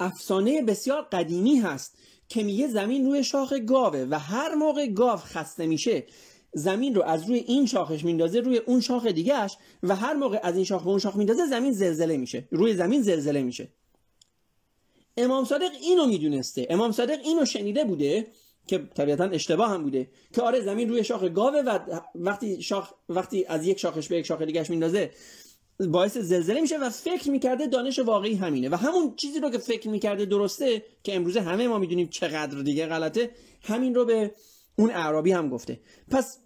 افسانه 0.00 0.62
بسیار 0.62 1.02
قدیمی 1.02 1.56
هست 1.56 1.98
که 2.28 2.42
میگه 2.42 2.68
زمین 2.68 3.06
روی 3.06 3.24
شاخ 3.24 3.52
گاوه 3.52 4.06
و 4.10 4.18
هر 4.18 4.54
موقع 4.54 4.86
گاو 4.86 5.16
خسته 5.16 5.66
میشه 5.66 6.06
زمین 6.54 6.94
رو 6.94 7.02
از 7.02 7.28
روی 7.28 7.38
این 7.38 7.66
شاخش 7.66 8.04
میندازه 8.04 8.40
روی 8.40 8.58
اون 8.58 8.80
شاخ 8.80 9.06
دیگهش 9.06 9.56
و 9.82 9.96
هر 9.96 10.14
موقع 10.14 10.40
از 10.42 10.56
این 10.56 10.64
شاخ 10.64 10.82
به 10.82 10.88
اون 10.88 10.98
شاخ 10.98 11.16
میندازه 11.16 11.46
زمین 11.46 11.72
زلزله 11.72 12.16
میشه. 12.16 12.48
روی 12.50 12.74
زمین 12.74 13.02
زلزله 13.02 13.42
میشه. 13.42 13.68
امام 15.16 15.44
صادق 15.44 15.70
اینو 15.82 16.06
می‌دونسته. 16.06 16.66
امام 16.70 16.92
صادق 16.92 17.18
اینو 17.24 17.44
شنیده 17.44 17.84
بوده 17.84 18.26
که 18.66 18.78
طبیعتا 18.78 19.24
اشتباه 19.24 19.70
هم 19.70 19.82
بوده 19.82 20.10
که 20.34 20.42
آره 20.42 20.60
زمین 20.60 20.88
روی 20.88 21.04
شاخ 21.04 21.24
گاوه 21.24 21.58
و 21.58 21.78
وقتی 22.14 22.62
شاخ 22.62 22.92
وقتی 23.08 23.44
از 23.44 23.66
یک 23.66 23.78
شاخش 23.78 24.08
به 24.08 24.16
یک 24.16 24.26
شاخ 24.26 24.42
دیگهش 24.42 24.70
میندازه 24.70 25.10
باعث 25.88 26.18
زلزله 26.18 26.60
میشه 26.60 26.78
و 26.78 26.90
فکر 26.90 27.30
می‌کرده 27.30 27.66
دانش 27.66 27.98
واقعی 27.98 28.34
همینه. 28.34 28.68
و 28.68 28.74
همون 28.74 29.14
چیزی 29.16 29.40
رو 29.40 29.50
که 29.50 29.58
فکر 29.58 29.88
می‌کرده 29.88 30.24
درسته 30.24 30.82
که 31.02 31.16
امروزه 31.16 31.40
همه 31.40 31.68
ما 31.68 31.78
می‌دونیم 31.78 32.08
چقدر 32.08 32.58
دیگه 32.58 32.86
غلطه 32.86 33.30
همین 33.62 33.94
رو 33.94 34.04
به 34.04 34.34
اون 34.76 34.90
اعرابی 34.90 35.32
هم 35.32 35.48
گفته. 35.48 35.80
پس 36.10 36.38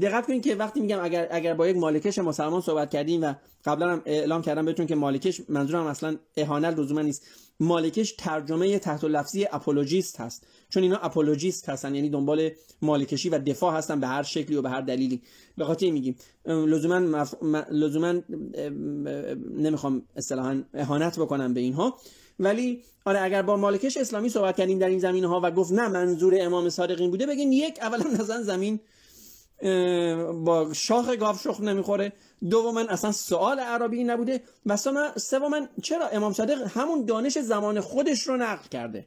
دقت 0.00 0.26
کنید 0.26 0.42
که 0.42 0.54
وقتی 0.54 0.80
میگم 0.80 0.98
اگر 1.02 1.28
اگر 1.30 1.54
با 1.54 1.68
یک 1.68 1.76
ماله‌کش 1.76 2.18
مسلمان 2.18 2.60
صحبت 2.60 2.90
کردیم 2.90 3.22
و 3.22 3.34
قبلا 3.64 3.92
هم 3.92 4.02
اعلام 4.06 4.42
کردم 4.42 4.64
بهتون 4.64 4.86
که 4.86 4.94
ماله‌کش 4.94 5.40
منظورم 5.48 5.86
اصلا 5.86 6.16
اهانت 6.36 6.78
لزوما 6.78 7.02
نیست. 7.02 7.26
ماله‌کش 7.60 8.12
ترجمه 8.12 8.78
تحت 8.78 9.04
لفظی 9.04 9.46
apologist 9.52 10.20
هست. 10.20 10.46
چون 10.68 10.82
اینا 10.82 10.96
apologist 10.96 11.68
هستن 11.68 11.94
یعنی 11.94 12.10
دنبال 12.10 12.50
مالکشی 12.82 13.28
و 13.28 13.38
دفاع 13.38 13.74
هستن 13.74 14.00
به 14.00 14.06
هر 14.06 14.22
شکلی 14.22 14.56
و 14.56 14.62
به 14.62 14.70
هر 14.70 14.80
دلیلی. 14.80 15.22
به 15.56 15.64
خاطر 15.64 15.90
میگیم. 15.90 16.16
لزوما 16.46 16.98
مف... 16.98 17.34
لزوما 17.70 18.14
نمی‌خوام 19.56 20.02
اصطلاحا 20.16 20.62
اهانت 20.74 21.18
بکنم 21.18 21.54
به 21.54 21.60
اینها. 21.60 21.96
ولی 22.40 22.82
آره 23.04 23.20
اگر 23.20 23.42
با 23.42 23.56
مالکش 23.56 23.96
اسلامی 23.96 24.28
صحبت 24.28 24.56
کردیم 24.56 24.78
در 24.78 24.88
این 24.88 24.98
زمینه 24.98 25.26
ها 25.26 25.40
و 25.44 25.50
گفت 25.50 25.72
نه 25.72 25.88
منظور 25.88 26.34
امام 26.40 26.68
صادق 26.68 27.00
این 27.00 27.10
بوده 27.10 27.26
بگین 27.26 27.52
یک 27.52 27.78
اولا 27.82 28.04
نزن 28.20 28.42
زمین 28.42 28.80
با 30.44 30.72
شاخ 30.72 31.08
گاو 31.08 31.36
شخم 31.36 31.68
نمی‌خوره. 31.68 32.12
دوما 32.50 32.80
اصلا 32.80 33.12
سوال 33.12 33.60
عربی 33.60 34.04
نبوده. 34.04 34.42
و 34.66 34.76
سوما 35.16 35.68
چرا 35.82 36.08
امام 36.08 36.32
صادق 36.32 36.76
همون 36.76 37.04
دانش 37.04 37.38
زمان 37.38 37.80
خودش 37.80 38.22
رو 38.22 38.36
نقل 38.36 38.68
کرده؟ 38.68 39.06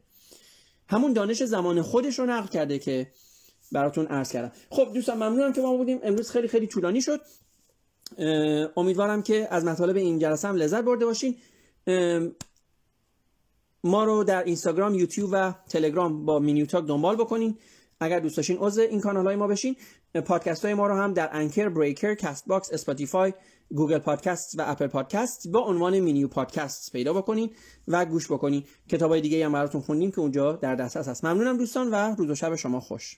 همون 0.87 1.13
دانش 1.13 1.43
زمان 1.43 1.81
خودش 1.81 2.19
رو 2.19 2.25
نقل 2.25 2.47
کرده 2.47 2.79
که 2.79 3.11
براتون 3.71 4.05
عرض 4.05 4.31
کردم. 4.31 4.51
خب 4.69 4.91
دوستان 4.93 5.17
ممنونم 5.17 5.53
که 5.53 5.59
با 5.59 5.61
ما 5.61 5.77
بودین. 5.77 5.99
امروز 6.03 6.31
خیلی 6.31 6.47
خیلی 6.47 6.67
طولانی 6.67 7.01
شد. 7.01 7.21
امیدوارم 8.77 9.21
که 9.23 9.47
از 9.51 9.65
مطالب 9.65 9.95
این 9.95 10.19
جلسه 10.19 10.47
هم 10.47 10.55
لذت 10.55 10.81
برده 10.81 11.05
باشین. 11.05 11.37
ما 13.83 14.03
رو 14.03 14.23
در 14.23 14.43
اینستاگرام 14.43 14.95
یوتیوب 14.95 15.29
و 15.33 15.53
تلگرام 15.69 16.25
با 16.25 16.39
مینیو 16.39 16.65
تاک 16.65 16.85
دنبال 16.85 17.15
بکنین. 17.15 17.57
اگر 17.99 18.19
دوست 18.19 18.37
داشتین 18.37 18.57
عضو 18.57 18.81
این 18.81 19.01
کانال 19.01 19.25
های 19.25 19.35
ما 19.35 19.47
بشین. 19.47 19.75
پادکست 20.19 20.65
های 20.65 20.73
ما 20.73 20.87
رو 20.87 20.95
هم 20.95 21.13
در 21.13 21.29
Anchor 21.31 21.69
Breaker 21.69 22.15
Castbox 22.15 22.73
Spotify 22.73 23.33
Google 23.75 23.97
Podcast 23.97 24.59
و 24.59 24.63
Apple 24.65 24.87
Podcast 24.87 25.47
با 25.47 25.59
عنوان 25.59 25.99
مینیو 25.99 26.27
پادکست 26.27 26.91
پیدا 26.91 27.13
بکنین 27.13 27.49
و 27.87 28.05
گوش 28.05 28.31
بکنین. 28.31 28.63
کتاب 28.89 29.11
های 29.11 29.21
دیگه 29.21 29.45
هم 29.45 29.51
براتون 29.51 29.81
خوندیم 29.81 30.11
که 30.11 30.19
اونجا 30.19 30.53
در 30.53 30.75
دسترس 30.75 31.07
هست. 31.07 31.25
ممنونم 31.25 31.57
دوستان 31.57 31.89
و 31.89 32.15
روز 32.15 32.29
و 32.29 32.35
شب 32.35 32.55
شما 32.55 32.79
خوش. 32.79 33.17